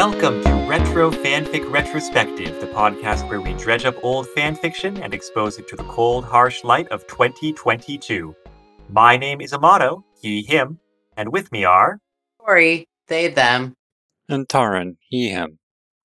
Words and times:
Welcome 0.00 0.42
to 0.44 0.66
Retro 0.66 1.10
Fanfic 1.10 1.70
Retrospective, 1.70 2.58
the 2.58 2.68
podcast 2.68 3.28
where 3.28 3.42
we 3.42 3.52
dredge 3.52 3.84
up 3.84 4.02
old 4.02 4.26
fanfiction 4.28 4.98
and 5.04 5.12
expose 5.12 5.58
it 5.58 5.68
to 5.68 5.76
the 5.76 5.84
cold, 5.84 6.24
harsh 6.24 6.64
light 6.64 6.88
of 6.88 7.06
2022. 7.06 8.34
My 8.88 9.18
name 9.18 9.42
is 9.42 9.52
Amato, 9.52 10.02
he, 10.22 10.40
him, 10.42 10.78
and 11.18 11.30
with 11.30 11.52
me 11.52 11.66
are. 11.66 11.98
Corey, 12.38 12.88
they, 13.08 13.28
them. 13.28 13.74
And 14.26 14.48
Taran, 14.48 14.96
he, 15.10 15.28
him. 15.28 15.58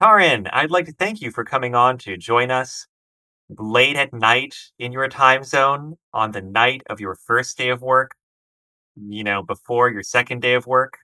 Taran, 0.03 0.49
I'd 0.51 0.71
like 0.71 0.87
to 0.87 0.93
thank 0.99 1.21
you 1.21 1.31
for 1.31 1.45
coming 1.45 1.73
on 1.73 1.97
to 1.99 2.17
join 2.17 2.51
us 2.51 2.87
late 3.57 3.95
at 3.95 4.13
night 4.13 4.57
in 4.77 4.91
your 4.91 5.07
time 5.07 5.45
zone 5.45 5.95
on 6.13 6.33
the 6.33 6.41
night 6.41 6.81
of 6.89 6.99
your 6.99 7.15
first 7.15 7.57
day 7.57 7.69
of 7.69 7.81
work, 7.81 8.11
you 8.97 9.23
know, 9.23 9.41
before 9.41 9.89
your 9.89 10.03
second 10.03 10.41
day 10.41 10.55
of 10.55 10.67
work. 10.67 10.97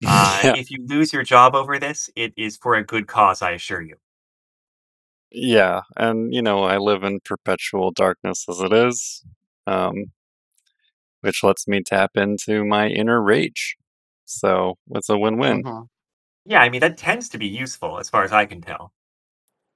Uh, 0.04 0.40
yeah. 0.42 0.52
If 0.54 0.70
you 0.70 0.84
lose 0.86 1.12
your 1.12 1.22
job 1.22 1.54
over 1.54 1.78
this, 1.78 2.10
it 2.16 2.32
is 2.36 2.56
for 2.56 2.74
a 2.74 2.84
good 2.84 3.06
cause, 3.06 3.42
I 3.42 3.52
assure 3.52 3.82
you. 3.82 3.96
yeah, 5.30 5.82
and 5.96 6.34
you 6.34 6.42
know, 6.42 6.64
I 6.64 6.78
live 6.78 7.04
in 7.04 7.20
perpetual 7.24 7.92
darkness 7.92 8.44
as 8.48 8.60
it 8.60 8.72
is, 8.72 9.24
um, 9.66 10.12
which 11.22 11.42
lets 11.42 11.66
me 11.68 11.82
tap 11.82 12.12
into 12.16 12.64
my 12.64 12.88
inner 12.88 13.22
rage. 13.22 13.76
So 14.26 14.76
it's 14.90 15.08
a 15.08 15.18
win-win. 15.18 15.64
Mhm. 15.64 15.88
Yeah, 16.46 16.60
I 16.62 16.68
mean, 16.70 16.80
that 16.82 16.98
tends 16.98 17.28
to 17.30 17.38
be 17.38 17.48
useful 17.48 17.98
as 17.98 18.10
far 18.10 18.24
as 18.24 18.32
I 18.32 18.46
can 18.46 18.60
tell. 18.62 18.92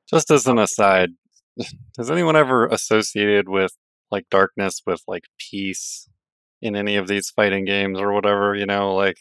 Just 0.08 0.30
as 0.30 0.46
an 0.46 0.58
aside, 0.58 1.10
has 1.98 2.10
anyone 2.10 2.36
ever 2.36 2.66
associated 2.66 3.48
with 3.48 3.72
like 4.10 4.28
darkness 4.30 4.82
with 4.86 5.02
like 5.08 5.24
peace 5.38 6.08
in 6.62 6.76
any 6.76 6.96
of 6.96 7.08
these 7.08 7.30
fighting 7.30 7.64
games 7.64 7.98
or 7.98 8.12
whatever? 8.12 8.54
You 8.54 8.66
know, 8.66 8.94
like, 8.94 9.16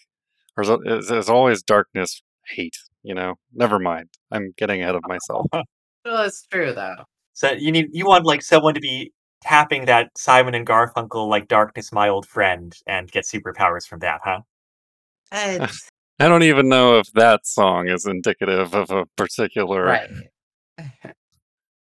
or 0.58 0.64
is, 0.64 0.70
it- 0.70 0.80
is, 0.86 1.12
is 1.12 1.30
always 1.30 1.64
darkness 1.64 2.22
hate? 2.48 2.78
You 3.04 3.16
know, 3.16 3.36
never 3.54 3.80
mind. 3.80 4.10
I'm 4.32 4.54
getting 4.58 4.82
ahead 4.82 4.96
of 4.96 5.02
myself. 5.08 5.48
Well, 5.52 6.24
it's 6.24 6.46
true 6.48 6.74
though. 6.74 7.04
So 7.34 7.52
you 7.52 7.72
need 7.72 7.88
you 7.92 8.06
want 8.06 8.26
like 8.26 8.42
someone 8.42 8.74
to 8.76 8.80
be 8.80 9.12
tapping 9.42 9.86
that 9.86 10.10
Simon 10.18 10.56
and 10.56 10.66
Garfunkel 10.66 11.28
like 11.28 11.48
"Darkness, 11.48 11.92
My 11.92 12.10
Old 12.10 12.28
Friend" 12.28 12.74
and 12.88 13.12
get 13.12 13.26
superpowers 13.26 13.88
from 13.88 14.00
that, 14.00 14.22
huh? 14.24 14.42
It's 15.32 15.90
I 16.20 16.28
don't 16.28 16.44
even 16.44 16.70
know 16.70 17.00
if 17.00 17.12
that 17.14 17.46
song 17.46 17.90
is 17.90 18.06
indicative 18.06 18.76
of 18.76 18.92
a 18.92 19.06
particular 19.18 19.84
right. 19.84 20.10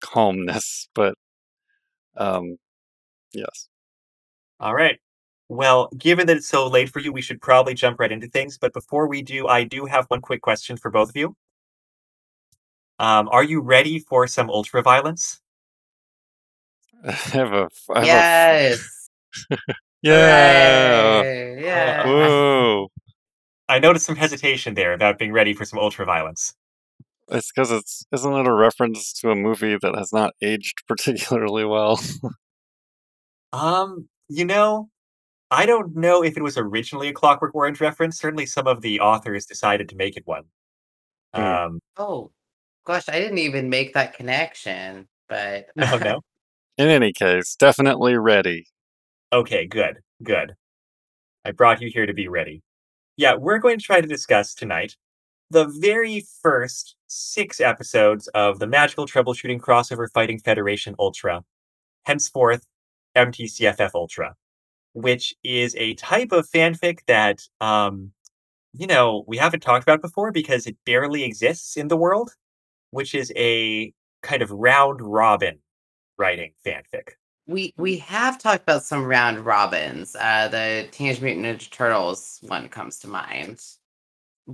calmness, 0.02 0.90
but 0.96 1.16
um, 2.18 2.58
yes. 3.34 3.70
All 4.60 4.74
right. 4.74 5.00
Well, 5.48 5.90
given 5.98 6.26
that 6.28 6.38
it's 6.38 6.48
so 6.48 6.68
late 6.68 6.90
for 6.90 7.00
you, 7.00 7.12
we 7.14 7.22
should 7.22 7.42
probably 7.42 7.74
jump 7.76 8.00
right 8.00 8.12
into 8.12 8.28
things. 8.28 8.58
But 8.58 8.74
before 8.74 9.08
we 9.08 9.22
do, 9.22 9.48
I 9.48 9.64
do 9.64 9.86
have 9.86 10.06
one 10.08 10.22
quick 10.22 10.42
question 10.42 10.76
for 10.78 10.90
both 10.90 11.10
of 11.10 11.16
you. 11.16 11.36
Um, 12.98 13.30
are 13.32 13.44
you 13.44 13.62
ready 13.62 14.00
for 14.00 14.26
some 14.26 14.50
ultra 14.50 14.82
violence? 14.82 15.42
I 17.04 17.12
have 17.12 17.54
a, 17.54 17.66
f- 17.66 17.90
I 17.94 18.06
have 18.06 18.08
a 18.08 18.12
f- 18.12 18.80
Yes. 18.80 19.10
yeah. 20.02 21.22
Hooray, 21.22 21.64
Yeah. 21.64 22.06
Whoa! 22.06 22.88
I 23.68 23.80
noticed 23.80 24.06
some 24.06 24.16
hesitation 24.16 24.74
there 24.76 24.94
about 24.94 25.18
being 25.20 25.34
ready 25.34 25.54
for 25.54 25.66
some 25.66 25.80
ultra 25.80 26.06
violence. 26.06 26.54
It's 27.30 27.52
because 27.52 27.72
it's 27.72 28.06
isn't 28.14 28.34
it 28.34 28.48
a 28.48 28.54
reference 28.54 29.12
to 29.14 29.32
a 29.32 29.36
movie 29.36 29.78
that 29.82 29.96
has 29.96 30.14
not 30.14 30.34
aged 30.42 30.84
particularly 30.88 31.66
well? 31.66 32.00
Um, 33.52 34.08
you 34.30 34.46
know, 34.46 34.90
I 35.56 35.66
don't 35.66 35.96
know 35.96 36.22
if 36.22 36.36
it 36.36 36.44
was 36.44 36.58
originally 36.58 37.08
a 37.08 37.14
Clockwork 37.14 37.56
Orange 37.56 37.80
reference. 37.80 38.18
Certainly, 38.18 38.48
some 38.48 38.68
of 38.68 38.82
the 38.82 39.00
authors 39.00 39.46
decided 39.46 39.88
to 39.90 39.96
make 39.96 40.18
it 40.18 40.28
one. 40.28 40.44
Hmm. 41.34 41.42
Um, 41.42 41.80
Oh, 41.98 42.32
gosh, 42.86 43.08
I 43.08 43.20
didn't 43.20 43.38
even 43.38 43.70
make 43.70 43.94
that 43.94 44.16
connection. 44.16 45.08
But 45.30 45.68
no, 45.76 45.98
no. 45.98 46.22
In 46.78 46.90
any 46.90 47.14
case, 47.14 47.56
definitely 47.56 48.18
ready. 48.18 48.68
Okay, 49.32 49.66
good, 49.66 50.00
good. 50.22 50.56
I 51.46 51.52
brought 51.52 51.82
you 51.82 51.90
here 51.90 52.06
to 52.06 52.14
be 52.14 52.28
ready. 52.28 52.62
Yeah, 53.16 53.36
we're 53.36 53.60
going 53.60 53.80
to 53.80 53.86
try 53.86 54.02
to 54.02 54.08
discuss 54.08 54.54
tonight 54.54 54.98
the 55.52 55.68
very 55.68 56.26
first 56.42 56.96
six 57.08 57.62
episodes 57.62 58.28
of 58.30 58.60
the 58.60 58.68
Magical 58.68 59.06
Troubleshooting 59.06 59.62
Crossover 59.62 60.08
Fighting 60.14 60.40
Federation 60.40 60.96
Ultra, 61.00 61.46
henceforth 62.06 62.66
MTCFF 63.16 63.92
Ultra, 63.94 64.36
which 64.96 65.36
is 65.44 65.76
a 65.78 65.94
type 65.96 66.32
of 66.34 66.50
fanfic 66.50 67.00
that, 67.08 67.42
um, 67.62 68.12
you 68.74 68.88
know, 68.88 69.24
we 69.28 69.38
haven't 69.38 69.62
talked 69.62 69.84
about 69.84 70.02
before 70.02 70.32
because 70.32 70.68
it 70.68 70.78
barely 70.86 71.24
exists 71.24 71.78
in 71.78 71.88
the 71.90 71.98
world, 71.98 72.32
which 72.92 73.14
is 73.16 73.32
a 73.38 73.94
kind 74.24 74.42
of 74.42 74.52
round 74.52 75.02
robin 75.02 75.60
writing 76.18 76.54
fanfic. 76.66 77.12
we 77.48 77.74
we 77.78 77.98
have 77.98 78.40
talked 78.40 78.64
about 78.64 78.84
some 78.84 79.06
round 79.06 79.46
robins. 79.46 80.16
Uh, 80.20 80.48
the 80.50 80.88
Teenage 80.92 81.22
Mutant 81.22 81.46
Ninja 81.46 81.70
Turtles 81.72 82.40
one 82.42 82.70
comes 82.70 83.00
to 83.00 83.08
mind, 83.08 83.62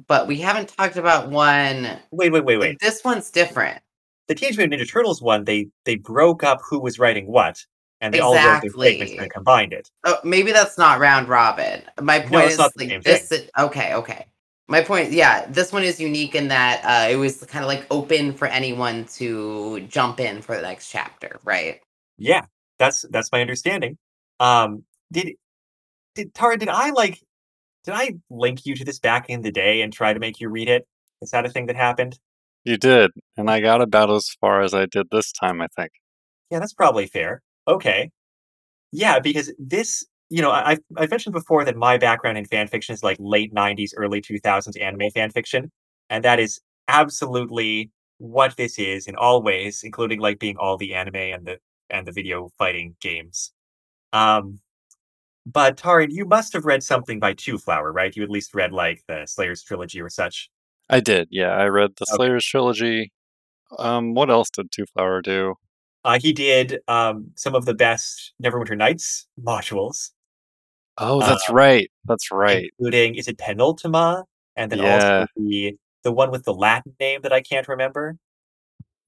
but 0.07 0.27
we 0.27 0.37
haven't 0.39 0.69
talked 0.69 0.97
about 0.97 1.29
one. 1.29 1.99
Wait, 2.11 2.31
wait, 2.33 2.45
wait, 2.45 2.57
wait. 2.59 2.79
This 2.81 3.03
one's 3.03 3.31
different. 3.31 3.81
the 4.27 4.35
Teenage 4.35 4.57
Mutant 4.57 4.81
Ninja 4.81 4.91
Turtles 4.91 5.21
one, 5.21 5.45
they 5.45 5.69
they 5.85 5.95
broke 5.95 6.43
up 6.43 6.59
who 6.69 6.79
was 6.81 6.99
writing 6.99 7.27
what, 7.27 7.65
and 8.01 8.13
they 8.13 8.19
all 8.19 8.33
wrote 8.33 8.41
their 8.61 8.71
segments 8.71 8.83
Exactly. 9.01 9.17
and 9.17 9.31
combined 9.31 9.73
it. 9.73 9.89
Oh, 10.03 10.17
maybe 10.23 10.51
that's 10.51 10.77
not 10.77 10.99
round 10.99 11.29
robin. 11.29 11.83
My 12.01 12.19
point 12.19 12.31
No, 12.31 12.39
it's 12.39 12.53
is 12.53 12.59
not 12.59 12.73
the 12.75 12.87
same 12.87 12.97
like 12.97 13.03
this. 13.03 13.31
is- 13.31 13.49
okay, 13.57 13.93
okay. 13.93 14.25
My 14.67 14.81
point, 14.81 15.11
yeah, 15.11 15.45
this 15.47 15.73
one 15.73 15.83
is 15.83 15.99
unique 15.99 16.33
in 16.33 16.47
that 16.47 16.81
uh, 16.85 17.11
it 17.11 17.17
was 17.17 17.43
kind 17.45 17.63
of 17.63 17.67
like 17.67 17.85
open 17.91 18.33
for 18.33 18.47
anyone 18.47 19.05
to 19.15 19.81
jump 19.81 20.19
in 20.21 20.41
for 20.41 20.55
the 20.55 20.61
next 20.61 20.89
chapter, 20.89 21.39
right? 21.43 21.81
Yeah, 22.17 22.43
that's 22.79 23.05
that's 23.09 23.31
my 23.33 23.41
understanding. 23.41 23.97
Um, 24.39 24.83
did 25.11 25.33
did 26.15 26.33
Taran? 26.33 26.59
Did 26.59 26.69
I 26.69 26.91
like? 26.91 27.19
Did 27.83 27.95
I 27.95 28.15
link 28.29 28.65
you 28.65 28.75
to 28.75 28.85
this 28.85 28.99
back 28.99 29.29
in 29.29 29.41
the 29.41 29.51
day 29.51 29.81
and 29.81 29.91
try 29.91 30.13
to 30.13 30.19
make 30.19 30.39
you 30.39 30.47
read 30.47 30.69
it? 30.69 30.87
Is 31.21 31.31
that 31.31 31.45
a 31.45 31.49
thing 31.49 31.65
that 31.65 31.75
happened? 31.75 32.17
You 32.63 32.77
did, 32.77 33.11
and 33.35 33.49
I 33.49 33.59
got 33.59 33.81
about 33.81 34.09
as 34.09 34.29
far 34.39 34.61
as 34.61 34.73
I 34.73 34.85
did 34.85 35.07
this 35.11 35.33
time. 35.33 35.61
I 35.61 35.67
think. 35.75 35.91
Yeah, 36.49 36.59
that's 36.59 36.73
probably 36.73 37.07
fair. 37.07 37.41
Okay. 37.67 38.11
Yeah, 38.91 39.19
because 39.19 39.51
this, 39.57 40.05
you 40.29 40.41
know, 40.41 40.51
I, 40.51 40.77
I've, 40.97 41.09
mentioned 41.09 41.33
before 41.33 41.63
that 41.65 41.77
my 41.77 41.97
background 41.97 42.37
in 42.37 42.45
fan 42.45 42.67
fiction 42.67 42.93
is 42.93 43.03
like 43.03 43.17
late 43.19 43.53
90s, 43.53 43.91
early 43.95 44.21
2000s 44.21 44.79
anime 44.81 45.09
fan 45.11 45.29
fiction. 45.31 45.71
And 46.09 46.23
that 46.25 46.39
is 46.39 46.59
absolutely 46.87 47.91
what 48.17 48.57
this 48.57 48.77
is 48.77 49.07
in 49.07 49.15
all 49.15 49.41
ways, 49.41 49.81
including 49.83 50.19
like 50.19 50.39
being 50.39 50.57
all 50.57 50.77
the 50.77 50.93
anime 50.93 51.15
and 51.15 51.45
the 51.45 51.57
and 51.89 52.07
the 52.07 52.11
video 52.11 52.49
fighting 52.57 52.95
games. 53.01 53.51
Um, 54.13 54.59
but 55.45 55.77
Taran, 55.77 56.07
you 56.11 56.25
must 56.25 56.53
have 56.53 56.65
read 56.65 56.83
something 56.83 57.19
by 57.19 57.33
Two 57.33 57.57
Flower, 57.57 57.91
right? 57.91 58.15
You 58.15 58.23
at 58.23 58.29
least 58.29 58.53
read 58.53 58.71
like 58.71 59.03
the 59.07 59.25
Slayer's 59.25 59.63
trilogy 59.63 59.99
or 59.99 60.09
such. 60.09 60.49
I 60.89 60.99
did. 60.99 61.29
Yeah, 61.31 61.49
I 61.49 61.67
read 61.67 61.91
the 61.97 62.05
Okay. 62.09 62.15
Slayers 62.15 62.45
trilogy. 62.45 63.11
Um, 63.79 64.13
what 64.13 64.29
else 64.29 64.49
did 64.49 64.71
Two 64.71 64.85
Flower 64.85 65.21
do? 65.21 65.55
Uh, 66.03 66.19
he 66.19 66.33
did 66.33 66.79
um, 66.87 67.31
some 67.35 67.53
of 67.55 67.65
the 67.65 67.73
best 67.73 68.33
Neverwinter 68.43 68.77
Nights 68.77 69.27
modules. 69.41 70.11
Oh, 70.97 71.21
that's 71.21 71.49
Uh, 71.49 71.53
right. 71.53 71.91
That's 72.05 72.31
right. 72.31 72.71
including 72.79 73.15
is 73.15 73.27
it 73.27 73.37
penultima, 73.37 74.23
and 74.55 74.71
then 74.71 74.79
Yeah. 74.79 74.93
also 74.95 75.27
the 75.35 75.75
the 76.03 76.11
one 76.11 76.31
with 76.31 76.43
the 76.43 76.53
Latin 76.53 76.95
name 76.99 77.21
that 77.21 77.31
I 77.33 77.41
can't 77.41 77.67
remember. 77.67 78.17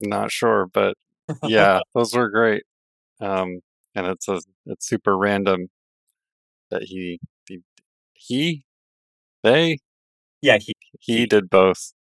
Not 0.00 0.30
sure, 0.30 0.66
but 0.72 0.96
yeah, 1.42 1.80
those 1.94 2.14
were 2.14 2.28
great. 2.28 2.62
Um, 3.20 3.60
and 3.94 4.06
it's 4.06 4.28
a 4.28 4.40
it's 4.66 4.88
super 4.88 5.16
random 5.16 5.68
that 6.70 6.82
he 6.84 7.20
he, 7.48 7.60
he 8.14 8.64
they 9.42 9.78
Yeah, 10.42 10.58
he, 10.58 10.74
he 11.00 11.26
did 11.26 11.50
both. 11.50 11.92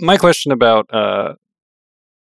My 0.00 0.16
question 0.16 0.52
about 0.52 0.92
uh 0.92 1.34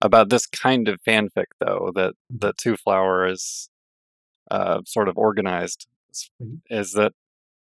about 0.00 0.28
this 0.30 0.46
kind 0.46 0.88
of 0.88 1.00
fanfic 1.06 1.46
though 1.60 1.90
that 1.94 2.14
that 2.30 2.58
Two 2.58 2.76
Flower 2.76 3.26
is 3.26 3.68
uh 4.50 4.80
sort 4.86 5.08
of 5.08 5.16
organized 5.18 5.86
is, 6.10 6.30
Mhm. 6.42 6.60
is 6.70 6.92
that 6.92 7.12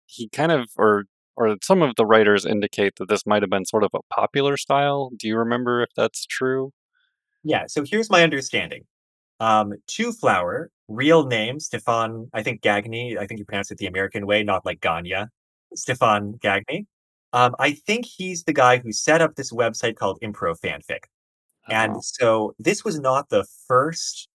he 0.07 0.29
kind 0.29 0.51
of 0.51 0.69
or 0.77 1.05
or 1.37 1.57
some 1.63 1.81
of 1.81 1.95
the 1.95 2.05
writers 2.05 2.45
indicate 2.45 2.95
that 2.97 3.09
this 3.09 3.25
might 3.25 3.41
have 3.43 3.49
been 3.49 3.65
sort 3.65 3.83
of 3.83 3.91
a 3.93 3.99
popular 4.13 4.57
style. 4.57 5.11
Do 5.17 5.27
you 5.27 5.37
remember 5.37 5.81
if 5.81 5.89
that's 5.95 6.25
true? 6.25 6.71
yeah. 7.43 7.65
So 7.67 7.83
here's 7.85 8.09
my 8.09 8.23
understanding. 8.23 8.83
Um, 9.39 9.73
Two 9.87 10.11
Flower, 10.11 10.69
real 10.89 11.25
name 11.25 11.59
Stefan, 11.59 12.29
I 12.33 12.43
think 12.43 12.61
Gagne. 12.61 13.17
I 13.17 13.25
think 13.27 13.39
you 13.39 13.45
pronounce 13.45 13.71
it 13.71 13.77
the 13.77 13.87
American 13.87 14.25
way, 14.27 14.43
not 14.43 14.65
like 14.65 14.81
Ganya. 14.81 15.27
Stefan 15.75 16.33
Gagne. 16.41 16.85
Um, 17.33 17.55
I 17.59 17.71
think 17.73 18.05
he's 18.05 18.43
the 18.43 18.53
guy 18.53 18.79
who 18.79 18.91
set 18.91 19.21
up 19.21 19.35
this 19.35 19.51
website 19.53 19.95
called 19.95 20.19
Improv 20.21 20.59
Fanfic. 20.61 21.05
And 21.69 21.97
Oh, 21.97 21.99
so 22.01 22.55
this 22.59 22.83
was 22.83 22.99
not 22.99 23.29
the 23.29 23.45
first 23.67 24.27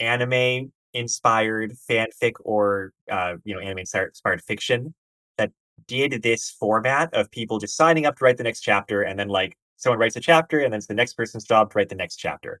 anime 0.00 0.72
inspired 0.94 1.72
fanfic 1.90 2.32
or 2.40 2.92
uh, 3.10 3.34
you 3.44 3.54
know 3.54 3.60
anime 3.60 3.78
inspired 3.80 4.42
fiction 4.42 4.94
that 5.38 5.52
did 5.86 6.22
this 6.22 6.50
format 6.50 7.12
of 7.14 7.30
people 7.30 7.58
just 7.58 7.76
signing 7.76 8.06
up 8.06 8.16
to 8.18 8.24
write 8.24 8.36
the 8.38 8.44
next 8.44 8.60
chapter, 8.60 9.02
and 9.02 9.18
then 9.18 9.28
like 9.28 9.56
someone 9.76 9.98
writes 9.98 10.16
a 10.16 10.20
chapter, 10.20 10.60
and 10.60 10.72
then 10.72 10.78
it's 10.78 10.86
the 10.86 10.94
next 10.94 11.14
person's 11.14 11.44
job 11.44 11.70
to 11.72 11.78
write 11.78 11.88
the 11.88 11.94
next 11.94 12.16
chapter. 12.16 12.60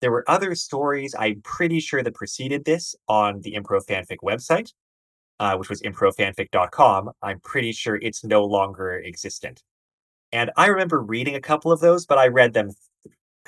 There 0.00 0.12
were 0.12 0.24
other 0.30 0.54
stories, 0.54 1.14
I'm 1.18 1.40
pretty 1.42 1.80
sure, 1.80 2.02
that 2.02 2.14
preceded 2.14 2.64
this 2.64 2.94
on 3.08 3.40
the 3.42 3.54
Improv 3.54 3.86
Fanfic 3.86 4.18
website, 4.22 4.72
uh, 5.40 5.56
which 5.56 5.68
was 5.70 5.82
improvfanfic.com. 5.82 7.10
I'm 7.22 7.40
pretty 7.40 7.72
sure 7.72 7.96
it's 7.96 8.24
no 8.24 8.44
longer 8.44 9.02
existent. 9.04 9.62
And 10.32 10.50
I 10.56 10.66
remember 10.66 11.00
reading 11.02 11.34
a 11.36 11.40
couple 11.40 11.72
of 11.72 11.80
those, 11.80 12.06
but 12.06 12.18
I 12.18 12.28
read 12.28 12.52
them 12.52 12.68
th- 12.68 12.76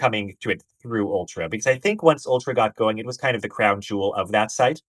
coming 0.01 0.37
to 0.41 0.51
it 0.51 0.63
through 0.83 1.13
Ultra 1.13 1.49
because 1.49 1.67
I 1.67 1.79
think 1.79 2.03
once 2.03 2.27
Ultra 2.27 2.55
got 2.55 2.75
going, 2.77 2.99
it 2.99 3.07
was 3.07 3.17
kind 3.19 3.37
of 3.37 3.43
the 3.43 3.49
crown 3.57 3.81
jewel 3.81 4.15
of 4.15 4.33
that 4.33 4.51
site. 4.51 4.81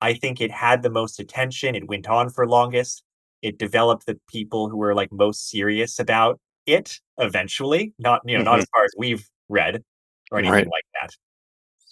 I 0.00 0.14
think 0.14 0.40
it 0.40 0.50
had 0.52 0.82
the 0.82 0.90
most 0.90 1.18
attention. 1.20 1.74
It 1.74 1.88
went 1.88 2.06
on 2.08 2.30
for 2.30 2.46
longest. 2.46 3.02
It 3.42 3.58
developed 3.58 4.06
the 4.06 4.18
people 4.28 4.68
who 4.68 4.76
were 4.76 4.94
like 4.94 5.10
most 5.12 5.48
serious 5.50 5.98
about 5.98 6.38
it 6.66 7.00
eventually. 7.18 7.94
Not 7.98 8.22
you 8.26 8.36
know 8.38 8.44
not 8.44 8.58
Mhm. 8.58 8.62
as 8.62 8.66
far 8.74 8.84
as 8.84 8.92
we've 8.98 9.26
read 9.48 9.82
or 10.30 10.38
anything 10.38 10.52
Right. 10.54 10.66
like 10.78 10.84
that. 11.00 11.10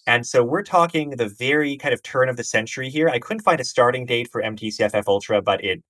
And 0.08 0.26
so 0.26 0.44
we're 0.44 0.62
talking 0.62 1.10
the 1.10 1.28
very 1.28 1.76
kind 1.76 1.92
of 1.94 2.02
turn 2.02 2.28
of 2.28 2.36
the 2.36 2.44
century 2.44 2.88
here. 2.90 3.08
I 3.08 3.18
couldn't 3.18 3.42
find 3.42 3.60
a 3.60 3.64
starting 3.64 4.06
date 4.06 4.28
for 4.30 4.40
MTCFF 4.42 5.08
Ultra, 5.08 5.42
but 5.42 5.64
it 5.64 5.82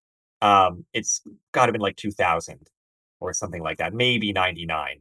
um 0.42 0.86
it's 0.94 1.22
got 1.52 1.66
to 1.66 1.72
been 1.72 1.80
like 1.82 1.96
2000 1.96 2.70
or 3.20 3.32
something 3.34 3.62
like 3.62 3.78
that, 3.78 3.92
maybe 3.94 4.32
99. 4.32 5.00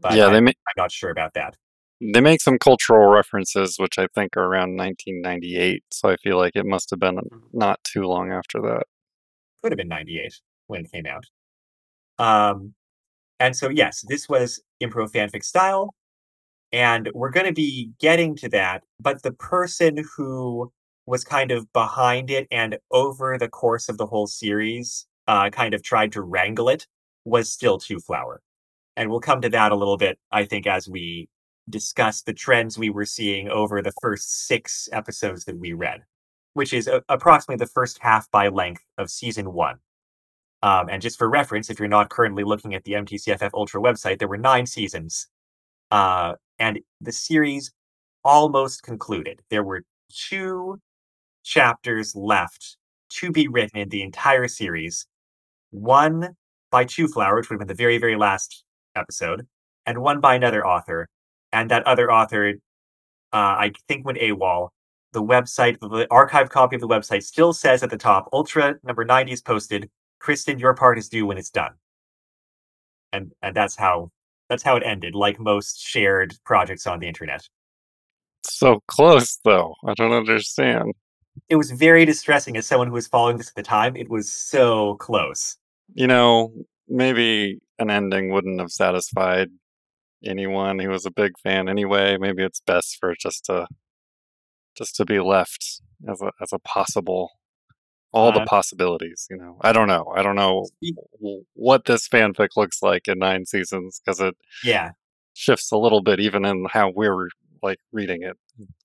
But 0.00 0.14
yeah, 0.14 0.26
I, 0.28 0.32
they 0.32 0.40
ma- 0.40 0.50
I'm 0.50 0.74
not 0.76 0.92
sure 0.92 1.10
about 1.10 1.34
that. 1.34 1.56
they 2.00 2.20
make 2.20 2.40
some 2.40 2.58
cultural 2.58 3.08
references, 3.08 3.76
which 3.78 3.98
I 3.98 4.06
think 4.14 4.36
are 4.36 4.44
around 4.44 4.76
1998. 4.76 5.82
So 5.90 6.10
I 6.10 6.16
feel 6.16 6.36
like 6.36 6.54
it 6.54 6.66
must 6.66 6.90
have 6.90 7.00
been 7.00 7.18
not 7.52 7.82
too 7.84 8.02
long 8.02 8.30
after 8.30 8.60
that. 8.62 8.84
Could 9.62 9.72
have 9.72 9.76
been 9.78 9.88
98 9.88 10.34
when 10.68 10.84
it 10.84 10.92
came 10.92 11.06
out. 11.06 11.24
Um, 12.18 12.74
and 13.40 13.56
so 13.56 13.68
yes, 13.68 14.04
this 14.08 14.28
was 14.28 14.60
improv 14.82 15.12
fanfic 15.12 15.44
style, 15.44 15.94
and 16.72 17.10
we're 17.14 17.30
going 17.30 17.46
to 17.46 17.52
be 17.52 17.92
getting 18.00 18.36
to 18.36 18.48
that. 18.50 18.84
But 19.00 19.22
the 19.22 19.32
person 19.32 20.04
who 20.16 20.72
was 21.06 21.24
kind 21.24 21.50
of 21.50 21.72
behind 21.72 22.30
it 22.30 22.46
and 22.50 22.78
over 22.90 23.38
the 23.38 23.48
course 23.48 23.88
of 23.88 23.96
the 23.96 24.06
whole 24.06 24.26
series, 24.26 25.06
uh, 25.26 25.50
kind 25.50 25.72
of 25.74 25.82
tried 25.82 26.12
to 26.12 26.22
wrangle 26.22 26.68
it, 26.68 26.86
was 27.24 27.50
still 27.50 27.78
Two 27.78 27.98
Flower, 27.98 28.40
and 28.98 29.08
we'll 29.08 29.20
come 29.20 29.40
to 29.40 29.48
that 29.48 29.70
a 29.70 29.76
little 29.76 29.96
bit, 29.96 30.18
I 30.32 30.44
think, 30.44 30.66
as 30.66 30.88
we 30.88 31.28
discuss 31.70 32.22
the 32.22 32.32
trends 32.32 32.76
we 32.76 32.90
were 32.90 33.04
seeing 33.04 33.48
over 33.48 33.80
the 33.80 33.92
first 34.02 34.46
six 34.48 34.88
episodes 34.92 35.44
that 35.44 35.56
we 35.56 35.72
read, 35.72 36.02
which 36.54 36.72
is 36.72 36.88
a- 36.88 37.04
approximately 37.08 37.64
the 37.64 37.70
first 37.70 37.98
half 38.00 38.28
by 38.32 38.48
length 38.48 38.82
of 38.98 39.08
season 39.08 39.52
one. 39.52 39.76
Um, 40.64 40.88
and 40.88 41.00
just 41.00 41.16
for 41.16 41.30
reference, 41.30 41.70
if 41.70 41.78
you're 41.78 41.86
not 41.86 42.10
currently 42.10 42.42
looking 42.42 42.74
at 42.74 42.82
the 42.82 42.94
MTCFF 42.94 43.50
Ultra 43.54 43.80
website, 43.80 44.18
there 44.18 44.26
were 44.26 44.36
nine 44.36 44.66
seasons, 44.66 45.28
uh, 45.92 46.34
and 46.58 46.80
the 47.00 47.12
series 47.12 47.70
almost 48.24 48.82
concluded. 48.82 49.42
There 49.48 49.62
were 49.62 49.84
two 50.10 50.80
chapters 51.44 52.16
left 52.16 52.76
to 53.10 53.30
be 53.30 53.46
written 53.46 53.78
in 53.78 53.90
the 53.90 54.02
entire 54.02 54.48
series. 54.48 55.06
One 55.70 56.34
by 56.72 56.84
Two 56.84 57.06
Flower, 57.06 57.36
which 57.36 57.48
would 57.48 57.54
have 57.54 57.60
been 57.60 57.68
the 57.68 57.74
very, 57.74 57.98
very 57.98 58.16
last 58.16 58.64
episode, 58.98 59.46
and 59.86 59.98
one 59.98 60.20
by 60.20 60.34
another 60.34 60.66
author. 60.66 61.08
And 61.52 61.70
that 61.70 61.86
other 61.86 62.12
author, 62.12 62.54
uh, 63.32 63.36
I 63.36 63.72
think, 63.88 64.04
went 64.04 64.18
AWOL. 64.18 64.68
The 65.12 65.22
website, 65.22 65.80
the 65.80 66.06
archive 66.10 66.50
copy 66.50 66.76
of 66.76 66.82
the 66.82 66.88
website 66.88 67.22
still 67.22 67.54
says 67.54 67.82
at 67.82 67.88
the 67.88 67.96
top, 67.96 68.28
Ultra 68.32 68.76
number 68.84 69.04
90 69.04 69.32
is 69.32 69.40
posted. 69.40 69.88
Kristen, 70.18 70.58
your 70.58 70.74
part 70.74 70.98
is 70.98 71.08
due 71.08 71.24
when 71.24 71.38
it's 71.38 71.50
done. 71.50 71.72
And 73.12 73.32
and 73.40 73.56
that's 73.56 73.76
how 73.76 74.10
that's 74.50 74.62
how 74.62 74.76
it 74.76 74.82
ended, 74.84 75.14
like 75.14 75.38
most 75.40 75.80
shared 75.80 76.34
projects 76.44 76.86
on 76.86 77.00
the 77.00 77.08
internet. 77.08 77.48
So 78.44 78.80
close, 78.86 79.38
though. 79.44 79.74
I 79.86 79.94
don't 79.94 80.12
understand. 80.12 80.92
It 81.48 81.56
was 81.56 81.70
very 81.70 82.04
distressing 82.04 82.56
as 82.56 82.66
someone 82.66 82.88
who 82.88 82.94
was 82.94 83.06
following 83.06 83.36
this 83.36 83.48
at 83.48 83.54
the 83.54 83.62
time. 83.62 83.96
It 83.96 84.10
was 84.10 84.30
so 84.30 84.96
close. 84.96 85.56
You 85.94 86.06
know, 86.06 86.52
maybe 86.88 87.58
an 87.78 87.90
ending 87.90 88.30
wouldn't 88.32 88.60
have 88.60 88.70
satisfied 88.70 89.48
anyone 90.24 90.78
who 90.78 90.88
was 90.88 91.06
a 91.06 91.10
big 91.10 91.32
fan 91.42 91.68
anyway. 91.68 92.16
Maybe 92.18 92.42
it's 92.42 92.60
best 92.60 92.96
for 93.00 93.14
just 93.18 93.44
to 93.46 93.66
just 94.76 94.96
to 94.96 95.04
be 95.04 95.20
left 95.20 95.80
as 96.08 96.20
a 96.22 96.30
as 96.40 96.52
a 96.52 96.58
possible 96.60 97.30
all 98.12 98.32
the 98.32 98.40
Uh, 98.40 98.46
possibilities, 98.46 99.26
you 99.30 99.36
know. 99.36 99.58
I 99.60 99.70
don't 99.72 99.86
know. 99.86 100.10
I 100.16 100.22
don't 100.22 100.34
know 100.34 100.66
what 101.54 101.84
this 101.84 102.08
fanfic 102.08 102.48
looks 102.56 102.82
like 102.82 103.06
in 103.06 103.18
9 103.18 103.44
seasons 103.44 104.00
cuz 104.06 104.18
it 104.18 104.34
Yeah. 104.64 104.92
shifts 105.34 105.70
a 105.70 105.76
little 105.76 106.00
bit 106.00 106.18
even 106.18 106.44
in 106.46 106.64
how 106.70 106.90
we're 106.90 107.28
like 107.62 107.78
reading 107.92 108.22
it 108.22 108.36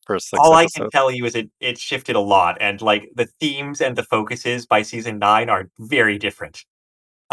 for 0.05 0.19
6 0.19 0.39
All 0.43 0.53
I 0.53 0.67
can 0.67 0.89
tell 0.89 1.09
you 1.09 1.25
is 1.25 1.35
it 1.35 1.49
it 1.61 1.77
shifted 1.77 2.15
a 2.17 2.19
lot, 2.19 2.57
and 2.59 2.81
like 2.81 3.09
the 3.15 3.27
themes 3.39 3.79
and 3.81 3.95
the 3.95 4.03
focuses 4.03 4.65
by 4.65 4.81
season 4.81 5.19
nine 5.19 5.49
are 5.49 5.69
very 5.79 6.17
different. 6.17 6.65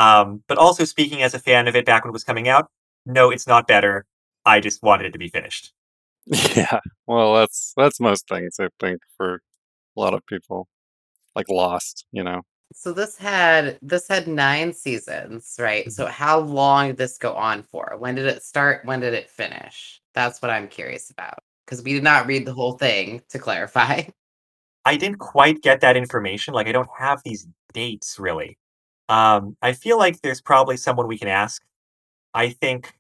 Um, 0.00 0.42
but 0.48 0.56
also 0.56 0.84
speaking 0.86 1.20
as 1.20 1.34
a 1.34 1.38
fan 1.38 1.68
of 1.68 1.76
it 1.76 1.84
back 1.84 2.04
when 2.04 2.08
it 2.08 2.12
was 2.14 2.24
coming 2.24 2.48
out, 2.48 2.70
no, 3.04 3.30
it's 3.30 3.46
not 3.46 3.68
better. 3.68 4.06
I 4.46 4.58
just 4.60 4.82
wanted 4.82 5.04
it 5.06 5.12
to 5.12 5.18
be 5.18 5.28
finished. 5.28 5.72
Yeah. 6.56 6.80
Well, 7.06 7.34
that's 7.34 7.72
that's 7.76 7.98
most 7.98 8.28
things 8.28 8.56
I 8.60 8.68
think 8.78 9.00
for 9.16 9.42
a 9.96 10.00
lot 10.00 10.14
of 10.14 10.24
people. 10.26 10.68
Like 11.34 11.48
Lost, 11.48 12.06
you 12.12 12.22
know. 12.22 12.42
So 12.72 12.92
this 12.92 13.16
had 13.16 13.78
this 13.82 14.06
had 14.08 14.28
nine 14.28 14.72
seasons, 14.72 15.56
right? 15.58 15.90
So 15.92 16.06
how 16.06 16.38
long 16.40 16.88
did 16.88 16.96
this 16.96 17.18
go 17.18 17.34
on 17.34 17.62
for? 17.62 17.96
When 17.98 18.14
did 18.14 18.26
it 18.26 18.42
start? 18.42 18.84
When 18.84 19.00
did 19.00 19.14
it 19.14 19.28
finish? 19.28 20.00
That's 20.14 20.40
what 20.40 20.50
I'm 20.50 20.68
curious 20.68 21.10
about. 21.10 21.38
Because 21.66 21.82
we 21.82 21.92
did 21.92 22.04
not 22.04 22.26
read 22.26 22.46
the 22.46 22.54
whole 22.54 22.72
thing 22.72 23.22
to 23.30 23.38
clarify. 23.38 24.02
I 24.84 24.96
didn't 24.96 25.18
quite 25.18 25.62
get 25.62 25.80
that 25.80 25.96
information. 25.96 26.54
Like 26.54 26.68
I 26.68 26.72
don't 26.72 26.88
have 26.98 27.22
these 27.24 27.46
dates 27.72 28.18
really. 28.18 28.56
Um, 29.10 29.56
I 29.60 29.72
feel 29.72 29.98
like 29.98 30.20
there's 30.22 30.40
probably 30.40 30.76
someone 30.76 31.06
we 31.08 31.18
can 31.18 31.28
ask. 31.28 31.62
I 32.32 32.50
think 32.50 32.94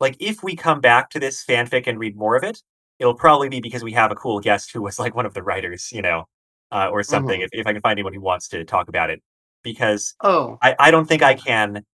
like 0.00 0.16
if 0.18 0.42
we 0.42 0.56
come 0.56 0.80
back 0.80 1.10
to 1.10 1.20
this 1.20 1.44
fanfic 1.44 1.86
and 1.86 1.98
read 1.98 2.16
more 2.16 2.36
of 2.36 2.42
it, 2.42 2.62
it'll 2.98 3.14
probably 3.14 3.48
be 3.48 3.60
because 3.60 3.84
we 3.84 3.92
have 3.92 4.10
a 4.10 4.14
cool 4.16 4.40
guest 4.40 4.72
who 4.72 4.82
was 4.82 4.98
like 4.98 5.14
one 5.14 5.26
of 5.26 5.34
the 5.34 5.42
writers, 5.42 5.90
you 5.92 6.02
know, 6.02 6.24
uh, 6.72 6.88
or 6.90 7.02
something. 7.02 7.40
Mhm. 7.40 7.44
If, 7.44 7.50
if 7.52 7.66
I 7.66 7.72
can 7.72 7.80
find 7.82 7.98
anyone 7.98 8.14
who 8.14 8.20
wants 8.20 8.48
to 8.48 8.64
talk 8.64 8.88
about 8.88 9.10
it, 9.10 9.22
because 9.62 10.14
Oh, 10.22 10.58
I, 10.62 10.74
I 10.78 10.90
don't 10.90 11.06
think 11.06 11.22
I 11.22 11.34
can 11.34 11.84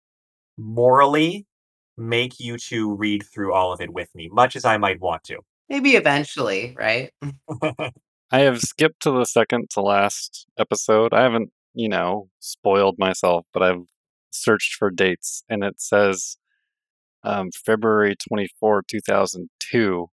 morally 0.56 1.47
make 1.99 2.38
you 2.40 2.56
two 2.59 2.94
read 2.94 3.25
through 3.25 3.52
all 3.52 3.73
of 3.73 3.80
it 3.80 3.92
with 3.92 4.14
me, 4.14 4.28
much 4.32 4.56
as 4.56 4.64
I 4.64 4.76
might 4.78 5.00
want 5.00 5.25
to. 5.25 5.38
maybe 5.68 5.97
eventually, 5.97 6.75
right? 6.78 7.11
I 8.30 8.40
have 8.40 8.61
skipped 8.61 9.00
to 9.02 9.11
the 9.12 9.25
second 9.25 9.71
to 9.71 9.80
last 9.80 10.47
episode. 10.59 11.12
I 11.14 11.23
haven't, 11.23 11.50
you 11.76 11.88
know, 11.88 12.28
spoiled 12.40 12.99
myself, 12.99 13.47
but 13.52 13.62
I've 13.62 13.85
searched 14.30 14.75
for 14.75 14.90
dates 14.90 15.45
and 15.49 15.62
it 15.62 15.80
says 15.80 16.37
um, 17.23 17.50
February 17.52 18.16
24, 18.28 18.83
2002. 18.88 20.06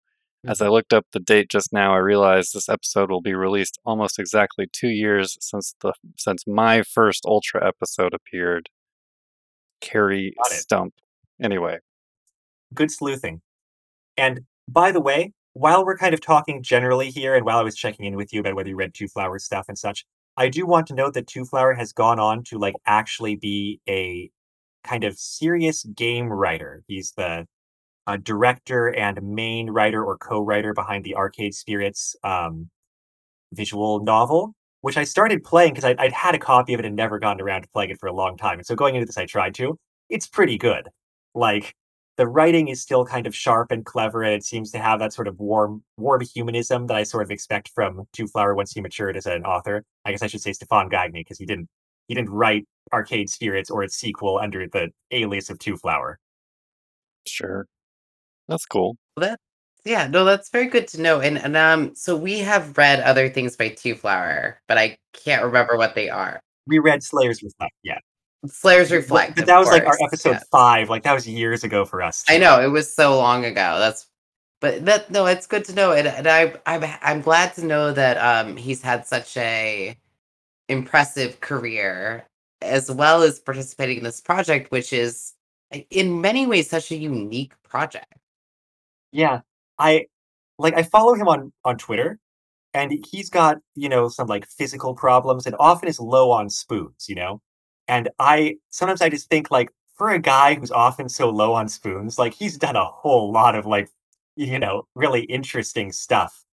As 0.47 0.63
I 0.63 0.69
looked 0.69 0.95
up 0.95 1.05
the 1.13 1.21
date 1.21 1.51
just 1.51 1.71
now, 1.71 1.93
I 1.93 1.99
realized 1.99 2.55
this 2.55 2.69
episode 2.71 3.11
will 3.11 3.21
be 3.21 3.35
released 3.35 3.79
almost 3.85 4.19
exactly 4.19 4.67
two 4.73 4.89
years 4.89 5.37
since 5.41 5.75
the 5.83 5.93
since 6.17 6.47
my 6.47 6.83
first 6.83 7.25
Ultra 7.27 7.67
episode 7.67 8.15
appeared. 8.15 8.71
Carrie 9.83 10.35
Stump. 10.51 10.95
Anyway, 11.43 11.79
Good 12.73 12.91
sleuthing. 12.91 13.41
And 14.17 14.41
by 14.69 14.93
the 14.93 15.01
way, 15.01 15.33
while 15.53 15.85
we're 15.85 15.97
kind 15.97 16.15
of 16.15 16.21
talking 16.21 16.63
generally 16.63 17.11
here, 17.11 17.35
and 17.35 17.45
while 17.45 17.59
I 17.59 17.63
was 17.63 17.75
checking 17.75 18.07
in 18.07 18.17
with 18.17 18.33
you 18.33 18.41
about 18.41 18.55
whether 18.55 18.69
you 18.69 18.77
read 18.77 18.95
Two 18.95 19.09
Flowers 19.09 19.45
stuff 19.45 19.67
and 19.69 19.77
such, 19.77 20.05
I 20.41 20.49
do 20.49 20.65
want 20.65 20.87
to 20.87 20.95
note 20.95 21.13
that 21.15 21.27
Two 21.27 21.45
Flower 21.45 21.75
has 21.75 21.93
gone 21.93 22.19
on 22.19 22.43
to 22.45 22.59
like 22.59 22.75
actually 22.87 23.37
be 23.37 23.79
a 23.87 24.31
kind 24.85 25.05
of 25.05 25.19
serious 25.19 25.85
game 25.85 26.29
writer. 26.33 26.83
He's 26.87 27.13
the 27.13 27.47
uh, 28.07 28.17
director 28.23 28.89
and 28.89 29.23
main 29.23 29.69
writer 29.69 30.03
or 30.03 30.17
co-writer 30.17 30.73
behind 30.73 31.05
the 31.05 31.15
Arcade 31.15 31.55
Spirits 31.55 32.17
um, 32.25 32.71
visual 33.53 34.03
novel, 34.03 34.55
which 34.81 34.97
I 34.97 35.05
started 35.05 35.45
playing 35.45 35.75
because 35.75 35.85
I'd, 35.85 35.99
I'd 35.99 36.13
had 36.13 36.35
a 36.35 36.39
copy 36.39 36.73
of 36.73 36.81
it 36.81 36.87
and 36.87 36.97
never 36.97 37.19
gotten 37.19 37.43
around 37.43 37.63
to 37.63 37.69
playing 37.69 37.91
it 37.91 38.01
for 38.01 38.07
a 38.09 38.15
long 38.15 38.39
time. 38.39 38.59
And 38.59 38.67
so 38.67 38.75
going 38.75 38.95
into 38.95 39.05
this, 39.05 39.19
I 39.19 39.27
tried 39.27 39.55
to. 39.57 39.79
It's 40.09 40.27
pretty 40.27 40.57
good. 40.57 40.89
Like 41.35 41.75
the 42.17 42.27
writing 42.29 42.69
is 42.69 42.83
still 42.83 43.05
kind 43.05 43.27
of 43.27 43.35
sharp 43.35 43.71
and 43.71 43.85
clever, 43.85 44.23
and 44.23 44.35
it 44.35 44.45
seems 44.45 44.71
to 44.73 44.79
have 44.79 44.99
that 44.99 45.13
sort 45.13 45.29
of 45.29 45.39
warm, 45.39 45.83
warm 45.97 46.21
humanism 46.23 46.87
that 46.89 46.97
I 46.97 47.03
sort 47.03 47.23
of 47.23 47.31
expect 47.31 47.71
from 47.75 48.07
Two 48.13 48.27
Flower 48.27 48.55
once 48.55 48.73
he 48.73 48.81
matured 48.81 49.17
as 49.17 49.27
an 49.27 49.45
author. 49.45 49.85
I 50.05 50.11
guess 50.11 50.23
I 50.23 50.27
should 50.27 50.43
say 50.43 50.53
Stefan 50.53 50.89
Gagne 50.89 51.21
because 51.21 51.39
he 51.39 51.47
didn't 51.47 51.69
he 52.09 52.15
didn't 52.15 52.31
write 52.31 52.67
Arcade 52.93 53.31
Spirits 53.31 53.71
or 53.71 53.83
its 53.83 53.95
sequel 53.97 54.39
under 54.39 54.67
the 54.69 54.91
alias 55.11 55.51
of 55.51 55.59
Two 55.59 55.77
Flower. 55.77 56.19
sure. 57.27 57.67
That's 58.49 58.67
cool. 58.67 58.97
That 59.17 59.39
yeah, 59.85 60.07
no, 60.09 60.25
that's 60.25 60.51
very 60.51 60.67
good 60.67 60.89
to 60.89 61.01
know. 61.01 61.21
And 61.21 61.39
and 61.39 61.57
um, 61.57 61.95
so 61.95 62.17
we 62.17 62.41
have 62.41 62.77
read 62.77 63.01
other 63.01 63.29
things 63.29 63.57
by 63.57 63.69
Two 63.69 63.95
Flower, 63.95 64.61
but 64.69 64.79
I 64.79 64.99
can't 65.13 65.45
remember 65.45 65.77
what 65.77 65.95
they 65.95 66.11
are. 66.11 66.41
We 66.67 66.79
read 66.79 67.03
Slayers 67.03 67.43
Reflect, 67.43 67.75
yeah. 67.83 67.99
Slayers 68.47 68.91
Reflect. 68.91 69.37
But 69.37 69.47
that 69.47 69.59
was 69.59 69.69
like 69.69 69.85
our 69.85 69.97
episode 70.05 70.39
five. 70.51 70.89
Like 70.89 71.03
that 71.03 71.13
was 71.13 71.29
years 71.29 71.65
ago 71.65 71.85
for 71.85 72.03
us. 72.03 72.25
I 72.29 72.39
know 72.39 72.61
it 72.61 72.69
was 72.69 72.93
so 72.93 73.17
long 73.17 73.45
ago. 73.45 73.77
That's, 73.79 74.07
but 74.61 74.85
that 74.87 75.11
no, 75.11 75.27
it's 75.27 75.47
good 75.47 75.65
to 75.67 75.75
know, 75.75 75.93
and, 75.93 76.07
and 76.07 76.27
I 76.27 76.55
I'm 76.67 76.85
I'm 77.03 77.21
glad 77.21 77.55
to 77.55 77.65
know 77.65 77.93
that 77.93 78.17
um 78.17 78.57
he's 78.57 78.83
had 78.83 79.07
such 79.07 79.37
a 79.37 79.97
impressive 80.69 81.41
career 81.41 82.27
as 82.63 82.91
well 82.91 83.23
as 83.23 83.41
participating 83.41 83.99
in 83.99 84.05
this 84.05 84.21
project, 84.21 84.71
which 84.71 84.93
is 84.93 85.35
in 85.91 86.21
many 86.21 86.47
ways 86.47 86.69
such 86.69 86.91
a 86.91 86.97
unique 86.97 87.53
project. 87.63 88.13
Yeah, 89.13 89.41
I 89.79 90.07
like 90.59 90.75
I 90.75 90.83
follow 90.83 91.15
him 91.15 91.29
on 91.29 91.53
on 91.65 91.79
Twitter, 91.79 92.19
and 92.75 93.05
he's 93.11 93.31
got 93.31 93.59
you 93.75 93.89
know 93.89 94.09
some 94.09 94.29
like 94.29 94.47
physical 94.47 94.95
problems, 94.95 95.47
and 95.47 95.57
often 95.59 95.89
is 95.89 96.01
low 96.01 96.31
on 96.31 96.51
spoons. 96.51 97.07
You 97.09 97.17
know, 97.17 97.41
and 97.91 98.11
I 98.21 98.57
sometimes 98.71 99.03
I 99.03 99.11
just 99.11 99.31
think 99.31 99.51
like 99.53 99.71
for 99.97 100.11
a 100.11 100.21
guy 100.21 100.55
who's 100.57 100.73
often 100.73 101.09
so 101.11 101.31
low 101.31 101.55
on 101.55 101.69
spoons, 101.69 102.19
like 102.19 102.35
he's 102.35 102.59
done 102.59 102.77
a 102.77 102.87
whole 102.87 103.33
lot 103.33 103.57
of 103.57 103.67
like 103.67 103.91
you 104.37 104.59
know 104.61 104.87
really 104.97 105.23
interesting 105.25 105.93
stuff 105.93 106.45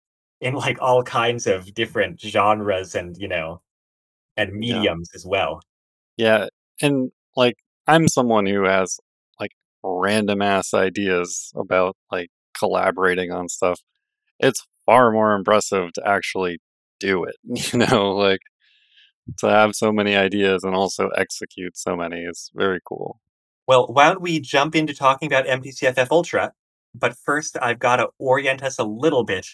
in 0.42 0.56
like 0.56 0.80
all 0.82 1.04
kinds 1.04 1.48
of 1.48 1.74
different 1.76 2.22
genres 2.22 2.96
and 2.96 3.18
you 3.18 3.30
know 3.30 3.62
and 4.38 4.54
Yeah. 4.62 4.86
mediums 4.86 5.10
as 5.16 5.26
well. 5.26 5.62
Yeah, 6.18 6.48
and 6.82 7.12
like 7.36 7.56
I'm 7.88 8.08
someone 8.08 8.46
who 8.46 8.64
has 8.64 9.00
like 9.40 9.52
random 9.84 10.42
ass 10.42 10.74
ideas 10.74 11.52
about 11.56 11.96
like 12.12 12.30
collaborating 12.58 13.32
on 13.32 13.50
stuff. 13.50 13.80
It's 14.40 14.66
far 14.86 15.12
more 15.12 15.36
impressive 15.36 15.94
to 15.94 16.08
actually 16.08 16.60
do 17.00 17.26
it, 17.26 17.36
you 17.74 17.80
know, 17.80 18.12
like 18.16 18.42
to 19.38 19.48
have 19.48 19.76
so 19.76 19.92
many 19.92 20.16
ideas 20.16 20.64
and 20.64 20.76
also 20.76 21.10
execute 21.10 21.78
so 21.78 21.96
many 21.96 22.22
is 22.22 22.52
very 22.56 22.80
cool. 22.86 23.20
Well, 23.68 23.88
why 23.88 24.08
don't 24.08 24.22
we 24.22 24.40
jump 24.40 24.76
into 24.76 24.94
talking 24.94 25.28
about 25.28 25.46
MTCFF 25.46 26.08
Ultra? 26.10 26.54
But 26.96 27.18
first, 27.18 27.58
I've 27.62 27.80
got 27.80 27.98
to 27.98 28.10
orient 28.18 28.64
us 28.64 28.80
a 28.80 28.84
little 28.84 29.24
bit, 29.24 29.46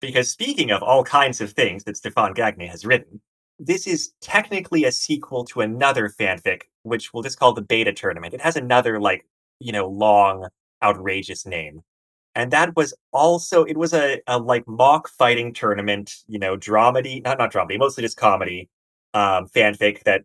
because 0.00 0.30
speaking 0.30 0.70
of 0.70 0.82
all 0.82 1.02
kinds 1.02 1.40
of 1.40 1.52
things 1.52 1.84
that 1.84 1.96
Stefan 1.96 2.34
Gagne 2.34 2.66
has 2.66 2.84
written, 2.84 3.20
this 3.58 3.86
is 3.86 4.12
technically 4.20 4.84
a 4.84 4.92
sequel 4.92 5.44
to 5.46 5.60
another 5.60 6.08
fanfic, 6.08 6.62
which 6.82 7.12
we'll 7.12 7.22
just 7.22 7.38
call 7.38 7.54
the 7.54 7.62
Beta 7.62 7.92
Tournament. 7.92 8.34
It 8.34 8.40
has 8.42 8.56
another, 8.56 9.00
like, 9.00 9.26
you 9.60 9.72
know, 9.72 9.88
long, 9.88 10.48
outrageous 10.82 11.46
name. 11.46 11.82
And 12.34 12.50
that 12.50 12.76
was 12.76 12.92
also, 13.12 13.62
it 13.62 13.76
was 13.76 13.94
a, 13.94 14.20
a 14.26 14.38
like 14.38 14.66
mock 14.66 15.08
fighting 15.08 15.54
tournament, 15.54 16.16
you 16.26 16.38
know, 16.38 16.56
dramedy, 16.56 17.22
not, 17.22 17.38
not 17.38 17.52
dramedy, 17.52 17.78
mostly 17.78 18.02
just 18.02 18.16
comedy, 18.16 18.68
um, 19.14 19.48
fanfic 19.48 20.02
that 20.02 20.22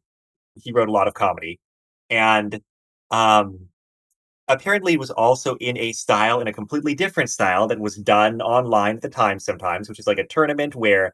he 0.56 0.72
wrote 0.72 0.90
a 0.90 0.92
lot 0.92 1.08
of 1.08 1.14
comedy. 1.14 1.60
And 2.10 2.60
um, 3.12 3.68
apparently 4.48 4.98
was 4.98 5.12
also 5.12 5.56
in 5.58 5.78
a 5.78 5.94
style, 5.94 6.42
in 6.42 6.48
a 6.48 6.54
completely 6.54 6.96
different 6.96 7.30
style 7.30 7.68
that 7.68 7.80
was 7.80 7.96
done 7.96 8.42
online 8.42 8.96
at 8.96 9.02
the 9.02 9.10
time 9.10 9.40
sometimes, 9.40 9.88
which 9.88 10.00
is 10.00 10.08
like 10.08 10.18
a 10.18 10.28
tournament 10.28 10.76
where 10.76 11.14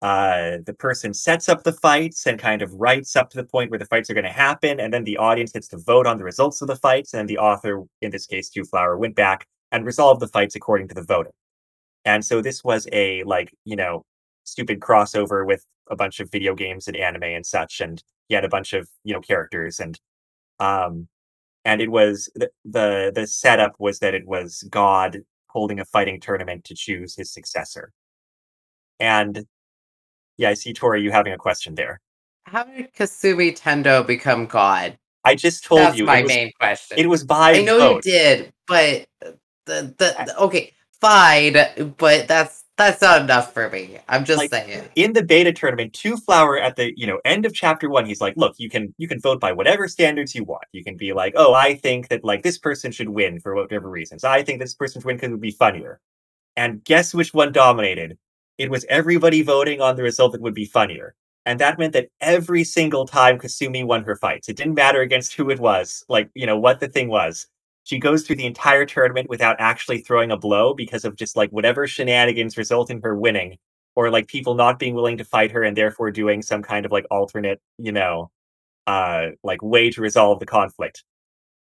uh, 0.00 0.56
the 0.66 0.74
person 0.74 1.14
sets 1.14 1.48
up 1.48 1.62
the 1.62 1.72
fights 1.72 2.26
and 2.26 2.38
kind 2.40 2.60
of 2.60 2.72
writes 2.74 3.14
up 3.14 3.30
to 3.30 3.36
the 3.36 3.44
point 3.44 3.70
where 3.70 3.78
the 3.78 3.86
fights 3.86 4.10
are 4.10 4.14
going 4.14 4.24
to 4.24 4.32
happen, 4.32 4.80
and 4.80 4.92
then 4.92 5.04
the 5.04 5.16
audience 5.16 5.52
gets 5.52 5.68
to 5.68 5.78
vote 5.78 6.08
on 6.08 6.18
the 6.18 6.24
results 6.24 6.60
of 6.60 6.66
the 6.66 6.74
fights, 6.74 7.14
and 7.14 7.28
the 7.28 7.38
author, 7.38 7.84
in 8.00 8.10
this 8.10 8.26
case, 8.26 8.48
Two 8.48 8.64
Flower, 8.64 8.98
went 8.98 9.14
back 9.14 9.46
and 9.70 9.86
resolved 9.86 10.20
the 10.20 10.26
fights 10.26 10.56
according 10.56 10.88
to 10.88 10.94
the 10.94 11.04
voting. 11.04 11.32
And 12.04 12.24
so 12.24 12.42
this 12.42 12.64
was 12.64 12.88
a 12.92 13.22
like, 13.24 13.54
you 13.64 13.76
know, 13.76 14.04
stupid 14.42 14.80
crossover 14.80 15.46
with 15.46 15.64
a 15.92 15.96
bunch 15.96 16.18
of 16.20 16.30
video 16.30 16.54
games 16.54 16.88
and 16.88 16.96
anime 16.96 17.22
and 17.24 17.46
such, 17.46 17.80
and 17.80 18.02
he 18.28 18.34
had 18.34 18.44
a 18.44 18.48
bunch 18.48 18.72
of, 18.72 18.88
you 19.04 19.14
know, 19.14 19.20
characters 19.20 19.78
and 19.78 20.00
um 20.58 21.08
and 21.64 21.80
it 21.80 21.90
was 21.90 22.30
the, 22.34 22.50
the 22.64 23.12
the 23.14 23.26
setup 23.26 23.74
was 23.78 24.00
that 24.00 24.14
it 24.14 24.26
was 24.26 24.64
God 24.70 25.20
holding 25.48 25.78
a 25.80 25.84
fighting 25.84 26.20
tournament 26.20 26.64
to 26.64 26.74
choose 26.74 27.14
his 27.14 27.32
successor. 27.32 27.92
And 28.98 29.46
yeah, 30.38 30.48
I 30.48 30.54
see 30.54 30.72
Tori, 30.72 31.02
you 31.02 31.12
having 31.12 31.32
a 31.32 31.38
question 31.38 31.74
there. 31.74 32.00
How 32.44 32.64
did 32.64 32.92
Kasumi 32.94 33.56
Tendo 33.56 34.04
become 34.04 34.46
God? 34.46 34.98
I 35.24 35.34
just 35.36 35.64
told 35.64 35.80
That's 35.80 35.98
you 35.98 36.04
my 36.06 36.22
was, 36.22 36.28
main 36.28 36.52
question. 36.58 36.98
it 36.98 37.06
was 37.08 37.22
by 37.24 37.52
I 37.52 37.62
know 37.62 37.78
vote. 37.78 38.06
you 38.06 38.12
did, 38.12 38.52
but 38.66 39.06
the, 39.66 39.94
the 39.96 40.14
the 40.26 40.36
okay, 40.38 40.72
fine, 41.00 41.56
but 41.96 42.26
that's 42.26 42.61
that's 42.86 43.02
not 43.02 43.22
enough 43.22 43.52
for 43.52 43.68
me. 43.70 43.98
I'm 44.08 44.24
just 44.24 44.38
Like, 44.38 44.50
saying. 44.50 44.88
in 44.94 45.12
the 45.12 45.22
beta 45.22 45.52
tournament, 45.52 45.92
Two 45.92 46.16
Flower 46.16 46.58
at 46.58 46.76
the 46.76 46.92
you 46.96 47.06
know 47.06 47.20
end 47.24 47.46
of 47.46 47.54
chapter 47.54 47.88
one, 47.90 48.06
he's 48.06 48.20
like, 48.20 48.34
look, 48.36 48.54
you 48.58 48.68
can 48.70 48.94
you 48.98 49.08
can 49.08 49.20
vote 49.20 49.40
by 49.40 49.52
whatever 49.52 49.88
standards 49.88 50.34
you 50.34 50.44
want. 50.44 50.64
You 50.72 50.84
can 50.84 50.96
be 50.96 51.12
like, 51.12 51.34
oh, 51.36 51.54
I 51.54 51.74
think 51.74 52.08
that 52.08 52.24
like 52.24 52.42
this 52.42 52.58
person 52.58 52.92
should 52.92 53.08
win 53.08 53.40
for 53.40 53.54
whatever 53.54 53.88
reasons. 53.90 54.24
I 54.24 54.42
think 54.42 54.60
this 54.60 54.74
person 54.74 55.00
should 55.00 55.06
win 55.06 55.16
because 55.16 55.28
it 55.28 55.32
would 55.32 55.40
be 55.40 55.50
funnier. 55.52 56.00
And 56.56 56.84
guess 56.84 57.14
which 57.14 57.32
one 57.34 57.52
dominated? 57.52 58.18
It 58.58 58.70
was 58.70 58.84
everybody 58.88 59.42
voting 59.42 59.80
on 59.80 59.96
the 59.96 60.02
result 60.02 60.32
that 60.32 60.42
would 60.42 60.54
be 60.54 60.66
funnier. 60.66 61.14
And 61.46 61.58
that 61.60 61.78
meant 61.78 61.92
that 61.94 62.08
every 62.20 62.62
single 62.64 63.06
time 63.06 63.38
Kasumi 63.38 63.84
won 63.84 64.04
her 64.04 64.16
fights, 64.16 64.48
it 64.48 64.56
didn't 64.56 64.74
matter 64.74 65.00
against 65.00 65.34
who 65.34 65.50
it 65.50 65.58
was, 65.58 66.04
like, 66.08 66.30
you 66.34 66.46
know, 66.46 66.58
what 66.58 66.78
the 66.80 66.88
thing 66.88 67.08
was. 67.08 67.46
She 67.84 67.98
goes 67.98 68.22
through 68.26 68.36
the 68.36 68.46
entire 68.46 68.86
tournament 68.86 69.28
without 69.28 69.56
actually 69.58 69.98
throwing 69.98 70.30
a 70.30 70.36
blow 70.36 70.74
because 70.74 71.04
of 71.04 71.16
just 71.16 71.36
like 71.36 71.50
whatever 71.50 71.86
shenanigans 71.86 72.56
result 72.56 72.90
in 72.90 73.00
her 73.02 73.16
winning, 73.16 73.58
or 73.96 74.10
like 74.10 74.28
people 74.28 74.54
not 74.54 74.78
being 74.78 74.94
willing 74.94 75.18
to 75.18 75.24
fight 75.24 75.50
her 75.52 75.62
and 75.62 75.76
therefore 75.76 76.10
doing 76.10 76.42
some 76.42 76.62
kind 76.62 76.86
of 76.86 76.92
like 76.92 77.06
alternate, 77.10 77.60
you 77.78 77.92
know, 77.92 78.30
uh, 78.86 79.28
like 79.44 79.62
way 79.62 79.90
to 79.90 80.00
resolve 80.00 80.40
the 80.40 80.46
conflict. 80.46 81.04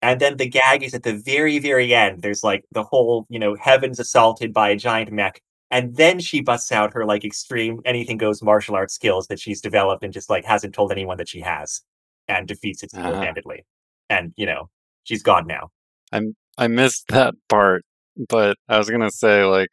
And 0.01 0.19
then 0.21 0.37
the 0.37 0.47
gag 0.49 0.83
is 0.83 0.93
at 0.93 1.03
the 1.03 1.13
very, 1.17 1.59
very 1.59 1.93
end. 1.93 2.21
There's 2.21 2.43
like 2.43 2.65
the 2.71 2.83
whole, 2.83 3.25
you 3.29 3.39
know, 3.39 3.55
heavens 3.55 3.99
assaulted 3.99 4.53
by 4.53 4.69
a 4.69 4.75
giant 4.75 5.11
mech. 5.11 5.41
And 5.71 5.95
then 5.97 6.19
she 6.19 6.41
busts 6.41 6.71
out 6.71 6.93
her 6.93 7.05
like 7.05 7.25
extreme 7.25 7.81
anything 7.85 8.17
goes 8.17 8.41
martial 8.43 8.75
arts 8.75 8.93
skills 8.93 9.27
that 9.27 9.39
she's 9.39 9.61
developed 9.61 10.03
and 10.03 10.13
just 10.13 10.29
like 10.29 10.45
hasn't 10.45 10.73
told 10.75 10.91
anyone 10.91 11.17
that 11.17 11.29
she 11.29 11.41
has 11.41 11.81
and 12.27 12.47
defeats 12.47 12.83
it 12.83 12.91
Ah. 12.93 12.97
single 13.03 13.21
handedly. 13.21 13.65
And, 14.09 14.33
you 14.37 14.45
know, 14.45 14.69
she's 15.03 15.23
gone 15.23 15.47
now. 15.47 15.71
I 16.11 16.21
I 16.57 16.67
missed 16.67 17.05
that 17.09 17.35
part, 17.49 17.83
but 18.29 18.57
I 18.69 18.77
was 18.77 18.89
gonna 18.89 19.11
say 19.11 19.43
like, 19.45 19.69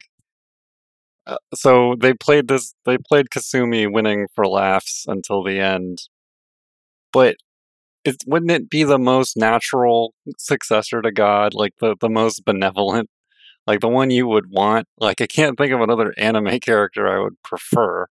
uh, 1.27 1.37
so 1.53 1.95
they 1.99 2.13
played 2.13 2.47
this. 2.47 2.73
They 2.85 2.97
played 2.97 3.29
Kasumi 3.29 3.91
winning 3.91 4.27
for 4.35 4.45
laughs 4.47 5.05
until 5.07 5.43
the 5.43 5.59
end, 5.59 5.99
but 7.11 7.37
it 8.05 8.17
wouldn't 8.27 8.51
it 8.51 8.69
be 8.69 8.83
the 8.83 8.99
most 8.99 9.37
natural 9.37 10.13
successor 10.37 11.01
to 11.01 11.11
God, 11.11 11.53
like 11.55 11.73
the 11.81 11.95
the 12.01 12.09
most 12.09 12.45
benevolent, 12.45 13.09
like 13.67 13.81
the 13.81 13.89
one 13.89 14.11
you 14.11 14.27
would 14.27 14.51
want? 14.51 14.87
Like 14.99 15.21
I 15.21 15.27
can't 15.27 15.57
think 15.57 15.73
of 15.73 15.81
another 15.81 16.13
anime 16.17 16.59
character 16.61 17.07
I 17.09 17.21
would 17.23 17.41
prefer. 17.43 18.07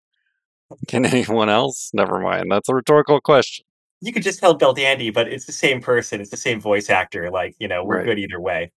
Can 0.87 1.05
anyone 1.05 1.49
else? 1.49 1.91
Never 1.93 2.19
mind. 2.19 2.51
That's 2.51 2.69
a 2.69 2.75
rhetorical 2.75 3.21
question. 3.21 3.65
You 4.03 4.11
could 4.11 4.21
just 4.23 4.39
tell 4.39 4.57
Belldandy, 4.57 5.13
but 5.13 5.29
it's 5.29 5.45
the 5.45 5.53
same 5.53 5.79
person, 5.81 6.19
it's 6.19 6.29
the 6.29 6.35
same 6.37 6.59
voice 6.59 6.89
actor. 6.89 7.31
Like, 7.31 7.55
you 7.59 7.69
know, 7.69 7.85
we're 7.85 7.97
Right. 7.99 8.05
good 8.05 8.19
either 8.19 8.39
way. 8.39 8.71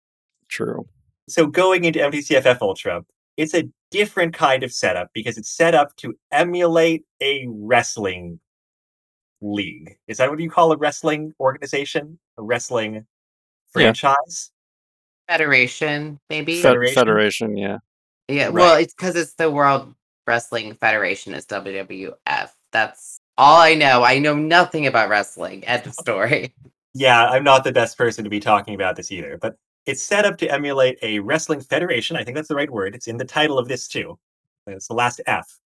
True. 0.49 0.87
so 1.28 1.47
going 1.49 1.83
into 1.85 1.99
MTCFF 2.00 2.62
Ultra, 2.62 3.04
it's 3.37 3.52
a 3.52 3.64
different 3.90 4.33
kind 4.33 4.62
of 4.62 4.73
setup 4.73 5.11
because 5.12 5.37
it's 5.37 5.50
set 5.50 5.75
up 5.75 5.95
to 5.97 6.14
emulate 6.30 7.04
a 7.21 7.45
wrestling 7.49 8.38
league. 9.40 9.99
Is 10.06 10.18
that 10.18 10.30
what 10.30 10.38
you 10.38 10.49
call 10.49 10.71
a 10.73 10.76
wrestling 10.76 11.35
organization? 11.40 12.21
A 12.38 12.42
wrestling 12.45 12.95
Yeah. 12.95 13.00
franchise? 13.73 14.52
Federation, 15.28 16.21
maybe. 16.30 16.62
Federation? 16.62 16.95
Federation, 16.95 17.56
yeah. 17.56 17.78
yeah, 18.28 18.45
Right. 18.45 18.54
well, 18.54 18.76
it's 18.76 18.95
because 18.95 19.16
it's 19.16 19.35
the 19.35 19.50
World 19.50 19.92
Wrestling 20.28 20.75
Federation. 20.76 21.35
Is 21.35 21.45
WWF. 21.47 22.52
That's 22.71 23.21
all 23.38 23.61
I 23.61 23.75
know. 23.75 24.02
I 24.02 24.19
know 24.19 24.35
nothing 24.35 24.87
about 24.87 25.09
wrestling. 25.09 25.64
End 25.64 25.87
of 25.87 25.95
story. 26.00 26.55
Yeah, 26.95 27.26
I'm 27.26 27.45
not 27.45 27.64
the 27.64 27.73
best 27.73 27.99
person 27.99 28.25
to 28.25 28.31
be 28.31 28.40
talking 28.40 28.75
about 28.75 28.97
this 28.97 29.12
either, 29.12 29.37
but 29.37 29.57
it's 29.85 30.02
set 30.02 30.25
up 30.25 30.38
to 30.38 30.50
emulate 30.50 30.99
a 31.02 31.19
wrestling 31.21 31.61
federation. 31.61 32.16
I 32.16 32.25
think 32.25 32.37
that's 32.37 32.49
the 32.49 32.57
right 32.57 32.71
word. 32.71 32.95
It's 32.95 33.07
in 33.07 33.19
the 33.19 33.25
title 33.25 33.59
of 33.59 33.69
this 33.69 33.87
too. 33.87 34.19
It's 34.66 34.88
the 34.88 34.95
last 34.95 35.21
F. 35.26 35.59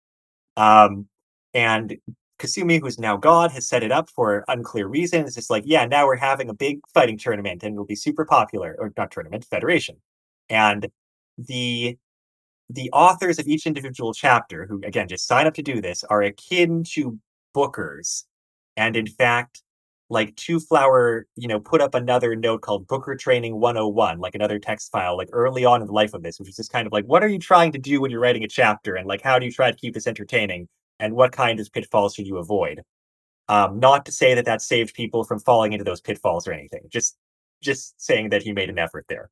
Um, 0.57 1.07
and 1.53 1.97
Kasumi, 2.39 2.81
who's 2.81 2.99
now 2.99 3.15
God, 3.15 3.51
has 3.51 3.67
set 3.67 3.83
it 3.83 3.91
up 3.91 4.09
for 4.09 4.43
unclear 4.47 4.87
reasons. 4.87 5.37
It's 5.37 5.49
like, 5.49 5.63
yeah, 5.65 5.85
now 5.85 6.05
we're 6.05 6.15
having 6.15 6.49
a 6.49 6.53
big 6.53 6.79
fighting 6.93 7.17
tournament 7.17 7.63
and 7.63 7.73
it'll 7.73 7.85
be 7.85 7.95
super 7.95 8.25
popular, 8.25 8.75
or 8.79 8.91
not 8.97 9.11
tournament, 9.11 9.45
federation. 9.45 9.97
And 10.49 10.89
the 11.37 11.97
the 12.71 12.89
authors 12.91 13.39
of 13.39 13.47
each 13.47 13.65
individual 13.65 14.13
chapter, 14.13 14.65
who 14.65 14.81
again 14.83 15.07
just 15.07 15.27
sign 15.27 15.47
up 15.47 15.53
to 15.55 15.63
do 15.63 15.81
this, 15.81 16.03
are 16.05 16.21
akin 16.21 16.83
to 16.91 17.19
bookers. 17.59 18.23
And 18.77 18.95
in 18.95 19.07
fact, 19.07 19.61
like 20.09 20.35
Two 20.35 20.59
Flower, 20.59 21.27
you 21.35 21.47
know, 21.47 21.59
put 21.59 21.81
up 21.81 21.93
another 21.93 22.35
note 22.35 22.61
called 22.61 22.87
Booker 22.87 23.15
Training 23.15 23.59
101, 23.59 24.19
like 24.19 24.35
another 24.35 24.57
text 24.57 24.91
file, 24.91 25.17
like 25.17 25.29
early 25.31 25.65
on 25.65 25.81
in 25.81 25.87
the 25.87 25.93
life 25.93 26.13
of 26.13 26.23
this, 26.23 26.39
which 26.39 26.49
is 26.49 26.55
just 26.55 26.71
kind 26.71 26.87
of 26.87 26.93
like, 26.93 27.05
what 27.05 27.23
are 27.23 27.27
you 27.27 27.37
trying 27.37 27.71
to 27.73 27.77
do 27.77 28.01
when 28.01 28.09
you're 28.09 28.19
writing 28.19 28.43
a 28.43 28.47
chapter? 28.47 28.95
And 28.95 29.07
like, 29.07 29.21
how 29.21 29.37
do 29.37 29.45
you 29.45 29.51
try 29.51 29.69
to 29.69 29.77
keep 29.77 29.93
this 29.93 30.07
entertaining? 30.07 30.67
And 30.99 31.13
what 31.15 31.31
kind 31.31 31.59
of 31.59 31.71
pitfalls 31.71 32.15
should 32.15 32.27
you 32.27 32.37
avoid? 32.37 32.81
Um, 33.47 33.79
not 33.79 34.05
to 34.05 34.11
say 34.11 34.33
that 34.33 34.45
that 34.45 34.61
saved 34.61 34.95
people 34.95 35.23
from 35.23 35.39
falling 35.39 35.73
into 35.73 35.85
those 35.85 36.01
pitfalls 36.01 36.47
or 36.47 36.53
anything. 36.53 36.81
Just 36.89 37.17
just 37.61 37.99
saying 38.01 38.29
that 38.29 38.41
he 38.41 38.53
made 38.53 38.69
an 38.69 38.79
effort 38.79 39.05
there. 39.09 39.29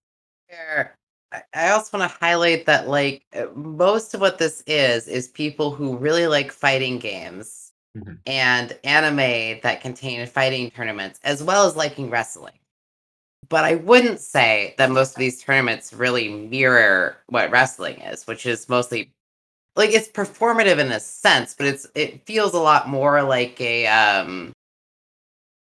I 1.31 1.41
I 1.53 1.69
also 1.69 1.97
want 1.97 2.11
to 2.11 2.17
highlight 2.17 2.65
that 2.65 2.87
like 2.87 3.25
uh, 3.33 3.45
most 3.55 4.13
of 4.13 4.21
what 4.21 4.37
this 4.37 4.63
is 4.67 5.07
is 5.07 5.27
people 5.27 5.71
who 5.71 5.97
really 5.97 6.27
like 6.27 6.51
fighting 6.51 6.99
games 6.99 7.66
Mhm. 7.95 8.19
and 8.25 8.77
anime 8.83 9.59
that 9.63 9.81
contain 9.81 10.25
fighting 10.27 10.71
tournaments 10.71 11.19
as 11.23 11.43
well 11.43 11.65
as 11.67 11.75
liking 11.75 12.09
wrestling. 12.09 12.53
But 13.49 13.65
I 13.65 13.75
wouldn't 13.75 14.19
say 14.21 14.75
that 14.77 14.91
most 14.91 15.11
of 15.11 15.17
these 15.19 15.41
tournaments 15.43 15.93
really 15.93 16.29
mirror 16.29 17.17
what 17.27 17.51
wrestling 17.51 18.01
is, 18.01 18.27
which 18.27 18.45
is 18.45 18.69
mostly 18.69 19.11
like 19.75 19.91
it's 19.93 20.09
performative 20.09 20.79
in 20.79 20.91
a 20.91 20.99
sense, 21.01 21.55
but 21.55 21.67
it's 21.67 21.87
it 21.95 22.25
feels 22.27 22.53
a 22.55 22.59
lot 22.59 22.89
more 22.89 23.23
like 23.23 23.59
a 23.61 23.87
um 23.87 24.53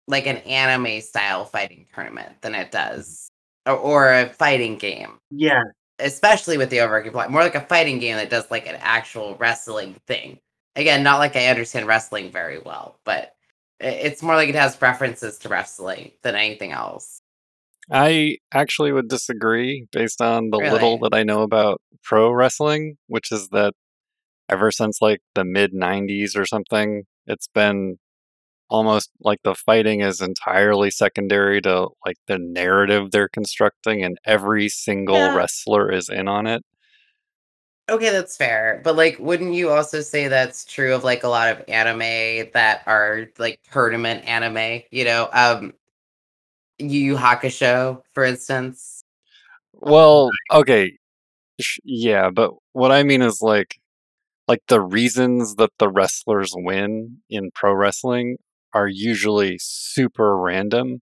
like 0.07 0.27
an 0.27 0.39
anime 0.39 1.01
style 1.01 1.45
fighting 1.45 1.87
tournament 1.95 2.41
than 2.41 2.55
it 2.55 2.71
does 2.71 3.29
or, 3.67 3.75
or 3.77 4.13
a 4.15 4.29
fighting 4.33 4.79
game 4.79 5.19
Yeah, 5.31 5.63
especially 5.99 6.57
with 6.59 6.71
the 6.71 6.81
overworking 6.81 7.13
plot, 7.13 7.31
more 7.31 7.43
like 7.43 7.55
a 7.55 7.61
fighting 7.61 7.99
game 7.99 8.17
that 8.17 8.31
does 8.31 8.51
like 8.51 8.67
an 8.67 8.77
actual 8.81 9.37
wrestling 9.37 9.97
thing. 10.07 10.39
Again, 10.79 11.03
not 11.03 11.19
like 11.19 11.35
I 11.35 11.49
understand 11.49 11.89
wrestling 11.89 12.31
very 12.31 12.61
well, 12.61 13.01
but 13.05 13.35
it's 13.81 14.23
more 14.23 14.37
like 14.37 14.49
it 14.49 14.55
has 14.55 14.81
references 14.81 15.37
to 15.39 15.49
wrestling 15.49 16.13
than 16.23 16.37
anything 16.37 16.71
else. 16.71 17.21
I 17.91 18.37
actually 18.53 18.93
would 18.93 19.09
disagree 19.09 19.87
based 19.91 20.21
on 20.21 20.51
the 20.51 20.59
little 20.59 20.99
that 21.01 21.15
I 21.15 21.25
know 21.25 21.43
about 21.43 21.81
pro 22.05 22.31
wrestling, 22.31 22.97
which 23.09 23.33
is 23.33 23.49
that 23.49 23.73
ever 24.49 24.71
since 24.71 25.03
like 25.03 25.19
the 25.35 25.45
mid 25.45 25.73
90s 25.73 26.37
or 26.37 26.47
something, 26.47 27.05
it's 27.27 27.49
been 27.49 27.97
almost 28.71 29.11
like 29.21 29.39
the 29.43 29.55
fighting 29.57 30.01
is 30.01 30.21
entirely 30.21 30.91
secondary 30.93 31.61
to 31.63 31.89
like 32.07 32.19
the 32.29 32.39
narrative 32.39 33.11
they're 33.11 33.29
constructing, 33.29 34.05
and 34.05 34.17
every 34.25 34.69
single 34.69 35.17
Yeah. 35.17 35.35
wrestler 35.35 35.91
is 35.91 36.09
in 36.09 36.29
on 36.29 36.47
it. 36.47 36.63
Okay, 37.89 38.11
that's 38.11 38.37
fair. 38.37 38.81
But 38.85 38.97
like, 38.97 39.19
wouldn't 39.19 39.55
you 39.55 39.71
also 39.71 40.01
say 40.03 40.29
that's 40.29 40.65
true 40.65 40.95
of 40.95 41.05
like 41.05 41.25
a 41.25 41.29
lot 41.29 41.49
of 41.49 41.65
anime 41.69 42.51
that 42.53 42.83
are 42.87 43.29
like 43.39 43.61
tournament 43.73 44.25
anime? 44.27 44.83
You 44.91 45.05
know, 45.05 45.29
um, 45.33 45.73
Yu 46.79 47.01
Yu 47.01 47.17
Hakusho, 47.17 48.03
for 48.13 48.25
instance. 48.25 49.03
Well, 49.73 50.31
okay, 50.53 50.93
yeah, 51.85 52.31
but 52.31 52.53
what 52.73 52.93
I 52.93 53.03
mean 53.03 53.23
is 53.23 53.41
like 53.43 53.79
like 54.49 54.63
the 54.69 54.81
reasons 54.81 55.57
that 55.57 55.71
the 55.79 55.89
wrestlers 55.89 56.53
win 56.57 57.19
in 57.31 57.51
pro 57.55 57.75
wrestling 57.75 58.39
are 58.75 58.89
usually 58.89 59.59
super 59.61 60.37
random 60.39 61.01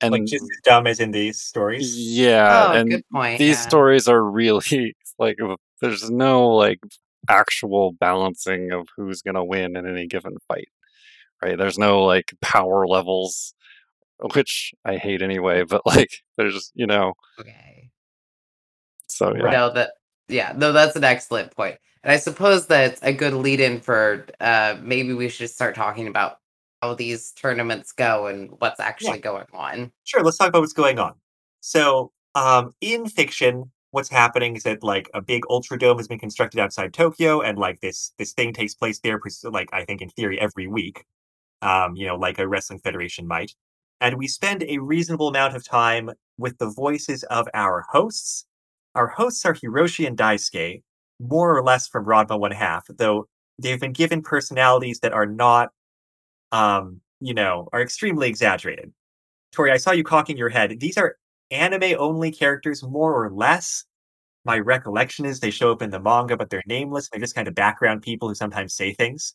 and 0.00 0.12
like 0.12 0.24
just 0.26 0.44
as 0.44 0.58
dumb 0.64 0.86
as 0.86 1.00
in 1.00 1.10
these 1.10 1.40
stories. 1.40 1.96
yeah 1.96 2.70
Oh, 2.72 2.76
and 2.76 2.90
good 2.90 3.04
point. 3.12 3.38
these 3.38 3.56
yeah. 3.56 3.62
stories 3.62 4.08
are 4.08 4.22
really 4.22 4.94
like 5.18 5.38
w- 5.38 5.56
there's 5.80 6.10
no 6.10 6.48
like 6.48 6.80
actual 7.28 7.92
balancing 7.92 8.72
of 8.72 8.88
who's 8.96 9.22
going 9.22 9.34
to 9.34 9.44
win 9.44 9.76
in 9.76 9.86
any 9.86 10.06
given 10.06 10.36
fight 10.48 10.68
right 11.42 11.58
there's 11.58 11.78
no 11.78 12.02
like 12.02 12.32
power 12.40 12.86
levels 12.86 13.54
which 14.34 14.72
i 14.84 14.96
hate 14.96 15.22
anyway 15.22 15.62
but 15.64 15.82
like 15.86 16.10
there's 16.36 16.72
you 16.74 16.86
know 16.86 17.12
Okay. 17.38 17.90
so 19.06 19.34
yeah. 19.36 19.50
No, 19.50 19.72
that 19.72 19.92
yeah, 20.28 20.52
no, 20.56 20.72
that's 20.72 20.94
an 20.96 21.02
excellent 21.04 21.50
point. 21.56 21.76
And 22.04 22.12
I 22.12 22.16
suppose 22.16 22.66
that's 22.66 23.02
a 23.02 23.12
good 23.12 23.34
lead 23.34 23.60
in 23.60 23.80
for 23.80 24.26
uh 24.40 24.76
maybe 24.80 25.12
we 25.12 25.28
should 25.28 25.50
start 25.50 25.74
talking 25.74 26.06
about 26.06 26.36
how 26.82 26.94
these 26.94 27.32
tournaments 27.32 27.92
go 27.92 28.26
and 28.26 28.50
what's 28.58 28.80
actually 28.80 29.18
going 29.18 29.46
on. 29.52 29.92
Sure, 30.04 30.22
let's 30.22 30.38
talk 30.38 30.48
about 30.48 30.60
what's 30.60 30.72
going 30.72 30.98
on. 30.98 31.14
So, 31.60 32.12
um, 32.34 32.72
in 32.80 33.06
fiction, 33.06 33.70
what's 33.92 34.08
happening 34.08 34.56
is 34.56 34.62
that 34.64 34.82
like 34.82 35.10
a 35.14 35.20
big 35.20 35.42
ultra 35.50 35.78
dome 35.78 35.98
has 35.98 36.08
been 36.08 36.18
constructed 36.18 36.60
outside 36.60 36.92
Tokyo, 36.94 37.40
and 37.40 37.58
like 37.58 37.80
this 37.80 38.12
this 38.18 38.32
thing 38.32 38.52
takes 38.52 38.74
place 38.74 39.00
there, 39.00 39.20
like 39.44 39.68
I 39.72 39.84
think 39.84 40.02
in 40.02 40.10
theory 40.10 40.40
every 40.40 40.66
week. 40.66 41.04
Um, 41.62 41.94
you 41.94 42.06
know, 42.06 42.16
like 42.16 42.38
a 42.38 42.48
wrestling 42.48 42.78
federation 42.78 43.26
might. 43.26 43.54
And 44.00 44.16
we 44.16 44.28
spend 44.28 44.62
a 44.62 44.78
reasonable 44.78 45.28
amount 45.28 45.54
of 45.54 45.62
time 45.62 46.10
with 46.38 46.56
the 46.58 46.70
voices 46.70 47.22
of 47.24 47.48
our 47.52 47.84
hosts. 47.90 48.46
Our 48.94 49.08
hosts 49.08 49.44
are 49.44 49.54
Hiroshi 49.54 50.06
and 50.06 50.16
Daisuke, 50.16 50.82
more 51.18 51.54
or 51.54 51.62
less 51.62 51.86
from 51.86 52.06
Ranma 52.06 52.40
One 52.40 52.50
Half, 52.50 52.86
though 52.96 53.28
they've 53.58 53.78
been 53.78 53.92
given 53.92 54.22
personalities 54.22 55.00
that 55.00 55.12
are 55.12 55.26
not, 55.26 55.70
um, 56.50 57.00
you 57.20 57.34
know, 57.34 57.68
are 57.74 57.82
extremely 57.82 58.28
exaggerated. 58.28 58.90
Tori, 59.52 59.70
I 59.70 59.76
saw 59.76 59.92
you 59.92 60.04
cocking 60.04 60.38
your 60.38 60.48
head. 60.48 60.80
These 60.80 60.96
are 60.96 61.16
anime 61.50 61.94
only 61.98 62.30
characters, 62.30 62.82
more 62.82 63.24
or 63.24 63.30
less. 63.30 63.84
My 64.44 64.58
recollection 64.58 65.24
is 65.26 65.40
they 65.40 65.50
show 65.50 65.70
up 65.72 65.82
in 65.82 65.90
the 65.90 66.00
manga, 66.00 66.36
but 66.36 66.50
they're 66.50 66.62
nameless. 66.66 67.08
They're 67.10 67.20
just 67.20 67.34
kind 67.34 67.48
of 67.48 67.54
background 67.54 68.02
people 68.02 68.28
who 68.28 68.34
sometimes 68.34 68.74
say 68.74 68.92
things. 68.94 69.34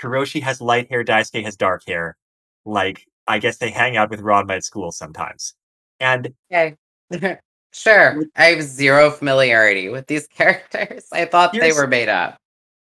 Hiroshi 0.00 0.42
has 0.42 0.60
light 0.60 0.88
hair, 0.90 1.04
Daisuke 1.04 1.44
has 1.44 1.56
dark 1.56 1.82
hair. 1.86 2.16
Like, 2.64 3.04
I 3.26 3.38
guess 3.38 3.58
they 3.58 3.70
hang 3.70 3.96
out 3.96 4.10
with 4.10 4.20
Ranma 4.20 4.56
at 4.56 4.64
school 4.64 4.92
sometimes. 4.92 5.54
And 6.00 6.32
Okay. 6.52 6.76
sure. 7.72 8.22
I 8.36 8.44
have 8.46 8.62
zero 8.62 9.10
familiarity 9.10 9.88
with 9.88 10.06
these 10.06 10.26
characters. 10.36 11.06
I 11.12 11.24
thought 11.26 11.52
they 11.52 11.72
were 11.72 11.86
made 11.86 12.08
up. 12.08 12.36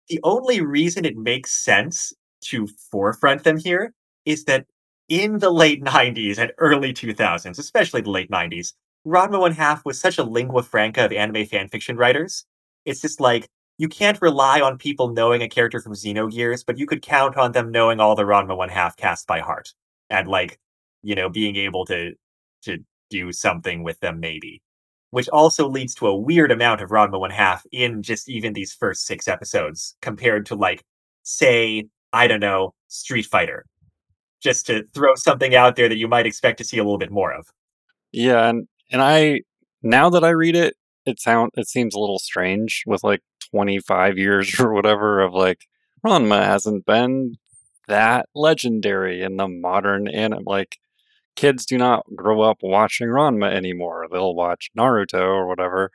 the 0.08 0.20
only 0.24 0.60
reason 0.60 1.04
it 1.04 1.16
makes 1.16 1.52
sense 1.52 2.12
to 2.42 2.66
forefront 2.90 3.44
them 3.44 3.56
here 3.58 3.92
is 4.24 4.44
that 4.44 4.66
in 5.10 5.40
the 5.40 5.50
late 5.50 5.82
90s 5.82 6.38
and 6.38 6.52
early 6.58 6.94
2000s, 6.94 7.58
especially 7.58 8.00
the 8.00 8.10
late 8.10 8.30
90s, 8.30 8.72
Ranma 9.06 9.40
One 9.40 9.52
Half 9.52 9.84
was 9.84 10.00
such 10.00 10.18
a 10.18 10.22
lingua 10.22 10.62
franca 10.62 11.04
of 11.04 11.12
anime 11.12 11.46
fanfiction 11.46 11.98
writers. 11.98 12.46
It's 12.86 13.02
just 13.02 13.20
like, 13.20 13.48
you 13.76 13.88
can't 13.88 14.22
rely 14.22 14.60
on 14.60 14.78
people 14.78 15.08
knowing 15.08 15.42
a 15.42 15.48
character 15.48 15.80
from 15.80 15.94
Xenogears, 15.94 16.64
but 16.64 16.78
you 16.78 16.86
could 16.86 17.02
count 17.02 17.36
on 17.36 17.52
them 17.52 17.72
knowing 17.72 17.98
all 17.98 18.14
the 18.14 18.22
Ranma 18.22 18.56
One 18.56 18.68
Half 18.68 18.96
cast 18.96 19.26
by 19.26 19.40
heart. 19.40 19.72
And 20.10 20.28
like, 20.28 20.58
you 21.02 21.14
know, 21.14 21.28
being 21.28 21.56
able 21.56 21.84
to 21.86 22.12
to 22.62 22.78
do 23.10 23.32
something 23.32 23.82
with 23.82 23.98
them 24.00 24.20
maybe. 24.20 24.62
Which 25.10 25.28
also 25.30 25.68
leads 25.68 25.94
to 25.96 26.06
a 26.06 26.16
weird 26.16 26.52
amount 26.52 26.82
of 26.82 26.90
Ranma 26.90 27.18
One 27.18 27.30
Half 27.30 27.66
in 27.72 28.02
just 28.02 28.28
even 28.28 28.52
these 28.52 28.72
first 28.74 29.06
six 29.06 29.26
episodes, 29.26 29.96
compared 30.02 30.46
to 30.46 30.54
like, 30.54 30.84
say, 31.24 31.88
I 32.12 32.28
don't 32.28 32.40
know, 32.40 32.74
Street 32.88 33.26
Fighter. 33.26 33.66
Just 34.40 34.66
to 34.66 34.84
throw 34.94 35.14
something 35.16 35.54
out 35.54 35.76
there 35.76 35.88
that 35.88 35.98
you 35.98 36.08
might 36.08 36.26
expect 36.26 36.58
to 36.58 36.64
see 36.64 36.78
a 36.78 36.82
little 36.82 36.98
bit 36.98 37.10
more 37.10 37.32
of. 37.32 37.46
Yeah, 38.12 38.48
and 38.48 38.68
and 38.90 39.02
I 39.02 39.42
now 39.82 40.10
that 40.10 40.24
I 40.24 40.30
read 40.30 40.56
it, 40.56 40.74
it 41.06 41.20
sound 41.20 41.52
it 41.56 41.68
seems 41.68 41.94
a 41.94 42.00
little 42.00 42.18
strange 42.18 42.82
with 42.86 43.04
like 43.04 43.20
25 43.50 44.18
years 44.18 44.58
or 44.60 44.72
whatever 44.72 45.20
of 45.20 45.34
like 45.34 45.66
Ranma 46.04 46.44
hasn't 46.44 46.86
been 46.86 47.36
that 47.88 48.28
legendary 48.34 49.22
in 49.22 49.36
the 49.36 49.48
modern 49.48 50.08
anime. 50.08 50.44
Like 50.44 50.78
kids 51.36 51.66
do 51.66 51.78
not 51.78 52.04
grow 52.14 52.42
up 52.42 52.58
watching 52.62 53.08
Ranma 53.08 53.52
anymore. 53.52 54.06
They'll 54.10 54.34
watch 54.34 54.70
Naruto 54.76 55.20
or 55.20 55.46
whatever, 55.46 55.90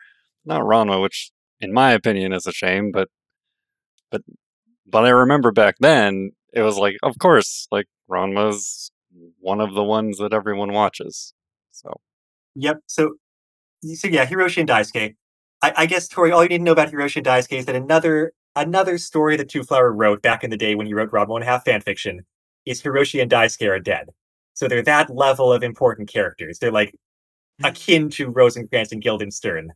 not 0.45 0.61
Ranma, 0.61 1.01
which 1.01 1.31
in 1.59 1.73
my 1.73 1.91
opinion 1.91 2.33
is 2.33 2.47
a 2.47 2.51
shame. 2.51 2.91
But 2.91 3.09
but 4.11 4.21
but 4.85 5.05
I 5.05 5.09
remember 5.09 5.51
back 5.51 5.75
then 5.79 6.31
it 6.53 6.61
was 6.61 6.77
like, 6.77 6.97
of 7.03 7.17
course, 7.19 7.67
like 7.71 7.87
Ranma's 8.09 8.91
one 9.39 9.61
of 9.61 9.73
the 9.73 9.83
ones 9.83 10.17
that 10.17 10.33
everyone 10.33 10.73
watches. 10.73 11.33
So. 11.71 11.99
Yep. 12.55 12.79
So, 12.87 13.15
so 13.83 14.07
yeah, 14.07 14.25
Hiroshi 14.25 14.59
and 14.59 14.69
Daisuke. 14.69 15.15
I, 15.61 15.73
I 15.77 15.85
guess 15.85 16.07
Tori, 16.07 16.31
all 16.31 16.43
you 16.43 16.49
need 16.49 16.59
to 16.59 16.63
know 16.63 16.71
about 16.71 16.91
Hiroshi 16.91 17.17
and 17.17 17.25
Daisuke 17.25 17.57
is 17.57 17.65
that 17.65 17.75
another 17.75 18.33
another 18.55 18.97
story 18.97 19.35
that 19.37 19.49
Two 19.49 19.63
Flower 19.63 19.91
wrote 19.91 20.21
back 20.21 20.43
in 20.43 20.49
the 20.49 20.57
day 20.57 20.75
when 20.75 20.87
he 20.87 20.93
wrote 20.93 21.11
Ranma 21.11 21.29
One 21.29 21.41
Half 21.41 21.65
fan 21.65 21.81
fiction 21.81 22.25
is 22.65 22.81
Hiroshi 22.81 23.21
and 23.21 23.31
Daisuke 23.31 23.69
are 23.69 23.79
dead. 23.79 24.09
So 24.53 24.67
they're 24.67 24.81
that 24.83 25.09
level 25.09 25.51
of 25.51 25.63
important 25.63 26.09
characters. 26.09 26.59
They're 26.59 26.71
like 26.71 26.95
hmm. 27.59 27.65
akin 27.65 28.09
to 28.11 28.29
Rosencrantz 28.29 28.91
and 28.91 29.01
Guildenstern. 29.01 29.73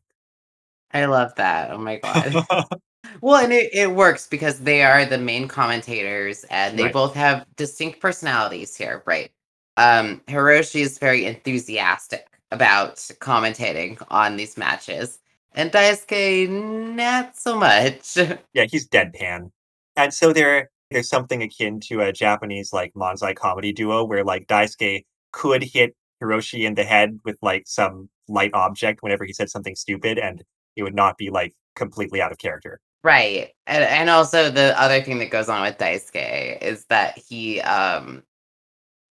I 0.92 1.06
love 1.06 1.36
that. 1.36 1.72
Oh 1.72 1.78
my 1.78 1.98
god. 2.04 2.46
Well, 3.22 3.44
and 3.44 3.52
it, 3.54 3.74
it 3.74 3.92
works 3.92 4.28
because 4.28 4.60
they 4.60 4.84
are 4.84 5.06
the 5.06 5.18
main 5.18 5.48
commentators 5.48 6.44
and 6.46 6.78
they 6.78 6.84
Right. 6.86 6.94
both 6.94 7.14
have 7.16 7.46
distinct 7.56 8.00
personalities 8.00 8.76
here, 8.76 9.04
right? 9.06 9.32
Um, 9.78 10.22
Hiroshi 10.28 10.82
is 10.82 10.98
very 10.98 11.26
enthusiastic 11.26 12.28
about 12.52 12.96
commentating 13.22 14.02
on 14.10 14.36
these 14.38 14.58
matches, 14.58 15.20
and 15.54 15.72
Daisuke 15.72 16.50
not 16.50 17.38
so 17.38 17.58
much. 17.58 18.18
yeah, 18.54 18.66
he's 18.66 18.88
deadpan. 18.88 19.52
And 19.96 20.14
so 20.14 20.34
there 20.34 20.70
there's 20.92 21.08
something 21.10 21.42
akin 21.44 21.80
to 21.82 22.02
a 22.02 22.12
Japanese 22.12 22.74
like 22.74 22.94
manzai 22.96 23.36
comedy 23.36 23.72
duo 23.74 24.04
where 24.04 24.24
like 24.24 24.48
Daisuke 24.48 25.06
could 25.32 25.64
hit 25.64 25.96
Hiroshi 26.22 26.66
in 26.66 26.76
the 26.76 26.84
head 26.84 27.20
with 27.24 27.38
like 27.42 27.64
some 27.68 28.10
light 28.28 28.52
object 28.54 29.02
whenever 29.04 29.24
he 29.26 29.34
said 29.34 29.50
something 29.50 29.76
stupid 29.76 30.18
and 30.20 30.44
it 30.76 30.84
would 30.84 30.96
not 30.96 31.18
be 31.18 31.30
like 31.30 31.54
completely 31.76 32.22
out 32.22 32.32
of 32.32 32.38
character. 32.40 32.80
Right. 33.04 33.52
And 33.66 33.84
and 33.84 34.10
also 34.10 34.50
the 34.50 34.80
other 34.80 35.02
thing 35.02 35.20
that 35.20 35.30
goes 35.32 35.48
on 35.50 35.62
with 35.62 35.78
Daisuke 35.78 36.62
is 36.62 36.86
that 36.86 37.18
he 37.18 37.62
um 37.62 38.24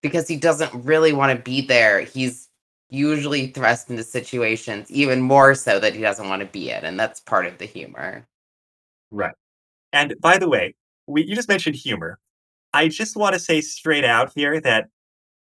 because 0.03 0.29
he 0.29 0.37
doesn't 0.37 0.73
really 0.85 1.13
want 1.13 1.37
to 1.37 1.43
be 1.43 1.61
there, 1.63 2.01
he's 2.03 2.49
usually 2.91 3.49
thrust 3.49 3.91
into 3.91 4.03
situations 4.05 4.91
even 4.91 5.21
more 5.21 5.55
so 5.55 5.81
that 5.81 5.95
he 5.95 6.01
doesn't 6.01 6.29
want 6.29 6.41
to 6.41 6.47
be 6.47 6.71
in, 6.71 6.85
and 6.85 6.99
that's 7.01 7.21
part 7.21 7.47
of 7.47 7.59
the 7.59 7.67
humor. 7.67 8.27
Right. 9.11 9.35
And 9.93 10.15
by 10.21 10.39
the 10.39 10.49
way, 10.49 10.75
we, 11.07 11.25
you 11.25 11.35
just 11.37 11.49
mentioned 11.49 11.77
humor. 11.77 12.19
I 12.75 12.89
just 12.89 13.17
want 13.17 13.35
to 13.35 13.41
say 13.41 13.61
straight 13.63 14.05
out 14.05 14.33
here 14.35 14.61
that 14.61 14.89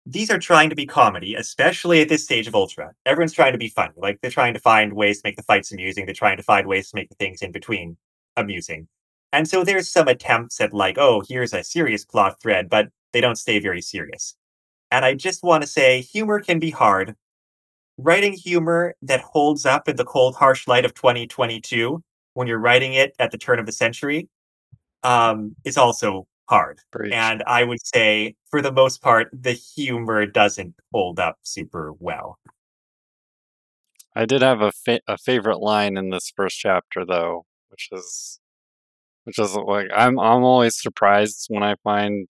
these 0.06 0.30
are 0.30 0.38
trying 0.38 0.70
to 0.70 0.76
be 0.76 0.86
comedy, 0.86 1.34
especially 1.34 2.00
at 2.02 2.08
this 2.08 2.24
stage 2.24 2.48
of 2.48 2.54
Ultra. 2.54 2.92
Everyone's 3.06 3.32
trying 3.34 3.52
to 3.52 3.58
be 3.58 3.68
funny. 3.68 3.94
Like 3.96 4.20
they're 4.22 4.30
trying 4.30 4.54
to 4.54 4.60
find 4.60 4.94
ways 4.94 5.18
to 5.18 5.28
make 5.28 5.36
the 5.36 5.42
fights 5.42 5.72
amusing. 5.72 6.06
They're 6.06 6.14
trying 6.14 6.38
to 6.38 6.42
find 6.42 6.66
ways 6.66 6.90
to 6.90 6.96
make 6.96 7.10
the 7.10 7.16
things 7.16 7.42
in 7.42 7.52
between 7.52 7.96
amusing. 8.36 8.88
And 9.32 9.46
so 9.46 9.62
there's 9.62 9.88
some 9.88 10.08
attempts 10.08 10.60
at 10.60 10.74
like, 10.74 10.98
oh, 10.98 11.22
here's 11.28 11.52
a 11.52 11.62
serious 11.62 12.04
plot 12.04 12.40
thread, 12.40 12.68
but 12.68 12.88
they 13.12 13.20
don't 13.20 13.36
stay 13.36 13.58
very 13.60 13.80
serious. 13.80 14.34
And 14.90 15.04
I 15.04 15.14
just 15.14 15.42
want 15.42 15.62
to 15.62 15.68
say 15.68 16.00
humor 16.00 16.40
can 16.40 16.58
be 16.58 16.70
hard. 16.70 17.14
Writing 17.96 18.32
humor 18.32 18.94
that 19.02 19.20
holds 19.20 19.66
up 19.66 19.88
in 19.88 19.96
the 19.96 20.04
cold, 20.04 20.34
harsh 20.34 20.66
light 20.66 20.84
of 20.84 20.94
2022 20.94 22.02
when 22.34 22.48
you're 22.48 22.58
writing 22.58 22.94
it 22.94 23.14
at 23.18 23.30
the 23.30 23.38
turn 23.38 23.58
of 23.58 23.66
the 23.66 23.72
century 23.72 24.28
um, 25.02 25.54
is 25.64 25.76
also 25.76 26.26
hard. 26.48 26.80
Preach. 26.90 27.12
And 27.12 27.42
I 27.46 27.64
would 27.64 27.84
say, 27.86 28.34
for 28.50 28.60
the 28.60 28.72
most 28.72 29.02
part, 29.02 29.28
the 29.32 29.52
humor 29.52 30.26
doesn't 30.26 30.74
hold 30.92 31.20
up 31.20 31.38
super 31.42 31.92
well. 31.98 32.38
I 34.16 34.26
did 34.26 34.42
have 34.42 34.60
a 34.60 34.72
fa- 34.72 35.00
a 35.06 35.16
favorite 35.16 35.60
line 35.60 35.96
in 35.96 36.10
this 36.10 36.32
first 36.34 36.58
chapter 36.58 37.04
though, 37.06 37.46
which 37.90 38.00
is 38.00 38.40
which 39.24 39.38
is 39.38 39.54
like 39.54 39.88
I'm 39.94 40.18
I'm 40.18 40.44
always 40.44 40.80
surprised 40.80 41.46
when 41.48 41.62
I 41.62 41.76
find 41.84 42.28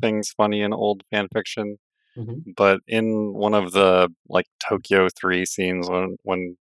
things 0.00 0.30
funny 0.30 0.62
in 0.62 0.72
old 0.72 1.02
fan 1.10 1.28
fiction. 1.32 1.76
Mhm. 2.16 2.54
But 2.56 2.80
in 2.86 3.34
one 3.34 3.54
of 3.54 3.72
the 3.72 4.08
like 4.28 4.46
Tokyo 4.68 5.08
three 5.08 5.44
scenes 5.44 5.88
when 5.88 6.16
when 6.22 6.56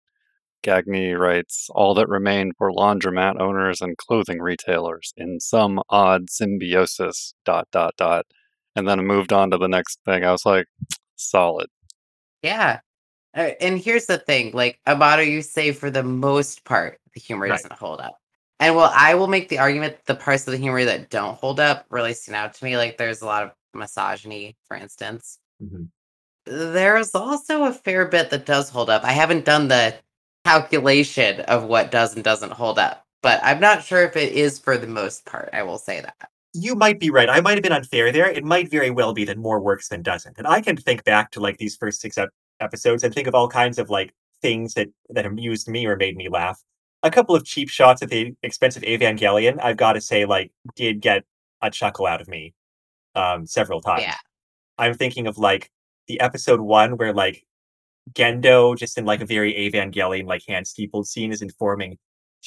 Gagne 0.63 1.13
writes 1.13 1.69
all 1.75 1.95
that 1.95 2.09
remained 2.09 2.53
for 2.57 2.73
laundromat 2.73 3.39
owners 3.39 3.83
and 3.83 3.99
clothing 3.99 4.41
retailers 4.41 5.13
in 5.17 5.39
some 5.41 5.81
odd 5.91 6.31
symbiosis 6.31 7.35
dot 7.45 7.69
dot 7.71 7.95
dot 7.99 8.25
and 8.75 8.89
then 8.89 9.05
moved 9.07 9.33
on 9.33 9.51
to 9.51 9.59
the 9.59 9.69
next 9.69 10.01
thing. 10.05 10.25
I 10.25 10.33
was 10.33 10.47
like, 10.47 10.67
solid. 11.17 11.67
Yeah. 12.43 12.81
Uh, 13.37 13.51
and 13.61 13.79
here's 13.79 14.07
the 14.07 14.19
thing, 14.19 14.53
like 14.53 14.79
Amato, 14.87 15.23
you 15.23 15.43
say 15.43 15.73
for 15.73 15.91
the 15.91 16.03
most 16.03 16.65
part 16.65 17.01
the 17.15 17.21
humor 17.21 17.43
Right. 17.47 17.51
doesn't 17.57 17.73
hold 17.73 18.01
up. 18.01 18.19
And 18.61 18.77
well, 18.77 18.93
I 18.95 19.15
will 19.15 19.27
make 19.27 19.49
the 19.49 19.59
argument 19.59 19.97
the 20.07 20.15
parts 20.15 20.47
of 20.47 20.53
the 20.53 20.59
humor 20.59 20.85
that 20.85 21.11
don't 21.11 21.37
hold 21.39 21.59
up 21.61 21.87
really 21.91 22.15
stand 22.15 22.37
out 22.37 22.55
to 22.55 22.65
me. 22.65 22.77
Like 22.77 22.97
there's 22.97 23.23
a 23.23 23.27
lot 23.27 23.43
of 23.43 23.51
misogyny, 23.75 24.57
for 24.67 24.77
instance. 24.77 25.39
Mhm. 25.63 25.89
There's 26.47 27.15
also 27.15 27.65
a 27.65 27.73
fair 27.73 28.07
bit 28.07 28.31
that 28.31 28.47
does 28.47 28.69
hold 28.69 28.91
up. 28.91 29.03
I 29.03 29.13
haven't 29.13 29.45
done 29.45 29.69
the 29.69 29.95
calculation 30.45 31.41
of 31.43 31.65
what 31.65 31.91
does 31.91 32.15
and 32.15 32.23
doesn't 32.23 32.53
hold 32.53 32.79
up, 32.79 33.05
but 33.23 33.41
I'm 33.43 33.61
not 33.61 33.83
sure 33.83 34.03
if 34.03 34.17
it 34.17 34.33
is 34.35 34.59
for 34.59 34.77
the 34.77 34.87
most 34.87 35.25
part. 35.25 35.49
I 35.53 35.63
will 35.63 35.79
say 35.79 36.01
that. 36.01 36.15
You 36.53 36.75
might 36.77 37.01
be 37.01 37.11
right. 37.11 37.29
I 37.29 37.41
might 37.41 37.55
have 37.55 37.63
been 37.63 37.73
unfair 37.73 38.13
there. 38.13 38.31
It 38.31 38.45
might 38.45 38.71
very 38.71 38.91
well 38.91 39.13
be 39.13 39.25
that 39.25 39.39
more 39.39 39.59
works 39.59 39.89
than 39.89 40.03
doesn't. 40.03 40.39
And 40.39 40.47
I 40.47 40.61
can 40.61 40.77
think 40.77 41.03
back 41.05 41.31
to 41.33 41.41
like 41.41 41.57
these 41.59 41.75
first 41.77 42.01
six 42.01 42.17
episodes 42.65 43.05
and 43.05 43.15
think 43.15 43.27
of 43.27 43.35
all 43.35 43.49
kinds 43.49 43.79
of 43.79 43.91
like 43.91 44.13
things 44.43 44.75
that 44.75 44.89
that 45.11 45.27
amused 45.27 45.69
me 45.69 45.87
or 45.87 45.97
made 45.97 46.17
me 46.17 46.29
laugh. 46.29 46.63
A 47.03 47.11
couple 47.11 47.35
of 47.35 47.45
cheap 47.45 47.69
shots 47.69 48.03
at 48.03 48.09
the 48.09 48.35
expense 48.43 48.77
of 48.77 48.83
Evangelion, 48.83 49.63
I've 49.63 49.77
got 49.77 49.93
to 49.93 50.01
say, 50.01 50.25
like, 50.25 50.53
did 50.75 51.01
get 51.01 51.25
a 51.61 51.71
chuckle 51.71 52.07
out 52.07 52.21
of 52.21 52.29
me 52.29 52.55
um, 53.15 53.47
several 53.47 53.81
times. 53.81 54.03
Yeah. 54.03 54.17
I'm 54.79 54.95
thinking 54.95 55.27
of 55.27 55.39
like 55.39 55.71
the 56.09 56.21
episode 56.21 56.61
one 56.61 56.97
where 56.97 57.13
like 57.13 57.45
Gendo, 58.13 58.77
just 58.77 58.99
in 58.99 59.05
like 59.05 59.21
a 59.21 59.27
very 59.27 59.55
Evangelion 59.55 60.27
like 60.27 60.43
hand 60.47 60.67
steepled 60.67 61.07
scene, 61.07 61.33
is 61.33 61.43
informing 61.43 61.99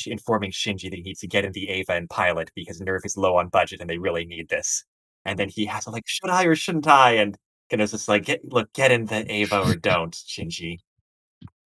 informing 0.05 0.51
Shinji 0.51 0.91
that 0.91 0.97
he 0.97 1.01
needs 1.01 1.21
to 1.21 1.27
get 1.27 1.43
in 1.43 1.51
the 1.53 1.69
Eva 1.69 1.93
and 1.93 2.09
pilot 2.09 2.51
because 2.53 2.79
NERV 2.79 3.05
is 3.05 3.17
low 3.17 3.37
on 3.37 3.49
budget 3.49 3.81
and 3.81 3.89
they 3.89 3.97
really 3.97 4.25
need 4.25 4.49
this. 4.49 4.83
And 5.25 5.39
then 5.39 5.49
he 5.49 5.65
has 5.65 5.85
to 5.85 5.89
like, 5.89 6.03
should 6.05 6.29
I 6.29 6.43
or 6.43 6.55
shouldn't 6.55 6.87
I? 6.87 7.13
And 7.13 7.35
Gendo's 7.71 7.91
just 7.91 8.07
like, 8.07 8.25
get 8.25 8.41
look, 8.51 8.71
get 8.73 8.91
in 8.91 9.05
the 9.05 9.29
Eva 9.31 9.61
or 9.61 9.75
don't, 9.75 10.13
Shinji. 10.13 10.79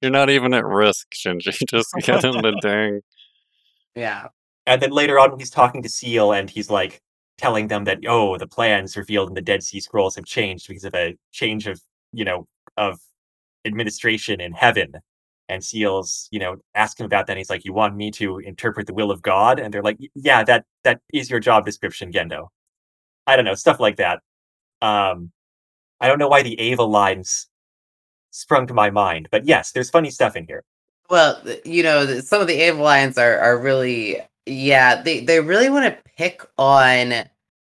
You're 0.02 0.12
not 0.12 0.30
even 0.30 0.54
at 0.54 0.66
risk, 0.66 1.12
Shinji. 1.14 1.66
Just 1.70 1.94
get 2.02 2.24
in 2.24 2.42
the 2.42 2.60
dang. 2.62 3.02
Yeah. 3.96 4.28
And 4.68 4.82
then 4.82 4.92
later 4.92 5.18
on, 5.20 5.32
when 5.32 5.40
he's 5.40 5.50
talking 5.50 5.82
to 5.84 5.90
SEELE 5.90 6.34
and 6.34 6.50
he's 6.50 6.70
like 6.70 7.02
telling 7.38 7.68
them 7.68 7.86
that, 7.86 8.00
oh, 8.08 8.38
the 8.38 8.48
plans 8.48 8.98
revealed 8.98 9.30
in 9.30 9.36
the 9.36 9.42
Dead 9.42 9.64
Sea 9.64 9.80
Scrolls 9.80 10.16
have 10.16 10.26
changed 10.26 10.68
because 10.68 10.84
of 10.84 10.94
a 10.96 11.16
change 11.32 11.68
of, 11.68 11.82
you 12.12 12.26
know, 12.26 12.48
of 12.78 13.00
administration 13.66 14.42
in 14.42 14.54
heaven. 14.54 14.94
And 15.48 15.64
SEELE's, 15.64 16.28
you 16.32 16.40
know, 16.40 16.58
ask 16.74 17.00
him 17.00 17.06
about 17.06 17.28
that. 17.28 17.34
And 17.34 17.38
he's 17.38 17.50
like, 17.50 17.66
you 17.66 17.74
want 17.74 17.96
me 17.96 18.12
to 18.12 18.40
interpret 18.40 18.88
the 18.88 18.94
will 18.94 19.12
of 19.12 19.22
God? 19.22 19.60
And 19.60 19.74
they're 19.74 19.84
like, 19.84 19.98
yeah, 20.16 20.44
that 20.44 20.66
that 20.84 21.02
is 21.14 21.30
your 21.30 21.40
job 21.40 21.66
description, 21.66 22.12
Gendo. 22.12 22.48
I 23.28 23.36
don't 23.36 23.46
know, 23.46 23.56
stuff 23.56 23.80
like 23.80 23.98
that. 23.98 24.22
Um, 24.82 25.32
I 26.06 26.08
don't 26.08 26.20
know 26.20 26.28
why 26.28 26.44
the 26.44 26.60
Eva 26.62 26.84
lines 26.84 27.48
sprung 28.30 28.68
to 28.68 28.76
my 28.76 28.92
mind, 28.92 29.28
but 29.32 29.46
yes, 29.48 29.72
there's 29.72 29.90
funny 29.90 30.12
stuff 30.12 30.36
in 30.36 30.46
here. 30.46 30.64
Well, 31.10 31.42
you 31.66 31.82
know, 31.82 32.20
some 32.20 32.42
of 32.42 32.48
the 32.48 32.54
Eva 32.68 32.80
lines 32.80 33.18
are 33.18 33.40
are 33.40 33.58
really 33.58 34.22
yeah, 34.46 35.02
they 35.02 35.22
they 35.22 35.40
really 35.40 35.68
want 35.72 35.86
to 35.86 35.98
pick 36.16 36.44
on 36.60 37.26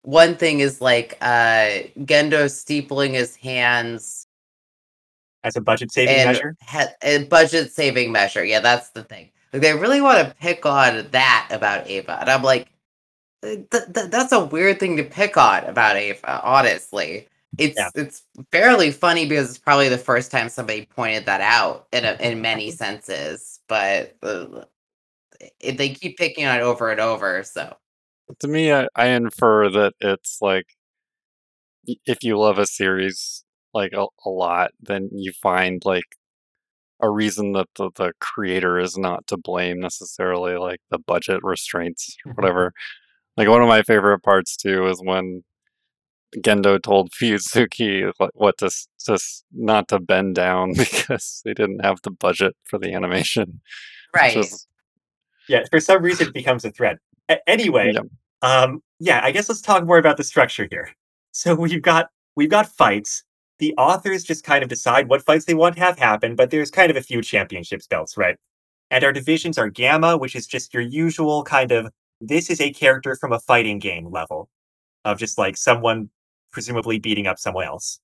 one 0.01 0.35
thing 0.35 0.59
is 0.59 0.81
like 0.81 1.17
uh 1.21 1.87
Gendo 1.99 2.49
steepling 2.49 3.13
his 3.13 3.37
hands 3.37 4.27
As 5.43 5.55
a 5.55 5.61
budget 5.61 5.91
saving 5.93 6.17
and 6.17 6.25
measure. 6.25 6.57
ha- 6.61 6.93
a 7.01 7.23
budget 7.25 7.71
saving 7.71 8.11
measure. 8.11 8.43
Yeah, 8.43 8.59
that's 8.59 8.89
the 8.89 9.03
thing. 9.03 9.31
Like 9.53 9.61
they 9.61 9.73
really 9.73 10.01
want 10.01 10.27
to 10.27 10.35
pick 10.35 10.65
on 10.65 11.07
that 11.11 11.47
about 11.51 11.87
Eva, 11.89 12.17
and 12.19 12.29
I'm 12.29 12.43
like, 12.43 12.67
th- 13.43 13.69
th- 13.71 14.09
that's 14.11 14.31
a 14.33 14.43
weird 14.45 14.79
thing 14.79 14.97
to 14.97 15.03
pick 15.03 15.37
on 15.37 15.63
about 15.65 15.97
Eva. 15.97 16.41
Honestly, 16.43 17.27
it's 17.57 17.77
Yeah. 17.77 17.89
it's 17.95 18.23
fairly 18.51 18.91
funny 18.91 19.25
because 19.25 19.49
it's 19.49 19.59
probably 19.59 19.89
the 19.89 19.97
first 19.97 20.31
time 20.31 20.49
somebody 20.49 20.85
pointed 20.85 21.25
that 21.25 21.41
out 21.41 21.87
in 21.91 22.05
a, 22.05 22.13
in 22.19 22.41
many 22.41 22.71
senses, 22.71 23.59
but 23.67 24.15
uh, 24.23 24.65
it, 25.59 25.77
they 25.77 25.89
keep 25.89 26.17
picking 26.17 26.45
on 26.45 26.57
it 26.57 26.61
over 26.61 26.91
and 26.91 26.99
over. 26.99 27.43
So 27.43 27.75
To 28.39 28.47
me, 28.47 28.71
I, 28.71 28.87
I 28.95 29.07
infer 29.07 29.69
that 29.69 29.93
it's 29.99 30.39
like 30.41 30.67
if 32.05 32.23
you 32.23 32.37
love 32.37 32.59
a 32.59 32.65
series 32.65 33.43
like 33.73 33.93
a, 33.93 34.05
a 34.25 34.29
lot, 34.29 34.71
then 34.81 35.09
you 35.13 35.31
find 35.31 35.81
like 35.85 36.03
a 37.01 37.09
reason 37.09 37.53
that 37.53 37.67
the, 37.75 37.91
the 37.95 38.13
creator 38.19 38.79
is 38.79 38.97
not 38.97 39.25
to 39.27 39.37
blame 39.37 39.79
necessarily, 39.79 40.57
like 40.57 40.79
the 40.89 40.99
budget 40.99 41.41
restraints 41.43 42.15
or 42.25 42.33
whatever. 42.35 42.73
Like 43.37 43.47
one 43.47 43.61
of 43.61 43.67
my 43.67 43.83
favorite 43.83 44.19
parts 44.21 44.57
too 44.57 44.87
is 44.87 44.99
when 45.03 45.43
Gendo 46.37 46.81
told 46.81 47.11
Fuyutsuki 47.11 48.11
what, 48.17 48.31
what 48.33 48.57
to, 48.59 48.65
s- 48.65 48.87
to 49.05 49.13
s- 49.13 49.43
not 49.53 49.87
to 49.89 49.99
bend 49.99 50.35
down 50.35 50.73
because 50.77 51.41
they 51.45 51.53
didn't 51.53 51.83
have 51.85 52.01
the 52.03 52.11
budget 52.11 52.55
for 52.65 52.77
the 52.77 52.93
animation. 52.93 53.61
right, 54.15 54.35
is- 54.35 54.67
Yeah, 55.47 55.63
for 55.69 55.79
some 55.79 56.01
reason 56.03 56.27
it 56.27 56.33
becomes 56.33 56.65
a 56.65 56.71
threat. 56.71 56.97
A- 57.29 57.49
anyway, 57.49 57.93
yeah. 57.93 58.01
um, 58.41 58.81
yeah, 58.99 59.21
I 59.23 59.31
guess 59.31 59.47
let's 59.49 59.61
talk 59.61 59.85
more 59.85 59.97
about 59.97 60.17
the 60.17 60.23
structure 60.23 60.67
here. 60.69 60.89
So 61.31 61.55
we've 61.55 61.81
got 61.81 62.07
we've 62.35 62.49
got 62.49 62.67
fights. 62.67 63.23
The 63.59 63.73
authors 63.77 64.23
just 64.23 64.43
kind 64.43 64.61
of 64.63 64.69
decide 64.69 65.07
what 65.09 65.23
fights 65.25 65.45
they 65.45 65.53
want 65.55 65.75
to 65.75 65.81
have 65.81 65.97
happen, 65.97 66.35
but 66.35 66.51
there's 66.51 66.69
kind 66.69 66.91
of 66.91 66.97
a 66.97 67.01
few 67.01 67.21
championships 67.21 67.87
belts, 67.87 68.15
right? 68.17 68.35
And 68.91 69.03
our 69.03 69.11
divisions 69.11 69.57
are 69.57 69.67
Gamma, 69.69 70.17
which 70.17 70.35
is 70.35 70.45
just 70.45 70.73
your 70.73 70.83
usual 70.83 71.43
kind 71.43 71.71
of 71.71 71.89
this 72.21 72.49
is 72.49 72.59
a 72.61 72.71
character 72.71 73.15
from 73.15 73.31
a 73.33 73.39
fighting 73.39 73.79
game 73.79 74.09
level 74.11 74.49
of 75.05 75.17
just 75.19 75.37
like 75.37 75.55
someone 75.57 76.09
presumably 76.51 76.99
beating 76.99 77.27
up 77.27 77.39
someone 77.39 77.65
else. 77.65 77.99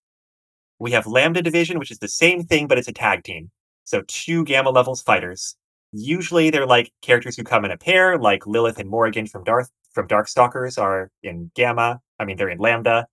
We 0.79 0.91
have 0.91 1.07
Lambda 1.07 1.41
division, 1.41 1.79
which 1.79 1.91
is 1.91 1.99
the 1.99 2.07
same 2.07 2.43
thing, 2.43 2.67
but 2.67 2.77
it's 2.77 2.87
a 2.87 2.93
tag 2.93 3.23
team. 3.23 3.51
So 3.83 4.03
two 4.07 4.45
Gamma 4.45 4.69
levels 4.71 5.01
fighters. 5.01 5.55
Usually 5.91 6.49
they're 6.49 6.65
like 6.65 6.91
characters 7.01 7.37
who 7.37 7.43
come 7.43 7.65
in 7.65 7.71
a 7.71 7.77
pair, 7.77 8.17
like 8.17 8.47
Lilith 8.47 8.79
and 8.79 8.89
Morrigan 8.89 9.27
from 9.27 9.43
Darth 9.43 9.69
from 9.93 10.07
Darkstalkers 10.07 10.81
are 10.81 11.11
in 11.21 11.51
Gamma. 11.55 12.01
I 12.19 12.25
mean, 12.25 12.37
they're 12.37 12.49
in 12.49 12.57
Lambda. 12.59 13.07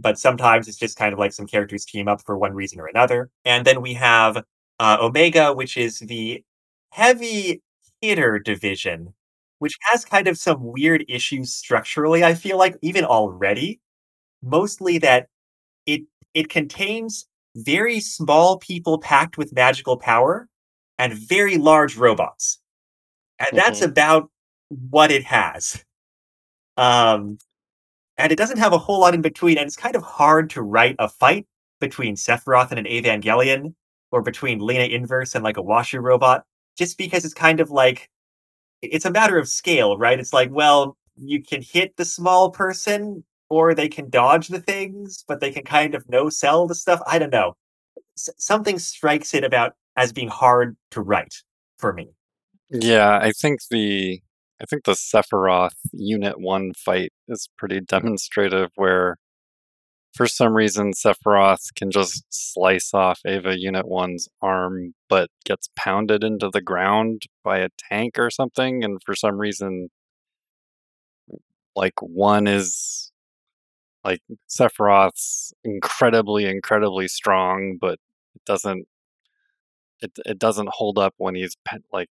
But 0.00 0.18
sometimes 0.18 0.68
it's 0.68 0.78
just 0.78 0.96
kind 0.96 1.12
of 1.12 1.18
like 1.18 1.32
some 1.32 1.46
characters 1.46 1.84
team 1.84 2.08
up 2.08 2.22
for 2.24 2.36
one 2.38 2.54
reason 2.54 2.80
or 2.80 2.86
another. 2.86 3.30
And 3.44 3.64
then 3.66 3.82
we 3.82 3.94
have 3.94 4.42
uh, 4.80 4.96
Omega, 5.00 5.52
which 5.52 5.76
is 5.76 6.00
the 6.00 6.42
heavy 6.90 7.62
hitter 8.00 8.38
division, 8.38 9.14
which 9.60 9.74
has 9.90 10.04
kind 10.04 10.26
of 10.28 10.38
some 10.38 10.58
weird 10.62 11.04
issues 11.08 11.54
structurally, 11.54 12.24
I 12.24 12.34
feel 12.34 12.58
like, 12.58 12.76
even 12.82 13.04
already. 13.04 13.80
Mostly 14.42 14.98
that 14.98 15.28
it 15.86 16.02
it 16.34 16.48
contains 16.50 17.26
very 17.56 18.00
small 18.00 18.58
people 18.58 18.98
packed 18.98 19.38
with 19.38 19.52
magical 19.54 19.96
power 19.96 20.48
and 20.98 21.14
very 21.14 21.58
large 21.58 21.96
robots. 21.96 22.58
And 23.38 23.58
that's 23.58 23.80
Mhm. 23.80 23.88
about 23.88 24.30
what 24.68 25.10
it 25.12 25.24
has. 25.24 25.84
Um, 26.76 27.38
and 28.18 28.32
it 28.32 28.36
doesn't 28.36 28.58
have 28.58 28.72
a 28.72 28.78
whole 28.78 29.00
lot 29.00 29.14
in 29.14 29.22
between, 29.22 29.58
and 29.58 29.66
it's 29.66 29.76
kind 29.76 29.96
of 29.96 30.02
hard 30.04 30.50
to 30.50 30.62
write 30.62 30.96
a 30.98 31.08
fight 31.08 31.46
between 31.80 32.16
Sephiroth 32.16 32.70
and 32.72 32.78
an 32.80 32.86
Evangelion, 32.86 33.74
or 34.12 34.22
between 34.22 34.60
Lina 34.60 34.84
Inverse 34.84 35.34
and 35.34 35.44
like 35.44 35.56
a 35.58 35.62
Washer 35.62 36.00
robot, 36.02 36.44
just 36.78 36.98
because 36.98 37.24
it's 37.24 37.34
kind 37.34 37.60
of 37.60 37.70
like 37.70 38.10
it's 38.82 39.04
a 39.06 39.10
matter 39.10 39.38
of 39.38 39.48
scale, 39.48 39.98
right? 39.98 40.20
It's 40.20 40.32
like, 40.32 40.50
well, 40.52 40.96
you 41.16 41.42
can 41.42 41.62
hit 41.62 41.96
the 41.96 42.04
small 42.04 42.50
person, 42.50 43.24
or 43.52 43.74
they 43.74 43.86
can 43.86 44.08
dodge 44.08 44.48
the 44.48 44.58
things, 44.58 45.24
but 45.28 45.40
they 45.40 45.50
can 45.50 45.62
kind 45.62 45.94
of 45.94 46.08
no 46.08 46.30
sell 46.30 46.66
the 46.66 46.74
stuff. 46.74 47.02
I 47.06 47.18
don't 47.18 47.30
know. 47.30 47.52
S- 48.16 48.30
something 48.38 48.78
strikes 48.78 49.34
it 49.34 49.44
about 49.44 49.74
as 49.94 50.10
being 50.10 50.28
hard 50.28 50.74
to 50.92 51.02
write 51.02 51.34
for 51.76 51.92
me. 51.92 52.08
Yeah, 52.70 53.18
I 53.20 53.32
think 53.32 53.60
the 53.70 54.22
I 54.58 54.64
think 54.64 54.84
the 54.84 54.92
Sephiroth 54.92 55.76
Unit 55.92 56.40
1 56.40 56.72
fight 56.78 57.12
is 57.28 57.50
pretty 57.58 57.80
demonstrative 57.86 58.70
where 58.76 59.18
for 60.14 60.26
some 60.26 60.54
reason 60.54 60.92
Sephiroth 60.92 61.74
can 61.76 61.90
just 61.90 62.24
slice 62.30 62.94
off 62.94 63.20
Eva 63.26 63.58
Unit 63.58 63.84
1's 63.84 64.30
arm 64.40 64.94
but 65.10 65.28
gets 65.44 65.68
pounded 65.76 66.24
into 66.24 66.48
the 66.50 66.62
ground 66.62 67.24
by 67.44 67.58
a 67.58 67.68
tank 67.76 68.18
or 68.18 68.30
something 68.30 68.82
and 68.82 68.98
for 69.04 69.14
some 69.14 69.36
reason 69.36 69.90
like 71.76 72.00
one 72.00 72.46
is 72.46 73.11
like 74.04 74.20
Sephiroth's 74.48 75.52
incredibly 75.64 76.46
incredibly 76.46 77.08
strong 77.08 77.78
but 77.80 77.98
it 78.34 78.44
doesn't 78.46 78.86
it, 80.00 80.12
it 80.26 80.38
doesn't 80.38 80.70
hold 80.72 80.98
up 80.98 81.14
when 81.18 81.34
he's 81.34 81.56
like 81.92 82.08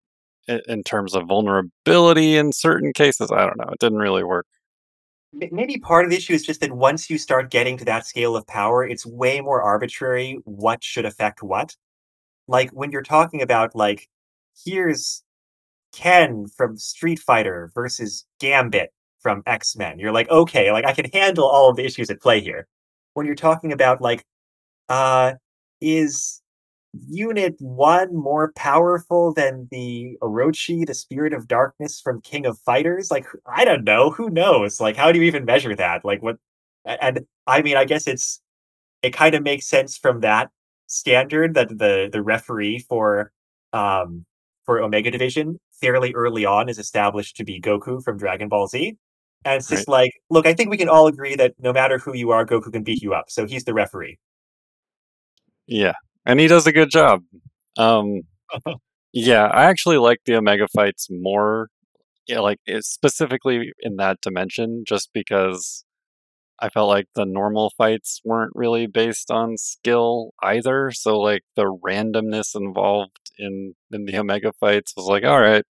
in 0.68 0.84
terms 0.84 1.14
of 1.14 1.28
vulnerability 1.28 2.38
in 2.38 2.54
certain 2.54 2.94
cases 2.94 3.32
i 3.32 3.46
don't 3.46 3.58
know 3.58 3.70
it 3.72 3.80
didn't 3.80 4.00
really 4.00 4.24
work 4.24 4.46
Maybe 5.34 5.78
part 5.78 6.06
of 6.06 6.10
the 6.10 6.18
issue 6.18 6.34
is 6.34 6.46
just 6.46 6.62
that 6.62 6.72
once 6.72 7.10
you 7.10 7.18
start 7.18 7.52
getting 7.52 7.78
to 7.78 7.86
that 7.86 8.08
scale 8.08 8.36
of 8.36 8.48
power, 8.48 8.88
it's 8.88 9.06
way 9.06 9.42
more 9.42 9.62
arbitrary 9.62 10.40
what 10.46 10.84
should 10.84 11.06
affect 11.06 11.44
what. 11.44 11.76
Like 12.48 12.72
when 12.72 12.92
you're 12.92 13.04
talking 13.04 13.42
about 13.42 13.76
like, 13.76 14.08
here's 14.66 15.24
Ken 15.92 16.48
from 16.48 16.78
Street 16.78 17.20
Fighter 17.20 17.72
versus 17.76 18.26
Gambit 18.40 18.94
from 19.28 19.44
X 19.46 19.76
Men. 19.76 20.00
You're 20.00 20.14
like, 20.14 20.30
okay, 20.30 20.72
like 20.72 20.86
I 20.86 20.94
can 20.94 21.10
handle 21.12 21.44
all 21.44 21.70
of 21.70 21.76
the 21.76 21.84
issues 21.84 22.10
at 22.10 22.22
play 22.22 22.40
here. 22.40 22.66
When 23.14 23.26
you're 23.26 23.36
talking 23.36 23.74
about 23.74 24.00
like, 24.00 24.24
uh, 24.88 25.34
is 25.82 26.42
Unit 27.10 27.56
One 27.60 28.16
more 28.16 28.54
powerful 28.56 29.34
than 29.34 29.68
the 29.70 30.18
Orochi, 30.22 30.88
the 30.88 30.94
Spirit 30.94 31.34
of 31.34 31.46
Darkness 31.46 32.00
from 32.00 32.22
King 32.22 32.46
of 32.46 32.58
Fighters? 32.60 33.12
Like, 33.12 33.26
I 33.46 33.66
don't 33.66 33.84
know. 33.84 34.12
Who 34.12 34.30
knows? 34.30 34.80
Like, 34.80 34.96
how 34.96 35.12
do 35.12 35.20
you 35.20 35.26
even 35.26 35.44
measure 35.44 35.76
that? 35.76 36.06
Like, 36.06 36.24
what? 36.24 36.38
And 36.86 37.26
I 37.46 37.62
mean, 37.62 37.76
I 37.76 37.84
guess 37.84 38.08
it's 38.08 38.42
it 39.02 39.12
kind 39.12 39.36
of 39.36 39.44
makes 39.44 39.68
sense 39.68 39.98
from 39.98 40.22
that 40.22 40.52
standard 40.88 41.54
that 41.56 41.68
the 41.68 42.08
the 42.10 42.22
referee 42.22 42.80
for 42.80 43.34
um 43.74 44.24
for 44.66 44.82
Omega 44.82 45.12
Division 45.12 45.60
fairly 45.82 46.14
early 46.14 46.46
on 46.46 46.70
is 46.70 46.80
established 46.80 47.36
to 47.36 47.44
be 47.44 47.60
Goku 47.60 48.02
from 48.02 48.18
Dragon 48.18 48.48
Ball 48.48 48.68
Z. 48.68 48.96
And 49.46 49.56
it's 49.56 49.70
just 49.70 49.88
like, 49.88 50.12
look, 50.30 50.46
I 50.46 50.54
think 50.54 50.70
we 50.70 50.78
can 50.78 50.90
all 50.90 51.08
agree 51.08 51.36
that 51.36 51.54
no 51.60 51.72
matter 51.74 51.98
who 52.00 52.16
you 52.16 52.32
are, 52.32 52.46
Goku 52.46 52.72
can 52.72 52.84
beat 52.84 53.02
you 53.02 53.14
up. 53.14 53.26
So 53.30 53.46
he's 53.46 53.64
the 53.64 53.74
referee. 53.74 54.20
yeah. 55.68 55.94
And 56.26 56.40
he 56.40 56.48
does 56.48 56.68
a 56.68 56.74
good 56.74 56.90
job. 56.90 57.24
Um 57.78 58.22
yeah 59.14 59.46
i 59.48 59.64
actually 59.66 59.98
like 59.98 60.20
the 60.26 60.36
omega 60.36 60.68
fights 60.76 61.08
more 61.10 61.70
yeah 62.28 62.40
like 62.40 62.60
specifically 62.80 63.74
in 63.82 63.96
that 63.98 64.20
dimension 64.22 64.84
just 64.88 65.10
because 65.14 65.84
i 66.60 66.70
felt 66.70 66.88
like 66.90 67.08
the 67.16 67.26
normal 67.26 67.72
fights 67.78 68.22
weren't 68.26 68.52
really 68.56 68.88
based 68.88 69.32
on 69.32 69.58
skill 69.58 70.32
either. 70.44 70.92
So 70.92 71.20
like 71.20 71.44
the 71.56 71.66
randomness 71.66 72.56
involved 72.56 73.32
in 73.38 73.76
in 73.92 74.06
the 74.06 74.18
omega 74.18 74.52
fights 74.60 74.94
was 74.98 75.06
like 75.08 75.24
all 75.24 75.40
right 75.42 75.64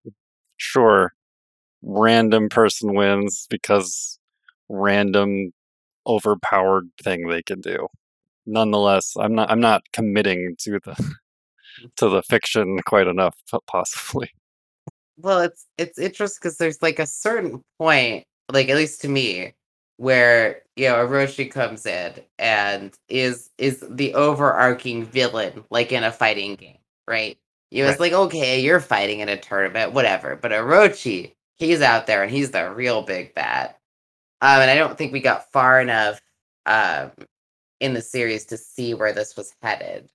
sure 0.58 1.12
random 1.82 2.48
person 2.48 2.94
wins 2.94 3.46
because 3.50 4.18
random 4.68 5.52
overpowered 6.06 6.88
thing 7.02 7.28
they 7.28 7.42
can 7.42 7.60
do. 7.60 7.88
Nonetheless 8.46 9.14
i'm 9.18 9.34
not 9.34 9.50
i'm 9.50 9.60
not 9.60 9.82
committing 9.92 10.56
to 10.58 10.80
the 10.84 11.14
to 11.96 12.08
the 12.08 12.22
fiction 12.22 12.78
quite 12.84 13.06
enough 13.06 13.36
po- 13.50 13.62
possibly. 13.66 14.30
Well, 15.16 15.40
it's 15.40 15.66
it's 15.76 15.98
interesting 15.98 16.38
because 16.40 16.58
there's 16.58 16.80
like 16.82 16.98
a 16.98 17.06
certain 17.06 17.62
point, 17.78 18.24
like 18.52 18.68
at 18.68 18.76
least 18.76 19.02
to 19.02 19.08
me, 19.08 19.54
where 19.96 20.62
you 20.76 20.88
know 20.88 20.94
Orochi 20.94 21.50
comes 21.50 21.86
in 21.86 22.14
and 22.38 22.94
is 23.08 23.50
is 23.58 23.84
the 23.88 24.14
overarching 24.14 25.04
villain, 25.04 25.64
like 25.70 25.92
in 25.92 26.04
a 26.04 26.12
fighting 26.12 26.54
game, 26.54 26.78
right? 27.06 27.36
You 27.70 27.84
was 27.84 27.92
it's 27.92 28.00
like 28.00 28.12
okay, 28.12 28.60
you're 28.60 28.80
fighting 28.80 29.20
in 29.20 29.28
a 29.28 29.36
tournament, 29.36 29.92
whatever, 29.92 30.36
but 30.36 30.52
Orochi, 30.52 31.34
he's 31.58 31.80
out 31.82 32.06
there 32.06 32.22
and 32.22 32.30
he's 32.30 32.50
the 32.50 32.70
real 32.72 33.02
big 33.02 33.34
bad. 33.34 33.74
Um, 34.40 34.60
and 34.60 34.70
I 34.70 34.76
don't 34.76 34.96
think 34.96 35.12
we 35.12 35.20
got 35.20 35.50
far 35.52 35.80
enough 35.80 36.20
um 36.66 37.12
in 37.80 37.94
the 37.94 38.02
series 38.02 38.44
to 38.46 38.56
see 38.56 38.94
where 38.94 39.12
this 39.12 39.36
was 39.36 39.54
headed. 39.62 40.08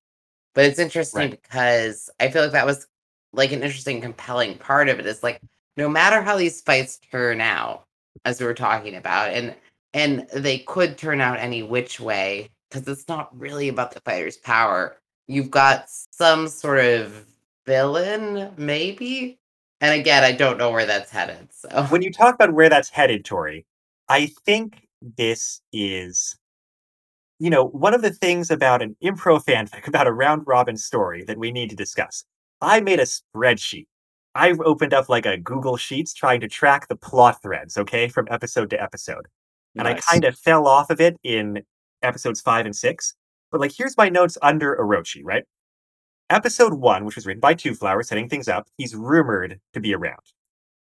But 0.53 0.65
it's 0.65 0.79
interesting 0.79 1.21
Right. 1.21 1.41
because 1.41 2.09
I 2.19 2.29
feel 2.29 2.43
like 2.43 2.51
that 2.51 2.65
was 2.65 2.87
like 3.33 3.51
an 3.51 3.63
interesting, 3.63 4.01
compelling 4.01 4.57
part 4.57 4.89
of 4.89 4.99
it 4.99 5.05
is 5.07 5.23
like 5.23 5.41
no 5.77 5.89
matter 5.89 6.21
how 6.21 6.37
these 6.37 6.61
fights 6.61 6.99
turn 7.11 7.41
out, 7.41 7.85
as 8.25 8.39
we 8.39 8.45
were 8.45 8.53
talking 8.53 8.95
about, 8.95 9.31
and 9.31 9.55
and 9.93 10.27
they 10.33 10.59
could 10.59 10.97
turn 10.97 11.21
out 11.21 11.39
any 11.39 11.63
which 11.63 11.99
way, 11.99 12.49
because 12.69 12.87
it's 12.87 13.07
not 13.07 13.35
really 13.37 13.69
about 13.69 13.91
the 13.91 14.01
fighter's 14.01 14.37
power. 14.37 14.97
You've 15.27 15.51
got 15.51 15.85
some 15.89 16.47
sort 16.47 16.79
of 16.83 17.25
villain, 17.65 18.51
maybe. 18.57 19.39
And 19.83 19.99
again, 19.99 20.23
I 20.23 20.31
don't 20.31 20.57
know 20.57 20.71
where 20.71 20.85
that's 20.85 21.11
headed. 21.11 21.49
So 21.51 21.83
when 21.89 22.01
you 22.01 22.09
talk 22.09 22.35
about 22.35 22.53
where 22.53 22.69
that's 22.69 22.87
headed, 22.87 23.25
Tori, 23.25 23.65
I 24.07 24.27
think 24.45 24.87
this 25.01 25.59
is, 25.73 26.37
you 27.37 27.49
know, 27.49 27.65
one 27.67 27.93
of 27.93 28.01
the 28.01 28.11
things 28.11 28.49
about 28.49 28.81
an 28.81 28.95
improv 29.03 29.43
fanfic, 29.43 29.85
about 29.87 30.07
a 30.07 30.13
round 30.13 30.43
robin 30.47 30.77
story 30.77 31.25
that 31.25 31.37
we 31.37 31.51
need 31.51 31.69
to 31.69 31.75
discuss. 31.75 32.23
I 32.61 32.79
made 32.79 33.01
a 33.01 33.03
spreadsheet. 33.03 33.87
I 34.35 34.51
opened 34.51 34.93
up 34.93 35.09
like 35.09 35.25
a 35.25 35.35
Google 35.35 35.75
Sheets 35.75 36.13
trying 36.13 36.39
to 36.39 36.47
track 36.47 36.87
the 36.87 36.95
plot 36.95 37.41
threads, 37.41 37.77
okay, 37.77 38.07
from 38.07 38.29
episode 38.31 38.69
to 38.69 38.81
episode. 38.81 39.27
And 39.75 39.83
Nice. 39.83 40.01
I 40.07 40.13
kind 40.13 40.23
of 40.23 40.39
fell 40.39 40.65
off 40.65 40.91
of 40.91 41.01
it 41.01 41.17
in 41.25 41.61
episodes 42.01 42.39
five 42.39 42.65
and 42.65 42.73
six. 42.73 43.15
But 43.51 43.59
like, 43.59 43.73
here's 43.77 43.97
my 43.97 44.07
notes 44.07 44.37
under 44.41 44.77
Orochi, 44.77 45.19
right? 45.25 45.43
Episode 46.33 46.73
one, 46.73 47.05
which 47.05 47.13
was 47.15 47.27
written 47.27 47.39
by 47.39 47.53
Two 47.53 47.75
Flower, 47.75 48.01
setting 48.01 48.27
things 48.27 48.47
up, 48.47 48.67
he's 48.75 48.95
rumored 48.95 49.59
to 49.73 49.79
be 49.79 49.93
around. 49.93 50.17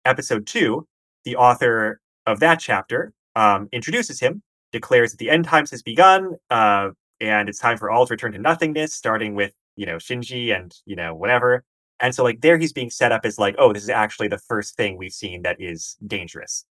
Episode 0.05 0.47
two, 0.47 0.87
the 1.25 1.35
author 1.35 1.99
of 2.27 2.41
that 2.41 2.61
chapter 2.61 3.15
um, 3.37 3.67
introduces 3.73 4.21
him, 4.21 4.43
declares 4.71 5.13
that 5.13 5.17
the 5.17 5.31
end 5.31 5.47
times 5.47 5.71
has 5.71 5.83
begun, 5.83 6.37
uh, 6.51 6.91
and 7.23 7.49
it's 7.49 7.59
time 7.59 7.79
for 7.79 7.91
all 7.91 8.05
to 8.07 8.13
return 8.13 8.33
to 8.33 8.39
nothingness, 8.39 8.93
starting 8.93 9.35
with 9.35 9.55
you 9.77 9.87
know 9.87 9.97
Shinji 9.97 10.55
and 10.55 10.75
you 10.85 10.95
know 10.95 11.15
whatever. 11.15 11.65
And 12.01 12.15
so 12.15 12.23
like 12.23 12.43
there, 12.43 12.59
he's 12.59 12.75
being 12.75 12.91
set 12.91 13.11
up 13.11 13.25
as 13.25 13.39
like, 13.39 13.55
oh, 13.57 13.73
this 13.73 13.83
is 13.83 13.89
actually 13.89 14.29
the 14.29 14.37
first 14.37 14.77
thing 14.77 14.99
we've 14.99 15.11
seen 15.11 15.41
that 15.41 15.57
is 15.59 15.97
dangerous. 16.07 16.67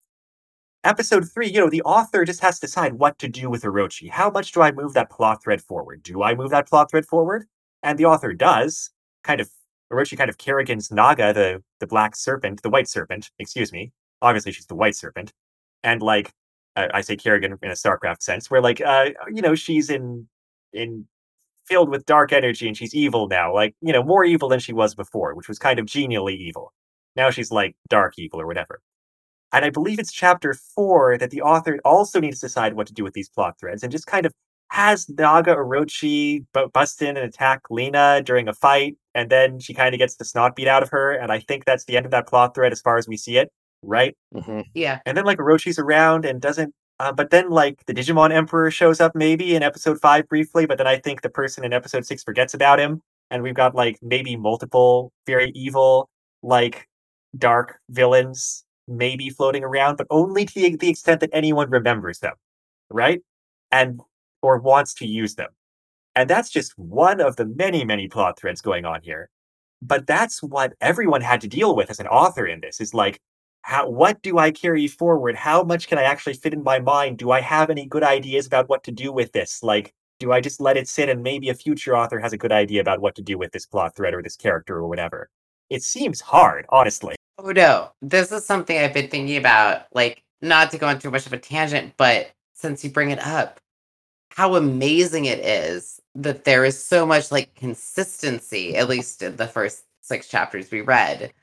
Episode 0.83 1.23
three, 1.33 1.47
you 1.47 1.61
know, 1.61 1.69
the 1.69 1.83
author 1.83 2.25
just 2.25 2.41
has 2.41 2.59
to 2.59 2.67
decide 2.67 2.95
what 2.95 3.17
to 3.19 3.29
do 3.29 3.49
with 3.49 3.63
Orochi. 3.63 4.09
How 4.09 4.29
much 4.29 4.51
do 4.51 4.61
I 4.61 4.73
move 4.73 4.93
that 4.95 5.09
plot 5.09 5.41
thread 5.41 5.61
forward? 5.61 6.03
Do 6.03 6.21
I 6.21 6.35
move 6.35 6.49
that 6.49 6.67
plot 6.67 6.91
thread 6.91 7.05
forward? 7.05 7.45
And 7.87 7.97
the 7.97 8.05
author 8.05 8.33
does. 8.33 8.91
Kind 9.23 9.39
of 9.39 9.49
Orochi 9.91 10.17
kind 10.17 10.29
of 10.29 10.37
Kerrigan's 10.37 10.91
Naga, 10.91 11.33
the 11.33 11.63
the 11.79 11.87
black 11.87 12.17
serpent, 12.17 12.61
the 12.61 12.69
white 12.69 12.89
serpent, 12.89 13.31
excuse 13.39 13.71
me. 13.71 13.93
Obviously, 14.21 14.51
she's 14.51 14.65
the 14.65 14.75
white 14.75 14.95
serpent, 14.95 15.31
and 15.83 16.01
like 16.01 16.33
I, 16.75 16.89
I 16.95 17.01
say 17.01 17.15
Kerrigan 17.15 17.57
in 17.61 17.69
a 17.69 17.75
Starcraft 17.75 18.21
sense, 18.21 18.51
where 18.51 18.61
like 18.61 18.81
uh 18.81 19.11
you 19.33 19.41
know 19.41 19.55
she's 19.55 19.89
in 19.89 20.27
in 20.73 21.07
filled 21.65 21.89
with 21.89 22.05
dark 22.05 22.33
energy 22.33 22.67
and 22.67 22.75
she's 22.75 22.93
evil 22.93 23.29
now, 23.29 23.53
like 23.53 23.73
you 23.81 23.93
know 23.93 24.03
more 24.03 24.25
evil 24.25 24.49
than 24.49 24.59
she 24.59 24.73
was 24.73 24.93
before, 24.93 25.33
which 25.33 25.47
was 25.47 25.57
kind 25.57 25.79
of 25.79 25.85
genially 25.85 26.35
evil. 26.35 26.73
Now 27.15 27.29
she's 27.29 27.51
like 27.51 27.77
dark 27.87 28.15
evil 28.17 28.41
or 28.41 28.47
whatever. 28.47 28.81
And 29.53 29.63
I 29.63 29.69
believe 29.69 29.97
it's 29.99 30.11
chapter 30.11 30.53
four 30.53 31.17
that 31.17 31.31
the 31.31 31.41
author 31.41 31.79
also 31.85 32.19
needs 32.19 32.41
to 32.41 32.47
decide 32.47 32.73
what 32.73 32.87
to 32.87 32.93
do 32.93 33.03
with 33.05 33.13
these 33.13 33.29
plot 33.29 33.57
threads 33.59 33.81
and 33.81 33.91
just 33.93 34.07
kind 34.07 34.25
of 34.25 34.33
has 34.69 35.07
Naga 35.09 35.55
Orochi 35.55 36.45
bu- 36.53 36.69
bust 36.69 37.01
in 37.01 37.17
and 37.17 37.25
attack 37.25 37.61
Lina 37.69 38.21
during 38.23 38.47
a 38.47 38.53
fight, 38.53 38.97
and 39.15 39.29
then 39.29 39.59
she 39.59 39.73
kind 39.73 39.93
of 39.95 39.99
gets 39.99 40.15
the 40.15 40.25
snot 40.25 40.55
beat 40.55 40.67
out 40.67 40.83
of 40.83 40.89
her. 40.89 41.11
And 41.11 41.31
I 41.31 41.39
think 41.39 41.65
that's 41.65 41.85
the 41.85 41.97
end 41.97 42.05
of 42.05 42.11
that 42.11 42.27
plot 42.27 42.53
thread 42.55 42.71
as 42.71 42.81
far 42.81 42.97
as 42.97 43.07
we 43.07 43.17
see 43.17 43.37
it, 43.37 43.51
right? 43.81 44.15
Mhm. 44.33 44.65
yeah, 44.73 44.99
And 45.05 45.17
then 45.17 45.25
like 45.25 45.37
Orochi's 45.39 45.79
around 45.79 46.25
and 46.25 46.41
doesn't. 46.41 46.73
Uh, 46.99 47.11
but 47.13 47.29
then 47.29 47.49
like 47.49 47.85
the 47.85 47.93
Digimon 47.93 48.31
Emperor 48.33 48.71
shows 48.71 48.99
up 48.99 49.13
maybe 49.15 49.55
in 49.55 49.61
episode 49.63 49.99
five 50.01 50.27
briefly, 50.27 50.65
but 50.65 50.77
then 50.79 50.87
I 50.87 50.97
think 50.97 51.21
the 51.21 51.29
person 51.29 51.63
in 51.63 51.71
episode 51.71 52.05
six 52.05 52.23
forgets 52.23 52.53
about 52.55 52.79
him, 52.79 53.01
and 53.29 53.43
we've 53.43 53.53
got 53.55 53.75
like 53.75 53.97
maybe 54.01 54.35
multiple 54.35 55.11
very 55.27 55.51
evil 55.55 56.09
like 56.43 56.87
dark 57.37 57.79
villains 57.89 58.63
maybe 58.87 59.29
floating 59.29 59.63
around, 59.63 59.97
but 59.97 60.07
only 60.09 60.45
to 60.45 60.53
the, 60.55 60.75
the 60.77 60.89
extent 60.89 61.19
that 61.19 61.29
anyone 61.33 61.69
remembers 61.69 62.19
them, 62.19 62.33
right? 62.89 63.21
And 63.71 63.99
or 64.47 64.59
wants 64.59 64.93
to 64.93 65.05
use 65.05 65.35
them. 65.35 65.49
And 66.15 66.29
that's 66.29 66.49
just 66.49 66.77
one 66.79 67.19
of 67.19 67.35
the 67.35 67.45
many, 67.45 67.83
many 67.83 68.07
plot 68.07 68.39
threads 68.39 68.61
going 68.61 68.85
on 68.85 69.01
here. 69.01 69.29
But 69.81 70.07
that's 70.07 70.41
what 70.41 70.73
everyone 70.79 71.21
had 71.21 71.41
to 71.41 71.47
deal 71.47 71.75
with 71.75 71.89
as 71.89 71.99
an 71.99 72.07
author 72.07 72.47
in 72.47 72.61
this 72.61 72.79
is 72.79 72.93
like, 72.93 73.19
how, 73.63 73.89
what 73.89 74.21
do 74.21 74.37
I 74.37 74.51
carry 74.51 74.87
forward? 74.87 75.35
How 75.35 75.63
much 75.63 75.89
can 75.89 75.97
I 75.97 76.03
actually 76.03 76.35
fit 76.35 76.53
in 76.53 76.63
my 76.63 76.79
mind? 76.79 77.17
Do 77.17 77.31
I 77.31 77.41
have 77.41 77.69
any 77.69 77.85
good 77.85 78.03
ideas 78.03 78.47
about 78.47 78.69
what 78.69 78.85
to 78.85 78.91
do 78.91 79.11
with 79.11 79.33
this? 79.33 79.61
Like, 79.61 79.93
do 80.19 80.31
I 80.31 80.39
just 80.39 80.61
let 80.61 80.77
it 80.77 80.87
sit 80.87 81.09
and 81.09 81.21
maybe 81.21 81.49
a 81.49 81.53
future 81.53 81.95
author 81.95 82.19
has 82.19 82.31
a 82.31 82.37
good 82.37 82.53
idea 82.53 82.79
about 82.79 83.01
what 83.01 83.15
to 83.15 83.21
do 83.21 83.37
with 83.37 83.51
this 83.51 83.65
plot 83.65 83.95
thread 83.95 84.13
or 84.13 84.23
this 84.23 84.37
character 84.37 84.77
or 84.77 84.87
whatever? 84.87 85.29
It 85.69 85.83
seems 85.83 86.21
hard, 86.21 86.65
honestly. 86.69 87.15
Oh 87.37 87.51
no, 87.51 87.91
this 88.01 88.31
is 88.31 88.45
something 88.45 88.77
I've 88.77 88.93
been 88.93 89.09
thinking 89.09 89.37
about. 89.37 89.87
Like, 89.93 90.23
not 90.41 90.71
to 90.71 90.77
go 90.77 90.87
on 90.87 90.99
too 90.99 91.11
much 91.11 91.25
of 91.27 91.33
a 91.33 91.37
tangent, 91.37 91.93
but 91.97 92.31
since 92.53 92.83
you 92.83 92.89
bring 92.89 93.11
it 93.11 93.19
up, 93.19 93.59
how 94.37 94.53
amazing 94.53 95.25
it 95.25 95.39
is 95.39 95.99
that 96.13 96.43
there 96.43 96.63
is 96.63 96.81
so 96.81 97.07
much 97.07 97.31
like 97.31 97.55
consistency, 97.55 98.75
at 98.75 98.87
least 98.87 99.23
in 99.23 99.35
the 99.35 99.47
first 99.47 99.85
six 100.01 100.27
chapters 100.27 100.69
we 100.69 100.81
read. 100.81 101.33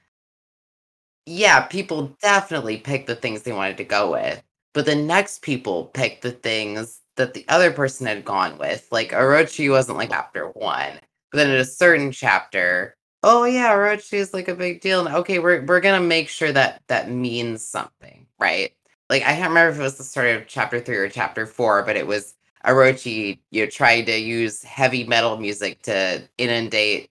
Yeah, 1.26 1.62
people 1.62 2.16
definitely 2.22 2.76
picked 2.76 3.08
the 3.08 3.16
things 3.16 3.42
they 3.42 3.52
wanted 3.52 3.78
to 3.78 3.84
go 3.84 4.12
with, 4.12 4.40
but 4.74 4.86
the 4.86 4.94
next 4.94 5.42
people 5.42 5.86
picked 5.86 6.22
the 6.22 6.30
things 6.30 7.00
that 7.16 7.34
the 7.34 7.44
other 7.48 7.72
person 7.72 8.06
had 8.06 8.24
gone 8.24 8.58
with. 8.58 8.86
Like 8.92 9.10
Orochi 9.10 9.68
wasn't 9.68 9.98
like 9.98 10.10
chapter 10.10 10.46
one, 10.50 11.00
but 11.32 11.38
then 11.38 11.50
in 11.50 11.56
a 11.56 11.64
certain 11.64 12.12
chapter, 12.12 12.96
oh 13.24 13.42
yeah, 13.42 13.72
Orochi 13.74 14.14
is 14.14 14.32
like 14.32 14.46
a 14.46 14.54
big 14.54 14.80
deal. 14.80 15.04
And 15.04 15.16
okay, 15.16 15.40
we're 15.40 15.64
we're 15.64 15.80
gonna 15.80 16.00
make 16.00 16.28
sure 16.28 16.52
that 16.52 16.80
that 16.86 17.10
means 17.10 17.66
something, 17.66 18.28
right? 18.38 18.72
Like 19.10 19.22
I 19.22 19.34
can't 19.34 19.48
remember 19.48 19.72
if 19.72 19.80
it 19.80 19.82
was 19.82 19.98
the 19.98 20.04
start 20.04 20.28
of 20.28 20.46
chapter 20.46 20.78
three 20.78 20.96
or 20.96 21.08
chapter 21.08 21.44
four, 21.44 21.82
but 21.82 21.96
it 21.96 22.06
was 22.06 22.34
Orochi, 22.64 23.38
you 23.50 23.64
know, 23.64 23.70
trying 23.70 24.06
to 24.06 24.18
use 24.18 24.62
heavy 24.62 25.04
metal 25.04 25.36
music 25.36 25.82
to 25.82 26.28
inundate 26.38 27.10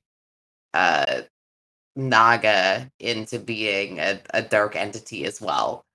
uh 0.73 1.21
Naga 1.95 2.91
into 2.99 3.39
being 3.39 3.99
a, 3.99 4.19
a 4.33 4.41
dark 4.41 4.75
entity 4.75 5.25
as 5.25 5.41
well. 5.41 5.85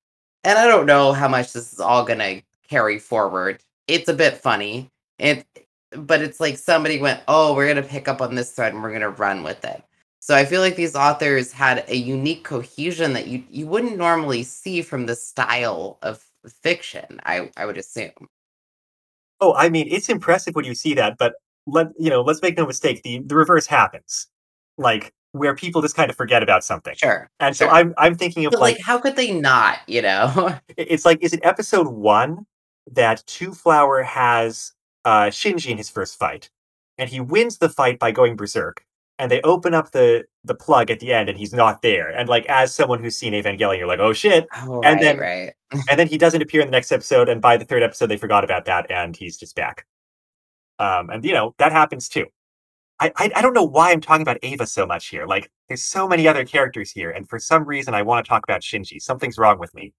And 0.44 0.58
I 0.58 0.66
don't 0.66 0.86
know 0.86 1.12
how 1.12 1.28
much 1.28 1.52
this 1.52 1.72
is 1.72 1.80
all 1.80 2.04
gonna 2.04 2.42
carry 2.68 2.98
forward. 2.98 3.62
It's 3.88 4.08
a 4.08 4.14
bit 4.14 4.38
funny. 4.38 4.90
It 5.18 5.46
but 5.92 6.22
it's 6.22 6.40
like 6.40 6.58
somebody 6.58 7.00
went, 7.00 7.22
Oh, 7.28 7.54
we're 7.54 7.68
gonna 7.68 7.86
pick 7.86 8.08
up 8.08 8.20
on 8.22 8.34
this 8.34 8.52
thread 8.52 8.74
and 8.74 8.82
we're 8.82 8.92
gonna 8.92 9.10
run 9.10 9.42
with 9.42 9.64
it. 9.64 9.82
So 10.20 10.34
I 10.36 10.44
feel 10.44 10.60
like 10.60 10.76
these 10.76 10.96
authors 10.96 11.52
had 11.52 11.84
a 11.88 11.96
unique 11.96 12.44
cohesion 12.44 13.12
that 13.14 13.26
you 13.28 13.44
you 13.50 13.66
wouldn't 13.66 13.96
normally 13.98 14.42
see 14.44 14.82
from 14.82 15.06
the 15.06 15.16
style 15.16 15.98
of 16.02 16.24
fiction, 16.62 17.20
I, 17.24 17.50
I 17.56 17.66
would 17.66 17.78
assume. 17.78 18.28
Oh, 19.40 19.54
I 19.54 19.68
mean, 19.68 19.86
it's 19.90 20.08
impressive 20.08 20.54
when 20.54 20.64
you 20.64 20.74
see 20.74 20.94
that, 20.94 21.16
but 21.18 21.34
let 21.66 21.88
you 21.98 22.10
know, 22.10 22.22
let's 22.22 22.42
make 22.42 22.56
no 22.56 22.66
mistake, 22.66 23.02
the 23.02 23.20
the 23.20 23.34
reverse 23.34 23.66
happens. 23.66 24.26
Like 24.76 25.12
where 25.32 25.54
people 25.54 25.82
just 25.82 25.94
kind 25.94 26.10
of 26.10 26.16
forget 26.16 26.42
about 26.42 26.64
something. 26.64 26.94
Sure. 26.96 27.30
And 27.40 27.56
so. 27.56 27.68
I'm 27.68 27.94
I'm 27.98 28.14
thinking 28.14 28.46
of 28.46 28.52
But 28.52 28.60
like, 28.60 28.76
like, 28.76 28.84
how 28.84 28.98
could 28.98 29.16
they 29.16 29.32
not, 29.32 29.78
you 29.86 30.02
know? 30.02 30.58
it's 30.76 31.04
like 31.04 31.22
is 31.22 31.32
it 31.32 31.40
episode 31.42 31.88
one 31.88 32.46
that 32.92 33.22
Two 33.26 33.52
Flower 33.52 34.02
has 34.02 34.72
uh 35.04 35.26
Shinji 35.26 35.70
in 35.70 35.76
his 35.76 35.90
first 35.90 36.18
fight, 36.18 36.50
and 36.96 37.08
he 37.10 37.20
wins 37.20 37.58
the 37.58 37.68
fight 37.68 37.98
by 37.98 38.10
going 38.10 38.36
berserk, 38.36 38.84
and 39.18 39.30
they 39.30 39.40
open 39.42 39.74
up 39.74 39.90
the 39.92 40.24
the 40.44 40.54
plug 40.54 40.90
at 40.90 41.00
the 41.00 41.12
end 41.12 41.28
and 41.28 41.36
he's 41.38 41.52
not 41.52 41.82
there. 41.82 42.08
And 42.10 42.28
like 42.28 42.46
as 42.46 42.74
someone 42.74 43.02
who's 43.02 43.16
seen 43.16 43.32
Evangelion, 43.32 43.78
you're 43.78 43.86
like, 43.88 43.98
oh 44.00 44.12
shit. 44.12 44.46
Oh, 44.56 44.80
And 44.82 44.96
right, 44.96 45.00
then- 45.00 45.18
right. 45.18 45.52
and 45.90 45.98
then 45.98 46.08
he 46.08 46.16
doesn't 46.18 46.40
appear 46.42 46.60
in 46.62 46.68
the 46.68 46.72
next 46.72 46.90
episode, 46.92 47.28
and 47.28 47.42
by 47.42 47.56
the 47.56 47.64
third 47.64 47.82
episode 47.82 48.06
they 48.06 48.16
forgot 48.16 48.44
about 48.44 48.64
that 48.66 48.90
and 48.90 49.16
he's 49.16 49.36
just 49.36 49.54
back. 49.56 49.86
Um, 50.78 51.10
and 51.10 51.24
you 51.24 51.32
know, 51.32 51.54
that 51.58 51.72
happens 51.72 52.08
too. 52.08 52.26
I, 53.00 53.12
I 53.16 53.30
I 53.36 53.42
don't 53.42 53.54
know 53.54 53.64
why 53.64 53.92
I'm 53.92 54.00
talking 54.00 54.22
about 54.22 54.38
Eva 54.42 54.66
so 54.66 54.86
much 54.86 55.06
here. 55.08 55.26
Like, 55.26 55.50
there's 55.68 55.84
so 55.84 56.08
many 56.08 56.26
other 56.26 56.44
characters 56.44 56.90
here, 56.90 57.10
and 57.10 57.28
for 57.28 57.38
some 57.38 57.64
reason 57.64 57.94
I 57.94 58.02
want 58.02 58.24
to 58.24 58.28
talk 58.28 58.42
about 58.44 58.62
Shinji. 58.62 59.00
Something's 59.00 59.38
wrong 59.38 59.58
with 59.58 59.72
me. 59.74 59.92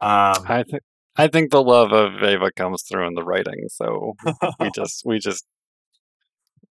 Um, 0.00 0.44
I 0.48 0.64
think 0.68 0.82
I 1.16 1.28
think 1.28 1.50
the 1.50 1.62
love 1.62 1.92
of 1.92 2.22
Eva 2.22 2.50
comes 2.52 2.82
through 2.82 3.06
in 3.06 3.14
the 3.14 3.22
writing, 3.22 3.66
so 3.68 4.14
we 4.60 4.70
just 4.74 5.02
we 5.04 5.18
just 5.18 5.44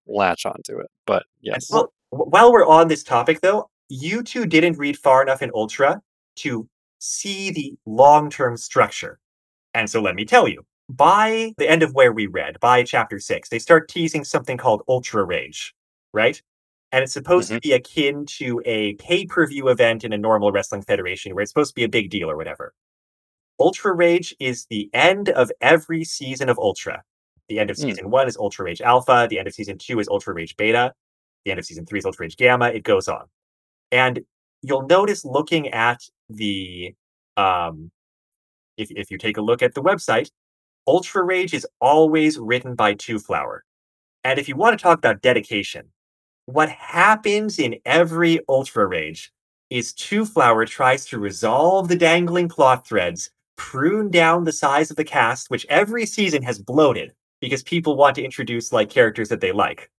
latch 0.07 0.45
onto 0.45 0.79
it. 0.79 0.87
But 1.05 1.23
yes, 1.41 1.69
well, 1.71 1.93
while 2.09 2.51
we're 2.51 2.65
on 2.65 2.87
this 2.87 3.03
topic, 3.03 3.41
though, 3.41 3.69
you 3.89 4.23
two 4.23 4.45
didn't 4.45 4.77
read 4.77 4.97
far 4.97 5.21
enough 5.21 5.41
in 5.41 5.51
Ultra 5.53 6.01
to 6.37 6.67
see 6.99 7.51
the 7.51 7.75
long-term 7.85 8.57
structure, 8.57 9.19
and 9.73 9.89
so 9.89 10.01
let 10.01 10.15
me 10.15 10.25
tell 10.25 10.47
you. 10.47 10.63
By 10.89 11.53
the 11.57 11.69
end 11.69 11.83
of 11.83 11.93
where 11.93 12.11
we 12.11 12.27
read, 12.27 12.59
by 12.59 12.83
chapter 12.83 13.17
six, 13.17 13.47
they 13.47 13.59
start 13.59 13.87
teasing 13.87 14.25
something 14.25 14.57
called 14.57 14.81
Ultra 14.89 15.23
Rage, 15.23 15.73
right? 16.11 16.41
And 16.91 17.01
it's 17.01 17.13
supposed 17.13 17.47
to 17.47 17.53
mm-hmm. 17.53 17.69
be 17.69 17.71
akin 17.71 18.25
to 18.39 18.61
a 18.65 18.95
pay-per-view 18.95 19.69
event 19.69 20.03
in 20.03 20.11
a 20.11 20.17
normal 20.17 20.51
wrestling 20.51 20.81
federation 20.81 21.33
where 21.33 21.43
it's 21.43 21.51
supposed 21.51 21.71
to 21.71 21.75
be 21.75 21.85
a 21.85 21.89
big 21.89 22.09
deal 22.09 22.29
or 22.29 22.35
whatever. 22.35 22.73
Ultra 23.57 23.93
Rage 23.93 24.35
is 24.41 24.65
the 24.65 24.89
end 24.93 25.29
of 25.29 25.49
every 25.61 26.03
season 26.03 26.49
of 26.49 26.59
Ultra. 26.59 27.03
The 27.51 27.59
end 27.59 27.69
of 27.69 27.75
Hmm. 27.75 27.81
season 27.81 28.09
one 28.09 28.29
is 28.29 28.37
Ultra 28.37 28.63
Rage 28.63 28.79
Alpha. 28.79 29.27
The 29.29 29.37
end 29.37 29.45
of 29.45 29.53
season 29.53 29.77
two 29.77 29.99
is 29.99 30.07
Ultra 30.07 30.33
Rage 30.33 30.55
Beta. 30.55 30.93
The 31.43 31.51
end 31.51 31.59
of 31.59 31.65
season 31.65 31.85
three 31.85 31.99
is 31.99 32.05
Ultra 32.05 32.23
Rage 32.23 32.37
Gamma. 32.37 32.69
It 32.69 32.83
goes 32.83 33.09
on. 33.09 33.25
And 33.91 34.21
you'll 34.61 34.87
notice 34.87 35.25
looking 35.25 35.67
at 35.67 35.99
the, 36.29 36.95
um, 37.35 37.91
if, 38.77 38.89
if 38.91 39.11
you 39.11 39.17
take 39.17 39.35
a 39.35 39.41
look 39.41 39.61
at 39.61 39.73
the 39.73 39.81
website, 39.83 40.31
Ultra 40.87 41.23
Rage 41.23 41.53
is 41.53 41.67
always 41.81 42.39
written 42.39 42.73
by 42.73 42.93
Two 42.93 43.19
Flower. 43.19 43.65
And 44.23 44.39
if 44.39 44.47
you 44.47 44.55
want 44.55 44.79
to 44.79 44.81
talk 44.81 44.97
about 44.97 45.21
dedication, 45.21 45.91
what 46.45 46.69
happens 46.69 47.59
in 47.59 47.79
every 47.83 48.39
Ultra 48.47 48.87
Rage 48.87 49.33
is 49.69 49.91
Two 49.91 50.23
Flower 50.23 50.65
tries 50.65 51.05
to 51.07 51.19
resolve 51.19 51.89
the 51.89 51.97
dangling 51.97 52.47
plot 52.47 52.87
threads, 52.87 53.29
prune 53.57 54.09
down 54.09 54.45
the 54.45 54.53
size 54.53 54.89
of 54.89 54.95
the 54.95 55.03
cast, 55.03 55.49
which 55.49 55.65
every 55.67 56.05
season 56.05 56.43
has 56.43 56.57
bloated 56.57 57.11
because 57.41 57.63
people 57.63 57.97
want 57.97 58.15
to 58.15 58.23
introduce 58.23 58.71
like 58.71 58.89
characters 58.89 59.29
that 59.29 59.41
they 59.41 59.51
like. 59.51 59.91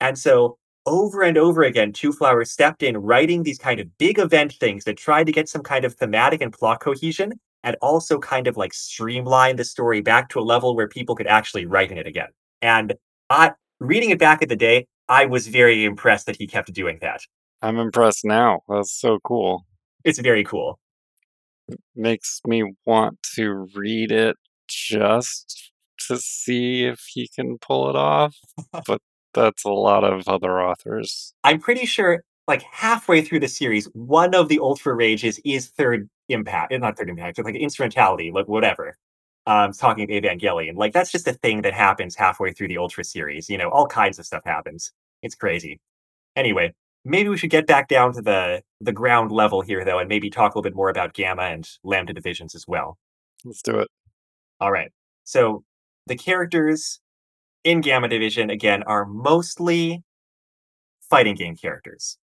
And 0.00 0.16
so 0.16 0.58
over 0.86 1.22
and 1.22 1.38
over 1.38 1.62
again, 1.62 1.92
Two 1.92 2.12
Flowers 2.12 2.50
stepped 2.50 2.82
in 2.82 2.96
writing 2.96 3.42
these 3.42 3.58
kind 3.58 3.80
of 3.80 3.98
big 3.98 4.18
event 4.18 4.52
things 4.52 4.84
that 4.84 4.96
tried 4.96 5.26
to 5.26 5.32
get 5.32 5.48
some 5.48 5.62
kind 5.62 5.84
of 5.84 5.94
thematic 5.94 6.40
and 6.40 6.52
plot 6.52 6.80
cohesion 6.80 7.40
and 7.64 7.76
also 7.80 8.18
kind 8.18 8.46
of 8.46 8.56
like 8.56 8.74
streamline 8.74 9.56
the 9.56 9.64
story 9.64 10.00
back 10.00 10.28
to 10.28 10.40
a 10.40 10.42
level 10.42 10.74
where 10.74 10.88
people 10.88 11.14
could 11.14 11.26
actually 11.26 11.66
write 11.66 11.90
in 11.90 11.98
it 11.98 12.06
again. 12.06 12.28
And 12.60 12.94
I 13.30 13.52
reading 13.80 14.10
it 14.10 14.18
back 14.18 14.42
at 14.42 14.48
the 14.48 14.56
day, 14.56 14.86
I 15.08 15.26
was 15.26 15.48
very 15.48 15.84
impressed 15.84 16.26
that 16.26 16.36
he 16.36 16.46
kept 16.46 16.72
doing 16.72 16.98
that. 17.00 17.20
I'm 17.60 17.78
impressed 17.78 18.24
now. 18.24 18.60
That's 18.68 18.92
so 18.92 19.18
cool. 19.24 19.64
It's 20.04 20.18
very 20.18 20.44
cool. 20.44 20.80
Makes 21.94 22.40
me 22.46 22.74
want 22.86 23.22
to 23.36 23.68
read 23.74 24.10
it 24.10 24.36
just 24.66 25.71
to 26.08 26.16
see 26.18 26.84
if 26.84 27.00
he 27.08 27.28
can 27.28 27.58
pull 27.58 27.88
it 27.90 27.96
off. 27.96 28.36
but 28.86 29.00
that's 29.34 29.64
a 29.64 29.70
lot 29.70 30.04
of 30.04 30.28
other 30.28 30.60
authors. 30.60 31.34
I'm 31.44 31.60
pretty 31.60 31.86
sure 31.86 32.22
like 32.48 32.62
halfway 32.62 33.22
through 33.22 33.40
the 33.40 33.48
series, 33.48 33.86
one 33.94 34.34
of 34.34 34.48
the 34.48 34.58
Ultra 34.58 34.94
Rages 34.94 35.40
is 35.44 35.68
third 35.68 36.08
impact, 36.28 36.72
eh, 36.72 36.78
not 36.78 36.96
third 36.96 37.08
impact, 37.08 37.36
but 37.36 37.46
like 37.46 37.54
instrumentality, 37.54 38.32
like 38.32 38.48
whatever. 38.48 38.96
Um, 39.46 39.72
talking 39.72 40.04
of 40.04 40.10
Evangelion, 40.10 40.76
like 40.76 40.92
that's 40.92 41.10
just 41.10 41.26
a 41.26 41.32
thing 41.32 41.62
that 41.62 41.74
happens 41.74 42.14
halfway 42.14 42.52
through 42.52 42.68
the 42.68 42.78
Ultra 42.78 43.02
series. 43.02 43.50
You 43.50 43.58
know, 43.58 43.70
all 43.70 43.86
kinds 43.86 44.20
of 44.20 44.26
stuff 44.26 44.42
happens. 44.44 44.92
It's 45.22 45.34
crazy. 45.34 45.80
Anyway, 46.36 46.72
maybe 47.04 47.28
we 47.28 47.36
should 47.36 47.50
get 47.50 47.66
back 47.66 47.88
down 47.88 48.12
to 48.14 48.22
the 48.22 48.62
the 48.80 48.92
ground 48.92 49.32
level 49.32 49.60
here, 49.60 49.84
though, 49.84 49.98
and 49.98 50.08
maybe 50.08 50.30
talk 50.30 50.54
a 50.54 50.58
little 50.58 50.62
bit 50.62 50.76
more 50.76 50.90
about 50.90 51.14
Gamma 51.14 51.42
and 51.42 51.68
Lambda 51.82 52.12
divisions 52.12 52.54
as 52.54 52.66
well. 52.68 52.98
Let's 53.44 53.62
do 53.62 53.78
it. 53.80 53.88
All 54.60 54.70
right. 54.70 54.92
So 55.24 55.64
the 56.06 56.16
characters 56.16 57.00
in 57.64 57.80
Gamma 57.80 58.08
Division 58.08 58.50
again 58.50 58.82
are 58.84 59.04
mostly 59.04 60.02
fighting 61.08 61.34
game 61.34 61.56
characters. 61.56 62.18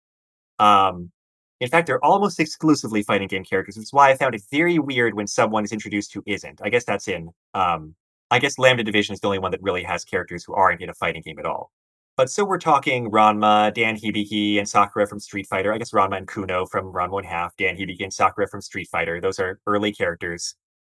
Um, 0.59 1.11
in 1.59 1.69
fact, 1.69 1.87
they're 1.87 2.03
almost 2.03 2.39
exclusively 2.39 3.03
fighting 3.03 3.27
game 3.27 3.43
characters, 3.43 3.77
which 3.77 3.85
is 3.85 3.93
why 3.93 4.11
I 4.11 4.15
found 4.15 4.35
it 4.35 4.41
very 4.51 4.77
weird 4.77 5.13
when 5.13 5.27
someone 5.27 5.63
is 5.63 5.71
introduced 5.71 6.13
who 6.13 6.23
isn't. 6.25 6.61
I 6.63 6.69
guess 6.69 6.85
that's 6.85 7.07
in. 7.07 7.29
Um, 7.53 7.95
I 8.31 8.39
guess 8.39 8.57
Lambda 8.57 8.83
Division 8.83 9.13
is 9.13 9.19
the 9.19 9.27
only 9.27 9.39
one 9.39 9.51
that 9.51 9.61
really 9.61 9.83
has 9.83 10.03
characters 10.03 10.43
who 10.43 10.53
aren't 10.53 10.81
in 10.81 10.89
a 10.89 10.93
fighting 10.93 11.21
game 11.21 11.39
at 11.39 11.45
all. 11.45 11.71
But 12.17 12.29
so 12.29 12.45
we're 12.45 12.59
talking 12.59 13.11
Ranma, 13.11 13.73
Dan 13.73 13.97
Hibiki, 13.97 14.57
and 14.57 14.67
Sakura 14.67 15.05
from 15.07 15.19
Street 15.19 15.47
Fighter. 15.47 15.73
I 15.73 15.77
guess 15.77 15.91
Ranma 15.91 16.17
and 16.17 16.27
Kuno 16.27 16.65
from 16.65 16.85
Ranma 16.93 17.11
One 17.11 17.23
Half, 17.23 17.55
Dan 17.57 17.75
Hibiki 17.75 18.03
and 18.03 18.13
Sakura 18.13 18.47
from 18.47 18.61
Street 18.61 18.87
Fighter. 18.89 19.19
Those 19.19 19.39
are 19.39 19.59
early 19.67 19.91
characters. 19.91 20.55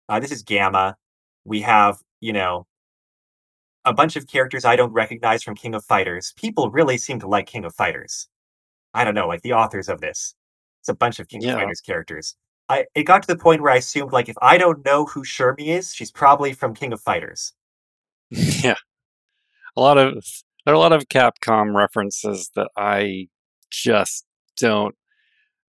Uh, 0.09 0.21
this 0.21 0.31
is 0.31 0.43
Gamma. 0.43 0.97
We 1.45 1.63
have, 1.63 1.99
you 2.21 2.33
know, 2.33 2.67
a 3.85 3.93
bunch 3.93 4.17
of 4.17 4.27
characters 4.27 4.65
I 4.65 4.77
don't 4.77 4.93
recognize 4.93 5.43
from 5.43 5.55
King 5.55 5.75
of 5.75 5.85
Fighters. 5.85 6.33
People 6.37 6.71
really 6.71 6.99
seem 6.99 7.21
to 7.21 7.29
like 7.29 7.47
King 7.47 7.65
of 7.65 7.75
Fighters. 7.75 8.29
I 8.95 9.05
don't 9.05 9.15
know, 9.15 9.29
like 9.29 9.43
the 9.43 9.53
authors 9.53 9.89
of 9.89 10.01
this. 10.01 10.35
It's 10.81 10.89
a 10.89 10.95
bunch 10.95 11.19
of 11.21 11.29
King 11.29 11.43
Yeah. 11.43 11.53
of 11.55 11.61
Fighters 11.61 11.81
characters. 11.81 12.35
I 12.69 12.87
it 12.95 13.05
got 13.05 13.23
to 13.23 13.29
the 13.29 13.39
point 13.39 13.63
where 13.63 13.73
I 13.73 13.77
assumed 13.77 14.13
like 14.13 14.29
if 14.29 14.37
I 14.43 14.59
don't 14.59 14.85
know 14.85 15.05
who 15.07 15.23
Shermie 15.23 15.69
is, 15.69 15.95
she's 15.95 16.11
probably 16.11 16.53
from 16.53 16.75
King 16.75 16.93
of 16.93 17.01
Fighters. 17.01 17.53
yeah. 18.31 18.75
A 19.77 19.81
lot 19.81 19.99
of 19.99 20.15
there 20.65 20.75
are 20.75 20.77
a 20.77 20.81
lot 20.81 20.93
of 20.93 21.09
Capcom 21.09 21.75
references 21.77 22.51
that 22.57 22.69
I 22.77 23.29
just 23.71 24.25
don't 24.59 24.95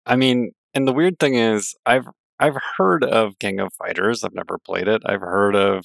I 0.07 0.17
mean, 0.17 0.53
and 0.75 0.89
the 0.89 0.93
weird 0.93 1.19
thing 1.21 1.35
is 1.37 1.75
I've 1.87 2.07
I've 2.41 2.57
heard 2.77 3.05
of 3.05 3.39
King 3.39 3.61
of 3.61 3.73
Fighters. 3.75 4.25
I've 4.25 4.35
never 4.35 4.59
played 4.59 4.89
it. 4.89 5.03
I've 5.07 5.21
heard 5.21 5.55
of 5.55 5.85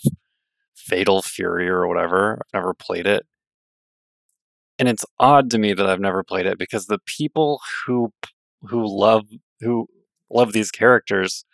Fatal 0.76 1.22
Fury 1.22 1.68
or 1.68 1.88
whatever. 1.88 2.34
I've 2.36 2.54
never 2.54 2.74
played 2.74 3.08
it. 3.08 3.26
And 4.78 4.90
it's 4.90 5.06
odd 5.20 5.50
to 5.52 5.58
me 5.58 5.74
that 5.74 5.88
I've 5.88 6.02
never 6.02 6.24
played 6.24 6.46
it 6.46 6.60
because 6.60 6.86
the 6.86 7.00
people 7.06 7.62
who 7.86 8.12
who 8.62 8.86
love 8.86 9.26
who 9.62 9.88
love 10.30 10.54
these 10.54 10.72
characters 10.72 11.46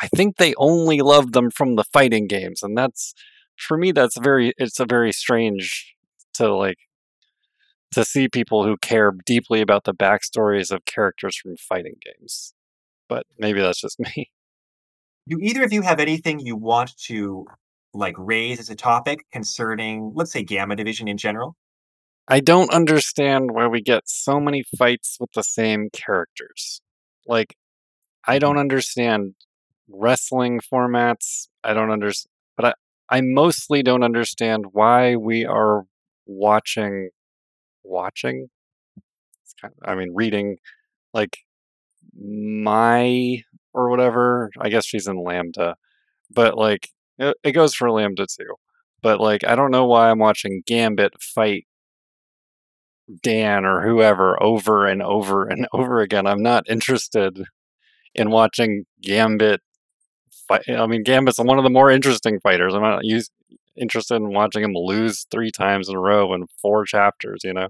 I 0.00 0.08
think 0.08 0.36
they 0.36 0.54
only 0.56 1.00
love 1.00 1.32
them 1.32 1.50
from 1.50 1.76
the 1.76 1.84
fighting 1.84 2.26
games 2.26 2.62
and 2.62 2.76
that's 2.76 3.14
for 3.56 3.76
me 3.76 3.92
that's 3.92 4.16
very 4.18 4.52
it's 4.56 4.80
a 4.80 4.86
very 4.86 5.12
strange 5.12 5.94
to 6.34 6.54
like 6.54 6.78
to 7.92 8.04
see 8.04 8.28
people 8.28 8.64
who 8.64 8.76
care 8.76 9.12
deeply 9.26 9.60
about 9.60 9.84
the 9.84 9.94
backstories 9.94 10.70
of 10.70 10.84
characters 10.84 11.36
from 11.36 11.56
fighting 11.56 11.96
games. 12.04 12.54
But 13.08 13.26
maybe 13.38 13.60
that's 13.60 13.80
just 13.80 13.98
me. 14.16 14.30
Do 15.28 15.38
either 15.40 15.62
of 15.62 15.72
you 15.72 15.82
have 15.82 16.00
anything 16.00 16.40
you 16.40 16.56
want 16.56 16.96
to 17.04 17.46
like 17.94 18.14
raise 18.18 18.60
as 18.60 18.70
a 18.70 18.76
topic 18.76 19.20
concerning, 19.32 20.12
let's 20.14 20.32
say, 20.32 20.42
Gamma 20.42 20.76
Division 20.76 21.08
in 21.08 21.16
general? 21.16 21.56
I 22.28 22.40
don't 22.40 22.70
understand 22.70 23.52
why 23.52 23.66
we 23.66 23.80
get 23.80 24.02
so 24.06 24.38
many 24.38 24.62
fights 24.76 25.16
with 25.18 25.30
the 25.34 25.42
same 25.42 25.88
characters. 25.92 26.82
Like, 27.26 27.56
I 28.26 28.38
don't 28.38 28.52
mm-hmm. 28.52 28.60
understand 28.60 29.34
wrestling 29.88 30.60
formats. 30.60 31.48
I 31.64 31.72
don't 31.72 31.90
understand, 31.90 32.30
but 32.56 32.66
I, 32.66 32.74
I 33.08 33.20
mostly 33.22 33.82
don't 33.82 34.02
understand 34.02 34.66
why 34.72 35.16
we 35.16 35.46
are 35.46 35.84
watching, 36.26 37.08
watching. 37.82 38.48
It's 39.42 39.54
kind 39.60 39.72
of, 39.80 39.88
I 39.88 39.94
mean, 39.94 40.12
reading 40.14 40.58
like 41.14 41.38
my 42.14 43.42
or 43.72 43.88
whatever. 43.88 44.50
I 44.60 44.68
guess 44.68 44.84
she's 44.84 45.06
in 45.06 45.24
Lambda, 45.24 45.76
but 46.30 46.58
like 46.58 46.90
it, 47.18 47.36
it 47.42 47.52
goes 47.52 47.74
for 47.74 47.90
Lambda 47.90 48.26
too. 48.26 48.54
But 49.02 49.20
like, 49.20 49.44
I 49.44 49.54
don't 49.54 49.70
know 49.70 49.86
why 49.86 50.10
I'm 50.10 50.18
watching 50.18 50.62
Gambit 50.66 51.12
fight 51.20 51.66
Dan 53.22 53.64
or 53.64 53.86
whoever 53.86 54.40
over 54.42 54.86
and 54.86 55.02
over 55.02 55.46
and 55.46 55.66
over 55.72 56.00
again. 56.00 56.26
I'm 56.26 56.42
not 56.42 56.68
interested 56.68 57.42
in 58.14 58.30
watching 58.30 58.84
Gambit 59.02 59.60
fight. 60.46 60.68
I 60.68 60.86
mean, 60.86 61.02
Gambit's 61.02 61.38
one 61.38 61.58
of 61.58 61.64
the 61.64 61.70
more 61.70 61.90
interesting 61.90 62.40
fighters. 62.40 62.74
I'm 62.74 62.82
not 62.82 63.04
use, 63.04 63.30
interested 63.76 64.16
in 64.16 64.32
watching 64.32 64.64
him 64.64 64.74
lose 64.74 65.26
three 65.30 65.50
times 65.50 65.88
in 65.88 65.96
a 65.96 66.00
row 66.00 66.34
in 66.34 66.46
four 66.60 66.84
chapters, 66.84 67.40
you 67.44 67.52
know? 67.52 67.68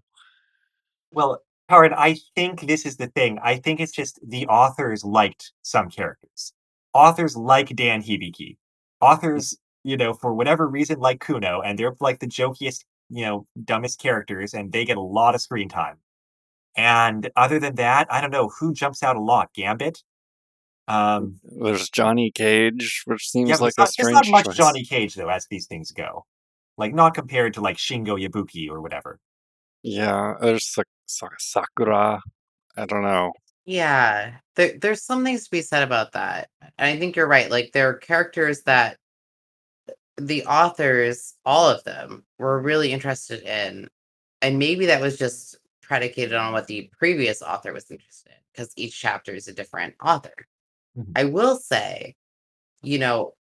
Well, 1.13 1.43
Karin, 1.69 1.93
I 1.95 2.17
think 2.35 2.63
this 2.63 2.87
is 2.87 2.97
the 2.97 3.09
thing. 3.09 3.39
I 3.43 3.57
think 3.57 3.81
it's 3.81 3.93
just 3.93 4.19
the 4.27 4.47
authors 4.47 5.05
liked 5.05 5.53
some 5.63 5.91
characters. 5.91 6.53
Authors 6.95 7.37
like 7.37 7.77
Dan 7.77 8.03
Hibiki. 8.03 8.57
Authors, 9.01 9.57
you 9.85 9.97
know, 9.97 10.13
for 10.13 10.35
whatever 10.35 10.67
reason, 10.67 10.99
like 10.99 11.21
Kuno, 11.21 11.61
and 11.61 11.79
they're 11.79 11.95
like 12.01 12.21
the 12.21 12.27
jokiest, 12.27 12.85
you 13.09 13.25
know, 13.25 13.47
dumbest 13.65 14.01
characters, 14.01 14.55
and 14.55 14.73
they 14.73 14.85
get 14.85 14.97
a 14.97 15.03
lot 15.03 15.35
of 15.35 15.41
screen 15.41 15.69
time. 15.69 15.99
And 16.77 17.31
other 17.37 17.59
than 17.59 17.75
that, 17.77 18.07
I 18.11 18.21
don't 18.21 18.31
know 18.31 18.51
who 18.61 18.73
jumps 18.73 19.03
out 19.03 19.17
a 19.17 19.21
lot. 19.21 19.53
Gambit. 19.55 20.03
Um, 20.87 21.39
There's 21.45 21.91
Johnny 21.91 22.31
Cage, 22.31 23.03
which 23.05 23.29
seems 23.29 23.51
yeah, 23.51 23.57
like 23.57 23.75
not, 23.77 23.89
a 23.89 23.93
strange 23.93 24.19
it's 24.19 24.29
not 24.29 24.33
much 24.33 24.47
choice. 24.47 24.57
Johnny 24.57 24.85
Cage 24.85 25.15
though, 25.15 25.29
as 25.29 25.47
these 25.51 25.67
things 25.67 25.91
go. 25.93 26.25
Like 26.77 26.95
not 26.95 27.15
compared 27.15 27.55
to 27.55 27.61
like 27.61 27.77
Shingo 27.77 28.17
Yabuki 28.19 28.71
or 28.71 28.81
whatever. 28.81 29.19
Yeah, 29.83 30.35
there's 30.41 30.67
Sa- 30.67 31.29
Sakura. 31.39 32.21
I 32.77 32.87
don't 32.87 33.03
know. 33.03 33.33
Yeah, 33.69 34.33
there, 34.57 34.79
there's 34.79 35.03
some 35.03 35.25
things 35.25 35.45
to 35.45 35.51
be 35.51 35.61
said 35.61 35.83
about 35.83 36.13
that. 36.13 36.49
And 36.79 36.89
I 36.89 36.99
think 36.99 37.17
you're 37.17 37.27
right. 37.27 37.51
Like 37.51 37.73
there 37.73 37.91
are 37.91 37.95
characters 37.95 38.63
that 38.63 38.97
the 40.17 40.45
authors, 40.47 41.35
all 41.45 41.69
of 41.69 41.85
them, 41.85 42.25
were 42.39 42.61
really 42.63 42.93
interested 42.93 43.43
in. 43.43 43.89
And 44.41 44.59
maybe 44.59 44.87
that 44.87 45.03
was 45.03 45.19
just 45.19 45.57
predicated 45.83 46.33
on 46.33 46.55
what 46.55 46.67
the 46.67 46.91
previous 46.99 47.43
author 47.43 47.75
was 47.75 47.91
interested 47.91 48.31
in, 48.31 48.39
because 48.55 48.73
each 48.77 48.99
chapter 48.99 49.35
is 49.35 49.49
a 49.49 49.53
different 49.53 49.95
author. 50.03 50.33
Mhm. 50.97 51.13
I 51.15 51.25
will 51.25 51.57
say, 51.57 52.17
you 52.83 52.99
know, 52.99 53.35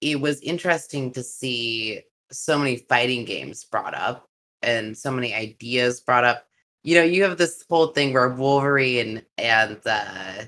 it 0.00 0.20
was 0.20 0.40
interesting 0.42 1.12
to 1.12 1.22
see 1.24 2.02
so 2.32 2.58
many 2.58 2.78
fighting 2.78 3.26
games 3.26 3.64
brought 3.64 3.94
up 3.94 4.28
and 4.62 4.98
so 4.98 5.12
many 5.12 5.34
ideas 5.34 6.00
brought 6.00 6.24
up. 6.24 6.47
You 6.88 6.94
know, 6.94 7.02
you 7.02 7.22
have 7.24 7.36
this 7.36 7.66
whole 7.68 7.88
thing 7.88 8.14
where 8.14 8.30
Wolverine 8.30 9.20
and 9.36 9.78
uh 9.84 10.44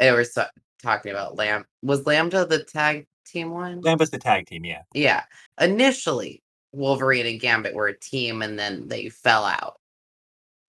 were 0.00 0.24
so- 0.24 0.48
talking 0.82 1.12
about 1.12 1.36
Lamb 1.36 1.64
was 1.80 2.04
Lambda 2.06 2.44
the 2.44 2.64
tag 2.64 3.06
team 3.24 3.52
one? 3.52 3.80
Lambda's 3.80 4.10
the 4.10 4.18
tag 4.18 4.48
team, 4.48 4.64
yeah. 4.64 4.82
Yeah. 4.94 5.22
Initially, 5.60 6.42
Wolverine 6.72 7.26
and 7.26 7.38
Gambit 7.38 7.72
were 7.72 7.86
a 7.86 7.96
team 7.96 8.42
and 8.42 8.58
then 8.58 8.88
they 8.88 9.10
fell 9.10 9.44
out. 9.44 9.78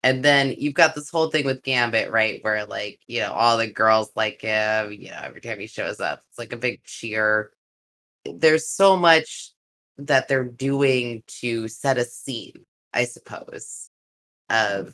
And 0.03 0.23
then 0.23 0.53
you've 0.55 0.75
got 0.75 0.93
this 0.93 1.09
whole 1.09 1.31
thing 1.31 1.47
with 1.47 1.63
Gambit, 1.63 2.11
right? 2.11 2.37
Where 2.43 2.67
like, 2.67 2.99
you 3.07 3.21
know, 3.21 3.33
all 3.33 3.57
the 3.57 3.65
girls 3.65 4.11
like 4.15 4.41
him, 4.41 4.91
you 4.91 5.09
know, 5.09 5.19
every 5.23 5.41
time 5.41 5.59
he 5.59 5.65
shows 5.65 5.99
up, 5.99 6.21
it's 6.29 6.37
like 6.37 6.53
a 6.53 6.57
big 6.57 6.83
cheer. 6.83 7.53
There's 8.25 8.69
so 8.69 8.95
much 8.95 9.49
that 9.97 10.27
they're 10.27 10.43
doing 10.43 11.23
to 11.39 11.67
set 11.69 11.97
a 11.97 12.05
scene, 12.05 12.65
I 12.93 13.05
suppose, 13.05 13.90
of, 14.51 14.93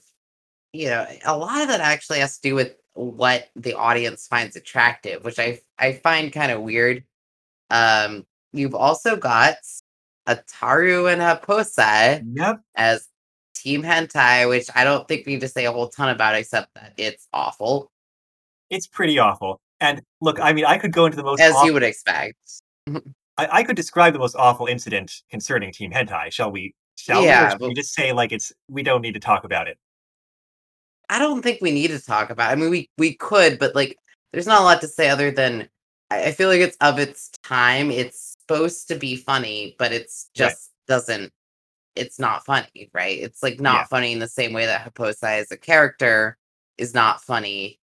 you 0.74 0.88
know, 0.90 1.06
a 1.26 1.38
lot 1.38 1.62
of 1.62 1.68
that 1.70 1.82
actually 1.82 2.20
has 2.20 2.38
to 2.40 2.50
do 2.50 2.56
with 2.56 2.76
what 2.94 3.50
the 3.56 3.74
audience 3.76 4.28
finds 4.28 4.56
attractive, 4.56 5.24
which 5.24 5.40
I 5.40 5.60
I 5.80 5.94
find 5.94 6.32
kind 6.32 6.52
of 6.52 6.62
weird. 6.62 7.04
Um, 7.70 8.26
you've 8.54 8.76
also 8.76 9.16
got 9.16 9.56
Ataru 10.28 11.12
and 11.12 11.22
Happosai 11.22 12.24
Yep. 12.36 12.62
as 12.76 13.08
Team 13.56 13.84
Hentai, 13.84 14.48
which 14.48 14.68
I 14.76 14.84
don't 14.84 15.08
think 15.08 15.26
we 15.26 15.34
need 15.34 15.42
to 15.42 15.48
say 15.48 15.66
a 15.66 15.72
whole 15.72 15.90
ton 15.90 16.10
about, 16.10 16.36
except 16.36 16.74
that 16.76 16.94
it's 16.98 17.28
awful, 17.34 17.92
It's 18.70 18.88
pretty 18.88 19.20
awful. 19.20 19.60
And 19.80 20.02
look, 20.22 20.40
I 20.40 20.54
mean, 20.54 20.66
I 20.66 20.78
could 20.78 20.92
go 20.92 21.06
into 21.06 21.18
the 21.18 21.24
most 21.24 21.40
as 21.40 21.54
awful, 21.54 21.68
you 21.68 21.74
would 21.74 21.84
expect. 21.84 22.38
I, 23.38 23.48
I 23.60 23.64
could 23.64 23.76
describe 23.76 24.14
the 24.14 24.20
most 24.20 24.36
awful 24.36 24.66
incident 24.68 25.22
concerning 25.30 25.72
Team 25.72 25.92
Hentai. 25.92 26.32
Shall 26.32 26.52
we? 26.52 26.74
Shall 26.98 27.22
we? 27.22 27.28
Yeah, 27.28 27.54
we 27.60 27.68
but- 27.68 27.76
just 27.76 27.94
say 27.94 28.12
like 28.12 28.32
it's 28.32 28.52
we 28.70 28.84
don't 28.84 29.02
need 29.02 29.14
to 29.14 29.20
talk 29.20 29.44
about 29.44 29.68
it? 29.68 29.78
I 31.10 31.20
don't 31.20 31.42
think 31.42 31.62
we 31.62 31.72
need 31.72 31.88
to 31.90 32.04
talk 32.04 32.30
about. 32.30 32.52
I 32.52 32.56
mean, 32.56 32.70
we 32.70 32.90
we 32.98 33.14
could, 33.16 33.60
but 33.60 33.76
like, 33.76 33.98
there's 34.34 34.48
not 34.48 34.62
a 34.62 34.64
lot 34.64 34.82
to 34.82 34.88
say 34.88 35.10
other 35.10 35.32
than 35.32 35.70
I, 36.10 36.26
I 36.26 36.32
feel 36.32 36.50
like 36.50 36.60
it's 36.62 36.78
of 36.82 37.00
its 37.00 37.30
time. 37.44 37.92
It's 37.92 38.36
supposed 38.42 38.88
to 38.90 38.96
be 38.96 39.16
funny, 39.16 39.76
but 39.80 39.92
it's 39.94 40.30
Right. 40.38 40.50
just 40.50 40.72
doesn't. 40.88 41.32
It's 41.96 42.20
not 42.20 42.46
funny, 42.46 42.90
right? 42.94 43.20
It's 43.20 43.42
like 43.42 43.60
not 43.60 43.76
Yeah. 43.76 43.84
funny 43.86 44.12
in 44.12 44.20
the 44.20 44.28
same 44.28 44.54
way 44.54 44.66
that 44.66 44.82
Happosai 44.94 45.40
as 45.40 45.52
a 45.52 45.58
character 45.58 46.38
is 46.78 46.94
not 46.94 47.24
funny. 47.24 47.80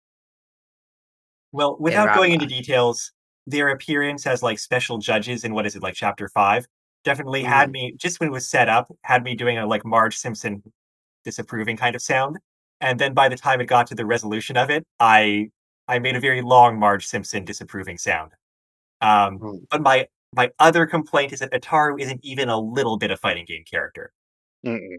Well, 1.53 1.77
without 1.81 2.15
going 2.15 2.33
into 2.33 2.47
details, 2.47 3.13
their 3.47 3.69
appearance 3.71 4.27
as 4.27 4.43
like 4.43 4.59
special 4.59 4.99
judges 4.99 5.45
in 5.45 5.55
what 5.55 5.67
is 5.67 5.75
it 5.77 5.83
like 5.83 5.95
chapter 5.95 6.29
five 6.29 6.67
definitely 7.09 7.43
Mm-hmm. 7.43 7.53
had 7.59 7.71
me 7.73 7.95
just 7.97 8.21
when 8.21 8.29
it 8.31 8.33
was 8.33 8.49
set 8.49 8.69
up 8.69 8.87
had 9.05 9.23
me 9.25 9.35
doing 9.35 9.59
a 9.59 9.67
like 9.67 9.85
Marge 9.85 10.17
Simpson 10.17 10.63
disapproving 11.25 11.77
kind 11.77 11.95
of 11.97 12.03
sound, 12.03 12.39
and 12.81 12.99
then 13.01 13.15
by 13.15 13.29
the 13.29 13.37
time 13.37 13.61
it 13.61 13.67
got 13.67 13.87
to 13.89 13.95
the 13.95 14.07
resolution 14.07 14.57
of 14.57 14.71
it, 14.71 14.85
I 15.01 15.51
I 15.89 15.99
made 16.01 16.17
a 16.17 16.21
very 16.21 16.43
long 16.43 16.79
Marge 16.79 17.07
Simpson 17.07 17.45
disapproving 17.45 17.99
sound. 17.99 18.33
Um, 19.01 19.39
Mm. 19.39 19.61
but 19.71 19.83
my 19.83 20.07
my 20.37 20.51
other 20.59 20.87
complaint 20.87 21.33
is 21.33 21.41
that 21.41 21.53
Ataru 21.53 22.01
isn't 22.01 22.21
even 22.25 22.49
a 22.51 22.59
little 22.61 22.99
bit 22.99 23.11
a 23.11 23.17
fighting 23.17 23.47
game 23.47 23.65
character. 23.71 24.13
Mm-mm. 24.67 24.99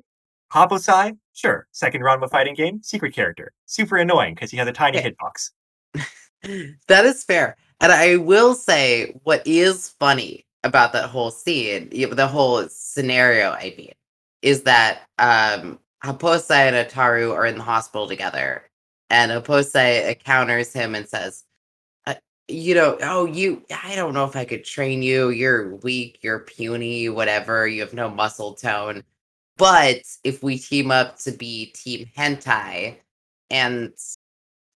Happosai, 0.53 1.17
sure, 1.33 1.67
second 1.71 2.01
round 2.01 2.23
of 2.23 2.27
a 2.29 2.31
fighting 2.31 2.55
game, 2.55 2.81
secret 2.83 3.13
character, 3.13 3.51
super 3.67 3.97
annoying 3.97 4.33
because 4.35 4.51
he 4.51 4.57
has 4.57 4.67
a 4.67 4.73
tiny 4.73 4.97
Yeah. 4.97 5.09
hitbox. 5.09 5.51
that 6.87 7.05
is 7.05 7.23
fair. 7.23 7.55
And 7.81 7.91
I 7.91 8.17
will 8.17 8.55
say 8.55 9.13
what 9.23 9.45
is 9.45 9.89
funny 9.99 10.45
about 10.63 10.93
that 10.93 11.09
whole 11.09 11.31
scene, 11.31 11.89
the 11.89 12.27
whole 12.27 12.67
scenario, 12.69 13.51
I 13.51 13.73
mean, 13.77 13.93
is 14.41 14.63
that 14.63 15.01
um 15.17 15.79
Happosai 16.03 16.71
and 16.71 16.89
Ataru 16.89 17.33
are 17.33 17.45
in 17.45 17.57
the 17.57 17.63
hospital 17.63 18.07
together. 18.07 18.63
And 19.09 19.31
Happosai 19.31 20.07
encounters 20.09 20.71
him 20.71 20.95
and 20.95 21.07
says, 21.07 21.43
uh, 22.05 22.15
you 22.47 22.75
know, 22.75 22.97
oh, 23.01 23.25
you, 23.25 23.63
I 23.83 23.95
don't 23.95 24.13
know 24.13 24.25
if 24.25 24.35
I 24.35 24.45
could 24.45 24.63
train 24.63 25.01
you. 25.01 25.29
You're 25.29 25.75
weak, 25.77 26.19
you're 26.21 26.39
puny, 26.39 27.09
whatever. 27.09 27.67
You 27.67 27.81
have 27.81 27.93
no 27.93 28.09
muscle 28.09 28.53
tone. 28.53 29.03
But 29.57 30.03
if 30.23 30.41
we 30.41 30.57
team 30.57 30.91
up 30.91 31.19
to 31.19 31.31
be 31.31 31.67
Team 31.67 32.07
Hentai, 32.17 32.97
and 33.49 33.93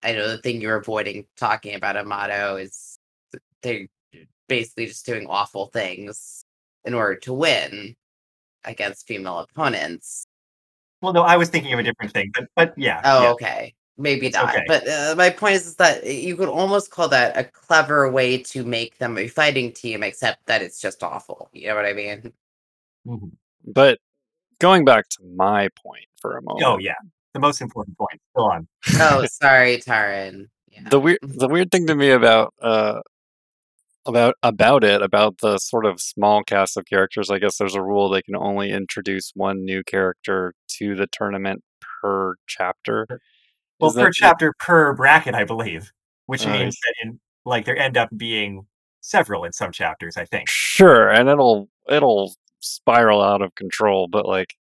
I 0.02 0.12
know 0.12 0.28
the 0.28 0.38
thing 0.38 0.60
you're 0.60 0.76
avoiding 0.76 1.26
talking 1.38 1.74
about 1.74 1.96
Amato 1.96 2.56
is 2.56 2.98
they're 3.62 3.86
basically 4.48 4.86
just 4.86 5.06
doing 5.06 5.26
awful 5.28 5.66
things 5.66 6.44
in 6.84 6.94
order 6.94 7.16
to 7.20 7.32
win 7.32 7.94
against 8.64 9.06
female 9.06 9.38
opponents. 9.40 10.26
Well, 11.02 11.12
no, 11.12 11.22
I 11.22 11.36
was 11.36 11.48
thinking 11.50 11.72
of 11.72 11.78
a 11.78 11.82
different 11.82 12.12
thing, 12.12 12.30
but 12.34 12.48
but 12.56 12.74
yeah. 12.76 13.00
Oh, 13.04 13.22
yeah. 13.22 13.30
okay. 13.32 13.74
Maybe 13.96 14.26
It's 14.26 14.34
not. 14.36 14.48
okay. 14.52 14.64
But 14.66 14.88
uh, 14.88 15.14
my 15.16 15.30
point 15.30 15.54
is, 15.54 15.66
is 15.68 15.76
that 15.76 16.04
you 16.04 16.34
could 16.36 16.48
almost 16.48 16.90
call 16.90 17.08
that 17.08 17.36
a 17.36 17.44
clever 17.44 18.10
way 18.10 18.38
to 18.42 18.64
make 18.64 18.98
them 18.98 19.16
a 19.18 19.28
fighting 19.28 19.70
team, 19.72 20.02
except 20.02 20.44
that 20.46 20.62
it's 20.62 20.80
just 20.80 21.02
awful. 21.04 21.48
You 21.52 21.68
know 21.68 21.76
what 21.76 21.84
I 21.86 21.92
mean? 21.92 22.32
Mhm. 23.06 23.30
But 23.66 23.98
going 24.58 24.84
back 24.84 25.08
to 25.10 25.18
my 25.36 25.68
point 25.80 26.06
for 26.20 26.36
a 26.36 26.42
moment. 26.42 26.64
Oh 26.66 26.78
yeah, 26.78 26.94
the 27.34 27.40
most 27.40 27.60
important 27.60 27.96
point. 27.98 28.20
Go 28.34 28.44
on. 28.44 28.66
Oh, 28.98 29.24
sorry, 29.30 29.78
Taran. 29.78 30.48
Yeah. 30.70 30.88
the 30.88 30.98
weird 30.98 31.18
the 31.22 31.48
weird 31.48 31.70
thing 31.70 31.86
to 31.86 31.94
me 31.94 32.10
about 32.10 32.52
uh 32.60 33.00
about 34.06 34.34
about 34.42 34.84
it 34.84 35.00
about 35.02 35.38
the 35.38 35.58
sort 35.58 35.86
of 35.86 36.00
small 36.00 36.42
cast 36.44 36.76
of 36.76 36.84
characters 36.86 37.30
i 37.30 37.38
guess 37.38 37.56
there's 37.58 37.74
a 37.74 37.82
rule 37.82 38.08
they 38.08 38.22
can 38.22 38.36
only 38.36 38.70
introduce 38.70 39.32
one 39.34 39.64
new 39.64 39.82
character 39.82 40.52
to 40.68 40.94
the 40.94 41.06
tournament 41.10 41.62
per 42.02 42.34
chapter 42.46 43.06
Well, 43.80 43.90
Is 43.90 43.96
per 43.96 44.10
chapter 44.12 44.52
per 44.58 44.94
bracket, 44.94 45.34
I 45.34 45.44
believe, 45.44 45.90
which 46.26 46.46
Uh, 46.46 46.52
means 46.52 46.76
that 46.84 46.94
in 47.02 47.20
like 47.44 47.64
there 47.64 47.76
end 47.76 47.96
up 47.96 48.08
being 48.16 48.66
several 49.00 49.44
in 49.44 49.52
some 49.52 49.72
chapters. 49.72 50.16
I 50.16 50.24
think. 50.24 50.48
sure 50.48 51.08
and 51.10 51.28
it'll 51.28 51.68
it'll 51.88 52.34
spiral 52.60 53.20
out 53.22 53.42
of 53.42 53.54
control 53.54 54.08
but 54.08 54.26
like 54.26 54.54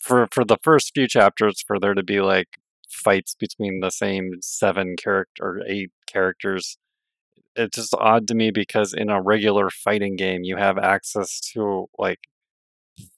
for 0.00 0.26
for 0.32 0.44
the 0.44 0.56
first 0.62 0.92
few 0.94 1.06
chapters 1.06 1.62
for 1.66 1.78
there 1.78 1.94
to 1.94 2.02
be 2.02 2.20
like 2.20 2.48
fights 2.88 3.34
between 3.34 3.80
the 3.80 3.90
same 3.90 4.30
seven 4.40 4.96
character 4.96 5.42
or 5.44 5.60
eight 5.68 5.90
characters 6.06 6.78
it's 7.56 7.76
just 7.76 7.94
odd 7.94 8.28
to 8.28 8.34
me 8.34 8.50
because 8.50 8.92
in 8.92 9.10
a 9.10 9.22
regular 9.22 9.70
fighting 9.70 10.16
game 10.16 10.44
you 10.44 10.56
have 10.56 10.78
access 10.78 11.40
to 11.40 11.86
like 11.98 12.20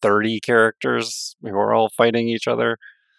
30 0.03 0.41
characters 0.41 1.37
who 1.43 1.57
are 1.57 1.75
all 1.75 1.91
fighting 1.91 2.29
each 2.29 2.49
other 2.49 2.79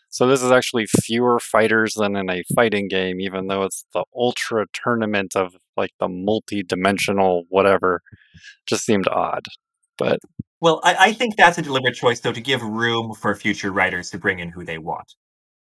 so 0.09 0.25
this 0.25 0.41
is 0.41 0.51
actually 0.51 0.87
fewer 0.87 1.39
fighters 1.39 1.93
than 1.95 2.15
in 2.15 2.29
a 2.29 2.43
fighting 2.55 2.87
game 2.87 3.19
even 3.19 3.47
though 3.47 3.63
it's 3.63 3.85
the 3.93 4.03
ultra 4.15 4.65
tournament 4.73 5.35
of 5.35 5.55
like 5.75 5.91
the 5.99 6.07
multi-dimensional 6.07 7.43
whatever 7.49 8.01
just 8.65 8.85
seemed 8.85 9.07
odd 9.07 9.47
but 9.97 10.19
Well, 10.61 10.79
I, 10.83 10.95
I 10.99 11.13
think 11.13 11.35
that's 11.35 11.57
a 11.57 11.61
deliberate 11.61 11.95
choice, 11.95 12.19
though, 12.19 12.31
to 12.31 12.41
give 12.41 12.61
room 12.61 13.13
for 13.13 13.35
future 13.35 13.71
writers 13.71 14.09
to 14.11 14.17
bring 14.17 14.39
in 14.39 14.49
who 14.49 14.63
they 14.63 14.77
want. 14.77 15.15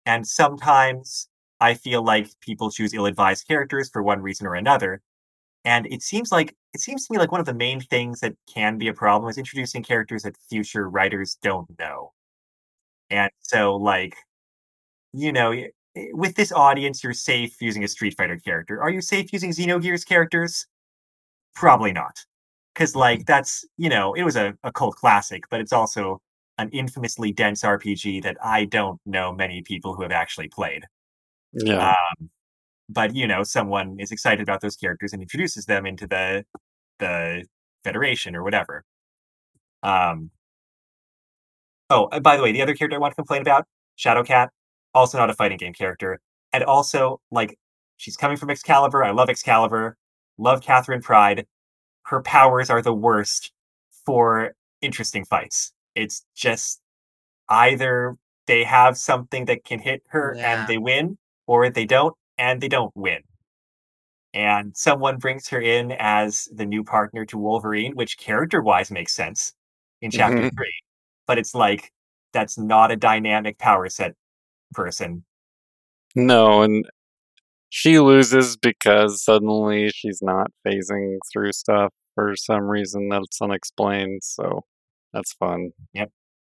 And 0.06 0.26
sometimes 0.26 1.28
I 1.60 1.74
feel 1.74 2.04
like 2.04 2.28
people 2.40 2.70
choose 2.70 2.92
ill-advised 2.92 3.46
characters 3.46 3.88
for 3.92 4.02
one 4.02 4.20
reason 4.20 4.46
or 4.46 4.54
another. 4.54 5.00
And 5.64 5.86
it 5.86 6.02
seems 6.02 6.30
like 6.30 6.54
it 6.74 6.80
seems 6.80 7.06
to 7.06 7.12
me 7.12 7.18
like 7.18 7.32
one 7.32 7.40
of 7.40 7.46
the 7.46 7.54
main 7.54 7.80
things 7.80 8.20
that 8.20 8.34
can 8.52 8.78
be 8.78 8.88
a 8.88 8.94
problem 8.94 9.30
is 9.30 9.38
introducing 9.38 9.82
characters 9.82 10.22
that 10.24 10.36
future 10.48 10.88
writers 10.90 11.38
don't 11.42 11.68
know. 11.78 12.12
And 13.10 13.30
so, 13.40 13.76
like, 13.76 14.16
you 15.12 15.32
know, 15.32 15.52
eh, 15.52 15.68
with 16.12 16.34
this 16.36 16.52
audience, 16.52 17.02
you're 17.04 17.12
safe 17.12 17.60
using 17.62 17.84
a 17.84 17.88
Street 17.88 18.16
Fighter 18.16 18.38
character. 18.38 18.82
Are 18.82 18.90
you 18.90 19.00
safe 19.00 19.32
using 19.32 19.50
Xenogears 19.50 20.06
characters? 20.06 20.66
Probably 21.54 21.92
not 21.92 22.18
because 22.74 22.96
like 22.96 23.24
that's 23.26 23.64
you 23.76 23.88
know 23.88 24.14
it 24.14 24.22
was 24.22 24.36
a, 24.36 24.54
a 24.64 24.72
cult 24.72 24.96
classic 24.96 25.44
but 25.50 25.60
it's 25.60 25.72
also 25.72 26.20
an 26.58 26.68
infamously 26.70 27.32
dense 27.32 27.62
rpg 27.62 28.22
that 28.22 28.36
i 28.42 28.64
don't 28.64 29.00
know 29.06 29.32
many 29.32 29.62
people 29.62 29.94
who 29.94 30.02
have 30.02 30.12
actually 30.12 30.48
played 30.48 30.84
yeah 31.52 31.90
um, 31.90 32.30
but 32.88 33.14
you 33.14 33.26
know 33.26 33.42
someone 33.42 33.96
is 33.98 34.10
excited 34.12 34.42
about 34.42 34.60
those 34.60 34.76
characters 34.76 35.12
and 35.12 35.22
introduces 35.22 35.66
them 35.66 35.86
into 35.86 36.06
the 36.06 36.44
the 36.98 37.44
federation 37.82 38.34
or 38.36 38.42
whatever 38.42 38.84
um 39.82 40.30
oh 41.90 42.08
by 42.20 42.36
the 42.36 42.42
way 42.42 42.52
the 42.52 42.62
other 42.62 42.74
character 42.74 42.96
i 42.96 42.98
want 42.98 43.12
to 43.12 43.16
complain 43.16 43.42
about 43.42 43.64
shadowcat 43.98 44.48
also 44.94 45.18
not 45.18 45.30
a 45.30 45.34
fighting 45.34 45.58
game 45.58 45.72
character 45.72 46.20
and 46.52 46.64
also 46.64 47.20
like 47.30 47.58
she's 47.96 48.16
coming 48.16 48.36
from 48.36 48.50
excalibur 48.50 49.04
i 49.04 49.10
love 49.10 49.28
excalibur 49.28 49.96
love 50.38 50.60
Katherine 50.62 51.00
Pryde 51.02 51.46
her 52.06 52.20
powers 52.22 52.70
are 52.70 52.82
the 52.82 52.92
worst 52.92 53.50
for 54.04 54.52
interesting 54.82 55.24
fights. 55.24 55.72
It's 55.94 56.26
just 56.34 56.82
either 57.48 58.16
they 58.46 58.62
have 58.64 58.98
something 58.98 59.46
that 59.46 59.64
can 59.64 59.78
hit 59.78 60.02
her 60.08 60.34
Yeah. 60.36 60.58
and 60.60 60.68
they 60.68 60.76
win, 60.76 61.16
or 61.46 61.70
they 61.70 61.86
don't 61.86 62.14
and 62.38 62.60
they 62.60 62.68
don't 62.68 62.94
win. 62.96 63.20
And 64.32 64.76
someone 64.76 65.18
brings 65.18 65.48
her 65.48 65.60
in 65.60 65.92
as 65.98 66.48
the 66.52 66.66
new 66.66 66.82
partner 66.82 67.24
to 67.26 67.38
Wolverine, 67.38 67.94
which 67.94 68.18
character 68.18 68.60
wise 68.62 68.90
makes 68.90 69.12
sense 69.14 69.52
in 70.02 70.10
chapter 70.10 70.38
Mhm. 70.38 70.54
three. 70.56 70.74
But 71.26 71.38
it's 71.38 71.54
like 71.54 71.92
that's 72.32 72.58
not 72.58 72.90
a 72.90 72.96
dynamic 72.96 73.58
power 73.58 73.88
set 73.88 74.14
person. 74.72 75.24
no 76.16 76.62
and 76.62 76.84
she 77.70 77.98
loses 77.98 78.56
because 78.56 79.22
suddenly 79.24 79.88
she's 79.90 80.20
not 80.22 80.48
phasing 80.66 81.16
through 81.32 81.52
stuff 81.52 81.92
for 82.14 82.36
some 82.36 82.62
reason 82.62 83.08
that's 83.08 83.40
unexplained 83.42 84.22
so 84.22 84.64
that's 85.12 85.32
fun 85.34 85.72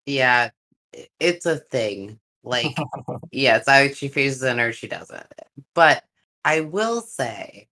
Yeah, 0.05 0.49
i- 0.95 1.07
it's 1.19 1.45
a 1.45 1.57
thing. 1.57 2.19
Like, 2.43 2.77
yes, 3.31 3.67
I 3.67 3.91
she 3.91 4.07
phases 4.07 4.43
in 4.43 4.59
or 4.59 4.71
she 4.71 4.87
doesn't. 4.87 5.25
But 5.75 6.03
I 6.45 6.61
will 6.61 7.01
say 7.01 7.67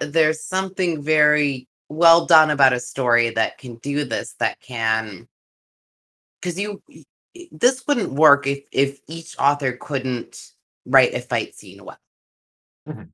there's 0.00 0.42
something 0.42 1.02
very 1.02 1.68
well 1.88 2.26
done 2.26 2.50
about 2.50 2.72
a 2.72 2.80
story 2.80 3.30
that 3.30 3.58
can 3.58 3.76
do 3.76 4.04
this, 4.04 4.34
that 4.40 4.60
can 4.60 5.28
because 6.40 6.58
you 6.58 6.82
this 7.50 7.86
wouldn't 7.86 8.12
work 8.12 8.46
if 8.46 8.64
if 8.72 9.00
each 9.08 9.36
author 9.38 9.72
couldn't 9.72 10.52
write 10.86 11.14
a 11.14 11.20
fight 11.20 11.54
scene 11.54 11.84
well. 11.84 11.98
Mhm. 12.88 13.10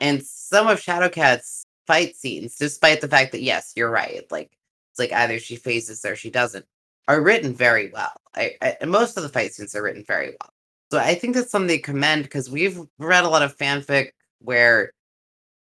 And 0.00 0.24
some 0.24 0.68
of 0.68 0.80
Shadowcat's 0.80 1.66
fight 1.86 2.16
scenes, 2.16 2.56
despite 2.56 3.00
the 3.00 3.08
fact 3.08 3.32
that 3.32 3.42
yes, 3.42 3.72
you're 3.76 3.90
right, 3.90 4.30
like 4.30 4.50
it's 4.90 4.98
like 4.98 5.12
either 5.12 5.38
she 5.38 5.56
phases 5.56 6.04
or 6.04 6.16
she 6.16 6.30
doesn't, 6.30 6.66
are 7.08 7.20
written 7.20 7.54
very 7.54 7.90
well. 7.90 8.12
I, 8.34 8.56
I 8.62 8.84
most 8.84 9.16
of 9.16 9.22
the 9.22 9.28
fight 9.28 9.54
scenes 9.54 9.74
are 9.74 9.82
written 9.82 10.04
very 10.06 10.28
well. 10.30 10.50
So 10.90 10.98
I 10.98 11.14
think 11.14 11.34
that's 11.34 11.50
something 11.50 11.76
to 11.76 11.82
commend 11.82 12.24
because 12.24 12.50
we've 12.50 12.80
read 12.98 13.24
a 13.24 13.28
lot 13.28 13.42
of 13.42 13.56
fanfic 13.56 14.10
where 14.40 14.92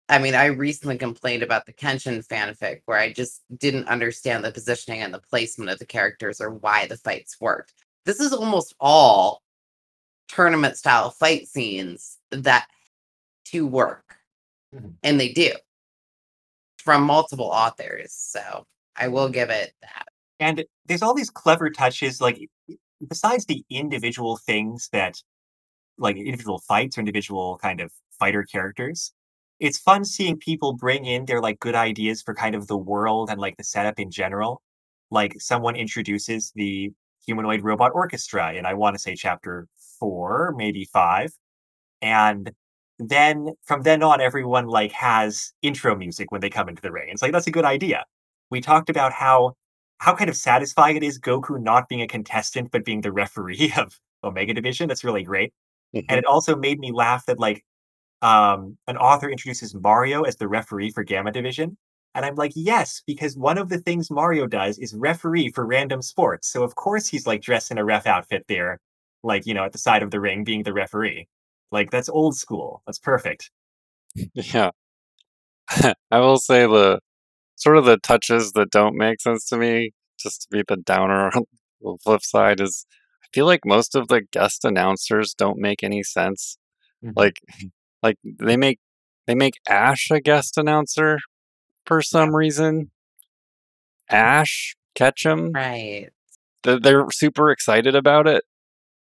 I 0.08 0.18
mean, 0.18 0.34
I 0.34 0.46
recently 0.46 0.98
complained 0.98 1.42
about 1.42 1.64
the 1.64 1.72
Kenshin 1.72 2.26
fanfic 2.26 2.82
where 2.84 2.98
I 2.98 3.12
just 3.12 3.42
didn't 3.56 3.88
understand 3.88 4.44
the 4.44 4.50
positioning 4.50 5.00
and 5.00 5.14
the 5.14 5.20
placement 5.20 5.70
of 5.70 5.78
the 5.78 5.86
characters 5.86 6.40
or 6.40 6.50
why 6.50 6.86
the 6.86 6.98
fights 6.98 7.40
worked. 7.40 7.72
This 8.04 8.20
is 8.20 8.32
almost 8.32 8.74
all 8.78 9.42
tournament 10.28 10.76
style 10.76 11.10
fight 11.10 11.48
scenes 11.48 12.18
that 12.30 12.66
to 13.46 13.66
work. 13.66 14.16
Mhm. 14.74 14.94
And 15.02 15.20
they 15.20 15.30
do 15.32 15.52
from 16.78 17.04
multiple 17.04 17.46
authors. 17.46 18.12
So 18.12 18.66
I 18.96 19.08
will 19.08 19.28
give 19.28 19.50
it 19.50 19.72
that. 19.82 20.08
And 20.42 20.64
there's 20.86 21.02
all 21.02 21.14
these 21.14 21.30
clever 21.30 21.70
touches 21.70 22.20
like 22.20 22.38
besides 23.08 23.46
the 23.46 23.64
individual 23.70 24.36
things 24.36 24.88
that 24.92 25.16
like 25.98 26.16
individual 26.16 26.58
fights 26.60 26.96
or 26.98 27.00
individual 27.00 27.58
kind 27.62 27.80
of 27.80 27.92
fighter 28.18 28.44
characters 28.44 29.12
it's 29.60 29.78
fun 29.78 30.04
seeing 30.04 30.36
people 30.38 30.72
bring 30.74 31.04
in 31.06 31.24
their 31.26 31.40
like 31.40 31.60
good 31.60 31.74
ideas 31.76 32.22
for 32.22 32.34
kind 32.34 32.54
of 32.56 32.66
the 32.66 32.76
world 32.76 33.30
and 33.30 33.40
like 33.40 33.56
the 33.56 33.62
setup 33.64 34.00
in 34.00 34.10
general. 34.10 34.60
Like 35.12 35.40
someone 35.40 35.76
introduces 35.76 36.52
the 36.56 36.92
humanoid 37.24 37.62
robot 37.62 37.92
orchestra 37.94 38.52
in 38.54 38.66
i 38.66 38.74
want 38.74 38.94
to 38.96 38.98
say 38.98 39.14
chapter 39.14 39.68
four 40.00 40.52
maybe 40.56 40.84
five 40.92 41.30
and 42.02 42.52
then 42.98 43.50
from 43.64 43.82
then 43.82 44.02
on 44.02 44.20
everyone 44.20 44.66
like 44.66 44.92
has 44.92 45.52
intro 45.62 45.96
music 45.96 46.30
when 46.30 46.40
they 46.40 46.50
come 46.50 46.68
into 46.68 46.82
the 46.82 46.92
ring. 46.92 47.08
It's 47.10 47.22
like 47.22 47.32
that's 47.32 47.46
a 47.46 47.50
good 47.52 47.64
idea. 47.64 48.04
We 48.50 48.60
talked 48.60 48.90
about 48.90 49.12
how 49.12 49.54
how 50.02 50.12
kind 50.12 50.28
of 50.28 50.36
satisfying 50.36 50.96
it 50.96 51.04
is 51.04 51.20
Goku 51.20 51.62
not 51.62 51.88
being 51.88 52.02
a 52.02 52.08
contestant 52.08 52.72
but 52.72 52.84
being 52.84 53.02
the 53.02 53.12
referee 53.12 53.72
of 53.76 54.00
Omega 54.24 54.52
Division. 54.52 54.88
That's 54.88 55.04
really 55.04 55.22
great. 55.22 55.52
And 55.94 56.18
it 56.18 56.24
also 56.24 56.56
made 56.56 56.80
me 56.80 56.90
laugh 56.90 57.24
that 57.26 57.38
like 57.38 57.64
um 58.20 58.76
an 58.88 58.96
author 58.96 59.30
introduces 59.30 59.76
Mario 59.76 60.22
as 60.22 60.36
the 60.36 60.48
referee 60.48 60.90
for 60.90 61.04
Gamma 61.04 61.30
Division. 61.30 61.76
And 62.16 62.24
I'm 62.24 62.34
like, 62.34 62.50
yes, 62.56 63.02
because 63.06 63.36
one 63.36 63.58
of 63.58 63.68
the 63.68 63.78
things 63.78 64.10
Mario 64.10 64.48
does 64.48 64.76
is 64.78 64.92
referee 64.92 65.50
for 65.50 65.64
random 65.66 66.02
sports. 66.02 66.48
So 66.48 66.64
of 66.64 66.74
course 66.74 67.06
he's 67.06 67.26
like 67.28 67.40
dressed 67.40 67.70
in 67.70 67.78
a 67.78 67.84
ref 67.84 68.04
outfit 68.04 68.44
there, 68.48 68.80
like, 69.22 69.46
you 69.46 69.54
know, 69.54 69.64
at 69.64 69.72
the 69.72 69.78
side 69.78 70.02
of 70.02 70.10
the 70.10 70.20
ring 70.20 70.42
being 70.42 70.64
the 70.64 70.72
referee. 70.72 71.28
Like 71.70 71.92
that's 71.92 72.08
old 72.08 72.36
school. 72.36 72.82
That's 72.86 72.98
perfect. 72.98 73.50
Yeah. 74.34 74.70
I 76.10 76.18
will 76.18 76.38
say 76.38 76.66
the 76.66 76.98
sort 77.56 77.76
of 77.76 77.84
the 77.84 77.98
touches 77.98 78.52
that 78.52 78.70
don't 78.70 78.96
make 78.96 79.20
sense 79.20 79.46
to 79.48 79.56
me, 79.56 79.92
just 80.18 80.42
to 80.42 80.48
be 80.50 80.62
the 80.66 80.76
downer 80.76 81.30
on 81.34 81.44
the 81.82 81.98
flip 82.04 82.22
side, 82.22 82.60
is 82.60 82.86
I 83.24 83.26
feel 83.34 83.46
like 83.46 83.64
most 83.64 83.94
of 83.94 84.08
the 84.08 84.22
guest 84.32 84.64
announcers 84.64 85.34
don't 85.34 85.58
make 85.58 85.82
any 85.82 86.02
sense. 86.02 86.58
Mhm. 87.04 87.12
Like, 87.16 87.40
like 88.02 88.16
they 88.24 88.56
make 88.56 88.78
they 89.26 89.34
make 89.34 89.54
Ash 89.68 90.10
a 90.10 90.20
guest 90.20 90.58
announcer 90.58 91.18
for 91.86 92.02
some 92.02 92.34
reason. 92.34 92.90
Ash 94.10 94.76
Ketchum, 94.94 95.52
Right. 95.54 96.10
they're 96.62 97.06
super 97.12 97.50
excited 97.50 97.94
about 97.94 98.26
it, 98.26 98.44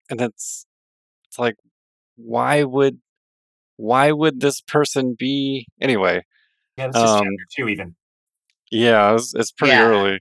and 0.09 0.21
it's 0.21 0.65
it's 1.27 1.39
like, 1.39 1.55
why 2.17 2.63
would 2.63 2.99
why 3.77 4.11
would 4.11 4.41
this 4.41 4.61
person 4.61 5.15
be 5.17 5.67
anyway? 5.81 6.25
Yeah, 6.77 6.87
it's 6.87 6.99
just 6.99 7.15
Um, 7.15 7.23
chapter 7.23 7.45
two 7.55 7.69
even. 7.69 7.95
Yeah, 8.71 9.15
it's, 9.15 9.33
it's 9.35 9.51
pretty 9.51 9.73
Yeah. 9.73 9.87
early. 9.87 10.19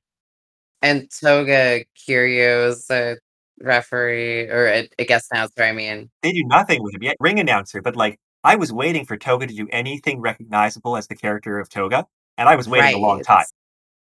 And 0.82 1.10
Toga 1.10 1.84
Curio's 2.06 2.88
a 2.90 3.16
referee 3.60 4.48
or 4.48 4.66
a, 4.68 4.88
a 4.98 5.04
guest 5.04 5.28
announcer, 5.32 5.62
I 5.62 5.72
mean. 5.72 6.10
They 6.22 6.32
do 6.32 6.44
nothing 6.46 6.82
with 6.82 6.94
him 6.94 7.02
yet. 7.02 7.16
Ring 7.20 7.40
announcer, 7.40 7.82
but 7.82 7.96
like 7.96 8.18
I 8.44 8.56
was 8.56 8.72
waiting 8.72 9.04
for 9.04 9.16
Toga 9.16 9.46
to 9.46 9.54
do 9.54 9.68
anything 9.72 10.20
recognizable 10.20 10.96
as 10.96 11.08
the 11.08 11.16
character 11.16 11.58
of 11.58 11.68
Toga, 11.68 12.06
and 12.36 12.48
I 12.48 12.56
was 12.56 12.68
waiting 12.68 12.94
a 12.94 12.98
long 12.98 13.22
time. 13.22 13.44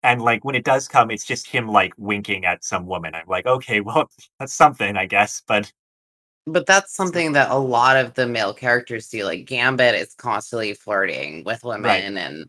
And 0.03 0.21
like 0.21 0.45
when 0.45 0.55
it 0.55 0.63
does 0.63 0.87
come, 0.87 1.09
it's 1.09 1.25
just 1.25 1.47
him 1.47 1.67
like 1.67 1.93
winking 1.97 2.45
at 2.45 2.63
some 2.63 2.85
woman. 2.85 3.15
I'm 3.15 3.27
like, 3.27 3.45
okay, 3.47 3.81
well, 3.81 4.09
that's 4.39 4.53
something, 4.53 4.95
I 4.95 5.07
guess. 5.07 5.41
But 5.47 5.71
But 6.45 6.67
that's 6.67 6.93
something 6.93 7.33
that 7.33 7.49
a 7.49 7.57
lot 7.57 7.97
of 7.97 8.13
the 8.13 8.27
male 8.27 8.53
characters 8.53 9.09
do. 9.09 9.23
Like 9.25 9.45
Gambit 9.45 9.95
is 9.95 10.13
constantly 10.15 10.73
flirting 10.75 11.43
with 11.43 11.63
women, 11.63 12.17
and 12.17 12.45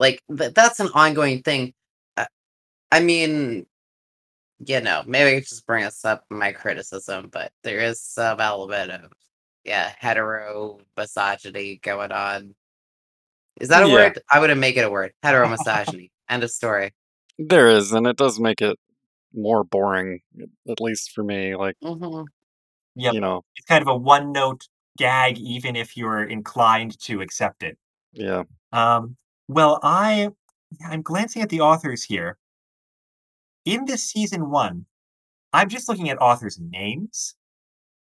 like 0.00 0.22
th- 0.36 0.54
that's 0.54 0.80
an 0.80 0.90
ongoing 0.94 1.42
thing. 1.42 1.74
Uh, 2.18 2.26
I 2.92 3.00
mean, 3.00 3.66
you 4.66 4.80
know, 4.80 5.02
maybe 5.06 5.36
I 5.36 5.40
just 5.40 5.66
bring 5.66 5.84
us 5.84 6.04
up 6.04 6.24
my 6.30 6.52
criticism, 6.52 7.28
but 7.32 7.52
there 7.64 7.80
is 7.80 8.00
some 8.02 8.40
element 8.40 8.90
of 8.92 9.12
yeah, 9.64 9.92
hetero 9.98 10.80
misogyny 10.96 11.78
going 11.82 12.12
on. 12.12 12.54
Is 13.60 13.68
that 13.68 13.82
a 13.84 13.88
Yeah. 13.88 13.94
word? 13.94 14.18
I 14.30 14.40
wouldn't 14.40 14.60
make 14.60 14.76
it 14.76 14.84
a 14.84 14.90
word. 14.90 15.12
Hetero 15.22 15.48
misogyny. 15.48 16.10
End 16.28 16.44
of 16.44 16.50
story. 16.50 16.92
There 17.38 17.68
is, 17.68 17.92
and 17.92 18.06
it 18.06 18.16
does 18.16 18.38
make 18.40 18.60
it 18.62 18.78
more 19.34 19.64
boring, 19.64 20.20
at 20.68 20.80
least 20.80 21.12
for 21.12 21.24
me. 21.24 21.56
Like, 21.56 21.76
hmm 21.82 22.22
Yep. 22.96 23.14
you 23.14 23.20
know, 23.20 23.42
it's 23.56 23.66
kind 23.66 23.82
of 23.82 23.88
a 23.88 23.96
one 23.96 24.32
note 24.32 24.66
gag, 24.98 25.38
even 25.38 25.76
if 25.76 25.96
you're 25.96 26.24
inclined 26.24 26.98
to 27.00 27.20
accept 27.22 27.62
it. 27.62 27.78
yeah. 28.12 28.42
Um, 28.72 29.16
well, 29.50 29.80
I 29.82 30.30
I'm 30.86 31.02
glancing 31.02 31.42
at 31.42 31.48
the 31.48 31.60
authors 31.60 32.04
here. 32.04 32.38
In 33.64 33.84
this 33.84 34.04
season 34.04 34.48
one, 34.50 34.86
I'm 35.52 35.68
just 35.68 35.88
looking 35.88 36.08
at 36.08 36.18
authors' 36.18 36.58
names. 36.60 37.34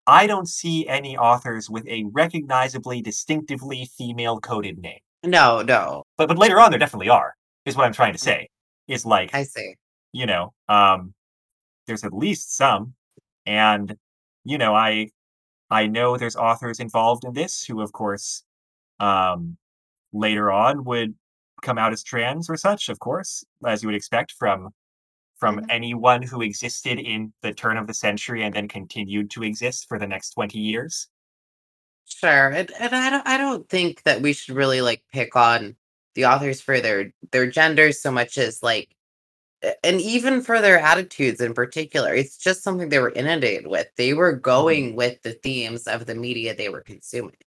I 0.08 0.28
don't 0.28 0.48
see 0.48 0.88
any 0.88 1.18
authors 1.18 1.70
with 1.70 1.86
a 1.88 2.06
recognizably, 2.12 3.02
distinctively 3.02 3.90
female 3.98 4.40
coded 4.40 4.78
name. 4.80 5.00
No, 5.24 5.62
no, 5.62 6.04
But 6.18 6.28
but 6.28 6.38
later 6.38 6.60
on, 6.60 6.72
there 6.72 6.80
definitely 6.80 7.10
are. 7.10 7.36
Is 7.66 7.76
what 7.76 7.86
I'm 7.86 7.94
trying 7.94 8.14
to 8.14 8.20
say. 8.20 8.50
Is 8.88 9.06
like 9.06 9.34
I 9.36 9.44
see. 9.44 9.76
you 10.14 10.26
know, 10.26 10.54
um, 10.70 11.14
there's 11.88 12.04
at 12.06 12.14
least 12.14 12.56
some, 12.56 12.94
and 13.46 13.96
you 14.46 14.58
know, 14.58 14.74
I 14.76 15.10
I 15.70 15.88
know 15.88 16.18
there's 16.18 16.36
authors 16.38 16.80
involved 16.80 17.26
in 17.26 17.34
this 17.34 17.64
who, 17.64 17.82
of 17.82 17.92
course, 17.92 18.44
um, 19.00 19.58
later 20.14 20.52
on 20.52 20.84
would 20.86 21.16
come 21.64 21.80
out 21.80 21.94
as 21.94 22.04
trans 22.04 22.50
or 22.50 22.58
such, 22.58 22.90
of 22.90 23.00
course, 23.00 23.44
as 23.66 23.84
you 23.84 23.90
would 23.90 23.96
expect 23.96 24.34
from 24.34 24.72
from 25.40 25.60
Mhm. 25.60 25.68
anyone 25.70 26.24
who 26.24 26.42
existed 26.42 27.00
in 27.00 27.34
the 27.44 27.54
turn 27.54 27.78
of 27.78 27.88
the 27.88 27.94
century 27.96 28.44
and 28.44 28.56
then 28.56 28.68
continued 28.70 29.32
to 29.32 29.44
exist 29.44 29.88
for 29.88 30.00
the 30.00 30.08
next 30.08 30.32
20 30.32 30.60
years. 30.60 31.10
Sure, 32.06 32.50
and, 32.50 32.72
and 32.80 32.96
I 32.96 33.10
don't 33.10 33.28
I 33.28 33.38
don't 33.38 33.68
think 33.70 34.04
that 34.04 34.22
we 34.22 34.34
should 34.34 34.56
really 34.56 34.82
like 34.82 35.04
pick 35.12 35.36
on 35.36 35.76
the 36.16 36.26
authors 36.26 36.62
for 36.62 36.80
their 36.80 37.14
their 37.32 37.48
genders 37.50 38.02
so 38.02 38.12
much 38.12 38.38
as 38.38 38.62
like 38.64 38.96
and 39.84 40.02
even 40.02 40.42
for 40.44 40.62
their 40.62 40.80
attitudes 40.80 41.42
in 41.42 41.54
particular. 41.56 42.14
It's 42.16 42.38
just 42.38 42.64
something 42.64 42.90
they 42.90 43.00
were 43.00 43.12
inundated 43.12 43.68
with. 43.68 43.88
They 43.98 44.14
were 44.14 44.34
going 44.34 44.96
with 44.96 45.22
the 45.24 45.34
themes 45.34 45.88
of 45.88 46.06
the 46.08 46.16
media 46.16 46.56
they 46.56 46.70
were 46.70 46.82
consuming. 46.82 47.38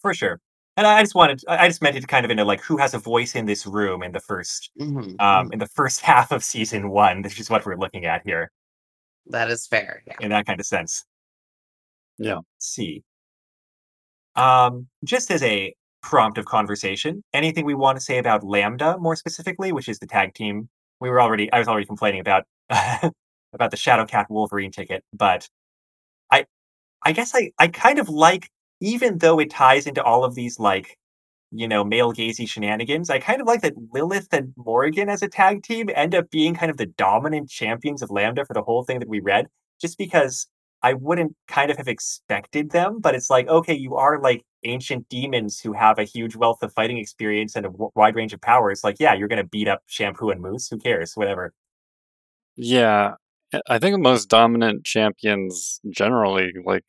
For 0.00 0.14
sure. 0.14 0.40
And 0.76 0.86
I 0.86 0.98
I 0.98 1.02
just 1.02 1.14
wanted 1.14 1.42
I 1.48 1.64
I 1.64 1.68
just 1.68 1.82
meant 1.82 1.96
it 1.96 2.06
kind 2.08 2.24
of 2.24 2.30
into 2.30 2.44
like 2.44 2.60
who 2.62 2.76
has 2.76 2.94
a 2.94 2.98
voice 2.98 3.34
in 3.34 3.46
this 3.46 3.66
room 3.66 4.02
in 4.02 4.12
the 4.12 4.20
first 4.20 4.70
Mhm, 4.78 5.20
um 5.20 5.48
mhm. 5.48 5.52
in 5.54 5.58
the 5.58 5.66
first 5.68 6.00
half 6.10 6.32
of 6.32 6.44
season 6.44 6.90
one, 6.90 7.22
This 7.22 7.38
is 7.40 7.50
what 7.50 7.64
we're 7.66 7.76
looking 7.76 8.04
at 8.04 8.22
here. 8.24 8.50
That 9.26 9.50
is 9.50 9.66
fair. 9.66 10.02
Yeah. 10.06 10.16
in 10.20 10.30
that 10.30 10.46
kind 10.46 10.60
of 10.60 10.66
sense. 10.66 11.04
Yeah. 12.18 12.36
Let's 12.36 12.44
see. 12.58 13.02
Um, 14.34 14.88
just 15.04 15.30
as 15.30 15.42
a 15.42 15.74
prompt 16.02 16.38
of 16.38 16.44
conversation, 16.44 17.24
anything 17.32 17.64
we 17.64 17.74
want 17.74 17.96
to 17.96 18.04
say 18.04 18.18
about 18.18 18.44
Lambda 18.44 18.98
more 18.98 19.16
specifically, 19.16 19.72
which 19.72 19.88
is 19.88 19.98
the 19.98 20.06
tag 20.06 20.34
team. 20.34 20.68
We 21.00 21.10
were 21.10 21.20
already 21.20 21.50
I 21.52 21.58
was 21.58 21.68
already 21.68 21.86
complaining 21.86 22.20
about 22.20 22.44
about 22.70 23.70
the 23.70 23.76
Shadowcat 23.76 24.26
Wolverine 24.30 24.70
ticket, 24.72 25.04
but 25.12 25.48
I 26.32 26.46
I 27.04 27.12
guess 27.12 27.34
I 27.34 27.52
I 27.58 27.68
kind 27.68 27.98
of 28.00 28.08
like 28.08 28.50
even 28.80 29.18
though 29.18 29.38
it 29.40 29.50
ties 29.50 29.86
into 29.86 30.02
all 30.02 30.24
of 30.24 30.34
these 30.34 30.58
like 30.58 30.98
you 31.52 31.68
know 31.68 31.84
male 31.84 32.12
gazy 32.12 32.48
shenanigans, 32.48 33.10
I 33.10 33.18
kind 33.20 33.40
of 33.40 33.46
like 33.46 33.62
that 33.62 33.74
Lilith 33.92 34.28
and 34.32 34.52
Morrigan 34.56 35.08
as 35.08 35.22
a 35.22 35.28
tag 35.28 35.62
team 35.62 35.88
end 35.94 36.14
up 36.14 36.30
being 36.30 36.54
kind 36.54 36.70
of 36.70 36.76
the 36.76 36.86
dominant 36.86 37.48
champions 37.50 38.02
of 38.02 38.10
Lambda 38.10 38.44
for 38.44 38.54
the 38.54 38.62
whole 38.62 38.84
thing 38.84 38.98
that 39.00 39.08
we 39.08 39.20
read, 39.20 39.48
just 39.80 39.98
because 39.98 40.48
I 40.82 40.92
wouldn't 40.94 41.34
kind 41.48 41.70
of 41.70 41.78
have 41.78 41.88
expected 41.88 42.70
them, 42.70 43.00
but 43.00 43.14
it's 43.14 43.30
like, 43.30 43.48
okay, 43.48 43.74
you 43.74 43.96
are 43.96 44.20
like 44.20 44.44
ancient 44.64 45.08
demons 45.08 45.58
who 45.58 45.72
have 45.72 45.98
a 45.98 46.04
huge 46.04 46.36
wealth 46.36 46.62
of 46.62 46.72
fighting 46.74 46.98
experience 46.98 47.56
and 47.56 47.66
a 47.66 47.70
wide 47.94 48.14
range 48.14 48.32
of 48.32 48.40
powers. 48.40 48.84
Like, 48.84 48.96
yeah, 49.00 49.14
you're 49.14 49.28
going 49.28 49.42
to 49.42 49.48
beat 49.48 49.68
up 49.68 49.82
Shampoo 49.86 50.30
and 50.30 50.40
Mousse. 50.40 50.68
Who 50.68 50.78
cares? 50.78 51.12
Whatever. 51.14 51.52
Yeah, 52.56 53.14
I- 53.68 53.78
think 53.78 53.94
the 53.94 53.98
most 53.98 54.28
dominant 54.28 54.84
champions 54.84 55.80
generally, 55.90 56.52
like 56.64 56.84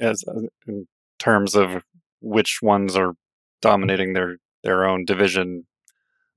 as 0.00 0.24
uh, 0.26 0.40
in 0.66 0.86
terms 1.18 1.54
of 1.54 1.82
which 2.20 2.60
ones 2.62 2.96
are 2.96 3.14
dominating 3.60 4.12
their 4.12 4.36
their 4.62 4.84
own 4.84 5.04
division 5.04 5.66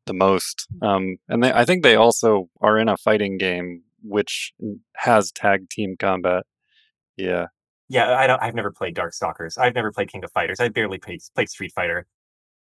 the 0.05 0.13
most. 0.13 0.67
Um, 0.81 1.17
and 1.27 1.43
they, 1.43 1.51
I 1.51 1.65
think 1.65 1.83
they 1.83 1.95
also 1.95 2.49
are 2.61 2.77
in 2.77 2.89
a 2.89 2.97
fighting 2.97 3.37
game 3.37 3.83
which 4.03 4.53
has 4.95 5.31
tag 5.31 5.69
team 5.69 5.95
combat. 5.97 6.43
Yeah, 7.17 7.47
Yeah, 7.89 8.15
I 8.17 8.27
don't. 8.27 8.41
I've 8.41 8.55
never 8.55 8.71
played 8.71 8.95
Darkstalkers. 8.95 9.57
I've 9.57 9.75
never 9.75 9.91
played 9.91 10.11
King 10.11 10.23
of 10.23 10.31
Fighters. 10.31 10.59
I 10.59 10.69
barely 10.69 10.97
played 10.97 11.21
played 11.35 11.49
Street 11.49 11.71
Fighter. 11.73 12.07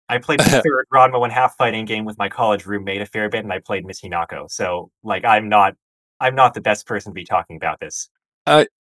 I 0.09 0.19
played 0.19 0.41
the 0.41 0.45
third 0.65 0.87
Ranma 0.93 1.21
one 1.21 1.31
half 1.31 1.57
fighting 1.57 1.85
game 1.85 2.05
with 2.05 2.19
my 2.19 2.29
college 2.29 2.67
roommate 2.67 3.01
a 3.01 3.07
fair 3.07 3.29
bit, 3.29 3.45
and 3.45 3.53
I 3.53 3.61
played 3.61 3.87
Miss 3.87 4.01
Hinako. 4.01 4.51
So, 4.51 4.91
like, 5.03 5.25
I'm 5.25 5.49
not, 5.49 5.75
I'm 6.19 6.35
not 6.35 6.55
the 6.55 6.61
best 6.61 6.87
person 6.87 7.13
to 7.13 7.15
be 7.15 7.25
talking 7.25 7.57
about 7.57 7.81
this. 7.81 8.09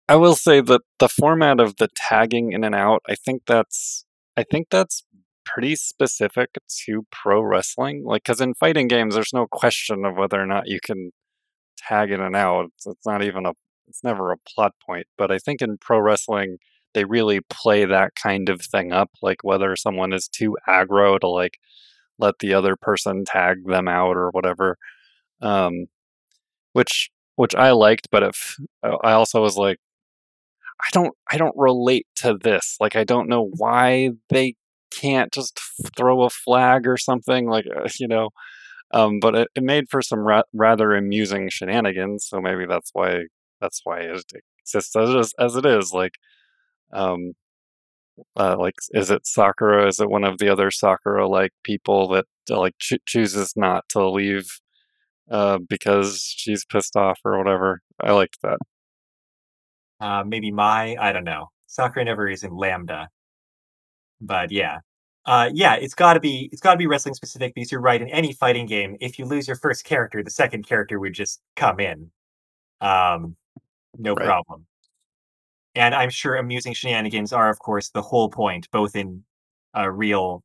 I 0.09 0.17
will 0.17 0.37
say 0.37 0.61
that 0.61 0.83
the 0.99 1.09
format 1.09 1.61
of 1.61 1.77
the 1.77 1.89
tagging 1.95 2.53
in 2.53 2.63
and 2.65 2.75
out, 2.75 3.03
I 3.09 3.17
think 3.17 3.43
that's 3.47 4.05
I 4.37 4.45
think 4.45 4.69
that's 4.71 5.03
pretty 5.45 5.77
specific 5.77 6.51
to 6.85 7.07
pro 7.11 7.41
wrestling. 7.41 8.05
Like, 8.05 8.25
because 8.25 8.41
in 8.41 8.55
fighting 8.55 8.89
games, 8.89 9.15
there's 9.15 9.33
no 9.33 9.47
question 9.47 10.05
of 10.05 10.17
whether 10.17 10.41
or 10.41 10.47
not 10.47 10.69
you 10.69 10.79
can 10.85 11.13
tag 11.79 12.11
in 12.11 12.21
and 12.21 12.37
out. 12.37 12.67
It's, 12.77 12.87
it's 12.87 13.07
not 13.07 13.23
even 13.23 13.47
a 13.47 13.53
it's 13.89 14.05
never 14.05 14.33
a 14.33 14.39
plot 14.39 14.75
point. 14.85 15.07
But 15.19 15.31
I 15.31 15.39
think 15.39 15.63
in 15.63 15.79
pro 15.79 15.99
wrestling, 16.01 16.59
they 16.95 17.05
really 17.05 17.41
play 17.51 17.85
that 17.85 18.15
kind 18.15 18.49
of 18.49 18.61
thing 18.63 18.93
up, 18.93 19.11
like 19.23 19.39
whether 19.43 19.77
someone 19.77 20.13
is 20.13 20.29
too 20.29 20.57
aggro 20.69 21.19
to 21.21 21.29
like 21.29 21.59
let 22.19 22.39
the 22.41 22.55
other 22.55 22.77
person 22.77 23.25
tag 23.27 23.67
them 23.67 23.89
out 23.89 24.17
or 24.17 24.31
whatever. 24.31 24.77
Um, 25.43 25.87
which 26.75 27.11
which 27.37 27.55
I 27.55 27.73
liked, 27.73 28.09
but 28.11 28.23
if 28.23 28.57
I 28.83 29.13
also 29.13 29.43
was 29.43 29.57
like, 29.57 29.79
I 30.81 30.89
don't 30.93 31.15
I 31.31 31.37
don't 31.39 31.57
relate 31.57 32.07
to 32.17 32.37
this. 32.43 32.77
Like 32.81 32.97
I 32.97 33.05
don't 33.05 33.29
know 33.29 33.51
why 33.57 34.11
they 34.31 34.55
can't 34.91 35.33
just 35.33 35.59
throw 35.97 36.23
a 36.23 36.31
flag 36.31 36.87
or 36.87 36.97
something 36.97 37.47
like 37.49 37.67
uh, 37.75 37.89
you 38.01 38.09
know. 38.09 38.31
Um, 38.93 39.21
but 39.21 39.35
it, 39.37 39.49
it 39.57 39.63
made 39.65 39.89
for 39.91 40.03
some 40.03 40.21
ra- 40.21 40.43
rather 40.55 40.95
amusing 40.95 41.49
shenanigans. 41.51 42.27
So 42.29 42.41
maybe 42.41 42.67
that's 42.67 42.91
why 42.95 43.25
that's 43.61 43.81
why 43.85 44.01
it 44.01 44.25
exists 44.61 44.97
as 44.97 45.11
it 45.11 45.17
is, 45.19 45.35
as 45.41 45.57
it 45.57 45.67
is. 45.67 45.93
Like, 45.93 46.15
um, 46.93 47.33
uh, 48.37 48.57
like 48.59 48.75
is 48.93 49.11
it 49.11 49.27
Sakura? 49.27 49.87
Is 49.89 50.01
it 50.01 50.11
one 50.11 50.25
of 50.25 50.39
the 50.39 50.49
other 50.49 50.71
Sakura 50.71 51.29
like 51.29 51.53
people 51.65 52.09
that 52.09 52.27
uh, 52.51 52.59
like 52.59 52.75
cho- 52.79 52.97
chooses 53.07 53.53
not 53.57 53.89
to 53.91 54.09
leave 54.09 54.49
uh, 55.31 55.59
because 55.69 56.23
she's 56.37 56.65
pissed 56.67 56.97
off 56.97 57.21
or 57.25 57.39
whatever? 57.39 57.83
I 58.03 58.13
liked 58.13 58.39
that. 58.43 58.59
Uh, 60.01 60.23
maybe 60.27 60.51
my, 60.51 60.97
I 61.01 61.13
don't 61.13 61.25
know. 61.25 61.51
Sakura 61.67 62.05
never 62.05 62.29
is 62.29 62.45
in 62.45 62.55
Lambda, 62.57 63.09
but 64.21 64.51
yeah, 64.51 64.79
uh, 65.27 65.51
yeah, 65.53 65.75
it's 65.77 65.95
got 65.95 66.15
to 66.15 66.21
be, 66.21 66.49
it's 66.53 66.61
got 66.61 66.73
to 66.73 66.79
be 66.79 66.87
wrestling 66.87 67.15
specific 67.15 67.55
because 67.55 67.73
you're 67.73 67.81
right. 67.81 68.01
In 68.01 68.09
any 68.09 68.33
fighting 68.33 68.67
game, 68.67 68.97
if 69.01 69.19
you 69.19 69.25
lose 69.25 69.47
your 69.49 69.57
first 69.57 69.85
character, 69.85 70.23
the 70.23 70.31
second 70.31 70.67
character 70.67 71.01
would 71.01 71.15
just 71.15 71.41
come 71.57 71.81
in, 71.81 72.11
um, 72.81 73.37
no 73.99 74.15
Right. 74.15 74.27
problem. 74.27 74.67
And 75.75 75.95
I'm 75.95 76.11
sure 76.11 76.37
amusing 76.37 76.73
shenanigans 76.75 77.33
are, 77.33 77.51
of 77.51 77.59
course, 77.59 77.91
the 77.91 78.03
whole 78.03 78.31
point, 78.31 78.71
both 78.71 78.97
in 78.97 79.25
a 79.75 79.91
real 79.91 80.43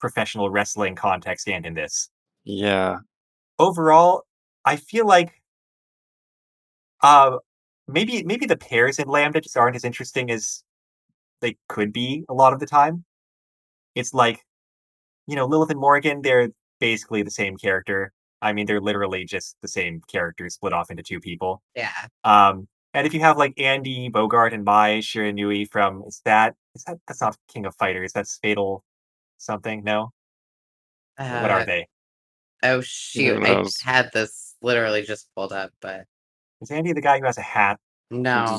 professional 0.00 0.50
wrestling 0.50 0.94
context 0.94 1.48
and 1.48 1.64
in 1.66 1.74
this. 1.74 2.10
Yeah. 2.44 2.98
Overall, 3.58 4.22
I 4.64 4.76
feel 4.76 5.06
like 5.06 5.40
uh 7.02 7.36
maybe 7.88 8.22
maybe 8.24 8.46
the 8.46 8.56
pairs 8.56 8.98
in 8.98 9.08
Lambda 9.08 9.40
just 9.40 9.56
aren't 9.56 9.76
as 9.76 9.84
interesting 9.84 10.30
as 10.30 10.62
they 11.40 11.56
could 11.68 11.92
be 11.92 12.24
a 12.28 12.34
lot 12.34 12.52
of 12.52 12.60
the 12.60 12.66
time. 12.66 13.04
It's 13.94 14.12
like, 14.14 14.44
you 15.26 15.36
know, 15.36 15.46
Lilith 15.46 15.70
and 15.70 15.80
Morrigan, 15.80 16.22
they're 16.22 16.50
basically 16.80 17.22
the 17.22 17.30
same 17.30 17.56
character. 17.56 18.12
I 18.42 18.52
mean, 18.52 18.66
they're 18.66 18.80
literally 18.80 19.24
just 19.24 19.56
the 19.62 19.68
same 19.68 20.00
character 20.08 20.48
split 20.50 20.72
off 20.72 20.90
into 20.90 21.02
two 21.02 21.20
people. 21.20 21.62
Yeah. 21.74 21.90
Um, 22.24 22.68
and 22.94 23.06
if 23.06 23.14
you 23.14 23.20
have 23.20 23.36
like 23.38 23.58
Andy 23.58 24.10
Bogard 24.10 24.52
and 24.54 24.64
Mai 24.64 24.98
Shiranui 24.98 25.70
from 25.70 26.02
is 26.06 26.20
that 26.24 26.54
is 26.74 26.84
that 26.84 26.98
that's 27.06 27.20
not 27.20 27.36
King 27.48 27.66
of 27.66 27.74
Fighters, 27.76 28.12
that's 28.12 28.38
Fatal 28.42 28.84
something, 29.38 29.82
no? 29.84 30.12
what 31.18 31.50
are 31.50 31.60
Uh, 31.60 31.64
they? 31.64 31.88
oh 32.62 32.80
shoot! 32.82 33.42
I 33.42 33.54
knows? 33.54 33.80
had 33.80 34.10
this 34.12 34.54
literally 34.62 35.02
just 35.02 35.28
pulled 35.34 35.52
up, 35.52 35.70
but 35.80 36.04
Is 36.60 36.70
Andy 36.70 36.92
the 36.92 37.00
guy 37.00 37.18
who 37.18 37.26
has 37.26 37.38
a 37.38 37.42
hat? 37.42 37.78
no. 38.10 38.58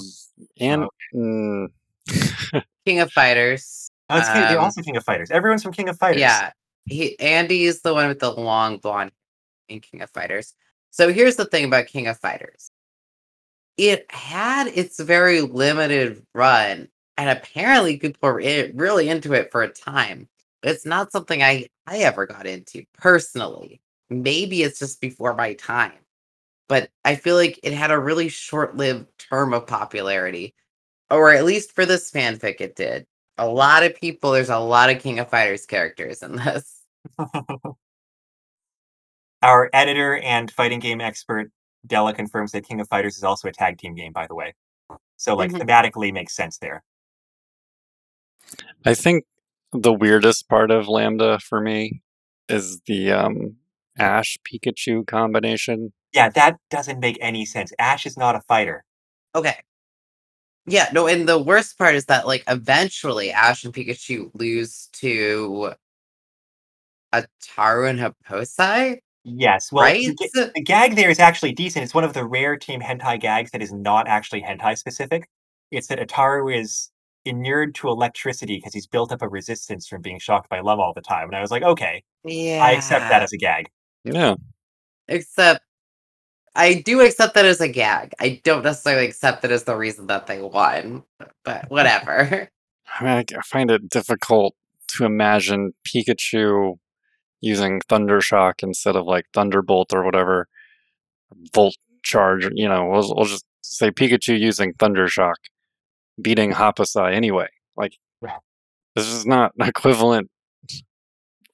And 0.59 0.83
Oh. 0.83 0.89
mm, 1.15 1.67
King 2.85 2.99
of 2.99 3.11
Fighters. 3.11 3.89
Oh, 4.09 4.17
it's 4.17 4.27
King, 4.29 4.41
they're 4.41 4.57
Um, 4.59 4.65
also 4.65 4.81
King 4.81 4.97
of 4.97 5.03
Fighters. 5.03 5.31
Everyone's 5.31 5.63
from 5.63 5.73
King 5.73 5.89
of 5.89 5.97
Fighters. 5.97 6.21
Yeah. 6.21 6.51
He 6.85 7.19
Andy's 7.19 7.81
the 7.81 7.93
one 7.93 8.07
with 8.07 8.19
the 8.19 8.31
long 8.31 8.77
blonde 8.77 9.11
in 9.67 9.79
King 9.81 10.01
of 10.01 10.09
Fighters. 10.11 10.53
So 10.91 11.11
here's 11.11 11.35
the 11.35 11.45
thing 11.45 11.65
about 11.65 11.87
King 11.87 12.07
of 12.07 12.17
Fighters. 12.19 12.71
It 13.77 14.05
had 14.11 14.67
its 14.67 14.99
very 14.99 15.41
limited 15.41 16.25
run, 16.33 16.87
and 17.17 17.29
apparently 17.29 17.97
people 17.97 18.29
were 18.29 18.41
i- 18.41 18.71
really 18.73 19.09
into 19.09 19.33
it 19.33 19.51
for 19.51 19.61
a 19.63 19.69
time. 19.69 20.27
It's 20.63 20.85
not 20.85 21.11
something 21.11 21.43
I 21.43 21.67
I 21.85 21.99
ever 21.99 22.25
got 22.25 22.47
into 22.47 22.83
personally. 22.97 23.81
Maybe 24.09 24.63
it's 24.63 24.79
just 24.79 25.01
before 25.01 25.33
my 25.35 25.53
time. 25.53 25.93
But 26.67 26.89
I 27.05 27.15
feel 27.15 27.35
like 27.35 27.59
it 27.63 27.73
had 27.73 27.91
a 27.91 27.99
really 27.99 28.29
short-lived 28.29 29.07
term 29.17 29.53
of 29.53 29.67
popularity. 29.67 30.53
Or 31.09 31.31
at 31.33 31.45
least 31.45 31.73
for 31.73 31.85
this 31.85 32.11
fanfic 32.11 32.59
it 32.59 32.75
did. 32.75 33.05
A 33.37 33.47
lot 33.47 33.83
of 33.83 33.95
people, 33.95 34.31
there's 34.31 34.49
a 34.49 34.59
lot 34.59 34.89
of 34.89 34.99
King 35.01 35.19
of 35.19 35.29
Fighters 35.29 35.65
characters 35.65 36.21
in 36.23 36.35
this. 36.35 36.81
Our 39.41 39.69
editor 39.71 40.17
and 40.17 40.51
fighting 40.51 40.79
game 40.79 40.99
expert 40.99 41.51
Della 41.85 42.13
confirms 42.13 42.51
that 42.51 42.67
King 42.67 42.81
of 42.81 42.89
Fighters 42.89 43.17
is 43.17 43.23
also 43.23 43.47
a 43.47 43.51
tag 43.51 43.77
team 43.77 43.95
game, 43.95 44.11
by 44.11 44.27
the 44.27 44.35
way. 44.35 44.53
So 45.17 45.35
like 45.35 45.51
Mhm. 45.51 45.61
thematically 45.61 46.11
makes 46.11 46.35
sense 46.35 46.57
there. 46.57 46.83
I 48.85 48.93
think 48.93 49.25
the 49.71 49.93
weirdest 49.93 50.47
part 50.49 50.71
of 50.71 50.87
Lambda 50.87 51.39
for 51.39 51.61
me 51.61 52.01
is 52.49 52.79
the 52.87 53.11
um, 53.11 53.57
Ash 53.97 54.37
Pikachu 54.45 55.05
combination. 55.05 55.93
Yeah, 56.13 56.29
that 56.29 56.57
doesn't 56.69 56.99
make 56.99 57.17
any 57.21 57.45
sense. 57.45 57.73
Ash 57.79 58.05
is 58.05 58.17
not 58.17 58.35
a 58.35 58.41
fighter. 58.41 58.83
Okay. 59.35 59.55
Yeah, 60.65 60.89
no, 60.93 61.07
and 61.07 61.27
the 61.27 61.39
worst 61.41 61.77
part 61.77 61.95
is 61.95 62.05
that 62.05 62.27
like 62.27 62.43
eventually 62.47 63.31
Ash 63.31 63.63
and 63.63 63.73
Pikachu 63.73 64.31
lose 64.33 64.89
to 64.93 65.73
Ataru 67.13 67.89
and 67.89 67.99
Happosai, 67.99 68.99
Yes, 69.29 69.73
well, 69.73 69.83
right? 69.83 70.05
the, 70.05 70.51
the 70.55 70.61
gag 70.61 70.95
there 70.95 71.09
is 71.09 71.19
actually 71.19 71.51
decent. 71.51 71.83
It's 71.83 71.93
one 71.93 72.05
of 72.05 72.13
the 72.13 72.23
rare 72.25 72.55
team 72.55 72.79
hentai 72.79 73.19
gags 73.19 73.51
that 73.51 73.61
is 73.61 73.73
not 73.73 74.07
actually 74.07 74.41
hentai 74.41 74.77
specific. 74.77 75.27
It's 75.69 75.87
that 75.87 75.99
Ataru 75.99 76.57
is 76.57 76.91
inured 77.25 77.75
to 77.75 77.89
electricity 77.89 78.55
because 78.55 78.73
he's 78.73 78.87
built 78.87 79.11
up 79.11 79.21
a 79.21 79.27
resistance 79.27 79.85
from 79.85 80.01
being 80.01 80.17
shocked 80.17 80.47
by 80.49 80.61
love 80.61 80.79
all 80.79 80.93
the 80.93 81.01
time. 81.01 81.27
And 81.27 81.35
I 81.35 81.41
was 81.41 81.51
like, 81.51 81.61
okay, 81.63 82.03
Yeah. 82.23 82.63
I 82.63 82.71
accept 82.71 83.09
that 83.09 83.21
as 83.21 83.33
a 83.33 83.37
gag. 83.37 83.67
Yeah. 84.05 84.35
Except 85.09 85.61
I 86.57 86.73
do 86.73 87.01
accept 87.01 87.35
that 87.35 87.45
as 87.45 87.61
a 87.61 87.67
gag. 87.67 88.13
I 88.19 88.41
don't 88.43 88.63
necessarily 88.63 89.05
accept 89.05 89.43
that 89.43 89.51
as 89.51 89.63
the 89.65 89.75
reason 89.75 90.07
that 90.07 90.25
they 90.25 90.41
won. 90.41 91.03
But 91.45 91.69
whatever. 91.69 92.49
I 92.99 93.03
mean, 93.03 93.13
I, 93.13 93.19
I 93.37 93.41
find 93.43 93.69
it 93.69 93.89
difficult 93.89 94.55
to 94.95 95.05
imagine 95.05 95.73
Pikachu 95.87 96.73
using 97.41 97.81
Thunder 97.87 98.21
Shock 98.21 98.63
instead 98.63 98.95
of 98.95 99.05
like 99.05 99.25
Thunderbolt 99.33 99.93
or 99.93 100.03
whatever. 100.03 100.47
Volt 101.53 101.77
Charge, 102.03 102.49
you 102.53 102.67
know, 102.67 102.87
we'll, 102.87 103.13
we'll 103.15 103.25
just 103.25 103.45
say 103.61 103.91
Pikachu 103.91 104.39
using 104.39 104.73
Thunder 104.73 105.07
Shock, 105.07 105.37
beating 106.19 106.53
Happosai 106.53 107.13
anyway. 107.13 107.47
Like, 107.75 107.97
this 108.95 109.07
is 109.07 109.25
not 109.25 109.51
an 109.59 109.67
equivalent 109.69 110.31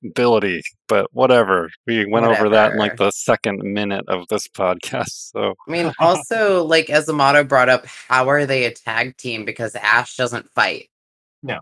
ability, 0.04 0.62
but 0.88 1.08
whatever. 1.14 1.70
We 1.88 2.06
went 2.06 2.26
over 2.26 2.50
that 2.50 2.74
in 2.74 2.78
like 2.78 2.98
the 2.98 3.12
second 3.12 3.60
minute 3.64 4.06
of 4.08 4.28
this 4.28 4.48
podcast. 4.48 5.32
So, 5.32 5.54
I 5.68 5.72
mean, 5.72 5.92
also, 6.00 6.64
like 6.64 6.90
as 6.90 7.10
Amato 7.10 7.44
brought 7.44 7.70
up, 7.70 7.86
how 7.86 8.30
are 8.30 8.46
they 8.46 8.66
a 8.66 8.74
tag 8.74 9.18
team? 9.18 9.46
Because 9.46 9.76
Ash 9.76 10.16
doesn't 10.16 10.50
fight. 10.50 10.90
No. 11.42 11.60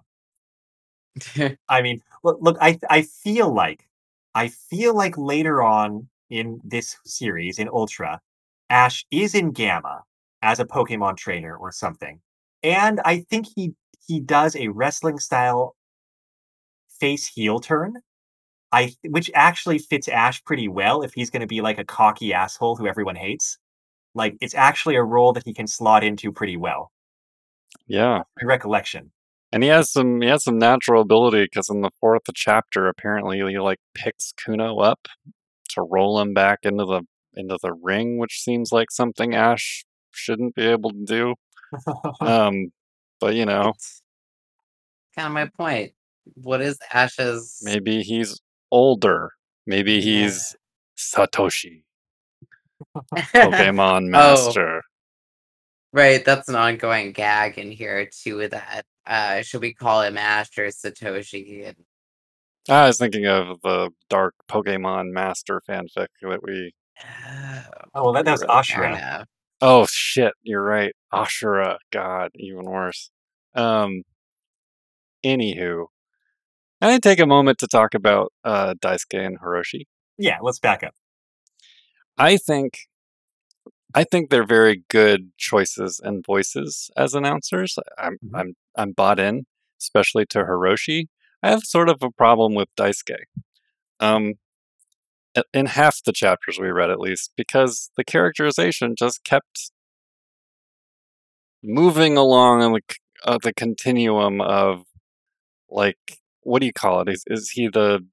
I 1.69 1.81
mean, 1.81 2.01
look, 2.23 2.37
look, 2.41 2.57
I 2.61 2.79
I 2.89 3.03
feel 3.03 3.53
like 3.53 3.87
I 4.35 4.47
feel 4.47 4.95
like 4.95 5.17
later 5.17 5.61
on 5.61 6.07
in 6.29 6.61
this 6.63 6.97
series 7.05 7.59
in 7.59 7.69
Ultra, 7.69 8.21
Ash 8.69 9.05
is 9.11 9.35
in 9.35 9.51
Gamma 9.51 10.03
as 10.41 10.59
a 10.59 10.65
Pokemon 10.65 11.17
trainer 11.17 11.55
or 11.55 11.71
something, 11.71 12.21
and 12.63 13.01
I 13.03 13.19
think 13.29 13.47
he 13.55 13.73
he 14.05 14.19
does 14.19 14.55
a 14.55 14.69
wrestling 14.69 15.19
style 15.19 15.75
face 16.99 17.27
heel 17.27 17.59
turn. 17.59 17.95
I 18.71 18.93
which 19.03 19.29
actually 19.35 19.79
fits 19.79 20.07
Ash 20.07 20.43
pretty 20.43 20.67
well 20.67 21.01
if 21.01 21.13
he's 21.13 21.29
going 21.29 21.41
to 21.41 21.47
be 21.47 21.61
like 21.61 21.77
a 21.77 21.83
cocky 21.83 22.33
asshole 22.33 22.75
who 22.75 22.87
everyone 22.87 23.15
hates. 23.15 23.57
Like 24.15 24.37
it's 24.41 24.55
actually 24.55 24.95
a 24.95 25.03
role 25.03 25.33
that 25.33 25.43
he 25.45 25.53
can 25.53 25.67
slot 25.67 26.03
into 26.03 26.31
pretty 26.31 26.57
well. 26.57 26.91
yeah. 27.87 28.23
My 28.41 28.45
recollection. 28.45 29.11
And 29.53 29.63
he 29.63 29.69
has 29.69 29.91
some 29.91 30.21
he 30.21 30.27
has 30.29 30.43
some 30.43 30.57
natural 30.57 31.01
ability 31.01 31.43
because 31.43 31.69
in 31.69 31.81
the 31.81 31.91
fourth 31.99 32.23
chapter, 32.33 32.87
apparently 32.87 33.39
he 33.39 33.59
like 33.59 33.79
picks 33.93 34.33
Kuno 34.33 34.77
up 34.77 35.07
to 35.71 35.81
roll 35.81 36.19
him 36.19 36.33
back 36.33 36.59
into 36.63 36.85
the 36.85 37.01
into 37.33 37.57
the 37.61 37.73
ring, 37.73 38.17
which 38.17 38.41
seems 38.41 38.71
like 38.71 38.91
something 38.91 39.35
Ash 39.35 39.85
shouldn't 40.11 40.55
be 40.55 40.63
able 40.63 40.91
to 40.91 41.05
do. 41.05 41.35
Um, 42.21 42.71
but 43.21 43.35
you 43.35 43.45
know, 43.45 43.73
kind 45.15 45.27
of 45.27 45.31
my 45.31 45.49
point. 45.57 45.93
What 46.35 46.61
is 46.61 46.77
Ash's? 46.93 47.59
maybe 47.63 48.01
he's 48.01 48.39
older. 48.71 49.31
Maybe 49.67 50.01
he's 50.01 50.55
Satoshi, 50.97 51.83
Pokemon 53.15 54.05
Oh. 54.07 54.09
Master. 54.09 54.81
right, 55.93 56.23
that's 56.25 56.49
an 56.49 56.55
ongoing 56.55 57.11
gag 57.11 57.57
in 57.57 57.71
here 57.71 58.07
too. 58.23 58.37
With 58.37 58.51
that, 58.51 58.85
uh, 59.05 59.41
should 59.43 59.61
we 59.61 59.73
call 59.73 60.01
him 60.01 60.15
Master 60.15 60.67
Satoshi? 60.67 61.67
And 61.67 61.75
I 62.69 62.87
was 62.87 62.97
thinking 62.97 63.25
of 63.27 63.59
the 63.61 63.89
Dark 64.09 64.33
Pokemon 64.49 65.11
Master 65.11 65.61
fanfic 65.67 66.07
that 66.21 66.41
we. 66.43 66.73
oh, 67.03 67.63
oh 67.95 68.03
well, 68.03 68.13
that, 68.13 68.25
that 68.25 68.31
was 68.31 68.41
Fair 68.41 68.83
Ashura. 68.83 68.97
enough. 68.97 69.27
Oh 69.61 69.85
shit, 69.89 70.33
you're 70.41 70.63
right. 70.63 70.93
Ashura. 71.13 71.77
God, 71.91 72.31
even 72.35 72.65
worse. 72.65 73.11
Um 73.53 74.01
anywho. 75.23 75.85
I 76.81 76.97
take 76.99 77.19
a 77.19 77.27
moment 77.27 77.59
to 77.59 77.67
talk 77.67 77.93
about 77.93 78.33
uh 78.43 78.73
Daisuke 78.75 79.25
and 79.25 79.39
Hiroshi. 79.39 79.83
Yeah, 80.17 80.37
let's 80.41 80.59
back 80.59 80.83
up. 80.83 80.93
I 82.17 82.37
think 82.37 82.79
I 83.93 84.03
think 84.03 84.29
they're 84.29 84.45
very 84.45 84.83
good 84.89 85.31
choices 85.37 85.99
and 86.03 86.25
voices 86.25 86.89
as 86.95 87.13
announcers. 87.13 87.77
I'm 87.97 88.17
Mhm. 88.23 88.39
I'm 88.39 88.53
I'm 88.75 88.91
bought 88.93 89.19
in, 89.19 89.45
especially 89.79 90.25
to 90.27 90.39
Hiroshi. 90.39 91.07
I 91.43 91.49
have 91.49 91.63
sort 91.63 91.89
of 91.89 91.97
a 92.01 92.11
problem 92.11 92.55
with 92.55 92.69
Daisuke. 92.77 93.25
Um 93.99 94.35
in 95.53 95.65
half 95.67 96.03
the 96.03 96.11
chapters 96.11 96.59
we 96.59 96.69
read 96.69 96.89
at 96.89 96.99
least 96.99 97.31
because 97.37 97.89
the 97.95 98.03
characterization 98.03 98.95
just 98.97 99.23
kept 99.23 99.71
moving 101.63 102.17
along 102.17 102.61
on 102.61 102.73
the 102.73 102.81
uh, 103.23 103.37
the 103.41 103.53
continuum 103.53 104.41
of 104.41 104.83
like 105.69 106.20
what 106.43 106.59
do 106.59 106.65
you 106.65 106.73
call 106.73 107.01
it? 107.01 107.09
Is, 107.09 107.23
is 107.27 107.51
he 107.51 107.67
the 107.67 108.05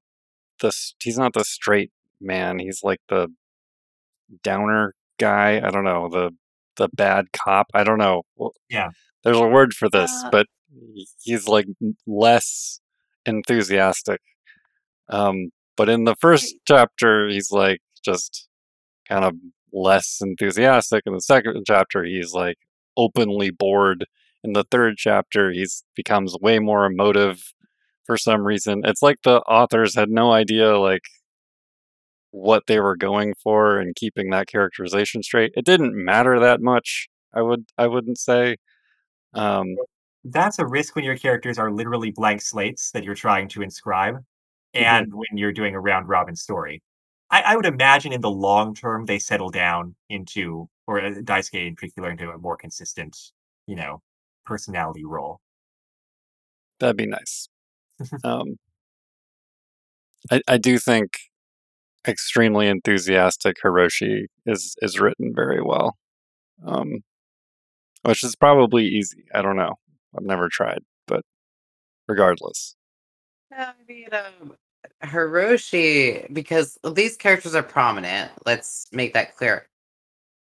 the 0.61 0.71
he's 1.01 1.17
not 1.17 1.33
the 1.33 1.45
straight 1.45 1.91
man 2.21 2.59
he's 2.59 2.81
like 2.83 3.01
the 3.09 3.29
downer 4.43 4.93
guy? 5.19 5.61
I 5.65 5.69
don't 5.71 5.83
know 5.83 6.09
the 6.09 6.31
the 6.77 6.89
bad 6.93 7.31
cop? 7.33 7.67
I 7.73 7.83
don't 7.83 7.97
know. 7.97 8.23
Yeah. 8.69 8.89
there's 9.23 9.37
a 9.37 9.47
word 9.47 9.73
for 9.73 9.89
this 9.89 10.11
Uh, 10.23 10.29
but 10.31 10.47
he's 11.21 11.47
like 11.47 11.65
less 12.07 12.79
enthusiastic. 13.25 14.21
Um 15.09 15.49
but 15.75 15.89
in 15.89 16.03
the 16.03 16.15
first 16.15 16.55
chapter 16.67 17.27
he's 17.27 17.51
like 17.51 17.79
just 18.03 18.47
kind 19.07 19.25
of 19.25 19.33
less 19.73 20.19
enthusiastic. 20.21 21.03
In 21.05 21.13
the 21.13 21.21
second 21.21 21.63
chapter 21.67 22.03
he's 22.03 22.33
like 22.33 22.57
openly 22.97 23.49
bored. 23.49 24.05
In 24.43 24.53
the 24.53 24.65
third 24.69 24.95
chapter 24.97 25.51
he's 25.51 25.83
becomes 25.95 26.35
way 26.41 26.59
more 26.59 26.85
emotive 26.85 27.53
for 28.09 28.17
some 28.17 28.41
reason. 28.41 28.81
It's 28.85 29.03
like 29.03 29.17
the 29.23 29.39
authors 29.41 29.93
had 29.93 30.09
no 30.09 30.31
idea 30.31 30.79
like 30.79 31.03
what 32.31 32.63
they 32.65 32.79
were 32.79 32.95
going 32.95 33.35
for 33.43 33.79
and 33.79 33.95
keeping 33.95 34.31
that 34.31 34.47
characterization 34.47 35.21
straight. 35.21 35.51
It 35.55 35.63
didn't 35.63 35.93
matter 35.93 36.39
that 36.39 36.59
much. 36.59 37.07
I 37.35 37.43
would 37.43 37.65
I 37.77 37.85
wouldn't 37.85 38.17
say. 38.17 38.57
Um, 39.35 39.75
That's 40.23 40.57
a 40.57 40.65
risk 40.65 40.95
when 40.95 41.05
your 41.05 41.17
characters 41.17 41.59
are 41.59 41.71
literally 41.71 42.09
blank 42.09 42.41
slates 42.41 42.89
that 42.93 43.03
you're 43.03 43.13
trying 43.13 43.47
to 43.49 43.61
inscribe, 43.61 44.15
and 44.73 45.13
when 45.13 45.37
you're 45.37 45.53
doing 45.53 45.75
a 45.75 45.79
round 45.79 46.09
robin 46.09 46.35
story. 46.35 46.81
I, 47.29 47.41
I 47.41 47.55
would 47.55 47.67
imagine 47.67 48.11
in 48.11 48.21
the 48.21 48.31
long 48.31 48.73
term 48.73 49.05
they 49.05 49.19
settle 49.19 49.51
down 49.51 49.95
into, 50.09 50.67
or 50.87 50.99
uh, 50.99 51.11
Daisuke 51.21 51.67
in 51.67 51.75
particular, 51.75 52.09
into 52.09 52.31
a 52.31 52.39
more 52.39 52.57
consistent, 52.57 53.15
you 53.67 53.75
know, 53.75 54.01
personality 54.47 55.05
role. 55.05 55.41
that'd 56.79 56.97
be 56.97 57.05
nice. 57.05 57.49
Um, 58.23 58.57
I 60.31 60.41
I 60.47 60.57
do 60.57 60.77
think 60.77 61.17
extremely 62.07 62.67
enthusiastic 62.67 63.57
Hiroshi 63.63 64.25
is 64.45 64.75
is 64.81 64.99
written 64.99 65.33
very 65.35 65.61
well. 65.61 65.95
Um, 66.65 67.03
which 68.03 68.23
is 68.23 68.35
probably 68.35 68.85
easy. 68.85 69.25
I 69.33 69.41
don't 69.41 69.57
know. 69.57 69.75
I've 70.15 70.23
never 70.23 70.49
tried, 70.49 70.79
but 71.07 71.21
regardless. 72.07 72.75
I 73.51 73.73
mean, 73.87 74.07
um, 74.11 74.53
Hiroshi, 75.03 76.31
because 76.33 76.77
these 76.93 77.17
characters 77.17 77.55
are 77.55 77.63
prominent. 77.63 78.31
Let's 78.45 78.87
make 78.91 79.13
that 79.13 79.35
clear. 79.35 79.67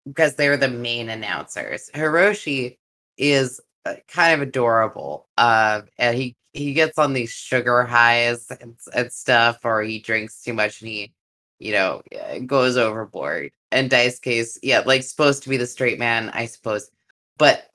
Because 0.07 0.35
they're 0.35 0.57
the 0.57 0.69
main 0.69 1.09
announcers. 1.09 1.91
Hiroshi 1.95 2.77
is 3.17 3.61
uh, 3.87 3.95
kind 4.09 4.35
of 4.35 4.47
adorable. 4.47 5.27
Uh, 5.39 5.83
and 5.99 6.17
he 6.17 6.37
he 6.55 6.73
gets 6.73 6.99
on 6.99 7.13
these 7.13 7.33
sugar 7.33 7.83
highs 7.83 8.51
and, 8.61 8.77
and 8.95 9.13
stuff, 9.13 9.59
or 9.65 9.83
he 9.83 9.99
drinks 9.99 10.41
too 10.43 10.55
much 10.55 10.81
and 10.81 10.89
he, 10.89 11.13
you 11.59 11.73
know, 11.73 12.01
uh, 12.25 12.39
goes 12.39 12.77
overboard. 12.77 13.51
And 13.73 13.91
Daisuke's, 13.91 14.59
yeah, 14.63 14.83
like 14.87 15.03
supposed 15.03 15.43
to 15.43 15.49
be 15.49 15.57
the 15.57 15.67
straight 15.67 15.99
man, 15.99 16.31
I 16.31 16.47
suppose. 16.47 16.91
But 17.39 17.69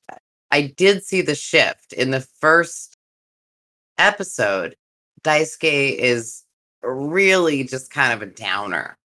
I 0.49 0.61
did 0.61 1.03
see 1.03 1.21
the 1.21 1.35
shift 1.35 1.91
in 1.91 2.09
the 2.09 2.21
first 2.21 2.97
episode. 3.97 4.77
Daisuke 5.23 5.95
is 5.95 6.45
really 6.81 7.65
just 7.65 7.91
kind 7.91 8.13
of 8.13 8.21
a 8.21 8.31
downer. 8.31 8.97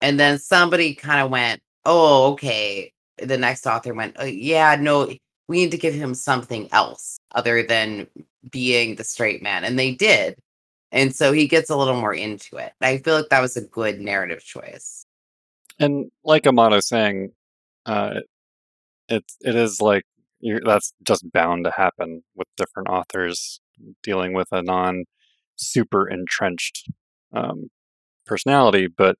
And 0.00 0.18
then 0.18 0.38
somebody 0.38 0.94
kind 0.94 1.20
of 1.20 1.30
went, 1.30 1.60
oh, 1.84 2.32
okay. 2.32 2.90
The 3.18 3.36
next 3.36 3.66
author 3.66 3.92
went, 3.92 4.16
oh, 4.18 4.24
yeah, 4.24 4.76
no, 4.80 5.12
we 5.46 5.58
need 5.58 5.70
to 5.72 5.78
give 5.78 5.94
him 5.94 6.14
something 6.14 6.68
else 6.72 7.18
other 7.34 7.62
than 7.62 8.06
being 8.50 8.96
the 8.96 9.04
straight 9.04 9.42
man. 9.42 9.64
And 9.64 9.78
they 9.78 9.92
did. 9.92 10.36
And 10.92 11.14
so 11.14 11.32
he 11.32 11.48
gets 11.48 11.70
a 11.70 11.76
little 11.76 12.00
more 12.00 12.14
into 12.14 12.56
it. 12.56 12.72
I 12.80 12.98
feel 12.98 13.16
like 13.16 13.28
that 13.30 13.40
was 13.40 13.56
a 13.56 13.62
good 13.62 14.00
narrative 14.00 14.44
choice. 14.44 15.04
And 15.80 16.10
like 16.24 16.46
Amato 16.46 16.80
saying, 16.80 17.32
uh, 17.84 18.20
it 19.08 19.24
it 19.40 19.56
is 19.56 19.80
like 19.80 20.04
that's 20.64 20.92
just 21.02 21.30
bound 21.32 21.64
to 21.64 21.72
happen 21.76 22.22
with 22.34 22.46
different 22.56 22.88
authors 22.88 23.60
dealing 24.02 24.34
with 24.34 24.48
a 24.52 24.62
non 24.62 25.04
super 25.56 26.08
entrenched 26.08 26.88
um, 27.32 27.70
personality. 28.26 28.86
But 28.86 29.16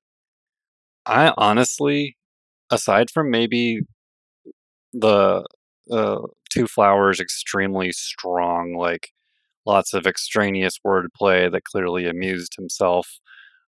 I 1.05 1.33
honestly, 1.37 2.17
aside 2.69 3.09
from 3.11 3.29
maybe 3.29 3.81
the 4.93 5.45
uh, 5.91 6.21
two 6.55 6.67
flowers, 6.67 7.19
extremely 7.19 7.91
strong, 7.91 8.75
like 8.77 9.09
lots 9.65 9.93
of 9.93 10.05
extraneous 10.07 10.79
wordplay 10.85 11.51
that 11.51 11.63
clearly 11.63 12.07
amused 12.07 12.53
himself. 12.55 13.19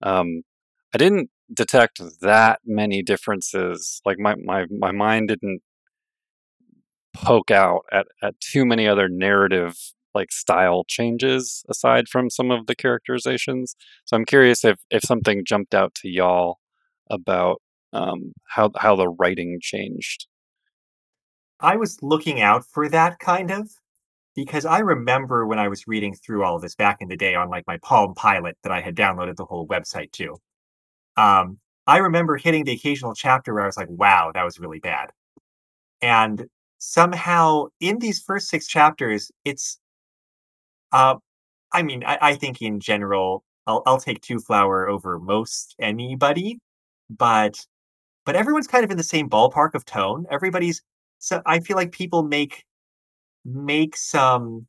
Um, 0.02 0.44
I 0.94 0.98
didn't 0.98 1.30
detect 1.54 2.02
that 2.22 2.60
many 2.66 3.04
differences. 3.04 4.02
Like 4.06 4.18
my 4.20 4.36
my 4.36 4.66
my 4.70 4.92
mind 4.92 5.30
didn't 5.30 5.62
poke 7.14 7.52
out 7.52 7.82
at, 7.92 8.08
at 8.24 8.40
too 8.40 8.66
many 8.66 8.88
other 8.88 9.10
narrative 9.10 9.76
like 10.14 10.32
style 10.32 10.84
changes 10.88 11.64
aside 11.70 12.08
from 12.10 12.30
some 12.30 12.52
of 12.52 12.68
the 12.68 12.76
characterizations. 12.76 13.76
So 14.06 14.18
I'm 14.18 14.26
curious 14.26 14.66
if 14.66 14.78
if 14.90 15.04
something 15.04 15.44
jumped 15.46 15.74
out 15.76 15.94
to 15.96 16.10
y'all 16.10 16.60
about 17.10 17.62
um, 17.94 18.34
how 18.48 18.72
how 18.78 18.96
the 18.96 19.10
writing 19.10 19.60
changed. 19.62 20.28
I 21.62 21.76
was 21.78 22.02
looking 22.02 22.42
out 22.42 22.66
for 22.66 22.90
that 22.90 23.20
kind 23.20 23.52
of 23.52 23.70
because 24.36 24.66
I 24.66 24.80
remember 24.80 25.46
when 25.48 25.60
I 25.60 25.68
was 25.68 25.88
reading 25.88 26.16
through 26.16 26.44
all 26.44 26.56
of 26.56 26.62
this 26.62 26.76
back 26.76 26.98
in 27.02 27.10
the 27.10 27.18
day 27.18 27.36
on 27.36 27.50
like 27.50 27.68
my 27.68 27.78
Palm 27.80 28.16
Pilot 28.16 28.58
that 28.64 28.72
I 28.72 28.82
had 28.82 28.96
downloaded 28.96 29.36
the 29.38 29.46
whole 29.46 29.68
website 29.68 30.12
to. 30.14 30.38
Um, 31.18 31.60
I 31.88 31.98
remember 31.98 32.38
hitting 32.38 32.64
the 32.66 32.74
occasional 32.74 33.16
chapter 33.16 33.54
where 33.54 33.64
I 33.64 33.68
was 33.68 33.78
like, 33.78 33.90
"Wow, 33.90 34.32
that 34.34 34.44
was 34.44 34.60
really 34.60 34.80
bad," 34.80 35.12
and 36.02 36.48
somehow 36.80 37.68
in 37.82 38.00
these 38.00 38.22
first 38.22 38.50
six 38.50 38.68
chapters, 38.68 39.32
it's 39.46 39.80
uh, 40.92 41.16
I 41.74 41.84
mean, 41.84 42.04
I, 42.06 42.20
I 42.22 42.36
think 42.36 42.62
in 42.62 42.80
general, 42.80 43.44
I'll 43.68 43.84
I'll 43.88 44.00
take 44.00 44.22
two 44.22 44.40
flower 44.40 44.90
over 44.90 45.20
most 45.20 45.76
anybody, 45.80 46.60
but 47.10 47.66
but 48.26 48.36
everyone's 48.36 48.68
kind 48.68 48.86
of 48.86 48.92
in 48.92 48.98
the 48.98 49.04
same 49.04 49.30
ballpark 49.30 49.76
of 49.76 49.86
tone. 49.86 50.26
Everybody's 50.32 50.84
so 51.22 51.42
I 51.46 51.60
feel 51.60 51.78
like 51.78 51.92
people 51.92 52.24
make 52.24 52.66
make 53.46 53.96
some 53.96 54.66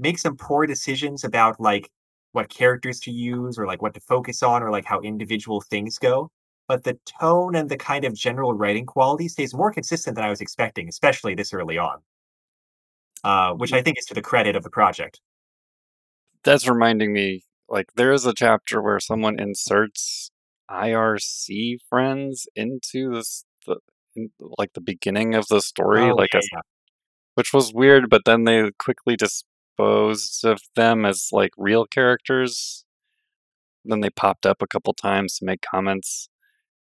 make 0.00 0.18
some 0.18 0.36
poor 0.36 0.66
decisions 0.66 1.22
about 1.22 1.60
like 1.60 1.90
what 2.32 2.48
characters 2.48 2.98
to 3.00 3.12
use 3.12 3.56
or 3.56 3.64
like 3.64 3.80
what 3.80 3.94
to 3.94 4.00
focus 4.00 4.42
on 4.42 4.64
or 4.64 4.72
like 4.72 4.84
how 4.84 5.00
individual 5.00 5.60
things 5.60 5.96
go. 5.98 6.28
But 6.66 6.82
the 6.82 6.98
tone 7.20 7.54
and 7.54 7.68
the 7.68 7.76
kind 7.76 8.04
of 8.04 8.14
general 8.14 8.52
writing 8.52 8.84
quality 8.84 9.28
stays 9.28 9.54
more 9.54 9.72
consistent 9.72 10.16
than 10.16 10.24
I 10.24 10.30
was 10.30 10.40
expecting, 10.40 10.88
especially 10.88 11.36
this 11.36 11.54
early 11.54 11.78
on. 11.78 11.98
Uh, 13.22 13.52
which 13.54 13.72
I 13.72 13.80
think 13.80 13.98
is 13.98 14.06
to 14.06 14.14
the 14.14 14.20
credit 14.20 14.56
of 14.56 14.64
the 14.64 14.70
project. 14.70 15.20
That's 16.42 16.68
reminding 16.68 17.12
me, 17.12 17.44
like 17.68 17.86
there 17.94 18.12
is 18.12 18.26
a 18.26 18.34
chapter 18.34 18.82
where 18.82 18.98
someone 18.98 19.38
inserts 19.38 20.30
IRC 20.68 21.78
friends 21.88 22.48
into 22.56 23.14
this, 23.14 23.44
the 23.66 23.78
like 24.58 24.72
the 24.74 24.80
beginning 24.80 25.34
of 25.34 25.46
the 25.48 25.60
story, 25.60 26.02
Oh 26.02 26.14
like 26.14 26.34
yeah, 26.34 26.60
which 27.34 27.52
was 27.52 27.72
weird, 27.72 28.08
but 28.08 28.22
then 28.24 28.44
they 28.44 28.70
quickly 28.78 29.16
disposed 29.16 30.44
of 30.44 30.60
them 30.76 31.04
as 31.04 31.28
like 31.32 31.52
real 31.56 31.86
characters. 31.86 32.84
Then 33.84 34.00
they 34.00 34.10
popped 34.10 34.46
up 34.46 34.62
a 34.62 34.66
couple 34.66 34.94
times 34.94 35.38
to 35.38 35.44
make 35.44 35.60
comments, 35.62 36.28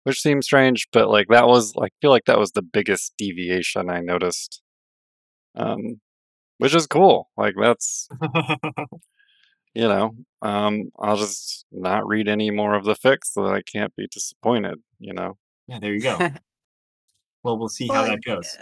which 0.03 0.21
seems 0.21 0.45
strange, 0.45 0.87
but 0.91 1.09
like 1.09 1.27
that 1.29 1.47
was 1.47 1.73
I 1.81 1.89
feel 2.01 2.11
like 2.11 2.25
that 2.25 2.39
was 2.39 2.51
the 2.51 2.61
biggest 2.61 3.13
deviation 3.17 3.89
I 3.89 3.99
noticed. 4.01 4.61
Um, 5.55 5.99
which 6.57 6.75
is 6.75 6.87
cool. 6.87 7.29
Like 7.37 7.55
that's 7.59 8.07
you 9.73 9.87
know, 9.87 10.15
um, 10.41 10.91
I'll 10.99 11.17
just 11.17 11.65
not 11.71 12.07
read 12.07 12.27
any 12.27 12.51
more 12.51 12.75
of 12.75 12.85
the 12.85 12.95
fix 12.95 13.33
so 13.33 13.43
that 13.43 13.53
I 13.53 13.61
can't 13.61 13.95
be 13.95 14.07
disappointed. 14.07 14.79
You 14.99 15.13
know, 15.13 15.37
yeah, 15.67 15.79
there 15.79 15.93
you 15.93 16.01
go. 16.01 16.17
Well, 17.43 17.57
we'll 17.57 17.69
see 17.69 17.87
how 17.87 18.03
Well, 18.03 18.11
that 18.11 18.23
goes. 18.23 18.57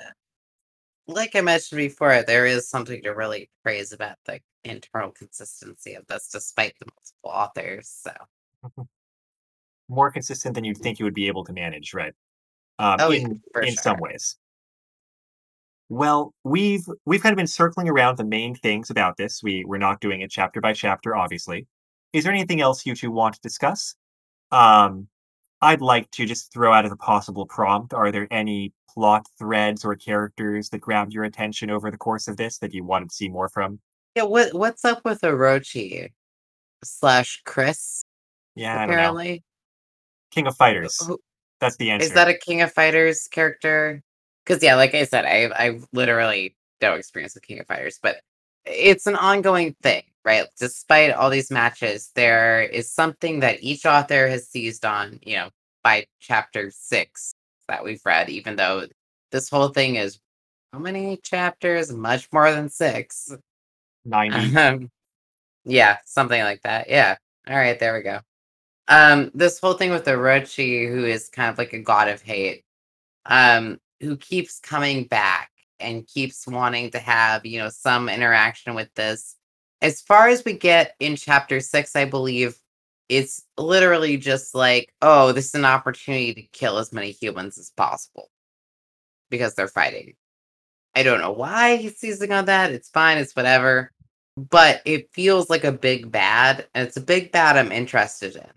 like 1.07 1.35
I 1.35 1.41
mentioned 1.41 1.77
before, 1.77 2.23
there 2.23 2.45
is 2.45 2.69
something 2.69 3.01
to 3.03 3.11
really 3.11 3.49
praise 3.63 3.91
about 3.91 4.17
the 4.25 4.39
internal 4.63 5.11
consistency 5.11 5.93
of 5.93 6.05
this, 6.07 6.29
despite 6.29 6.75
the 6.79 6.85
multiple 6.85 7.31
authors. 7.41 7.89
So, 7.89 8.85
More 9.89 10.11
consistent 10.11 10.55
than 10.55 10.63
you'd 10.63 10.77
think 10.77 10.99
you 10.99 11.05
would 11.05 11.13
be 11.13 11.27
able 11.27 11.45
to 11.45 11.53
manage, 11.53 11.93
right? 11.93 12.13
Um, 12.79 12.97
oh 12.99 13.11
yeah, 13.11 13.21
in 13.21 13.41
for 13.51 13.61
in 13.61 13.75
some 13.75 13.97
ways. 13.99 14.37
Well, 15.89 16.33
we've 16.43 16.85
we've 17.05 17.23
kind 17.23 17.33
of 17.33 17.37
been 17.37 17.47
circling 17.47 17.87
around 17.87 18.17
the 18.17 18.25
main 18.25 18.55
things 18.55 18.89
about 18.89 19.17
this. 19.17 19.41
We 19.41 19.63
we're 19.65 19.77
not 19.77 20.01
doing 20.01 20.21
it 20.21 20.29
chapter 20.29 20.59
by 20.59 20.73
chapter, 20.73 21.15
obviously. 21.15 21.65
Is 22.13 22.23
there 22.23 22.33
anything 22.33 22.61
else 22.61 22.85
you 22.85 22.93
two 22.95 23.11
want 23.11 23.35
to 23.35 23.41
discuss? 23.41 23.95
Um, 24.51 25.07
I'd 25.61 25.81
like 25.81 26.09
to 26.11 26.25
just 26.25 26.53
throw 26.53 26.71
out 26.73 26.85
as 26.85 26.91
a 26.91 26.95
possible 26.97 27.45
prompt. 27.45 27.93
Are 27.93 28.11
there 28.11 28.27
any 28.31 28.73
plot 28.89 29.25
threads 29.39 29.83
or 29.83 29.95
characters 29.95 30.69
that 30.69 30.79
grabbed 30.79 31.13
your 31.13 31.23
attention 31.23 31.69
over 31.69 31.89
the 31.91 31.97
course 31.97 32.27
of 32.27 32.37
this 32.37 32.59
that 32.59 32.73
you 32.73 32.83
wanted 32.83 33.09
to 33.09 33.15
see 33.15 33.29
more 33.29 33.49
from? 33.49 33.79
Yeah, 34.15 34.23
what 34.23 34.53
what's 34.53 34.85
up 34.85 35.03
with 35.05 35.21
Orochi 35.21 36.11
slash 36.83 37.41
Chris? 37.45 38.01
Yeah, 38.55 38.75
I 38.75 38.79
don't 38.79 38.87
know. 38.87 38.93
Apparently, 38.93 39.43
King 40.31 40.47
of 40.47 40.55
Fighters. 40.55 40.97
Who- 41.05 41.19
That's 41.59 41.77
the 41.77 41.91
answer. 41.91 42.05
is 42.05 42.13
that 42.13 42.27
a 42.27 42.33
King 42.35 42.61
of 42.61 42.71
Fighters 42.71 43.27
character? 43.27 44.01
Because 44.45 44.63
yeah, 44.63 44.75
like 44.75 44.93
I 44.95 45.03
said, 45.05 45.25
I 45.25 45.49
I 45.55 45.79
literally 45.93 46.55
no 46.81 46.93
experience 46.93 47.33
with 47.35 47.43
King 47.43 47.59
of 47.59 47.67
Fighters, 47.67 47.99
but 48.01 48.17
it's 48.65 49.07
an 49.07 49.15
ongoing 49.15 49.75
thing, 49.81 50.03
right? 50.27 50.45
Despite 50.59 51.13
all 51.13 51.29
these 51.29 51.49
matches, 51.49 52.11
there 52.13 52.61
is 52.61 52.91
something 52.91 53.39
that 53.39 53.63
each 53.63 53.85
author 53.85 54.27
has 54.27 54.49
seized 54.49 54.83
on, 54.83 55.19
you 55.23 55.37
know, 55.37 55.49
by 55.85 56.05
chapter 56.19 56.69
six 56.69 57.33
that 57.69 57.81
we've 57.81 58.01
read, 58.05 58.29
even 58.29 58.57
though 58.57 58.87
this 59.31 59.49
whole 59.49 59.69
thing 59.69 59.95
is 59.95 60.19
How 60.73 60.79
many 60.79 61.15
chapters? 61.23 61.93
Much 61.93 62.27
more 62.33 62.51
than 62.51 62.67
six. 62.67 63.33
90. 64.03 64.57
Um, 64.57 64.91
yeah, 65.63 65.97
something 66.05 66.41
like 66.41 66.61
that. 66.63 66.89
Yeah. 66.89 67.15
All 67.49 67.55
right, 67.55 67.79
there 67.79 67.93
we 67.93 68.01
go. 68.01 68.19
Um, 68.89 69.31
this 69.33 69.59
whole 69.59 69.75
thing 69.75 69.91
with 69.91 70.05
Orochi, 70.05 70.89
who 70.89 71.05
is 71.05 71.29
kind 71.29 71.49
of 71.49 71.57
like 71.57 71.71
a 71.71 71.79
god 71.79 72.09
of 72.09 72.21
hate, 72.21 72.65
um, 73.25 73.79
who 74.01 74.17
keeps 74.17 74.59
coming 74.59 75.05
back 75.05 75.51
and 75.79 76.05
keeps 76.05 76.45
wanting 76.45 76.91
to 76.91 76.99
have, 76.99 77.45
you 77.45 77.59
know, 77.59 77.69
some 77.69 78.09
interaction 78.09 78.75
with 78.75 78.93
this. 78.93 79.36
As 79.81 80.01
far 80.01 80.27
as 80.27 80.43
we 80.43 80.53
get 80.53 80.95
in 80.99 81.15
chapter 81.15 81.59
six, 81.59 81.95
I 81.95 82.05
believe 82.05 82.57
it's 83.09 83.43
literally 83.57 84.17
just 84.17 84.53
like, 84.53 84.93
oh, 85.01 85.31
this 85.31 85.47
is 85.47 85.55
an 85.55 85.65
opportunity 85.65 86.33
to 86.33 86.41
kill 86.41 86.77
as 86.77 86.91
many 86.91 87.11
humans 87.11 87.57
as 87.57 87.69
possible 87.69 88.29
because 89.29 89.55
they're 89.55 89.67
fighting. 89.67 90.15
I 90.95 91.03
don't 91.03 91.21
know 91.21 91.31
why 91.31 91.75
he's 91.75 91.97
seizing 91.97 92.31
on 92.31 92.45
that. 92.45 92.71
It's 92.71 92.89
fine, 92.89 93.17
it's 93.17 93.35
whatever. 93.35 93.91
But 94.35 94.81
it 94.85 95.11
feels 95.13 95.49
like 95.49 95.63
a 95.63 95.71
big 95.71 96.11
bad, 96.11 96.67
and 96.73 96.87
it's 96.87 96.97
a 96.97 97.01
big 97.01 97.31
bad 97.31 97.57
I'm 97.57 97.71
interested 97.71 98.35
in. 98.35 98.47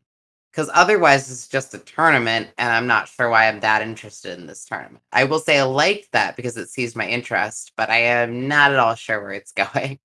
Because 0.50 0.70
otherwise, 0.74 1.30
it's 1.30 1.48
just 1.48 1.74
a 1.74 1.78
tournament, 1.78 2.48
and 2.58 2.72
I'm 2.72 2.86
not 2.86 3.08
sure 3.08 3.28
why 3.30 3.46
I'm 3.46 3.60
that 3.60 3.82
interested 3.82 4.38
in 4.38 4.46
this 4.46 4.64
tournament. 4.64 5.02
I 5.12 5.24
will 5.24 5.38
say 5.38 5.58
I 5.60 5.62
like 5.62 6.08
that 6.12 6.34
because 6.36 6.56
it 6.56 6.68
sees 6.70 6.96
my 6.96 7.06
interest, 7.06 7.72
but 7.76 7.88
I 7.88 7.98
am 7.98 8.48
not 8.48 8.72
at 8.72 8.78
all 8.78 8.94
sure 8.94 9.22
where 9.22 9.32
it's 9.32 9.52
going. 9.74 9.98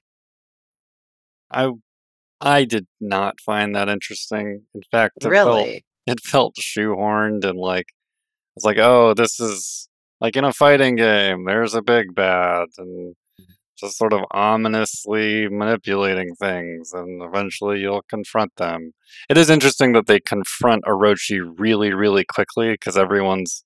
I 1.52 1.72
I 2.42 2.66
did 2.66 2.88
not 3.02 3.40
find 3.42 3.76
that 3.76 3.90
interesting. 3.90 4.64
In 4.76 4.82
fact, 4.92 5.18
it 5.18 5.24
felt 5.24 5.32
Really? 5.32 5.86
it 6.08 6.20
felt 6.22 6.56
shoehorned 6.58 7.46
and 7.46 7.60
like 7.60 7.88
it's 8.56 8.66
like, 8.66 8.78
oh, 8.80 9.14
this 9.16 9.40
is 9.40 9.90
like 10.22 10.36
in 10.38 10.46
a 10.46 10.54
fighting 10.54 10.96
game. 10.96 11.46
There's 11.46 11.74
a 11.76 11.82
big 11.82 12.16
bad 12.16 12.68
and 12.78 13.16
just 13.78 13.98
sort 13.98 14.14
of 14.14 14.22
ominously 14.32 15.50
manipulating 15.50 16.34
things, 16.36 16.94
and 16.94 17.22
eventually 17.24 17.80
you'll 17.82 18.04
confront 18.10 18.56
them. 18.58 18.94
It 19.30 19.38
is 19.38 19.50
interesting 19.50 19.94
that 19.94 20.08
they 20.08 20.20
confront 20.22 20.86
Orochi 20.86 21.42
really, 21.60 21.94
really 21.94 22.26
quickly 22.26 22.72
because 22.72 22.98
everyone's 22.98 23.64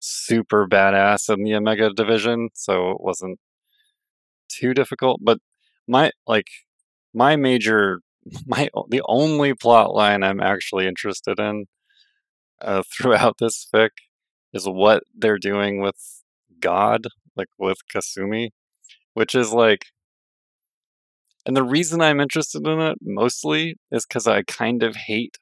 super 0.00 0.66
badass 0.68 1.32
in 1.32 1.44
the 1.44 1.54
Omega 1.56 1.90
division, 1.92 2.50
so 2.54 2.90
it 2.92 3.00
wasn't 3.00 3.38
too 4.48 4.74
difficult. 4.74 5.20
But 5.22 5.38
my 5.88 6.12
like 6.26 6.46
my 7.14 7.36
major 7.36 8.00
my 8.46 8.68
the 8.88 9.02
only 9.06 9.54
plot 9.54 9.94
line 9.94 10.22
I'm 10.22 10.40
actually 10.40 10.86
interested 10.86 11.38
in 11.38 11.66
uh, 12.60 12.82
throughout 12.92 13.36
this 13.38 13.66
fic 13.74 13.90
is 14.52 14.64
what 14.66 15.02
they're 15.14 15.38
doing 15.38 15.80
with 15.80 15.96
God, 16.60 17.06
like 17.36 17.48
with 17.58 17.78
Kasumi, 17.94 18.50
which 19.14 19.34
is 19.34 19.52
like 19.52 19.86
and 21.44 21.56
the 21.56 21.64
reason 21.64 22.00
I'm 22.00 22.20
interested 22.20 22.66
in 22.66 22.80
it 22.80 22.98
mostly 23.02 23.76
is 23.90 24.06
because 24.06 24.28
I 24.28 24.42
kind 24.42 24.82
of 24.82 24.94
hate 24.94 25.38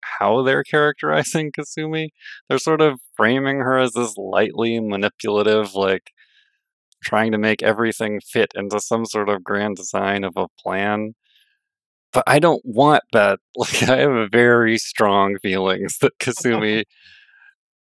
how 0.00 0.42
they're 0.42 0.64
characterizing 0.64 1.52
Kasumi. 1.52 2.08
They're 2.48 2.58
sort 2.58 2.80
of 2.80 3.00
framing 3.16 3.58
her 3.58 3.78
as 3.78 3.92
this 3.92 4.16
lightly 4.16 4.80
manipulative, 4.80 5.74
like 5.74 6.10
trying 7.02 7.32
to 7.32 7.38
make 7.38 7.62
everything 7.62 8.20
fit 8.20 8.52
into 8.54 8.80
some 8.80 9.04
sort 9.04 9.28
of 9.28 9.44
grand 9.44 9.76
design 9.76 10.24
of 10.24 10.36
a 10.36 10.48
plan. 10.58 11.14
But 12.12 12.24
I 12.26 12.38
don't 12.38 12.62
want 12.64 13.02
that. 13.12 13.38
Like 13.56 13.82
I 13.84 13.98
have 13.98 14.30
very 14.30 14.78
strong 14.78 15.36
feelings 15.42 15.98
that 16.00 16.12
Kasumi 16.20 16.84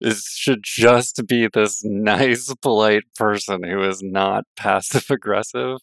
is 0.01 0.24
should 0.36 0.61
just 0.63 1.22
be 1.28 1.47
this 1.53 1.82
nice, 1.84 2.53
polite 2.61 3.03
person 3.15 3.63
who 3.63 3.82
is 3.84 4.01
not 4.01 4.45
passive 4.55 5.05
aggressive. 5.09 5.78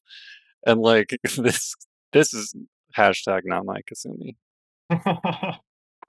And 0.66 0.80
like 0.80 1.11
this 1.37 1.74
this 2.12 2.34
is 2.34 2.55
hashtag 2.97 3.43
not 3.45 3.64
my 3.64 3.80
Kasumi. 3.82 4.37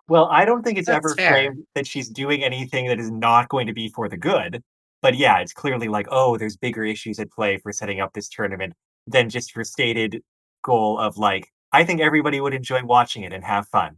well, 0.07 0.27
I 0.31 0.45
don't 0.45 0.63
think 0.63 0.77
it's 0.77 0.87
That's 0.87 1.05
ever 1.05 1.15
fair. 1.15 1.31
framed 1.31 1.63
that 1.75 1.85
she's 1.87 2.09
doing 2.09 2.43
anything 2.43 2.87
that 2.87 2.99
is 2.99 3.11
not 3.11 3.49
going 3.49 3.67
to 3.67 3.73
be 3.73 3.89
for 3.89 4.07
the 4.07 4.17
good. 4.17 4.63
But 5.01 5.15
yeah, 5.15 5.39
it's 5.39 5.53
clearly 5.53 5.87
like, 5.87 6.07
oh, 6.09 6.37
there's 6.37 6.57
bigger 6.57 6.83
issues 6.83 7.19
at 7.19 7.31
play 7.31 7.57
for 7.57 7.71
setting 7.71 7.99
up 7.99 8.13
this 8.13 8.27
tournament 8.29 8.73
than 9.05 9.29
just 9.29 9.53
her 9.55 9.63
stated 9.63 10.21
goal 10.63 10.97
of 10.99 11.17
like, 11.17 11.47
I 11.71 11.83
think 11.83 12.01
everybody 12.01 12.41
would 12.41 12.53
enjoy 12.53 12.83
watching 12.83 13.23
it 13.23 13.31
and 13.33 13.43
have 13.43 13.67
fun. 13.67 13.97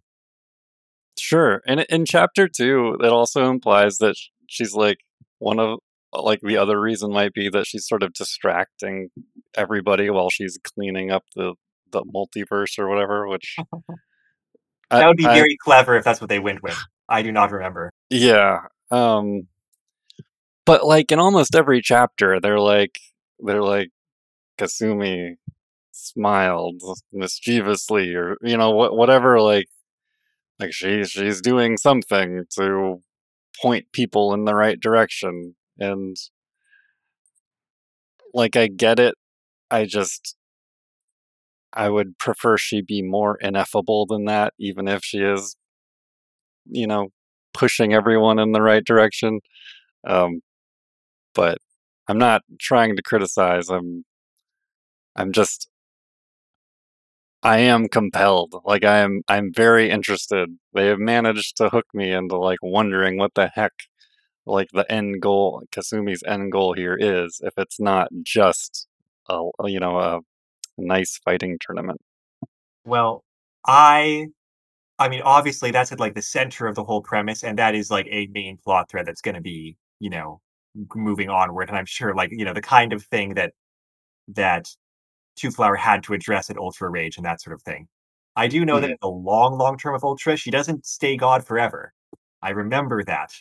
Sure. 1.18 1.62
And 1.68 1.82
in 1.90 2.06
chapter 2.06 2.48
two, 2.48 2.98
it 3.02 3.08
also 3.10 3.50
implies 3.50 3.98
that 3.98 4.16
she's 4.48 4.74
like 4.74 4.98
one 5.40 5.60
of 5.60 5.80
like 6.14 6.40
the 6.42 6.58
other 6.58 6.80
reason 6.80 7.12
might 7.12 7.34
be 7.34 7.50
that 7.50 7.68
she's 7.68 7.88
sort 7.88 8.02
of 8.04 8.14
distracting 8.14 9.10
everybody 9.56 10.10
while 10.10 10.30
she's 10.30 10.58
cleaning 10.64 11.12
up 11.12 11.24
the 11.36 11.54
the 11.92 12.04
multiverse 12.04 12.78
or 12.80 12.88
whatever, 12.88 13.28
which 13.28 13.56
I, 14.92 15.00
That 15.00 15.08
would 15.08 15.18
be 15.18 15.26
I- 15.26 15.36
very 15.36 15.58
clever 15.64 15.96
if 15.96 16.04
that's 16.04 16.22
what 16.22 16.30
they 16.30 16.40
went 16.40 16.64
with. 16.64 16.78
I 17.08 17.22
do 17.22 17.32
not 17.32 17.52
remember. 17.52 17.92
yeah. 18.10 18.60
Um 18.92 19.48
but 20.70 20.86
like 20.86 21.12
in 21.12 21.18
almost 21.18 21.56
every 21.56 21.82
chapter 21.82 22.40
they're 22.40 22.60
like 22.60 23.00
they're 23.40 23.64
like 23.64 23.90
Kasumi 24.60 25.38
smiled 25.92 26.84
mischievously 27.12 28.14
or 28.14 28.38
you 28.44 28.56
know 28.56 28.70
what 28.70 28.96
whatever 28.96 29.42
like 29.42 29.66
like 30.60 30.72
she 30.72 31.04
she's 31.06 31.42
doing 31.42 31.76
something 31.76 32.44
to 32.52 33.02
point 33.60 33.88
people 33.94 34.32
in 34.32 34.46
the 34.46 34.54
right 34.54 34.80
direction 34.80 35.56
and 35.80 36.16
like 38.36 38.56
I 38.56 38.68
get 38.68 39.00
it. 39.00 39.16
I 39.72 39.86
just 39.86 40.36
I 41.74 41.90
would 41.90 42.20
prefer 42.20 42.58
she 42.60 42.84
be 42.84 43.02
more 43.02 43.40
ineffable 43.42 44.06
than 44.06 44.26
that 44.26 44.54
even 44.60 44.88
if 44.88 45.04
she 45.04 45.22
is 45.22 45.56
you 46.70 46.86
know 46.86 47.08
pushing 47.56 47.92
everyone 47.92 48.38
in 48.38 48.52
the 48.52 48.62
right 48.62 48.86
direction. 48.86 49.40
Um 50.06 50.42
but 51.34 51.58
I'm 52.08 52.18
not 52.18 52.42
trying 52.60 52.96
to 52.96 53.02
criticize 53.02 53.70
I'm 53.70 54.06
I'm 55.16 55.32
just 55.32 55.70
I 57.42 57.60
am 57.60 57.88
compelled. 57.88 58.56
Like 58.66 58.84
I 58.84 59.00
am 59.00 59.22
I'm 59.28 59.54
very 59.54 59.90
interested. 59.90 60.50
They 60.74 60.88
have 60.88 61.00
managed 61.00 61.58
to 61.58 61.70
hook 61.70 61.86
me 61.94 62.12
into 62.12 62.38
like 62.38 62.60
wondering 62.62 63.18
what 63.18 63.34
the 63.36 63.48
heck 63.48 63.74
like 64.46 64.70
the 64.74 64.90
end 64.92 65.22
goal 65.22 65.64
Kasumi's 65.72 66.24
end 66.28 66.52
goal 66.52 66.74
here 66.74 66.98
is 67.00 67.40
if 67.44 67.54
it's 67.58 67.80
not 67.80 68.10
just 68.24 68.88
a 69.30 69.44
you 69.66 69.80
know 69.80 70.00
a 70.00 70.20
nice 70.78 71.18
fighting 71.24 71.58
tournament. 71.62 72.02
Well, 72.86 73.24
I 73.66 74.28
I 74.98 75.10
mean, 75.10 75.22
obviously 75.24 75.72
that's 75.72 75.92
at 75.92 76.00
like 76.00 76.16
the 76.16 76.22
center 76.22 76.68
of 76.68 76.76
the 76.76 76.84
whole 76.84 77.02
premise, 77.02 77.44
and 77.44 77.58
that 77.60 77.76
is 77.76 77.90
like 77.92 78.08
a 78.10 78.28
main 78.28 78.58
plot 78.58 78.90
thread 78.90 79.06
that's 79.06 79.22
gonna 79.22 79.42
be, 79.42 79.78
you 80.00 80.10
know, 80.10 80.42
moving 80.96 81.30
onward. 81.30 81.70
And 81.70 81.78
I'm 81.78 81.86
sure 81.86 82.14
like, 82.14 82.32
you 82.32 82.46
know, 82.46 82.54
the 82.54 82.62
kind 82.62 82.94
of 82.94 83.04
thing 83.04 83.34
that 83.36 83.54
that 84.30 84.68
Two 85.36 85.52
Flower 85.52 85.76
had 85.76 86.04
to 86.04 86.14
address 86.14 86.50
at 86.50 86.58
Ultra 86.58 86.90
Rage 86.90 87.18
and 87.18 87.26
that 87.26 87.42
sort 87.42 87.54
of 87.54 87.62
thing. 87.62 87.88
I 88.36 88.48
do 88.48 88.64
know 88.66 88.80
that 88.80 88.90
in 88.92 88.98
the 89.02 89.08
long, 89.10 89.58
long 89.58 89.78
term 89.78 89.96
of 89.96 90.04
Ultra, 90.04 90.38
she 90.38 90.52
doesn't 90.52 90.86
stay 90.86 91.18
God 91.18 91.46
forever. 91.46 91.94
I 92.42 92.52
remember 92.52 93.04
that. 93.04 93.32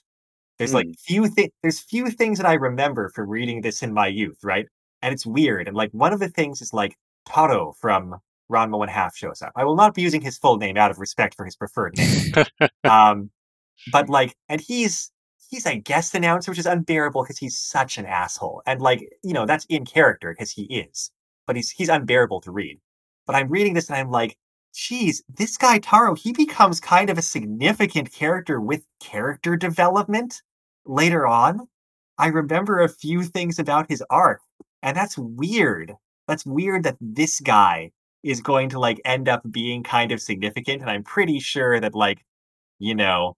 There's 0.59 0.75
like 0.75 0.87
Mm. 0.87 0.99
few 1.01 1.27
thi- 1.29 1.53
there's 1.63 1.81
few 1.81 2.11
things 2.11 2.39
that 2.39 2.47
I 2.47 2.55
remember 2.55 3.11
from 3.11 3.29
reading 3.29 3.61
this 3.61 3.83
in 3.83 3.93
my 3.93 4.09
youth, 4.09 4.39
right? 4.43 4.67
And 5.03 5.13
it's 5.13 5.25
weird. 5.27 5.69
And 5.69 5.77
like 5.77 5.91
one 5.93 6.13
of 6.13 6.19
the 6.21 6.29
things 6.29 6.61
is 6.61 6.73
like 6.73 6.97
Taro 7.27 7.73
from 7.81 8.17
Ranma 8.51 8.79
One 8.79 8.89
Half 8.89 9.15
shows 9.17 9.41
up. 9.43 9.53
I 9.55 9.65
will 9.65 9.77
not 9.77 9.95
be 9.95 10.03
using 10.03 10.21
his 10.21 10.37
full 10.39 10.57
name 10.57 10.77
out 10.77 10.91
of 10.91 10.99
respect 10.99 11.37
for 11.37 11.45
his 11.45 11.55
preferred 11.55 11.97
name. 11.97 12.45
um, 12.85 13.31
but 13.93 14.09
like, 14.09 14.35
and 14.49 14.61
he's 14.61 15.13
he's 15.49 15.67
a 15.67 15.77
guest 15.79 16.15
announcer, 16.15 16.51
which 16.51 16.59
is 16.59 16.67
unbearable 16.67 17.23
because 17.23 17.39
he's 17.39 17.59
such 17.59 17.99
an 17.99 18.07
asshole. 18.07 18.63
And 18.67 18.81
like, 18.81 19.01
you 19.23 19.33
know, 19.33 19.47
that's 19.47 19.65
in 19.67 19.85
character 19.85 20.33
because 20.33 20.51
he 20.51 20.65
is, 20.65 21.11
but 21.47 21.57
he's 21.57 21.71
he's 21.71 21.89
unbearable 21.89 22.41
to 22.43 22.53
read. 22.53 22.81
But 23.27 23.37
I'm 23.37 23.49
reading 23.49 23.75
this 23.75 23.89
and 23.89 23.97
I'm 23.97 24.11
like, 24.11 24.37
geez, 24.75 25.23
this 25.29 25.57
guy 25.57 25.79
Taro, 25.79 26.15
he 26.15 26.33
becomes 26.33 26.81
kind 26.81 27.11
of 27.11 27.19
a 27.19 27.23
significant 27.23 28.13
character 28.13 28.61
with 28.61 28.85
character 29.01 29.57
development 29.57 30.43
later 30.87 31.27
on. 31.27 31.69
I 32.19 32.29
remember 32.29 32.81
a 32.81 32.89
few 32.89 33.23
things 33.23 33.59
about 33.59 33.89
his 33.89 34.03
arc, 34.11 34.41
and 34.83 34.97
that's 34.97 35.17
weird. 35.19 35.95
That's 36.27 36.45
weird 36.47 36.83
that 36.85 36.97
this 37.01 37.41
guy 37.41 37.93
is 38.23 38.41
going 38.41 38.69
to 38.71 38.81
like 38.81 39.01
end 39.05 39.29
up 39.29 39.43
being 39.51 39.83
kind 39.83 40.13
of 40.13 40.21
significant, 40.21 40.83
and 40.83 40.91
I'm 40.91 41.05
pretty 41.05 41.41
sure 41.41 41.81
that 41.81 41.95
like, 41.95 42.25
you 42.79 42.95
know, 42.95 43.37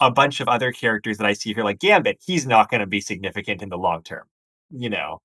a 0.00 0.10
bunch 0.10 0.40
of 0.40 0.48
other 0.48 0.72
characters 0.72 1.18
that 1.18 1.26
I 1.26 1.32
see 1.32 1.54
here, 1.54 1.64
like 1.64 1.78
Gambit, 1.78 2.18
he's 2.24 2.46
not 2.46 2.70
going 2.70 2.80
to 2.80 2.86
be 2.86 3.00
significant 3.00 3.62
in 3.62 3.68
the 3.68 3.78
long 3.78 4.02
term. 4.02 4.24
You 4.70 4.90
know, 4.90 5.20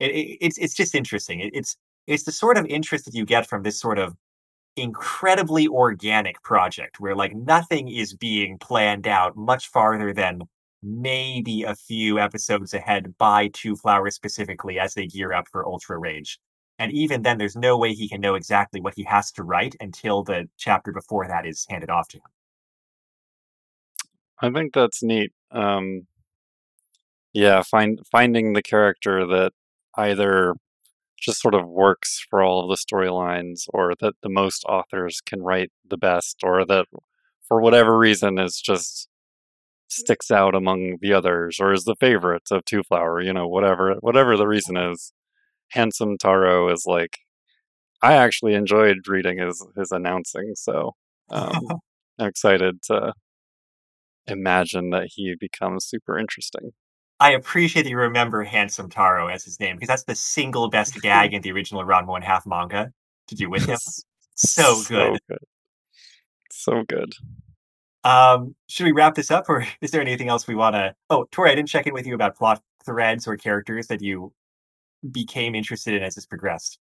it, 0.00 0.10
it, 0.10 0.38
it's 0.40 0.58
it's 0.58 0.74
just 0.74 0.94
interesting. 0.94 1.40
It, 1.40 1.50
it's 1.54 1.76
it's 2.06 2.24
the 2.24 2.32
sort 2.32 2.58
of 2.58 2.66
interest 2.66 3.04
that 3.06 3.14
you 3.14 3.24
get 3.24 3.48
from 3.48 3.62
this 3.62 3.80
sort 3.80 3.98
of 3.98 4.16
incredibly 4.76 5.68
organic 5.68 6.42
project 6.42 6.98
where 7.00 7.14
like 7.14 7.34
nothing 7.34 7.88
is 7.88 8.14
being 8.14 8.58
planned 8.58 9.06
out 9.06 9.36
much 9.36 9.68
farther 9.68 10.14
than 10.14 10.42
maybe 10.82 11.62
a 11.64 11.74
few 11.74 12.18
episodes 12.18 12.74
ahead 12.74 13.16
by 13.18 13.48
Two 13.48 13.76
Flowers 13.76 14.14
specifically 14.14 14.78
as 14.78 14.94
they 14.94 15.06
gear 15.06 15.32
up 15.32 15.46
for 15.50 15.66
Ultra 15.66 15.98
Rage. 15.98 16.38
And 16.78 16.90
even 16.92 17.22
then, 17.22 17.38
there's 17.38 17.56
no 17.56 17.78
way 17.78 17.94
he 17.94 18.08
can 18.08 18.20
know 18.20 18.34
exactly 18.34 18.80
what 18.80 18.94
he 18.96 19.04
has 19.04 19.30
to 19.32 19.44
write 19.44 19.76
until 19.80 20.24
the 20.24 20.48
chapter 20.56 20.92
before 20.92 21.28
that 21.28 21.46
is 21.46 21.66
handed 21.68 21.90
off 21.90 22.08
to 22.08 22.16
him. 22.18 22.22
I 24.42 24.50
think 24.50 24.74
that's 24.74 25.02
neat. 25.02 25.32
Um, 25.52 26.06
yeah, 27.32 27.62
find 27.62 28.00
finding 28.10 28.52
the 28.52 28.62
character 28.62 29.26
that 29.26 29.52
either 29.96 30.54
just 31.20 31.40
sort 31.40 31.54
of 31.54 31.68
works 31.68 32.24
for 32.28 32.42
all 32.42 32.62
of 32.62 32.68
the 32.68 32.76
storylines, 32.76 33.62
or 33.68 33.94
that 34.00 34.14
the 34.22 34.28
most 34.28 34.64
authors 34.64 35.20
can 35.24 35.42
write 35.42 35.70
the 35.88 35.96
best, 35.96 36.38
or 36.42 36.66
that 36.66 36.86
for 37.46 37.60
whatever 37.60 37.96
reason 37.98 38.38
is 38.38 38.60
just 38.60 39.08
sticks 39.88 40.30
out 40.30 40.54
among 40.54 40.98
the 41.00 41.12
others, 41.12 41.58
or 41.60 41.72
is 41.72 41.84
the 41.84 41.96
favorite 42.00 42.48
of 42.50 42.64
Two 42.64 42.82
Flower. 42.82 43.20
You 43.20 43.32
know, 43.32 43.48
whatever 43.48 43.94
whatever 44.00 44.36
the 44.36 44.48
reason 44.48 44.76
is. 44.76 45.12
Handsome 45.72 46.18
Taro 46.18 46.68
is 46.70 46.84
like 46.86 47.18
I 48.02 48.14
actually 48.14 48.54
enjoyed 48.54 48.98
reading 49.08 49.38
his 49.38 49.64
his 49.76 49.92
announcing, 49.92 50.52
so 50.56 50.94
um, 51.30 51.66
I'm 52.18 52.28
excited 52.28 52.82
to 52.84 53.14
imagine 54.26 54.90
that 54.90 55.08
he 55.14 55.34
becomes 55.38 55.84
super 55.86 56.18
interesting. 56.18 56.72
I 57.20 57.32
appreciate 57.32 57.84
that 57.84 57.90
you 57.90 57.98
remember 57.98 58.42
Handsome 58.42 58.90
Taro 58.90 59.28
as 59.28 59.44
his 59.44 59.60
name 59.60 59.76
because 59.76 59.88
that's 59.88 60.04
the 60.04 60.14
single 60.14 60.68
best 60.68 61.00
gag 61.00 61.34
in 61.34 61.42
the 61.42 61.52
original 61.52 61.84
Ranma 61.84 62.08
One 62.08 62.22
Half 62.22 62.46
manga 62.46 62.92
to 63.28 63.34
do 63.34 63.48
with 63.48 63.64
him. 63.64 63.78
So 64.34 64.74
So 64.74 64.84
good. 64.88 65.20
good. 65.28 65.38
So 66.50 66.82
good. 66.88 67.12
Um, 68.04 68.54
should 68.68 68.84
we 68.84 68.92
wrap 68.92 69.14
this 69.14 69.30
up, 69.30 69.48
or 69.48 69.64
is 69.80 69.90
there 69.92 70.00
anything 70.00 70.28
else 70.28 70.46
we 70.46 70.54
want 70.54 70.74
to? 70.74 70.94
Oh, 71.10 71.26
Tori, 71.30 71.50
I 71.50 71.54
didn't 71.54 71.68
check 71.68 71.86
in 71.86 71.94
with 71.94 72.06
you 72.06 72.14
about 72.14 72.36
plot 72.36 72.60
threads 72.84 73.28
or 73.28 73.36
characters 73.36 73.86
that 73.86 74.02
you 74.02 74.32
became 75.10 75.54
interested 75.54 75.94
in 75.94 76.02
as 76.02 76.14
this 76.14 76.26
progressed. 76.26 76.78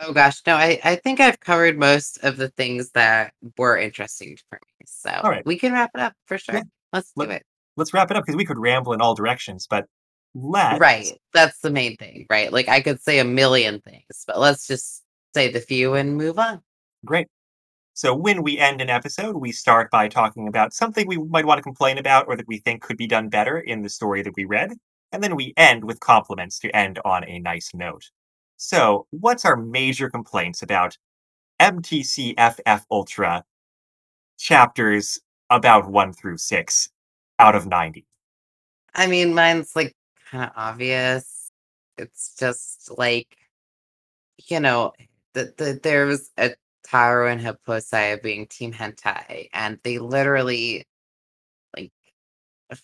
Oh 0.00 0.12
gosh, 0.12 0.40
no, 0.46 0.54
I, 0.54 0.80
I 0.82 0.96
think 0.96 1.20
I've 1.20 1.40
covered 1.40 1.78
most 1.78 2.18
of 2.24 2.38
the 2.38 2.48
things 2.48 2.90
that 2.92 3.34
were 3.58 3.76
interesting 3.76 4.38
for 4.48 4.58
me. 4.62 4.86
So 4.86 5.10
All 5.10 5.30
right. 5.30 5.44
we 5.44 5.58
can 5.58 5.72
wrap 5.72 5.90
it 5.94 6.00
up 6.00 6.14
for 6.24 6.38
sure. 6.38 6.56
Yeah. 6.56 6.62
Let's 6.92 7.12
do 7.16 7.24
it. 7.24 7.44
Let's 7.76 7.92
wrap 7.92 8.10
it 8.10 8.16
up 8.16 8.24
because 8.24 8.36
we 8.36 8.46
could 8.46 8.58
ramble 8.58 8.92
in 8.94 9.00
all 9.00 9.14
directions, 9.14 9.66
but 9.68 9.84
let's 10.34 10.80
Right. 10.80 11.12
That's 11.34 11.60
the 11.60 11.70
main 11.70 11.96
thing, 11.96 12.26
right? 12.30 12.52
Like 12.52 12.68
I 12.68 12.80
could 12.80 13.00
say 13.02 13.18
a 13.18 13.24
million 13.24 13.80
things, 13.80 14.24
but 14.26 14.38
let's 14.38 14.66
just 14.66 15.04
say 15.34 15.52
the 15.52 15.60
few 15.60 15.94
and 15.94 16.16
move 16.16 16.38
on. 16.38 16.62
Great. 17.04 17.28
So 17.92 18.14
when 18.14 18.42
we 18.42 18.56
end 18.56 18.80
an 18.80 18.88
episode, 18.88 19.36
we 19.36 19.52
start 19.52 19.90
by 19.90 20.08
talking 20.08 20.48
about 20.48 20.72
something 20.72 21.06
we 21.06 21.18
might 21.18 21.44
want 21.44 21.58
to 21.58 21.62
complain 21.62 21.98
about 21.98 22.26
or 22.28 22.36
that 22.36 22.48
we 22.48 22.58
think 22.58 22.82
could 22.82 22.96
be 22.96 23.06
done 23.06 23.28
better 23.28 23.58
in 23.58 23.82
the 23.82 23.90
story 23.90 24.22
that 24.22 24.34
we 24.36 24.46
read, 24.46 24.72
and 25.12 25.22
then 25.22 25.36
we 25.36 25.52
end 25.56 25.84
with 25.84 26.00
compliments 26.00 26.58
to 26.60 26.74
end 26.74 26.98
on 27.04 27.28
a 27.28 27.38
nice 27.40 27.74
note. 27.74 28.10
So, 28.62 29.06
what's 29.08 29.46
our 29.46 29.56
major 29.56 30.10
complaints 30.10 30.60
about 30.60 30.98
MTC 31.62 32.34
FF 32.38 32.84
Ultra 32.90 33.42
chapters 34.36 35.18
about 35.48 35.88
1 35.90 36.12
through 36.12 36.36
6 36.36 36.90
out 37.38 37.54
of 37.54 37.66
90? 37.66 38.04
I 38.94 39.06
mean, 39.06 39.32
mine's 39.32 39.74
like 39.74 39.96
kind 40.30 40.44
of 40.44 40.50
obvious. 40.56 41.50
It's 41.96 42.36
just 42.38 42.90
like, 42.98 43.34
you 44.46 44.60
know, 44.60 44.92
the, 45.32 45.54
the, 45.56 45.80
there 45.82 46.04
was 46.04 46.30
a 46.36 46.50
Taro 46.84 47.28
and 47.28 47.40
Happosai 47.40 48.22
being 48.22 48.46
Team 48.46 48.74
Hentai, 48.74 49.48
and 49.54 49.78
they 49.84 49.98
literally 49.98 50.86
like 51.74 51.92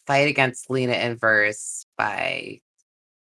fight 0.06 0.28
against 0.28 0.70
Lina 0.70 0.94
Inverse 0.94 1.84
by 1.98 2.62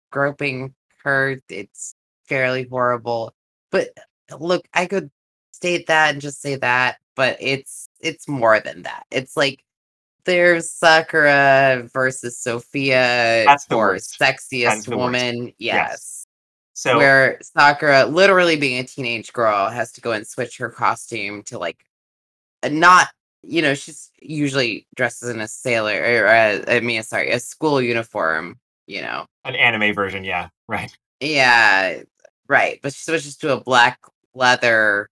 groping 0.09 0.73
her. 1.03 1.41
It's 1.49 1.95
fairly 2.27 2.67
horrible. 2.69 3.33
But 3.71 3.89
uh, 4.31 4.37
look, 4.37 4.67
I 4.73 4.85
could 4.85 5.11
state 5.51 5.87
that 5.87 6.13
and 6.13 6.21
just 6.21 6.41
say 6.41 6.55
that, 6.55 6.97
but 7.15 7.37
it's 7.39 7.87
it's 7.99 8.27
more 8.27 8.59
than 8.59 8.83
that. 8.83 9.05
It's 9.11 9.37
like 9.37 9.63
there's 10.25 10.71
Sakura 10.71 11.87
versus 11.93 12.37
Sofia 12.37 13.43
That's 13.45 13.65
the. 13.65 13.75
Sexiest 13.75 14.85
the 14.85 14.97
woman. 14.97 15.53
Yes. 15.57 15.89
Yes. 15.89 16.27
So, 16.77 16.97
Where 16.97 17.39
Sakura, 17.41 18.05
literally 18.05 18.57
being 18.57 18.79
a 18.79 18.83
teenage 18.83 19.31
girl, 19.31 19.69
has 19.69 19.93
to 19.93 20.01
go 20.01 20.11
and 20.11 20.27
switch 20.27 20.57
her 20.57 20.69
costume 20.69 21.41
to 21.43 21.57
like 21.57 21.85
not, 22.69 23.07
you 23.43 23.61
know, 23.61 23.73
she's 23.75 24.11
usually 24.21 24.85
dresses 24.95 25.29
in 25.29 25.39
a 25.39 25.47
sailor, 25.47 25.93
or 25.93 26.25
a, 26.25 26.63
I 26.67 26.79
mean, 26.81 27.01
sorry, 27.03 27.31
a 27.31 27.39
school 27.39 27.81
uniform, 27.81 28.59
you 28.87 29.01
know. 29.01 29.25
an 29.45 29.55
anime 29.55 29.93
version, 29.93 30.25
yeah, 30.25 30.49
right. 30.67 30.95
Yeah, 31.21 32.01
right. 32.47 32.79
But 32.81 32.93
she 32.93 33.03
switches 33.03 33.37
to 33.37 33.53
a 33.53 33.61
black 33.61 33.99
leather 34.33 35.09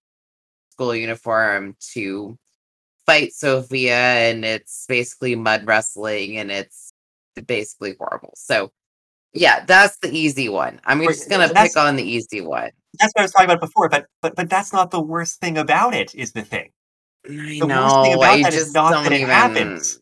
school 0.71 0.95
uniform 0.95 1.75
to 1.93 2.38
fight 3.05 3.34
Sofia, 3.34 3.95
and 3.95 4.43
it's 4.45 4.86
basically 4.88 5.36
mud 5.36 5.65
wrestling, 5.65 6.38
and 6.38 6.51
it's 6.51 6.93
basically 7.45 7.95
horrible. 7.99 8.34
So, 8.36 8.71
yeah, 9.34 9.65
that's 9.65 9.97
the 9.97 10.09
easy 10.09 10.49
one. 10.49 10.79
I'm 10.86 10.99
Wait, 10.99 11.07
just 11.09 11.29
gonna 11.29 11.49
pick 11.53 11.75
on 11.77 11.95
the 11.95 12.03
easy 12.03 12.41
one. 12.41 12.69
That's 12.99 13.11
what 13.13 13.21
I 13.21 13.23
was 13.23 13.31
talking 13.31 13.49
about 13.49 13.59
before, 13.61 13.89
but 13.89 14.07
but 14.21 14.36
but 14.36 14.49
that's 14.49 14.71
not 14.73 14.91
the 14.91 15.01
worst 15.01 15.39
thing 15.39 15.57
about 15.57 15.93
it, 15.93 16.13
is 16.15 16.31
the 16.31 16.43
thing. 16.43 16.71
I 17.25 17.57
The 17.59 17.67
worst 17.67 17.95
thing 18.03 18.13
about 18.13 18.38
I 18.38 18.41
that 18.43 18.53
is 18.53 18.73
not 18.73 18.91
that 18.91 19.11
it 19.11 19.21
even. 19.21 19.29
happens. 19.29 19.99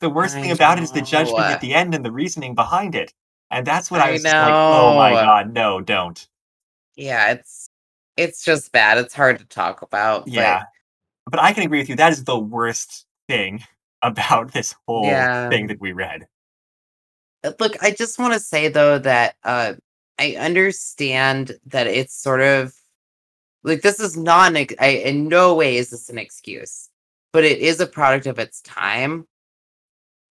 The 0.00 0.10
worst 0.10 0.36
I 0.36 0.42
thing 0.42 0.50
about 0.52 0.78
it 0.78 0.84
is 0.84 0.92
the 0.92 1.00
know. 1.00 1.06
judgment 1.06 1.40
at 1.46 1.60
the 1.60 1.74
end 1.74 1.94
and 1.94 2.04
the 2.04 2.10
reasoning 2.10 2.54
behind 2.54 2.94
it. 2.94 3.12
And 3.52 3.66
that's 3.66 3.90
what 3.90 4.00
I, 4.00 4.08
I 4.08 4.12
was 4.12 4.24
like, 4.24 4.34
oh 4.34 4.96
my 4.96 5.12
god, 5.12 5.52
no, 5.52 5.80
don't. 5.80 6.26
Yeah, 6.96 7.32
it's 7.32 7.68
it's 8.16 8.44
just 8.44 8.72
bad. 8.72 8.98
It's 8.98 9.14
hard 9.14 9.38
to 9.38 9.44
talk 9.44 9.82
about. 9.82 10.26
Yeah. 10.26 10.64
But 11.30 11.40
I 11.40 11.52
can 11.52 11.62
agree 11.64 11.78
with 11.78 11.88
you. 11.88 11.96
That 11.96 12.12
is 12.12 12.24
the 12.24 12.38
worst 12.38 13.06
thing 13.28 13.62
about 14.02 14.52
this 14.52 14.74
whole 14.86 15.04
Yeah. 15.04 15.50
thing 15.50 15.66
that 15.68 15.80
we 15.80 15.92
read. 15.92 16.26
Uh, 17.44 17.52
Look, 17.60 17.80
I 17.82 17.90
just 17.90 18.18
want 18.18 18.32
to 18.34 18.40
say 18.40 18.68
though 18.68 18.98
that 18.98 19.36
uh 19.44 19.74
I 20.18 20.36
understand 20.36 21.58
that 21.66 21.86
it's 21.86 22.14
sort 22.14 22.40
of 22.40 22.74
like 23.64 23.82
this 23.82 24.00
is 24.00 24.16
not 24.16 24.56
an 24.56 24.66
I, 24.80 24.88
in 24.88 25.28
no 25.28 25.54
way 25.54 25.76
is 25.76 25.90
this 25.90 26.08
an 26.08 26.18
excuse, 26.18 26.88
but 27.32 27.44
it 27.44 27.58
is 27.58 27.80
a 27.80 27.86
product 27.86 28.26
of 28.26 28.38
its 28.38 28.62
time. 28.62 29.26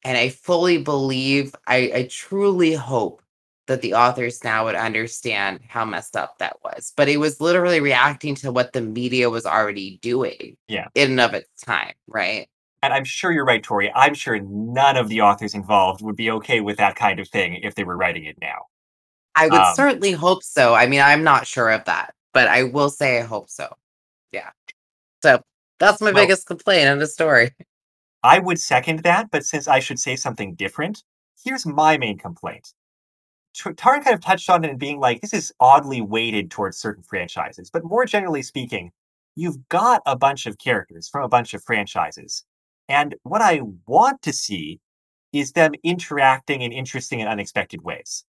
And 0.03 0.17
I 0.17 0.29
fully 0.29 0.77
believe, 0.79 1.53
I, 1.67 1.91
I 1.93 2.07
truly 2.09 2.73
hope 2.73 3.21
that 3.67 3.81
the 3.81 3.93
authors 3.93 4.43
now 4.43 4.65
would 4.65 4.75
understand 4.75 5.59
how 5.67 5.85
messed 5.85 6.15
up 6.17 6.39
that 6.39 6.57
was. 6.63 6.91
But 6.97 7.07
it 7.07 7.17
was 7.17 7.39
literally 7.39 7.79
reacting 7.79 8.35
to 8.35 8.51
what 8.51 8.73
the 8.73 8.81
media 8.81 9.29
was 9.29 9.45
already 9.45 9.99
doing 10.01 10.57
Yeah. 10.67 10.87
in 10.95 11.11
and 11.11 11.19
of 11.21 11.33
its 11.33 11.49
time, 11.63 11.93
right? 12.07 12.47
And 12.81 12.91
I'm 12.93 13.03
sure 13.03 13.31
you're 13.31 13.45
right, 13.45 13.61
Tori. 13.63 13.91
I'm 13.93 14.15
sure 14.15 14.39
none 14.39 14.97
of 14.97 15.07
the 15.07 15.21
authors 15.21 15.53
involved 15.53 16.01
would 16.01 16.15
be 16.15 16.31
okay 16.31 16.61
with 16.61 16.77
that 16.77 16.95
kind 16.95 17.19
of 17.19 17.27
thing 17.29 17.59
if 17.61 17.75
they 17.75 17.83
were 17.83 17.95
writing 17.95 18.25
it 18.25 18.37
now. 18.41 18.65
I 19.35 19.47
would 19.47 19.61
Um, 19.61 19.75
certainly 19.75 20.11
hope 20.13 20.43
so. 20.43 20.73
I 20.73 20.87
mean, 20.87 20.99
I'm 20.99 21.23
not 21.23 21.45
sure 21.45 21.69
of 21.69 21.85
that, 21.85 22.15
but 22.33 22.47
I 22.47 22.63
will 22.63 22.89
say 22.89 23.19
I 23.19 23.21
hope 23.23 23.49
so. 23.51 23.73
Yeah. 24.31 24.49
So 25.21 25.43
that's 25.79 26.01
my 26.01 26.11
Well- 26.11 26.23
biggest 26.23 26.47
complaint 26.47 26.89
in 26.89 26.97
the 26.97 27.07
story. 27.07 27.51
I 28.23 28.39
would 28.39 28.59
second 28.59 28.99
that, 28.99 29.31
but 29.31 29.45
since 29.45 29.67
I 29.67 29.79
should 29.79 29.99
say 29.99 30.15
something 30.15 30.55
different, 30.55 31.03
here's 31.43 31.65
my 31.65 31.97
main 31.97 32.17
complaint. 32.17 32.73
Taran 33.55 34.03
kind 34.03 34.13
of 34.13 34.21
touched 34.21 34.49
on 34.49 34.63
it 34.63 34.69
in 34.69 34.77
being 34.77 34.99
like, 34.99 35.21
this 35.21 35.33
is 35.33 35.53
oddly 35.59 36.01
weighted 36.01 36.51
towards 36.51 36.77
certain 36.77 37.03
franchises, 37.03 37.69
but 37.69 37.83
more 37.83 38.05
generally 38.05 38.41
speaking, 38.41 38.91
you've 39.35 39.67
got 39.69 40.01
a 40.05 40.15
bunch 40.15 40.45
of 40.45 40.57
characters 40.57 41.09
from 41.09 41.23
a 41.23 41.29
bunch 41.29 41.53
of 41.53 41.63
franchises. 41.63 42.45
And 42.87 43.15
what 43.23 43.41
I 43.41 43.61
want 43.87 44.21
to 44.23 44.33
see 44.33 44.79
is 45.33 45.53
them 45.53 45.73
interacting 45.83 46.61
in 46.61 46.71
interesting 46.71 47.21
and 47.21 47.29
unexpected 47.29 47.81
ways. 47.81 48.25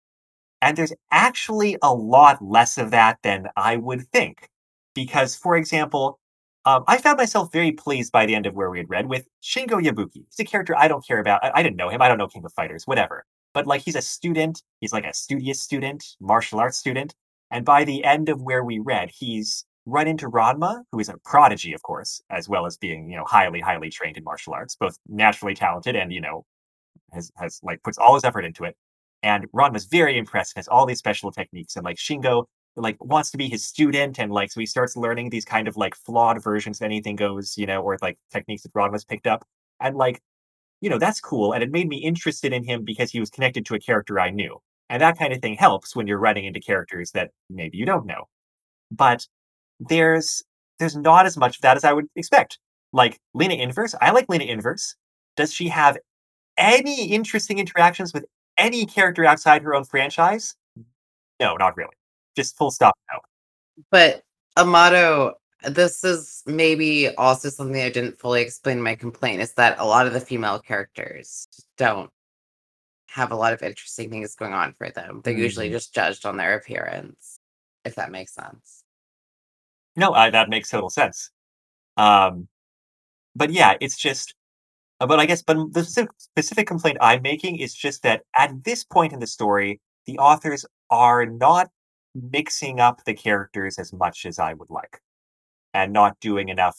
And 0.61 0.77
there's 0.77 0.93
actually 1.11 1.77
a 1.83 1.93
lot 1.93 2.41
less 2.41 2.79
of 2.79 2.93
that 2.93 3.19
than 3.23 3.49
I 3.57 3.77
would 3.77 4.07
think. 4.09 4.49
Because, 4.95 5.35
for 5.35 5.57
example, 5.57 6.21
um, 6.65 6.85
I 6.87 6.99
found 6.99 7.19
myself 7.19 7.53
very 7.53 7.73
pleased 7.73 8.13
by 8.13 8.27
the 8.27 8.35
end 8.35 8.47
of 8.47 8.55
where 8.55 8.71
we 8.71 8.79
had 8.79 8.89
read 8.89 9.09
with 9.09 9.27
Shingo 9.43 9.83
Yabuki. 9.83 10.25
He's 10.29 10.41
a 10.41 10.45
character 10.45 10.77
I 10.77 10.89
don't 10.89 11.07
care 11.07 11.19
about. 11.19 11.43
I, 11.45 11.51
I 11.57 11.63
didn't 11.63 11.77
know 11.77 11.89
him. 11.89 12.01
I 12.01 12.09
don't 12.09 12.19
know 12.19 12.29
King 12.29 12.45
of 12.45 12.53
Fighters, 12.53 12.87
whatever. 12.87 13.25
But 13.53 13.67
like 13.67 13.83
he's 13.83 13.97
a 13.97 14.03
student. 14.03 14.63
He's 14.81 14.93
like 14.93 15.05
a 15.05 15.13
studious 15.13 15.61
student, 15.61 16.05
martial 16.21 16.61
arts 16.61 16.79
student. 16.79 17.15
And 17.51 17.65
by 17.65 17.85
the 17.85 18.05
end 18.05 18.29
of 18.29 18.41
where 18.41 18.65
we 18.65 18.79
read, 18.79 19.11
he's 19.13 19.65
run 19.85 20.07
into 20.07 20.29
Ranma, 20.29 20.85
who 20.93 21.01
is 21.01 21.09
a 21.09 21.19
prodigy, 21.25 21.73
of 21.75 21.83
course, 21.83 22.23
as 22.31 22.49
well 22.49 22.65
as 22.67 22.77
being, 22.79 23.11
you 23.11 23.17
know, 23.17 23.25
highly, 23.25 23.61
highly 23.61 23.91
trained 23.91 24.17
in 24.17 24.25
martial 24.25 24.55
arts, 24.55 24.77
both 24.77 24.97
naturally 25.09 25.55
talented 25.55 25.97
and, 25.97 26.13
you 26.13 26.21
know, 26.21 26.45
has 27.13 27.31
has 27.37 27.61
like 27.63 27.83
puts 27.83 27.99
all 27.99 28.15
his 28.15 28.25
effort 28.25 28.45
into 28.45 28.65
it. 28.65 28.77
And 29.23 29.51
Ranma's 29.53 29.85
very 29.85 30.17
impressed, 30.17 30.57
has 30.57 30.69
all 30.69 30.87
these 30.87 30.99
special 30.99 31.31
techniques, 31.31 31.77
and 31.77 31.85
like 31.85 31.97
Shingo 31.97 32.47
like 32.77 33.03
wants 33.05 33.31
to 33.31 33.37
be 33.37 33.49
his 33.49 33.65
student 33.65 34.19
and 34.19 34.33
like 34.33 34.51
so 34.51 34.61
he 34.61 34.67
starts 34.67 34.97
learning 34.97 35.31
these 35.31 35.45
kind 35.45 35.69
of 35.69 35.77
like 35.77 35.95
flawed 35.95 36.43
versions 36.43 36.81
of 36.81 36.85
anything 36.85 37.17
goes 37.17 37.59
you 37.59 37.67
know 37.67 37.83
or 37.83 37.99
like 38.01 38.19
techniques 38.33 38.63
that 38.63 38.73
Ranma's 38.75 39.05
picked 39.05 39.27
up 39.27 39.47
and 39.81 39.97
like 39.97 40.23
you 40.83 40.91
know, 40.91 40.99
that's 40.99 41.21
cool. 41.21 41.55
And 41.55 41.63
it 41.63 41.71
made 41.71 41.89
me 41.89 41.97
interested 41.97 42.53
in 42.53 42.65
him 42.65 42.85
because 42.85 43.11
he 43.11 43.21
was 43.21 43.31
connected 43.31 43.65
to 43.67 43.75
a 43.75 43.81
character 43.81 44.21
I 44.21 44.31
knew. 44.31 44.61
And 44.91 45.01
that 45.01 45.17
kind 45.17 45.33
of 45.33 45.41
thing 45.41 45.55
helps 45.55 45.97
when 45.97 46.07
you're 46.07 46.19
running 46.19 46.45
into 46.45 46.61
characters 46.61 47.13
that 47.13 47.31
maybe 47.49 47.79
you 47.79 47.87
don't 47.87 48.05
know. 48.05 48.29
But 48.91 49.27
there's 49.81 50.43
there's 50.79 50.97
not 50.97 51.25
as 51.25 51.37
much 51.37 51.57
of 51.57 51.63
that 51.63 51.77
as 51.77 51.85
I 51.85 51.93
would 51.93 52.09
expect. 52.17 52.59
Like 52.93 53.21
Lina 53.33 53.55
Inverse, 53.55 53.95
I 54.03 54.11
like 54.11 54.27
Lina 54.29 54.45
Inverse. 54.45 54.97
Does 55.37 55.55
she 55.55 55.69
have 55.69 55.97
any 56.59 57.13
interesting 57.13 57.59
interactions 57.59 58.13
with 58.13 58.27
any 58.59 58.85
character 58.85 59.25
outside 59.25 59.63
her 59.63 59.75
own 59.75 59.85
franchise? 59.85 60.57
No, 61.41 61.57
not 61.57 61.77
really. 61.77 61.95
Just 62.37 62.57
full 62.57 62.71
stop. 62.71 62.95
No. 63.13 63.19
But 63.91 64.23
Amato, 64.57 65.35
this 65.69 66.03
is 66.05 66.43
maybe 66.47 67.09
also 67.17 67.49
something 67.49 67.81
I 67.81 67.91
didn't 67.91 68.19
fully 68.19 68.43
explain 68.43 68.79
in 68.79 68.83
my 68.83 68.95
complaint 68.95 69.41
is 69.43 69.53
that 69.55 69.79
a 69.79 69.85
lot 69.85 70.07
of 70.07 70.13
the 70.13 70.21
female 70.21 70.59
characters 70.59 71.47
don't 71.77 72.11
have 73.09 73.31
a 73.33 73.37
lot 73.37 73.53
of 73.53 73.63
interesting 73.63 74.11
things 74.11 74.35
going 74.35 74.55
on 74.55 74.75
for 74.79 74.91
them. 74.91 75.21
They're 75.23 75.35
usually 75.35 75.69
Mhm. 75.69 75.73
just 75.73 75.95
judged 75.95 76.25
on 76.27 76.37
their 76.37 76.55
appearance, 76.55 77.39
if 77.85 77.95
that 77.97 78.11
makes 78.11 78.35
sense. 78.35 78.85
No, 79.97 80.13
I, 80.15 80.31
that 80.31 80.49
makes 80.49 80.71
total 80.71 80.89
sense. 80.89 81.31
Um, 81.97 82.49
but 83.37 83.51
yeah, 83.51 83.77
it's 83.81 83.97
just. 83.99 84.35
uh, 85.01 85.07
But 85.07 85.21
I 85.21 85.27
guess, 85.27 85.43
but 85.43 85.57
the 85.73 85.83
specific, 85.85 86.11
specific 86.19 86.67
complaint 86.67 86.99
I'm 87.01 87.23
making 87.23 87.59
is 87.59 87.75
just 87.75 88.03
that 88.05 88.23
at 88.37 88.65
this 88.65 88.85
point 88.85 89.13
in 89.13 89.19
the 89.21 89.27
story, 89.27 89.81
the 90.07 90.19
authors 90.19 90.65
are 90.91 91.27
not 91.27 91.71
mixing 92.15 92.81
up 92.81 93.05
the 93.05 93.15
characters 93.15 93.79
as 93.79 93.93
much 93.93 94.27
as 94.27 94.39
I 94.39 94.55
would 94.55 94.71
like, 94.71 95.01
and 95.75 95.93
not 95.93 96.19
doing 96.21 96.49
enough, 96.49 96.79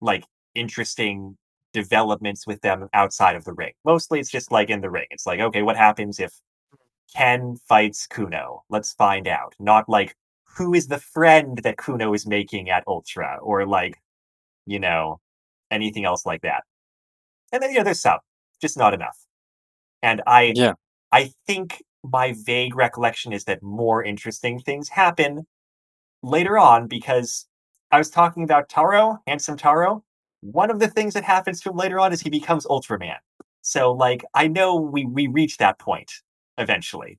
like 0.00 0.24
interesting 0.54 1.36
developments 1.72 2.46
with 2.46 2.60
them 2.60 2.88
outside 2.94 3.34
of 3.36 3.44
the 3.44 3.52
ring. 3.52 3.72
Mostly, 3.84 4.20
it's 4.20 4.30
just 4.30 4.52
like 4.52 4.70
in 4.70 4.80
the 4.80 4.90
ring. 4.90 5.06
It's 5.10 5.26
like, 5.26 5.40
okay, 5.40 5.62
what 5.62 5.76
happens 5.76 6.20
if 6.20 6.32
Ken 7.14 7.56
fights 7.68 8.06
Kuno? 8.06 8.62
Let's 8.70 8.92
find 8.92 9.26
out. 9.26 9.54
Not 9.58 9.88
like 9.88 10.14
who 10.56 10.72
is 10.72 10.86
the 10.86 10.98
friend 10.98 11.58
that 11.64 11.76
Kuno 11.78 12.14
is 12.14 12.26
making 12.26 12.70
at 12.70 12.84
Ultra, 12.86 13.38
or 13.42 13.66
like, 13.66 14.00
you 14.66 14.78
know, 14.78 15.20
anything 15.70 16.04
else 16.04 16.24
like 16.24 16.42
that. 16.42 16.62
And 17.52 17.60
then, 17.62 17.70
you 17.70 17.78
know, 17.78 17.84
there's 17.84 18.00
some, 18.00 18.20
just 18.60 18.76
not 18.76 18.94
enough. 18.94 19.18
And 20.02 20.22
I, 20.26 20.52
Yeah. 20.54 20.74
I 21.10 21.32
think 21.46 21.82
my 22.04 22.34
vague 22.44 22.76
recollection 22.76 23.32
is 23.32 23.44
that 23.44 23.62
more 23.62 24.04
interesting 24.04 24.60
things 24.60 24.88
happen 24.88 25.46
later 26.22 26.58
on 26.58 26.86
because 26.86 27.46
I 27.90 27.98
was 27.98 28.10
talking 28.10 28.44
about 28.44 28.68
Taro, 28.68 29.18
handsome 29.26 29.56
Taro. 29.56 30.04
One 30.40 30.70
of 30.70 30.78
the 30.78 30.88
things 30.88 31.14
that 31.14 31.24
happens 31.24 31.60
to 31.60 31.70
him 31.70 31.76
later 31.76 31.98
on 31.98 32.12
is 32.12 32.20
he 32.20 32.30
becomes 32.30 32.66
Ultraman. 32.66 33.16
So, 33.62 33.92
like, 33.92 34.24
I 34.34 34.46
know 34.46 34.76
we 34.76 35.06
we 35.06 35.26
reach 35.26 35.56
that 35.56 35.78
point 35.78 36.12
eventually. 36.58 37.18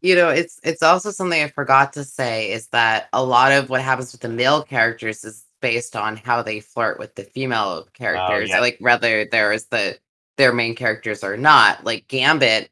You 0.00 0.14
know, 0.14 0.30
it's 0.30 0.58
it's 0.62 0.82
also 0.82 1.10
something 1.10 1.42
I 1.42 1.48
forgot 1.48 1.92
to 1.94 2.04
say 2.04 2.50
is 2.50 2.68
that 2.68 3.08
a 3.12 3.22
lot 3.22 3.52
of 3.52 3.68
what 3.68 3.82
happens 3.82 4.12
with 4.12 4.22
the 4.22 4.28
male 4.28 4.62
characters 4.62 5.24
is 5.24 5.44
based 5.60 5.96
on 5.96 6.16
how 6.16 6.42
they 6.42 6.60
flirt 6.60 6.98
with 6.98 7.14
the 7.14 7.24
female 7.24 7.84
oh, 7.86 7.88
characters. 7.92 8.50
yeah. 8.50 8.60
Like 8.60 8.78
whether 8.80 9.26
there 9.26 9.52
is 9.52 9.66
the 9.66 9.98
their 10.36 10.52
main 10.52 10.74
characters 10.74 11.22
or 11.22 11.36
not. 11.36 11.84
Like 11.84 12.08
Gambit, 12.08 12.70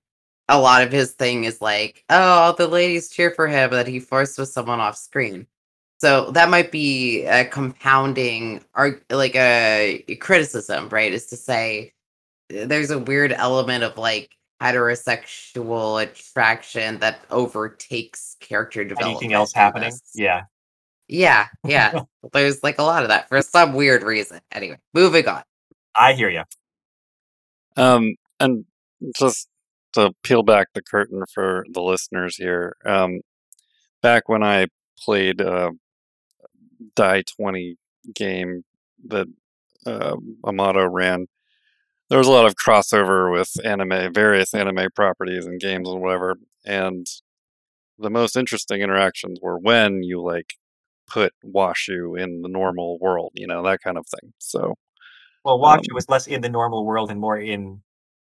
a 0.49 0.61
lot 0.61 0.83
of 0.83 0.93
his 0.93 1.13
thing 1.13 1.45
is 1.45 1.61
like, 1.61 2.05
oh, 2.11 2.21
all 2.21 2.53
the 2.53 2.67
ladies 2.67 3.09
cheer 3.09 3.31
for 3.31 3.47
him 3.47 3.71
that 3.71 3.87
he 3.87 4.01
forced 4.01 4.39
with 4.39 4.49
someone 4.49 4.81
off 4.81 4.97
screen. 4.97 5.47
So 5.99 6.33
that 6.33 6.51
might 6.51 6.73
be 6.73 7.25
a 7.27 7.45
compounding 7.45 8.65
or 8.75 9.01
like 9.09 9.37
a 9.37 10.05
criticism, 10.21 10.89
right? 10.89 11.13
Is 11.13 11.27
to 11.27 11.37
say 11.37 11.93
there's 12.49 12.91
a 12.91 12.99
weird 12.99 13.33
element 13.33 13.85
of 13.85 13.97
like 13.97 14.37
heterosexual 14.61 16.03
attraction 16.03 16.99
that 16.99 17.21
overtakes 17.31 18.37
character 18.41 18.85
development. 18.85 19.19
Anything 19.19 19.33
else 19.33 19.53
happening? 19.53 19.91
this. 19.91 20.11
Yeah. 20.15 20.43
Yeah, 21.09 21.47
yeah. 21.65 22.01
there's 22.33 22.63
like 22.63 22.79
a 22.79 22.83
lot 22.83 23.03
of 23.03 23.09
that 23.09 23.29
for 23.29 23.41
some 23.43 23.73
weird 23.75 24.03
reason. 24.03 24.41
Anyway, 24.51 24.79
moving 24.95 25.29
on. 25.29 25.43
I 25.95 26.15
hear 26.15 26.31
you. 26.31 26.43
Um, 27.77 28.17
and 28.41 28.65
just 29.17 29.49
to 29.93 30.13
peel 30.23 30.43
back 30.43 30.69
the 30.75 30.83
curtain 30.83 31.23
for 31.33 31.65
the 31.71 31.83
listeners 31.83 32.37
here, 32.37 32.77
um, 32.85 33.21
back 34.03 34.29
when 34.29 34.43
I 34.43 34.67
played 34.99 35.41
a 35.41 35.73
Die 36.97 37.23
20 37.37 37.77
game 38.15 38.65
that 39.07 39.27
uh, 39.87 40.17
Amato 40.45 40.87
ran, 40.87 41.27
there 42.09 42.19
was 42.19 42.29
a 42.29 42.33
lot 42.33 42.47
of 42.47 42.55
crossover 42.57 43.33
with 43.33 43.51
anime, 43.65 44.13
various 44.13 44.55
anime 44.55 44.89
properties 44.95 45.47
and 45.47 45.61
games 45.61 45.89
and 45.89 46.01
whatever. 46.01 46.37
And 46.65 47.07
the 47.99 48.11
most 48.11 48.37
interesting 48.37 48.83
interactions 48.83 49.39
were 49.41 49.59
when 49.59 50.03
you 50.03 50.23
like 50.23 50.55
put 51.09 51.33
Washu 51.45 52.21
in 52.21 52.43
the 52.43 52.49
normal 52.49 52.99
world, 52.99 53.33
you 53.35 53.47
know, 53.47 53.63
that 53.65 53.81
kind 53.83 53.99
of 53.99 54.07
thing. 54.07 54.33
So, 54.39 54.75
Well, 55.45 55.59
Washu 55.59 55.91
Um, 55.91 55.95
was 55.95 56.09
less 56.09 56.27
in 56.27 56.41
the 56.41 56.49
normal 56.49 56.85
world 56.85 57.11
and 57.11 57.21
more 57.21 57.39
in 57.39 57.83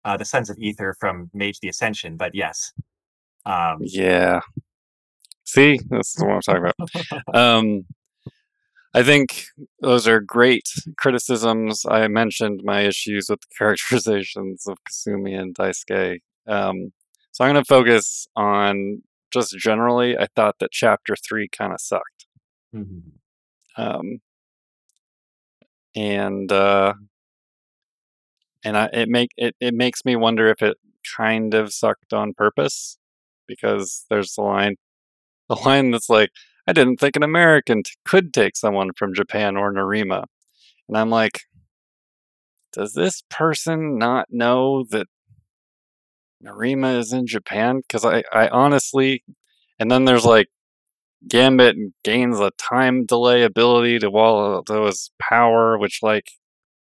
uh, 0.05 0.17
the 0.17 0.25
Sons 0.25 0.51
of 0.51 0.59
Ether 0.59 0.95
from 1.01 1.31
Mage 1.33 1.61
the 1.61 1.69
Ascension, 1.69 2.17
but 2.17 2.35
yes. 2.35 2.73
Um, 3.47 3.79
Yeah. 3.81 4.41
See, 5.45 5.79
that's 5.91 6.19
what 6.19 6.31
I'm 6.31 6.41
talking 6.41 6.73
about. 6.79 7.35
Um, 7.37 7.85
I 8.95 9.03
think 9.03 9.47
those 9.81 10.07
are 10.07 10.21
great 10.21 10.69
criticisms. 10.97 11.85
I 11.89 12.07
mentioned 12.07 12.61
my 12.65 12.83
issues 12.83 13.29
with 13.29 13.41
the 13.41 13.49
characterizations 13.59 14.67
of 14.67 14.79
Kasumi 14.85 15.39
and 15.39 15.55
Daisuke. 15.55 16.21
Um, 16.47 16.93
so 17.33 17.45
I'm 17.45 17.53
going 17.53 17.65
to 17.65 17.69
focus 17.69 18.29
on 18.37 19.03
just 19.33 19.59
generally. 19.59 20.17
I 20.17 20.29
thought 20.37 20.61
that 20.61 20.71
chapter 20.71 21.17
three 21.17 21.49
kind 21.49 21.73
of 21.73 21.81
sucked, 21.81 22.27
mhm. 22.73 23.03
um, 23.77 24.21
and 25.97 26.53
uh, 26.53 26.95
and 28.65 28.77
I, 28.77 28.87
it 28.93 29.09
make 29.09 29.31
it, 29.37 29.55
it 29.61 29.75
makes 29.75 30.05
me 30.05 30.17
wonder 30.17 30.49
if 30.49 30.63
it 30.63 30.77
kind 31.17 31.55
of 31.55 31.73
sucked 31.73 32.13
on 32.13 32.35
purpose 32.35 32.99
because 33.47 34.07
there's 34.11 34.35
the 34.35 34.43
line 34.43 34.77
the 35.49 35.57
line 35.57 35.91
that's 35.91 36.09
like, 36.09 36.31
I 36.67 36.73
didn't 36.73 36.97
think 36.97 37.17
an 37.17 37.23
American 37.23 37.83
t- 37.83 37.93
could 38.05 38.33
take 38.33 38.57
someone 38.57 38.93
from 38.97 39.15
Japan 39.15 39.57
or 39.57 39.73
Nerima. 39.73 40.25
And 40.89 40.97
I'm 40.97 41.11
like, 41.11 41.41
does 42.73 42.95
this 42.95 43.23
person 43.31 43.99
not 43.99 44.29
know 44.31 44.85
that 44.91 45.07
Nerima 46.43 46.99
is 46.99 47.13
in 47.13 47.27
Japan? 47.27 47.81
Because 47.81 48.05
I, 48.05 48.25
I 48.33 48.49
honestly, 48.49 49.23
and 49.79 49.91
then 49.91 50.07
there's 50.07 50.25
like, 50.25 50.49
Gambit 51.29 51.77
gains 52.03 52.39
a 52.39 52.51
time 52.59 53.07
delay 53.07 53.45
ability 53.45 53.99
to 54.01 54.11
wall 54.11 54.63
to 54.65 54.83
his 54.85 55.11
power, 55.21 55.79
which 55.79 56.01
like 56.03 56.27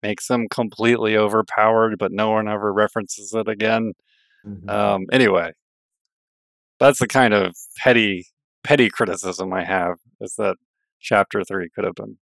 makes 0.04 0.28
him 0.28 0.46
completely 0.50 1.16
overpowered, 1.16 1.96
but 1.98 2.12
no 2.12 2.30
one 2.30 2.46
ever 2.46 2.70
references 2.72 3.32
it 3.32 3.48
again. 3.48 3.92
Mhm. 4.46 4.68
Um, 4.68 5.06
anyway, 5.10 5.52
that's 6.78 6.98
the 6.98 7.08
kind 7.08 7.32
of 7.32 7.54
petty 7.78 8.26
petty 8.62 8.90
criticism 8.90 9.52
I 9.52 9.64
have 9.64 9.96
is 10.20 10.34
that 10.36 10.56
chapter 11.00 11.42
three 11.42 11.70
could 11.74 11.84
have 11.84 11.94
been 11.94 12.18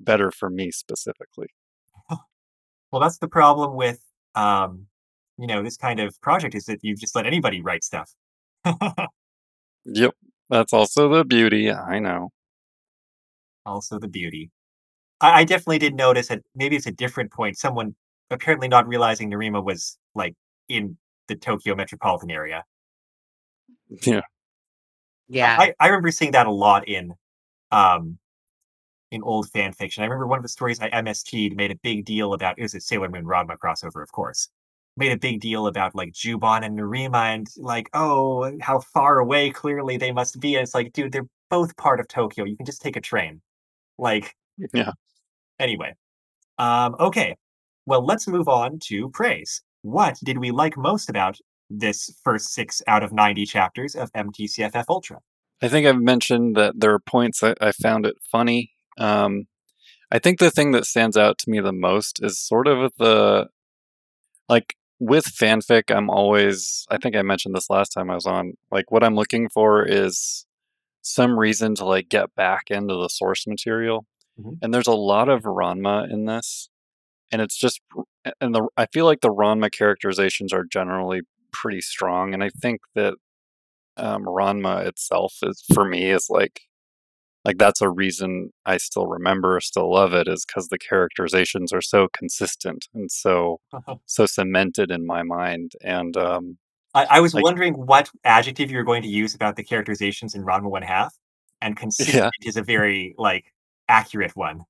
better 0.00 0.30
for 0.32 0.50
me 0.50 0.70
specifically. 0.72 1.48
well, 2.90 3.00
that's 3.00 3.18
the 3.18 3.28
problem 3.28 3.74
with, 3.76 4.00
um, 4.34 4.86
you 5.36 5.46
know, 5.46 5.62
this 5.62 5.76
kind 5.76 6.00
of 6.00 6.20
project 6.20 6.54
is 6.56 6.64
that 6.66 6.80
you 6.82 6.96
just 6.96 7.14
let 7.14 7.26
anybody 7.26 7.60
write 7.60 7.84
stuff. 7.84 8.12
Yep, 9.90 10.14
that's 10.50 10.72
also 10.74 11.08
the 11.08 11.24
beauty. 11.24 11.72
I 11.72 11.98
know. 11.98 12.30
also 13.64 13.98
the 13.98 14.08
beauty. 14.08 14.50
I, 15.20 15.40
I 15.40 15.44
definitely 15.44 15.78
did 15.78 15.94
notice 15.94 16.28
that 16.28 16.42
maybe 16.54 16.76
it's 16.76 16.86
a 16.86 16.92
different 16.92 17.32
point. 17.32 17.58
Someone 17.58 17.94
apparently 18.30 18.68
not 18.68 18.86
realizing 18.86 19.30
Nerima 19.30 19.62
was 19.64 19.98
like 20.14 20.34
in 20.68 20.96
the 21.28 21.36
Tokyo 21.36 21.74
metropolitan 21.74 22.30
area. 22.30 22.64
Yeah, 24.02 24.20
Yeah. 25.28 25.56
I, 25.58 25.74
I 25.80 25.86
remember 25.88 26.10
seeing 26.10 26.32
that 26.32 26.46
a 26.46 26.50
lot 26.50 26.88
in 26.88 27.14
um 27.70 28.18
in 29.10 29.22
old 29.22 29.48
fan 29.50 29.72
fiction. 29.72 30.02
I 30.02 30.06
remember 30.06 30.26
one 30.26 30.38
of 30.38 30.42
the 30.42 30.48
stories 30.48 30.80
I 30.80 30.90
MST'd 30.90 31.56
made 31.56 31.70
a 31.70 31.76
big 31.76 32.04
deal 32.04 32.34
about 32.34 32.58
it 32.58 32.62
was 32.62 32.74
a 32.74 32.80
Sailor 32.80 33.08
Moon 33.08 33.24
Ranma 33.24 33.56
crossover, 33.56 34.02
of 34.02 34.12
course. 34.12 34.48
Made 34.96 35.12
a 35.12 35.18
big 35.18 35.40
deal 35.40 35.66
about 35.66 35.94
like 35.94 36.12
Juban 36.12 36.64
and 36.64 36.78
Nerima 36.78 37.34
and 37.34 37.46
like, 37.56 37.88
oh, 37.94 38.58
how 38.60 38.80
far 38.80 39.18
away 39.20 39.50
clearly 39.50 39.96
they 39.96 40.12
must 40.12 40.40
be. 40.40 40.56
And 40.56 40.64
it's 40.64 40.74
like, 40.74 40.92
dude, 40.92 41.12
they're 41.12 41.28
both 41.50 41.76
part 41.76 42.00
of 42.00 42.08
Tokyo. 42.08 42.44
You 42.44 42.56
can 42.56 42.66
just 42.66 42.82
take 42.82 42.96
a 42.96 43.00
train. 43.00 43.40
Like, 43.96 44.34
yeah. 44.74 44.92
Anyway, 45.58 45.94
um, 46.58 46.94
okay. 47.00 47.36
Well, 47.86 48.04
let's 48.04 48.28
move 48.28 48.48
on 48.48 48.78
to 48.84 49.08
praise. 49.10 49.62
What 49.82 50.18
did 50.22 50.38
we 50.38 50.50
like 50.50 50.76
most 50.76 51.08
about 51.08 51.38
this 51.70 52.10
first 52.24 52.52
six 52.52 52.82
out 52.86 53.02
of 53.02 53.12
90 53.12 53.46
chapters 53.46 53.94
of 53.94 54.12
MTCFF 54.12 54.84
Ultra? 54.88 55.18
I 55.62 55.68
think 55.68 55.86
I've 55.86 56.00
mentioned 56.00 56.56
that 56.56 56.74
there 56.78 56.92
are 56.92 57.00
points 57.00 57.40
that 57.40 57.58
I 57.60 57.72
found 57.72 58.06
it 58.06 58.16
funny. 58.30 58.72
Um, 58.98 59.46
I 60.10 60.18
think 60.18 60.38
the 60.38 60.50
thing 60.50 60.72
that 60.72 60.86
stands 60.86 61.16
out 61.16 61.38
to 61.38 61.50
me 61.50 61.60
the 61.60 61.72
most 61.72 62.20
is 62.22 62.38
sort 62.38 62.66
of 62.66 62.92
the 62.98 63.48
like 64.48 64.74
with 65.00 65.26
fanfic, 65.26 65.94
I'm 65.94 66.10
always 66.10 66.86
I 66.90 66.98
think 66.98 67.16
I 67.16 67.22
mentioned 67.22 67.54
this 67.54 67.70
last 67.70 67.90
time 67.90 68.10
I 68.10 68.14
was 68.14 68.26
on. 68.26 68.54
Like 68.70 68.90
what 68.90 69.04
I'm 69.04 69.14
looking 69.14 69.48
for 69.48 69.84
is 69.84 70.46
some 71.02 71.38
reason 71.38 71.74
to 71.76 71.84
like 71.84 72.08
get 72.08 72.34
back 72.34 72.70
into 72.70 72.94
the 72.94 73.08
source 73.08 73.46
material. 73.46 74.06
Mhm. 74.38 74.58
And 74.62 74.72
there's 74.74 74.86
a 74.86 74.92
lot 74.92 75.28
of 75.28 75.42
Ranma 75.42 76.10
in 76.10 76.26
this. 76.26 76.68
And 77.30 77.42
it's 77.42 77.56
just 77.58 77.80
and 78.40 78.54
the 78.54 78.68
I 78.76 78.86
feel 78.86 79.04
like 79.06 79.20
the 79.20 79.32
Ranma 79.32 79.70
characterizations 79.70 80.52
are 80.52 80.64
generally 80.64 81.22
pretty 81.52 81.80
strong 81.80 82.34
and 82.34 82.44
I 82.44 82.50
think 82.50 82.80
that 82.94 83.14
um 83.96 84.24
Ranma 84.24 84.86
itself 84.86 85.34
is 85.42 85.64
for 85.74 85.84
me 85.84 86.10
is 86.10 86.28
like 86.30 86.62
like 87.44 87.58
that's 87.58 87.80
a 87.82 87.88
reason 87.90 88.50
I 88.66 88.76
still 88.78 89.06
remember, 89.06 89.60
still 89.60 89.92
love 89.92 90.12
it 90.14 90.28
is 90.28 90.44
cuz 90.44 90.68
the 90.68 90.78
characterizations 90.78 91.72
are 91.72 91.82
so 91.82 92.08
consistent 92.12 92.86
and 92.94 93.10
so 93.10 93.60
so 94.06 94.26
cemented 94.26 94.90
in 94.90 95.06
my 95.06 95.22
mind 95.22 95.72
and 95.82 96.16
um 96.16 96.58
I, 96.94 97.06
I 97.10 97.20
was 97.20 97.34
like 97.34 97.44
wondering 97.44 97.74
what 97.74 98.10
adjective 98.24 98.70
you 98.70 98.78
were 98.78 98.84
going 98.84 99.02
to 99.02 99.08
use 99.08 99.34
about 99.34 99.56
the 99.56 99.64
characterizations 99.64 100.34
in 100.34 100.44
Ranma 100.44 100.70
One 100.70 100.82
Half, 100.82 101.14
and 101.60 101.74
yeah 101.76 101.80
consistent 101.80 102.32
is 102.44 102.56
a 102.56 102.62
very 102.62 103.14
like 103.18 103.52
accurate 103.88 104.36
one. 104.36 104.64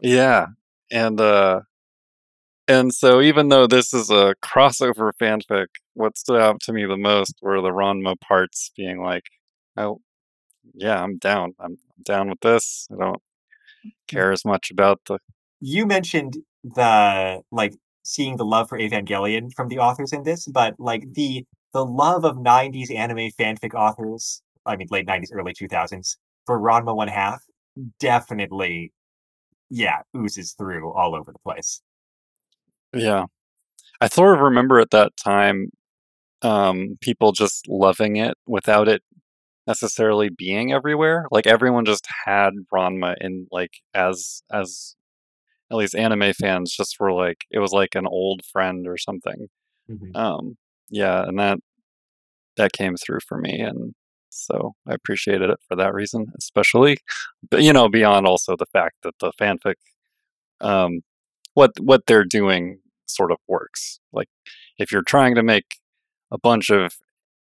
yeah 0.00 0.46
and 0.90 1.20
uh 1.20 1.60
and 2.68 2.92
so 2.94 3.20
even 3.20 3.48
though 3.48 3.66
this 3.66 3.92
is 3.92 4.10
a 4.10 4.34
crossover 4.42 5.10
fanfic 5.20 5.66
what 5.94 6.16
stood 6.16 6.40
out 6.40 6.60
to 6.60 6.72
me 6.72 6.84
the 6.86 6.96
most 6.96 7.34
were 7.42 7.60
the 7.60 7.70
Ranma 7.70 8.20
parts 8.20 8.70
being 8.76 9.02
like 9.02 9.24
oh 9.76 10.00
yeah 10.74 11.02
I'm 11.02 11.18
down. 11.18 11.54
I'm 11.58 11.78
down 12.02 12.28
with 12.28 12.40
this. 12.40 12.88
I 12.92 12.96
don't 13.02 13.22
care 14.08 14.32
as 14.32 14.44
much 14.44 14.70
about 14.70 15.00
the 15.06 15.18
You 15.60 15.86
mentioned 15.86 16.38
the 16.62 17.42
like 17.50 17.74
seeing 18.04 18.36
the 18.36 18.44
love 18.44 18.68
for 18.68 18.78
Evangelion 18.78 19.52
from 19.54 19.68
the 19.68 19.78
authors 19.78 20.12
in 20.12 20.22
this, 20.24 20.46
but 20.46 20.74
like 20.78 21.12
the 21.14 21.44
the 21.72 21.84
love 21.84 22.24
of 22.24 22.36
'90s 22.36 22.94
anime 22.94 23.30
fanfic 23.38 23.74
authors, 23.74 24.42
I 24.66 24.76
mean 24.76 24.88
late 24.90 25.06
'90s, 25.06 25.28
early 25.32 25.54
2000s 25.54 26.16
for 26.46 26.60
Ranma 26.60 26.94
One 26.94 27.08
Half, 27.08 27.42
definitely, 28.00 28.92
yeah, 29.70 30.02
oozes 30.16 30.52
through 30.54 30.92
all 30.92 31.14
over 31.14 31.32
the 31.32 31.38
place. 31.40 31.82
yeah 32.94 33.24
I 34.00 34.08
sort 34.08 34.34
of 34.34 34.40
remember 34.42 34.80
at 34.80 34.90
that 34.90 35.12
time 35.16 35.70
um 36.42 36.98
people 37.00 37.32
just 37.32 37.66
loving 37.68 38.16
it 38.16 38.34
without 38.46 38.88
it 38.88 39.02
necessarily 39.66 40.30
being 40.30 40.72
everywhere 40.72 41.26
like 41.30 41.46
everyone 41.46 41.84
just 41.84 42.06
had 42.26 42.52
Ranma 42.72 43.16
in 43.20 43.46
like 43.52 43.72
as 43.94 44.42
as 44.52 44.96
at 45.70 45.76
least 45.78 45.94
anime 45.96 46.32
fans 46.34 46.74
just 46.76 46.96
were 47.00 47.12
like 47.12 47.38
it 47.50 47.58
was 47.60 47.72
like 47.72 47.94
an 47.94 48.06
old 48.06 48.42
friend 48.52 48.86
or 48.88 48.98
something 48.98 49.48
Mhm. 49.90 50.16
um 50.16 50.56
yeah 50.90 51.22
and 51.24 51.38
that 51.38 51.58
that 52.56 52.72
came 52.72 52.96
through 52.96 53.20
for 53.26 53.38
me 53.38 53.60
and 53.60 53.94
so 54.34 54.74
i 54.86 54.94
appreciated 54.94 55.50
it 55.50 55.58
for 55.68 55.76
that 55.76 55.94
reason 55.94 56.26
especially 56.36 56.96
but 57.50 57.62
you 57.62 57.72
know 57.72 57.88
beyond 57.88 58.26
also 58.26 58.56
the 58.56 58.66
fact 58.66 58.96
that 59.02 59.14
the 59.20 59.32
fanfic 59.40 59.74
um 60.60 61.00
what 61.54 61.72
what 61.80 62.06
they're 62.06 62.24
doing 62.24 62.78
sort 63.06 63.30
of 63.30 63.38
works 63.48 64.00
like 64.12 64.28
if 64.78 64.90
you're 64.90 65.02
trying 65.02 65.34
to 65.34 65.42
make 65.42 65.78
a 66.30 66.38
bunch 66.38 66.70
of 66.70 66.94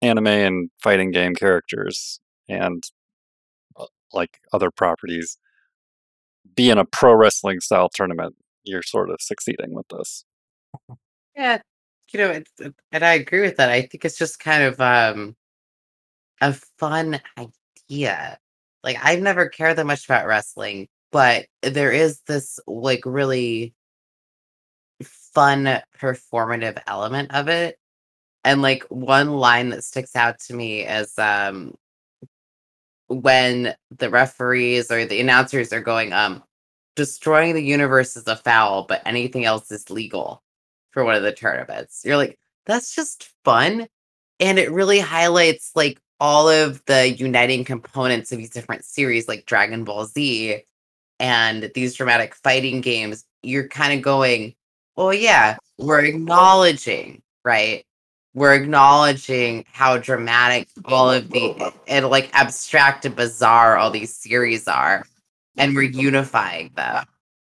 anime 0.02 0.28
and 0.28 0.70
fighting 0.82 1.12
game 1.12 1.36
characters 1.36 2.20
and 2.50 2.84
uh, 3.78 3.86
like 4.14 4.40
other 4.54 4.72
properties 4.72 5.38
be 6.56 6.70
in 6.70 6.78
a 6.78 6.86
pro 6.86 7.14
wrestling 7.14 7.60
style 7.60 7.90
tournament 7.94 8.36
you're 8.64 8.84
sort 8.84 9.10
of 9.10 9.18
succeeding 9.22 9.74
with 9.74 9.88
this 9.90 10.26
Yeah, 11.36 11.62
you 12.12 12.20
know, 12.20 12.42
and 12.92 13.04
I 13.04 13.14
agree 13.14 13.42
with 13.42 13.58
that. 13.58 13.70
I 13.70 13.82
think 13.82 14.06
it's 14.06 14.18
just 14.18 14.40
kind 14.40 14.64
of 14.64 14.80
um 14.82 15.36
a 16.42 16.54
fun 16.78 17.22
idea. 17.38 18.38
Like 18.84 18.98
I've 19.02 19.22
never 19.22 19.48
cared 19.48 19.78
that 19.78 19.86
much 19.86 20.06
about 20.06 20.28
wrestling, 20.28 20.88
but 21.12 21.46
there 21.62 21.92
is 21.92 22.22
this 22.22 22.60
like 22.68 23.04
really 23.06 23.74
fun 25.04 25.82
performative 26.00 26.82
element 26.88 27.34
of 27.34 27.48
it. 27.48 27.78
And 28.44 28.62
like 28.62 28.84
one 28.90 29.32
line 29.32 29.70
that 29.70 29.84
sticks 29.84 30.16
out 30.16 30.40
to 30.42 30.54
me 30.54 30.82
is 30.82 31.18
um 31.18 31.76
when 33.08 33.76
the 33.98 34.10
referees 34.10 34.90
or 34.90 35.06
the 35.06 35.20
announcers 35.20 35.74
are 35.74 35.82
going, 35.82 36.14
um, 36.14 36.44
destroying 36.96 37.54
the 37.54 37.64
universe 37.64 38.16
is 38.16 38.28
a 38.28 38.36
foul, 38.36 38.86
but 38.88 39.02
anything 39.06 39.46
else 39.46 39.72
is 39.72 39.90
legal 39.90 40.42
for 40.92 41.04
one 41.04 41.16
of 41.16 41.24
the 41.24 41.34
tournaments. 41.34 42.04
You're 42.06 42.18
like, 42.18 42.40
that's 42.66 42.96
just 42.96 43.30
fun. 43.44 43.88
And 44.40 44.58
it 44.58 44.72
really 44.72 45.00
highlights 45.00 45.72
like 45.76 46.00
all 46.22 46.48
of 46.48 46.86
the 46.86 47.10
uniting 47.10 47.66
components 47.66 48.32
of 48.32 48.38
these 48.38 48.52
different 48.52 48.86
series, 48.86 49.28
like 49.28 49.48
Dragon 49.48 49.84
Ball 49.84 50.06
Z 50.06 50.62
and 51.20 51.72
these 51.74 51.96
dramatic 51.96 52.36
fighting 52.36 52.80
games. 52.80 53.26
You're 53.42 53.68
kind 53.68 53.92
of 53.92 54.04
going, 54.04 54.54
oh, 54.96 55.10
yeah, 55.10 55.58
we're 55.80 56.06
acknowledging, 56.06 57.24
right? 57.44 57.84
We're 58.36 58.54
acknowledging 58.54 59.66
how 59.72 59.98
dramatic 59.98 60.70
all 60.86 61.10
of 61.10 61.32
the 61.32 61.74
and 61.88 62.08
like 62.08 62.30
abstract 62.34 63.04
and 63.04 63.16
bizarre 63.16 63.78
all 63.78 63.90
these 63.90 64.16
series 64.16 64.68
are, 64.68 65.08
and 65.58 65.76
we're 65.76 65.82
unifying 65.82 66.72
them. 66.76 67.04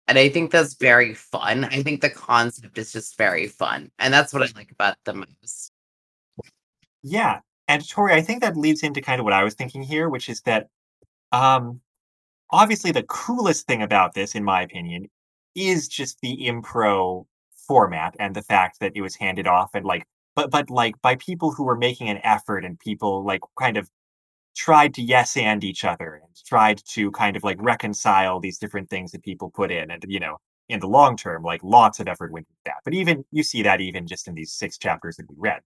And 0.08 0.18
I 0.18 0.28
think 0.28 0.50
that's 0.50 0.74
very 0.74 1.14
fun. 1.14 1.64
I 1.66 1.84
think 1.84 2.00
the 2.00 2.10
concept 2.10 2.78
is 2.78 2.92
just 2.92 3.16
very 3.16 3.46
fun. 3.46 3.92
And 4.00 4.12
that's 4.12 4.34
what 4.34 4.42
I 4.42 4.48
like 4.56 4.72
about 4.72 4.96
the 5.04 5.14
most. 5.14 5.70
Yeah, 7.04 7.40
and 7.68 7.88
Tori, 7.88 8.14
I 8.14 8.22
think 8.22 8.42
that 8.42 8.56
leads 8.56 8.82
into 8.82 9.00
kind 9.00 9.20
of 9.20 9.24
what 9.24 9.32
I 9.32 9.44
was 9.44 9.54
thinking 9.54 9.82
here, 9.82 10.08
which 10.08 10.28
is 10.28 10.40
that 10.42 10.68
um 11.32 11.80
obviously 12.50 12.92
the 12.92 13.04
coolest 13.04 13.66
thing 13.66 13.82
about 13.82 14.14
this, 14.14 14.34
in 14.34 14.44
my 14.44 14.62
opinion, 14.62 15.08
is 15.54 15.88
just 15.88 16.20
the 16.22 16.46
impro 16.46 17.26
format 17.66 18.14
and 18.20 18.34
the 18.34 18.42
fact 18.42 18.80
that 18.80 18.92
it 18.94 19.02
was 19.02 19.16
handed 19.16 19.46
off 19.46 19.70
and 19.74 19.84
like 19.84 20.06
but 20.36 20.50
but 20.50 20.70
like 20.70 21.00
by 21.02 21.16
people 21.16 21.50
who 21.52 21.64
were 21.64 21.76
making 21.76 22.08
an 22.08 22.20
effort 22.22 22.64
and 22.64 22.78
people 22.78 23.24
like 23.24 23.40
kind 23.58 23.76
of 23.76 23.90
tried 24.56 24.94
to 24.94 25.02
yes 25.02 25.36
and 25.36 25.64
each 25.64 25.84
other 25.84 26.20
and 26.22 26.34
tried 26.46 26.80
to 26.86 27.10
kind 27.12 27.36
of 27.36 27.44
like 27.44 27.58
reconcile 27.60 28.40
these 28.40 28.58
different 28.58 28.88
things 28.88 29.12
that 29.12 29.22
people 29.22 29.50
put 29.50 29.70
in 29.70 29.90
and 29.90 30.04
you 30.08 30.20
know 30.20 30.38
in 30.68 30.80
the 30.80 30.88
long 30.88 31.16
term 31.16 31.42
like 31.42 31.60
lots 31.62 32.00
of 32.00 32.08
effort 32.08 32.32
went 32.32 32.46
into 32.48 32.60
that. 32.66 32.82
But 32.84 32.94
even 32.94 33.24
you 33.30 33.42
see 33.42 33.62
that 33.62 33.80
even 33.80 34.06
just 34.06 34.28
in 34.28 34.34
these 34.34 34.52
six 34.52 34.78
chapters 34.78 35.16
that 35.16 35.28
we 35.28 35.36
read. 35.38 35.60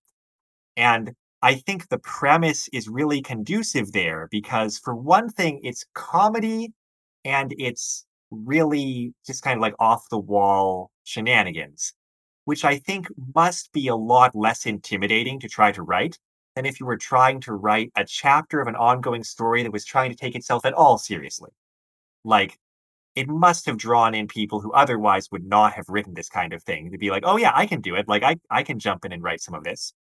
And 0.76 1.14
I 1.42 1.54
think 1.54 1.88
the 1.88 1.98
premise 1.98 2.68
is 2.68 2.88
really 2.88 3.22
conducive 3.22 3.92
there 3.92 4.28
because, 4.30 4.78
for 4.78 4.94
one 4.94 5.30
thing, 5.30 5.60
it's 5.62 5.86
comedy 5.94 6.72
and 7.24 7.54
it's 7.58 8.04
really 8.30 9.14
just 9.26 9.42
kind 9.42 9.56
of 9.56 9.62
like 9.62 9.74
off 9.78 10.08
the 10.10 10.18
wall 10.18 10.90
shenanigans, 11.04 11.94
which 12.44 12.64
I 12.64 12.78
think 12.78 13.08
must 13.34 13.72
be 13.72 13.88
a 13.88 13.96
lot 13.96 14.34
less 14.34 14.66
intimidating 14.66 15.40
to 15.40 15.48
try 15.48 15.72
to 15.72 15.82
write 15.82 16.18
than 16.56 16.66
if 16.66 16.78
you 16.78 16.86
were 16.86 16.98
trying 16.98 17.40
to 17.42 17.54
write 17.54 17.90
a 17.96 18.04
chapter 18.04 18.60
of 18.60 18.68
an 18.68 18.76
ongoing 18.76 19.24
story 19.24 19.62
that 19.62 19.72
was 19.72 19.84
trying 19.84 20.10
to 20.10 20.16
take 20.16 20.34
itself 20.34 20.66
at 20.66 20.74
all 20.74 20.98
seriously. 20.98 21.50
Like, 22.24 22.58
it 23.14 23.28
must 23.28 23.66
have 23.66 23.78
drawn 23.78 24.14
in 24.14 24.28
people 24.28 24.60
who 24.60 24.72
otherwise 24.72 25.30
would 25.32 25.44
not 25.44 25.72
have 25.72 25.88
written 25.88 26.14
this 26.14 26.28
kind 26.28 26.52
of 26.52 26.62
thing 26.62 26.92
to 26.92 26.98
be 26.98 27.10
like, 27.10 27.22
oh, 27.26 27.38
yeah, 27.38 27.52
I 27.54 27.66
can 27.66 27.80
do 27.80 27.94
it. 27.94 28.08
Like, 28.08 28.22
I, 28.22 28.36
I 28.50 28.62
can 28.62 28.78
jump 28.78 29.04
in 29.04 29.12
and 29.12 29.22
write 29.22 29.40
some 29.40 29.54
of 29.54 29.64
this 29.64 29.94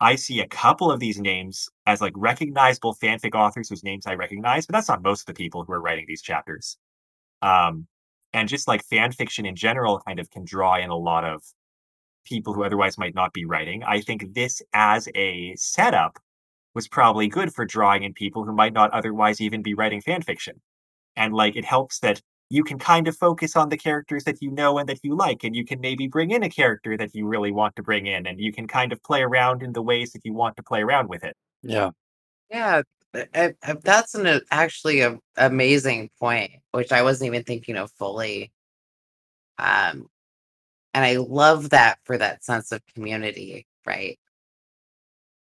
I 0.00 0.16
see 0.16 0.40
a 0.40 0.48
couple 0.48 0.92
of 0.92 1.00
these 1.00 1.18
names 1.18 1.68
as 1.86 2.00
like 2.00 2.12
recognizable 2.16 2.94
fanfic 2.94 3.34
authors 3.34 3.68
whose 3.68 3.84
names 3.84 4.06
I 4.06 4.14
recognize, 4.14 4.66
but 4.66 4.74
that's 4.74 4.88
not 4.88 5.02
most 5.02 5.22
of 5.22 5.26
the 5.26 5.34
people 5.34 5.64
who 5.64 5.72
are 5.72 5.80
writing 5.80 6.04
these 6.06 6.22
chapters. 6.22 6.76
Um, 7.42 7.86
and 8.32 8.48
just 8.48 8.68
like 8.68 8.84
fan 8.84 9.12
fiction 9.12 9.46
in 9.46 9.56
general 9.56 10.00
kind 10.06 10.20
of 10.20 10.30
can 10.30 10.44
draw 10.44 10.76
in 10.76 10.90
a 10.90 10.96
lot 10.96 11.24
of 11.24 11.42
people 12.26 12.52
who 12.52 12.64
otherwise 12.64 12.98
might 12.98 13.14
not 13.14 13.32
be 13.32 13.46
writing. 13.46 13.82
I 13.84 14.00
think 14.00 14.34
this 14.34 14.60
as 14.74 15.08
a 15.14 15.54
setup 15.56 16.18
was 16.74 16.88
probably 16.88 17.28
good 17.28 17.54
for 17.54 17.64
drawing 17.64 18.02
in 18.02 18.12
people 18.12 18.44
who 18.44 18.52
might 18.52 18.74
not 18.74 18.90
otherwise 18.90 19.40
even 19.40 19.62
be 19.62 19.74
writing 19.74 20.02
fan 20.02 20.20
fiction. 20.20 20.60
And 21.16 21.32
like 21.32 21.56
it 21.56 21.64
helps 21.64 22.00
that 22.00 22.20
you 22.50 22.64
can 22.64 22.78
kind 22.78 23.08
of 23.08 23.16
focus 23.16 23.56
on 23.56 23.68
the 23.70 23.76
characters 23.76 24.24
that 24.24 24.42
you 24.42 24.50
know 24.50 24.78
and 24.78 24.88
that 24.88 25.00
you 25.04 25.14
like, 25.16 25.44
and 25.44 25.54
you 25.56 25.64
can 25.64 25.80
maybe 25.80 26.06
bring 26.08 26.30
in 26.30 26.42
a 26.42 26.48
character 26.50 26.96
that 26.96 27.14
you 27.14 27.26
really 27.26 27.52
want 27.52 27.76
to 27.76 27.82
bring 27.82 28.06
in, 28.06 28.26
and 28.26 28.40
you 28.40 28.52
can 28.52 28.66
kind 28.68 28.92
of 28.92 29.02
play 29.02 29.22
around 29.22 29.62
in 29.62 29.72
the 29.72 29.82
ways 29.82 30.12
that 30.12 30.24
you 30.24 30.32
want 30.32 30.56
to 30.56 30.62
play 30.62 30.82
around 30.82 31.08
with 31.08 31.24
it. 31.24 31.36
yeah 31.62 31.90
Yeah, 32.50 32.82
I- 33.14 33.54
I- 33.62 33.72
that's 33.82 34.14
an 34.14 34.40
actually 34.50 35.00
a 35.00 35.18
amazing 35.36 36.10
point, 36.18 36.52
which 36.72 36.92
I 36.92 37.02
wasn't 37.02 37.28
even 37.28 37.44
thinking 37.44 37.76
of 37.76 37.90
fully. 37.92 38.52
Um, 39.58 40.08
and 40.94 41.04
I 41.04 41.16
love 41.18 41.70
that 41.70 41.98
for 42.04 42.18
that 42.18 42.44
sense 42.44 42.72
of 42.72 42.82
community, 42.94 43.66
right? 43.86 44.18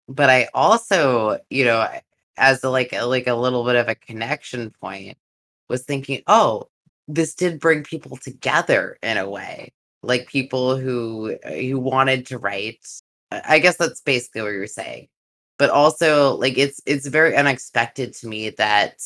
But 0.09 0.31
I 0.31 0.49
also, 0.55 1.39
you 1.51 1.65
know, 1.65 1.89
as 2.37 2.63
a, 2.65 2.71
like 2.71 2.93
a, 2.93 3.03
like 3.05 3.27
a 3.27 3.35
little 3.35 3.65
bit 3.65 3.77
of 3.77 3.89
a 3.89 3.95
connection 3.95 4.71
point, 4.71 5.17
was 5.69 5.85
thinking, 5.85 6.23
oh, 6.27 6.69
this 7.09 7.35
did 7.35 7.61
bring 7.61 7.83
people 7.85 8.17
together 8.17 8.99
in 9.03 9.17
a 9.19 9.29
way. 9.29 9.73
like 10.03 10.29
people 10.29 10.77
who 10.77 11.37
uh, 11.45 11.51
who 11.53 11.79
wanted 11.81 12.27
to 12.27 12.39
write. 12.39 12.87
I 13.31 13.59
guess 13.59 13.77
that's 13.77 14.01
basically 14.03 14.43
what 14.43 14.53
you're 14.53 14.67
saying. 14.67 15.09
But 15.59 15.71
also 15.71 16.37
like 16.37 16.59
it's 16.59 16.81
it's 16.87 17.07
very 17.07 17.37
unexpected 17.37 18.15
to 18.17 18.29
me 18.29 18.51
that 18.51 19.01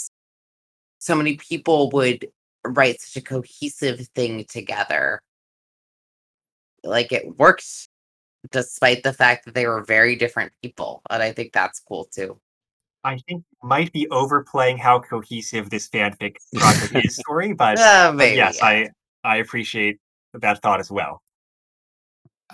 so 0.98 1.14
many 1.14 1.36
people 1.36 1.90
would 1.90 2.28
write 2.64 3.00
such 3.00 3.22
a 3.22 3.24
cohesive 3.26 4.00
thing 4.14 4.44
together. 4.48 5.22
Like 6.84 7.12
it 7.12 7.38
worked 7.38 7.88
despite 8.50 9.02
the 9.02 9.12
fact 9.12 9.44
that 9.44 9.54
they 9.54 9.66
were 9.66 9.84
very 9.84 10.16
different 10.16 10.52
people. 10.62 11.02
And 11.10 11.22
I 11.22 11.32
think 11.32 11.52
that's 11.52 11.80
cool 11.80 12.06
too. 12.06 12.40
I 13.04 13.18
think 13.18 13.44
might 13.62 13.92
be 13.92 14.08
overplaying 14.10 14.78
how 14.78 15.00
cohesive 15.00 15.70
this 15.70 15.88
fanfic 15.88 16.36
project 16.54 17.06
is 17.06 17.16
story, 17.24 17.52
but, 17.52 17.78
Uh, 17.78 18.12
but 18.16 18.34
yes. 18.34 18.60
I 18.62 18.90
I 19.24 19.36
appreciate 19.36 19.98
that 20.34 20.62
thought 20.62 20.80
as 20.80 20.90
well. 20.90 21.22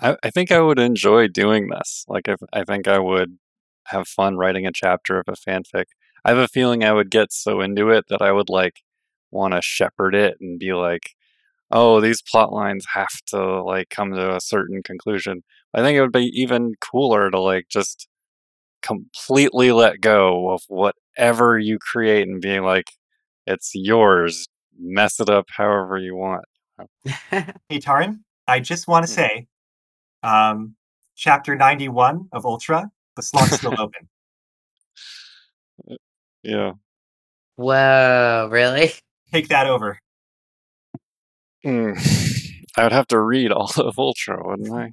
I, 0.01 0.17
I 0.23 0.29
think 0.29 0.51
I 0.51 0.59
would 0.59 0.79
enjoy 0.79 1.27
doing 1.27 1.69
this. 1.69 2.05
Like, 2.07 2.27
if 2.27 2.39
I 2.51 2.63
think 2.63 2.87
I 2.87 2.99
would 2.99 3.37
have 3.85 4.07
fun 4.07 4.37
writing 4.37 4.65
a 4.65 4.71
chapter 4.73 5.19
of 5.19 5.27
a 5.27 5.33
fanfic. 5.33 5.85
I 6.23 6.29
have 6.29 6.37
a 6.37 6.47
feeling 6.47 6.83
I 6.83 6.93
would 6.93 7.11
get 7.11 7.31
so 7.31 7.61
into 7.61 7.89
it 7.89 8.05
that 8.09 8.21
I 8.21 8.31
would 8.31 8.49
like 8.49 8.81
want 9.31 9.53
to 9.53 9.61
shepherd 9.61 10.15
it 10.15 10.37
and 10.41 10.59
be 10.59 10.73
like, 10.73 11.15
oh, 11.71 12.01
these 12.01 12.21
plot 12.21 12.51
lines 12.51 12.85
have 12.93 13.21
to 13.27 13.63
like 13.63 13.89
come 13.89 14.11
to 14.11 14.35
a 14.35 14.41
certain 14.41 14.81
conclusion. 14.83 15.43
I 15.73 15.81
think 15.81 15.97
it 15.97 16.01
would 16.01 16.11
be 16.11 16.31
even 16.33 16.75
cooler 16.81 17.29
to 17.29 17.39
like 17.39 17.67
just 17.69 18.07
completely 18.85 19.71
let 19.71 19.99
go 20.01 20.51
of 20.51 20.61
whatever 20.67 21.57
you 21.57 21.79
create 21.79 22.27
and 22.27 22.41
being 22.41 22.63
like, 22.63 22.91
it's 23.47 23.71
yours. 23.73 24.47
Mess 24.79 25.19
it 25.19 25.29
up 25.29 25.45
however 25.49 25.97
you 25.97 26.15
want. 26.15 26.45
Hey 27.69 27.79
Taran, 27.79 28.19
I 28.47 28.59
just 28.59 28.87
want 28.87 29.07
to 29.07 29.11
Hmm. 29.11 29.15
say, 29.15 29.47
um, 30.23 30.75
chapter 31.15 31.55
ninety 31.55 31.87
one 31.87 32.27
of 32.33 32.45
Ultra, 32.45 32.91
the 33.15 33.21
slot's 33.21 33.55
still 33.55 33.73
open. 33.79 34.09
Yeah. 36.43 36.73
Whoa, 37.55 38.49
really? 38.51 38.91
Take 39.31 39.47
that 39.49 39.67
over. 39.67 39.99
Mm. 41.65 41.97
I 42.77 42.83
would 42.83 42.91
have 42.91 43.07
to 43.07 43.19
read 43.19 43.51
all 43.51 43.71
of 43.77 43.97
Ultra, 43.97 44.37
wouldn't 44.45 44.71
I? 44.73 44.91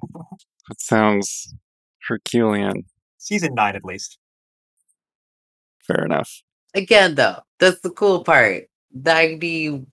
That 0.69 0.79
sounds 0.79 1.53
Herculean. 2.07 2.85
Season 3.23 3.53
nine 3.55 3.77
at 3.77 3.85
least. 3.85 4.17
Fair 5.87 6.03
enough. 6.03 6.41
Again, 6.75 7.15
though, 7.15 7.37
that's 7.57 7.79
the 7.79 7.89
cool 7.89 8.23
part. 8.23 8.65
90, 8.93 9.85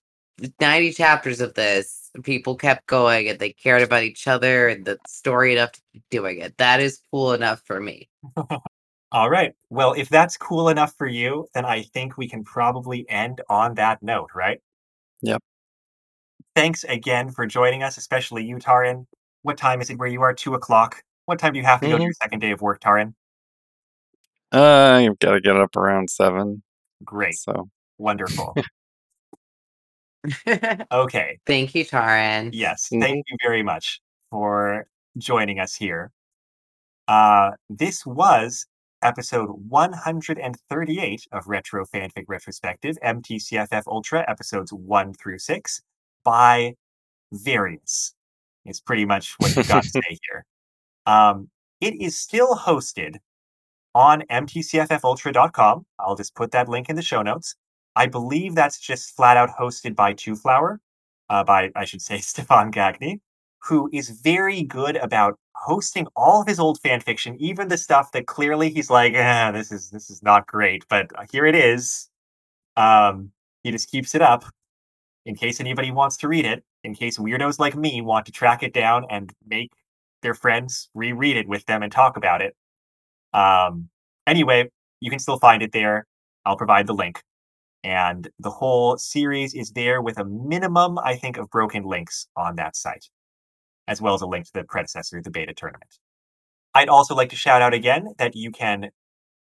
90 0.59 0.91
chapters 0.93 1.39
of 1.39 1.53
this, 1.53 2.09
people 2.23 2.55
kept 2.57 2.85
going 2.87 3.29
and 3.29 3.39
they 3.39 3.53
cared 3.53 3.83
about 3.83 4.03
each 4.03 4.27
other 4.27 4.67
and 4.67 4.83
the 4.83 4.99
story 5.07 5.53
enough 5.53 5.71
to 5.71 5.81
keep 5.93 6.03
doing 6.09 6.39
it. 6.39 6.57
That 6.57 6.81
is 6.81 6.99
cool 7.09 7.31
enough 7.31 7.61
for 7.65 7.79
me. 7.79 8.09
All 9.13 9.29
right. 9.29 9.53
Well, 9.69 9.93
if 9.93 10.09
that's 10.09 10.35
cool 10.35 10.67
enough 10.67 10.93
for 10.97 11.07
you, 11.07 11.47
then 11.53 11.63
I 11.63 11.83
think 11.83 12.17
we 12.17 12.27
can 12.27 12.43
probably 12.43 13.09
end 13.09 13.39
on 13.49 13.75
that 13.75 14.03
note, 14.03 14.29
right? 14.35 14.59
Yep. 15.21 15.41
Thanks 16.53 16.83
again 16.83 17.29
for 17.31 17.45
joining 17.45 17.81
us, 17.81 17.95
especially 17.97 18.43
you, 18.43 18.57
Taran. 18.57 19.05
What 19.43 19.57
time 19.57 19.79
is 19.79 19.89
it 19.89 19.97
where 19.97 20.09
you 20.09 20.21
are? 20.21 20.33
Two 20.33 20.53
o'clock. 20.53 21.01
What 21.25 21.39
time 21.39 21.53
do 21.53 21.59
you 21.59 21.65
have 21.65 21.79
to 21.81 21.87
go 21.87 21.97
to 21.97 22.03
Mhm. 22.03 22.07
your 22.07 22.13
second 22.13 22.39
day 22.39 22.51
of 22.51 22.61
work, 22.61 22.81
Taran? 22.81 23.13
Uh, 24.51 24.99
you've 25.03 25.19
got 25.19 25.31
to 25.31 25.41
get 25.41 25.55
up 25.55 25.75
around 25.75 26.09
seven. 26.09 26.63
Great. 27.03 27.35
So 27.35 27.69
Wonderful. 28.01 28.55
okay. 30.91 31.39
Thank 31.45 31.75
you, 31.75 31.85
Taran. 31.85 32.49
Yes. 32.51 32.87
Thank 32.89 33.25
you 33.29 33.37
very 33.43 33.63
much 33.63 34.01
for 34.31 34.87
joining 35.17 35.59
us 35.59 35.75
here. 35.75 36.11
Uh, 37.07 37.51
this 37.69 38.05
was 38.05 38.65
episode 39.03 39.49
138 39.69 41.27
of 41.31 41.47
Retro 41.47 41.85
Fanfic 41.85 42.25
Retrospective, 42.27 42.97
MTCFF 43.03 43.83
Ultra, 43.87 44.25
episodes 44.27 44.73
1 44.73 45.13
through 45.13 45.39
6, 45.39 45.81
by 46.23 46.73
Various. 47.33 48.13
It's 48.65 48.79
pretty 48.79 49.05
much 49.05 49.35
what 49.37 49.55
you've 49.55 49.67
got 49.67 49.83
to 49.83 49.89
say 49.91 50.01
here. 50.27 50.45
Um, 51.05 51.49
it 51.79 51.99
is 52.01 52.19
still 52.19 52.55
hosted 52.55 53.17
on 53.95 54.21
mtcffultra.com. 54.29 55.85
I'll 55.99 56.15
just 56.15 56.35
put 56.35 56.51
that 56.51 56.69
link 56.69 56.89
in 56.89 56.95
the 56.95 57.01
show 57.01 57.21
notes. 57.21 57.55
I 57.95 58.07
believe 58.07 58.55
that's 58.55 58.79
just 58.79 59.15
flat 59.15 59.37
out 59.37 59.49
hosted 59.49 59.95
by 59.95 60.13
Two 60.13 60.35
Flower, 60.35 60.79
uh, 61.29 61.43
by, 61.43 61.71
I 61.75 61.85
should 61.85 62.01
say, 62.01 62.17
Stefan 62.21 62.71
Gagne, 62.71 63.19
who 63.59 63.89
is 63.93 64.09
very 64.09 64.63
good 64.63 64.95
about 64.97 65.37
hosting 65.55 66.07
all 66.15 66.41
of 66.41 66.47
his 66.47 66.59
old 66.59 66.79
fan 66.81 66.99
fiction, 66.99 67.35
even 67.39 67.67
the 67.67 67.77
stuff 67.77 68.11
that 68.13 68.27
clearly 68.27 68.69
he's 68.69 68.89
like, 68.89 69.13
eh, 69.13 69.51
this 69.51 69.71
is 69.71 69.91
this 69.91 70.09
is 70.09 70.23
not 70.23 70.47
great, 70.47 70.85
but 70.89 71.07
here 71.31 71.45
it 71.45 71.55
is. 71.55 72.09
Um, 72.77 73.31
he 73.63 73.71
just 73.71 73.91
keeps 73.91 74.15
it 74.15 74.21
up 74.21 74.45
in 75.25 75.35
case 75.35 75.59
anybody 75.59 75.91
wants 75.91 76.17
to 76.17 76.27
read 76.27 76.45
it, 76.45 76.63
in 76.83 76.95
case 76.95 77.17
weirdos 77.17 77.59
like 77.59 77.75
me 77.75 78.01
want 78.01 78.25
to 78.25 78.31
track 78.31 78.63
it 78.63 78.73
down 78.73 79.05
and 79.09 79.31
make 79.45 79.71
their 80.23 80.33
friends 80.33 80.89
reread 80.93 81.37
it 81.37 81.47
with 81.47 81.65
them 81.65 81.83
and 81.83 81.91
talk 81.91 82.17
about 82.17 82.41
it. 82.41 82.55
Um, 83.33 83.89
anyway, 84.27 84.69
you 84.99 85.09
can 85.09 85.19
still 85.19 85.39
find 85.39 85.61
it 85.63 85.71
there. 85.71 86.05
I'll 86.45 86.57
provide 86.57 86.87
the 86.87 86.93
link. 86.93 87.21
And 87.83 88.29
the 88.39 88.51
whole 88.51 88.97
series 88.97 89.53
is 89.53 89.71
there 89.71 90.01
with 90.01 90.19
a 90.19 90.25
minimum, 90.25 90.99
I 90.99 91.15
think, 91.15 91.37
of 91.37 91.49
broken 91.49 91.83
links 91.83 92.27
on 92.37 92.55
that 92.57 92.75
site, 92.75 93.09
as 93.87 94.01
well 94.01 94.13
as 94.13 94.21
a 94.21 94.27
link 94.27 94.45
to 94.45 94.53
the 94.53 94.63
predecessor, 94.63 95.21
the 95.21 95.31
beta 95.31 95.53
tournament. 95.53 95.97
I'd 96.75 96.89
also 96.89 97.15
like 97.15 97.29
to 97.29 97.35
shout 97.35 97.61
out 97.61 97.73
again 97.73 98.13
that 98.17 98.35
you 98.35 98.51
can 98.51 98.91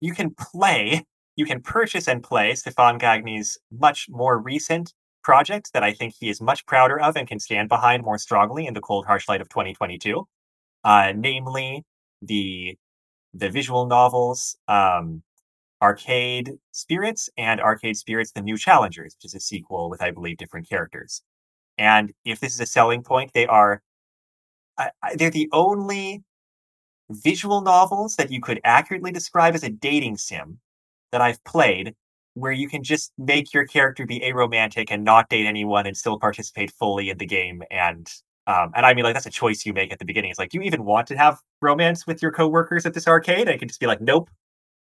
you 0.00 0.14
can 0.14 0.34
play, 0.34 1.04
you 1.36 1.46
can 1.46 1.62
purchase 1.62 2.08
and 2.08 2.22
play 2.22 2.54
Stefan 2.54 2.98
Gagne's 2.98 3.58
much 3.70 4.06
more 4.10 4.38
recent 4.38 4.94
project 5.22 5.70
that 5.72 5.84
I 5.84 5.92
think 5.92 6.14
he 6.18 6.28
is 6.28 6.40
much 6.40 6.66
prouder 6.66 7.00
of 7.00 7.16
and 7.16 7.28
can 7.28 7.38
stand 7.38 7.68
behind 7.68 8.02
more 8.02 8.18
strongly 8.18 8.66
in 8.66 8.74
the 8.74 8.80
cold 8.80 9.06
harsh 9.06 9.28
light 9.28 9.40
of 9.40 9.48
2022. 9.48 10.26
Uh, 10.84 11.12
namely 11.16 11.84
the 12.20 12.76
the 13.34 13.50
visual 13.50 13.86
novels 13.86 14.56
um, 14.68 15.22
Arcade 15.82 16.52
Spirits 16.70 17.28
and 17.36 17.60
Arcade 17.60 17.96
Spirits 17.96 18.32
The 18.32 18.42
New 18.42 18.56
Challengers, 18.56 19.16
which 19.16 19.26
is 19.26 19.34
a 19.34 19.40
sequel 19.40 19.90
with, 19.90 20.02
I 20.02 20.10
believe, 20.10 20.36
different 20.36 20.68
characters. 20.68 21.22
And 21.78 22.12
if 22.24 22.40
this 22.40 22.54
is 22.54 22.60
a 22.60 22.66
selling 22.66 23.02
point, 23.02 23.32
they 23.34 23.46
are 23.46 23.82
I, 24.78 24.90
I, 25.02 25.16
they're 25.16 25.30
the 25.30 25.48
only 25.52 26.22
visual 27.10 27.60
novels 27.60 28.16
that 28.16 28.30
you 28.30 28.40
could 28.40 28.60
accurately 28.64 29.12
describe 29.12 29.54
as 29.54 29.64
a 29.64 29.70
dating 29.70 30.16
sim 30.16 30.58
that 31.10 31.20
I've 31.20 31.42
played 31.44 31.94
where 32.34 32.52
you 32.52 32.68
can 32.68 32.82
just 32.82 33.12
make 33.18 33.52
your 33.52 33.66
character 33.66 34.06
be 34.06 34.20
aromantic 34.20 34.86
and 34.90 35.04
not 35.04 35.28
date 35.28 35.46
anyone 35.46 35.86
and 35.86 35.96
still 35.96 36.18
participate 36.18 36.72
fully 36.72 37.10
in 37.10 37.18
the 37.18 37.26
game 37.26 37.62
and 37.70 38.10
um, 38.46 38.72
and 38.74 38.84
I 38.84 38.94
mean 38.94 39.04
like 39.04 39.14
that's 39.14 39.26
a 39.26 39.30
choice 39.30 39.64
you 39.64 39.72
make 39.72 39.92
at 39.92 39.98
the 39.98 40.04
beginning. 40.04 40.30
It's 40.30 40.38
like, 40.38 40.52
you 40.52 40.62
even 40.62 40.84
want 40.84 41.06
to 41.08 41.16
have 41.16 41.38
romance 41.60 42.06
with 42.06 42.20
your 42.22 42.32
coworkers 42.32 42.86
at 42.86 42.94
this 42.94 43.06
arcade? 43.06 43.48
I 43.48 43.56
can 43.56 43.68
just 43.68 43.80
be 43.80 43.86
like, 43.86 44.00
nope, 44.00 44.28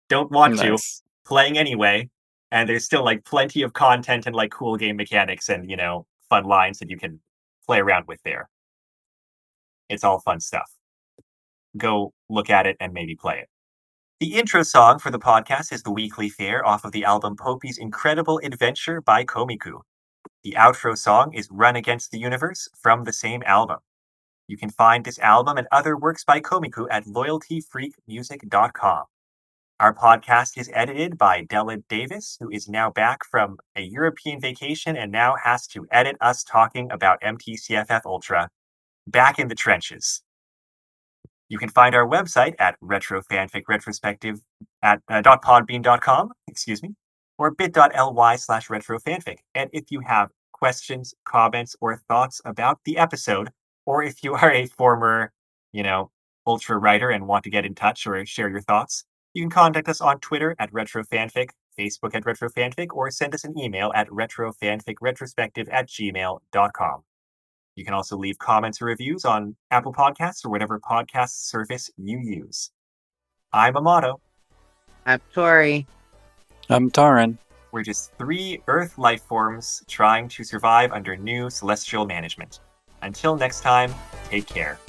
don't 0.10 0.32
want 0.32 0.58
to 0.60 0.78
playing 1.26 1.58
anyway. 1.58 2.10
And 2.52 2.70
there's 2.70 2.86
still 2.86 3.04
like 3.04 3.26
plenty 3.26 3.62
of 3.62 3.74
content 3.74 4.26
and 4.26 4.36
like 4.36 4.52
cool 4.52 4.78
game 4.78 4.96
mechanics 4.96 5.50
and 5.50 5.70
you 5.70 5.76
know 5.76 6.06
fun 6.30 6.46
lines 6.46 6.80
that 6.80 6.90
you 6.90 6.98
can 6.98 7.20
play 7.66 7.80
around 7.80 8.08
with 8.08 8.22
there. 8.24 8.50
It's 9.90 10.04
all 10.04 10.20
fun 10.20 10.40
stuff. 10.40 10.70
Go 11.78 12.14
look 12.30 12.50
at 12.50 12.68
it 12.68 12.78
and 12.80 12.94
maybe 12.94 13.16
play 13.16 13.40
it. 13.40 13.50
The 14.20 14.36
intro 14.36 14.64
song 14.64 15.00
for 15.00 15.12
the 15.12 15.20
podcast 15.20 15.72
is 15.72 15.84
The 15.84 15.92
Weekly 15.92 16.30
Fair 16.30 16.66
off 16.66 16.84
of 16.86 16.92
the 16.92 17.06
album 17.06 17.36
Poupi's 17.36 17.78
Incredible 17.78 18.40
Adventure 18.44 19.00
by 19.02 19.24
Komiku. 19.24 19.82
The 20.48 20.56
outro 20.58 20.98
song 20.98 21.34
is 21.34 21.50
Run 21.52 21.76
Against 21.76 22.10
the 22.10 22.20
Universe 22.20 22.70
from 22.82 23.04
the 23.04 23.12
same 23.12 23.44
album. 23.46 23.80
You 24.48 24.56
can 24.56 24.70
find 24.70 25.04
this 25.04 25.20
album 25.20 25.58
and 25.58 25.68
other 25.74 25.98
works 25.98 26.24
by 26.24 26.40
Komiku 26.40 26.88
at 26.90 27.04
loyaltyfreakmusic.com. 27.04 29.04
Our 29.82 29.94
podcast 29.94 30.58
is 30.58 30.72
edited 30.74 31.18
by 31.18 31.44
Della 31.44 31.80
Davis, 31.90 32.38
who 32.40 32.50
is 32.50 32.70
now 32.70 32.90
back 32.90 33.26
from 33.26 33.58
a 33.76 33.82
European 33.82 34.40
vacation 34.40 34.96
and 34.96 35.12
now 35.12 35.36
has 35.44 35.68
to 35.68 35.86
edit 35.92 36.16
us 36.22 36.46
talking 36.46 36.90
about 36.94 37.20
MTCFF 37.20 38.06
Ultra 38.06 38.48
back 39.06 39.40
in 39.40 39.50
the 39.50 39.56
trenches. 39.56 40.22
You 41.50 41.58
can 41.58 41.68
find 41.68 41.94
our 41.94 42.08
website 42.08 42.56
at 42.58 42.80
retrofanficretrospective 42.80 44.40
at 44.82 45.02
uh, 45.10 45.22
.podbean.com, 45.24 46.32
excuse 46.48 46.82
me, 46.82 46.96
or 47.38 47.52
bit.ly 47.52 48.38
slash 48.38 48.70
retrofanfic. 48.70 49.40
And 49.54 49.70
if 49.74 49.92
you 49.92 50.00
have 50.00 50.30
questions, 50.58 51.14
comments, 51.26 51.76
or 51.82 51.98
thoughts 52.08 52.42
about 52.46 52.80
the 52.86 52.98
episode, 52.98 53.50
or 53.86 54.04
if 54.04 54.24
you 54.24 54.34
are 54.42 54.52
a 54.52 54.66
former, 54.68 55.32
you 55.72 55.84
know, 55.84 56.12
ultra 56.46 56.78
writer 56.78 57.10
and 57.10 57.28
want 57.28 57.44
to 57.44 57.50
get 57.50 57.66
in 57.66 57.76
touch 57.76 58.08
or 58.08 58.26
share 58.26 58.50
your 58.50 58.62
thoughts, 58.62 59.04
you 59.34 59.44
can 59.44 59.50
contact 59.50 59.90
us 59.90 60.02
on 60.02 60.20
Twitter 60.20 60.56
at 60.60 60.72
retrofanfic, 60.72 61.50
Facebook 61.78 62.16
at 62.16 62.24
retrofanfic, 62.24 62.88
or 62.94 63.12
send 63.12 63.36
us 63.36 63.44
an 63.44 63.58
email 63.58 63.92
at 63.94 64.08
retrofanficretrospective 64.08 65.72
at 65.72 65.88
gmail.com. 65.88 67.04
You 67.76 67.86
can 67.86 67.94
also 67.94 68.18
leave 68.18 68.40
comments 68.40 68.82
or 68.82 68.86
reviews 68.86 69.24
on 69.24 69.56
Apple 69.70 69.94
Podcasts 69.94 70.44
or 70.44 70.50
whatever 70.50 70.80
podcast 70.80 71.46
service 71.46 71.92
you 71.96 72.18
use. 72.18 72.72
I'm 73.54 73.78
Amato. 73.78 74.20
I'm 75.06 75.22
Tori. 75.32 75.86
I'm 76.70 76.90
Taran. 76.90 77.38
We're 77.72 77.84
just 77.84 78.14
three 78.18 78.62
Earth 78.68 78.98
life 78.98 79.24
forms 79.24 79.84
trying 79.88 80.30
to 80.30 80.44
survive 80.44 80.92
under 80.92 81.18
new 81.18 81.50
celestial 81.50 82.06
management. 82.06 82.62
Until 83.02 83.36
next 83.36 83.62
time, 83.62 83.94
take 84.30 84.48
care. 84.48 84.80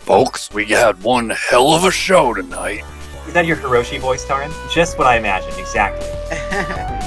Folks, 0.00 0.50
we 0.52 0.66
had 0.66 1.02
one 1.02 1.30
hell 1.30 1.72
of 1.72 1.84
a 1.84 1.90
show 1.90 2.32
tonight. 2.32 2.84
Is 3.26 3.34
that 3.34 3.46
your 3.46 3.56
Hiroshi 3.56 4.00
voice, 4.00 4.24
Taran? 4.24 4.50
Just 4.72 4.98
what 4.98 5.06
I 5.06 5.16
imagined, 5.16 5.58
exactly. 5.58 6.06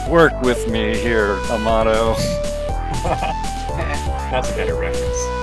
Work 0.12 0.40
with 0.42 0.70
me 0.70 0.98
here, 0.98 1.38
Amato. 1.50 2.14
That's 3.04 4.52
a 4.52 4.56
better 4.56 4.76
reference. 4.76 5.43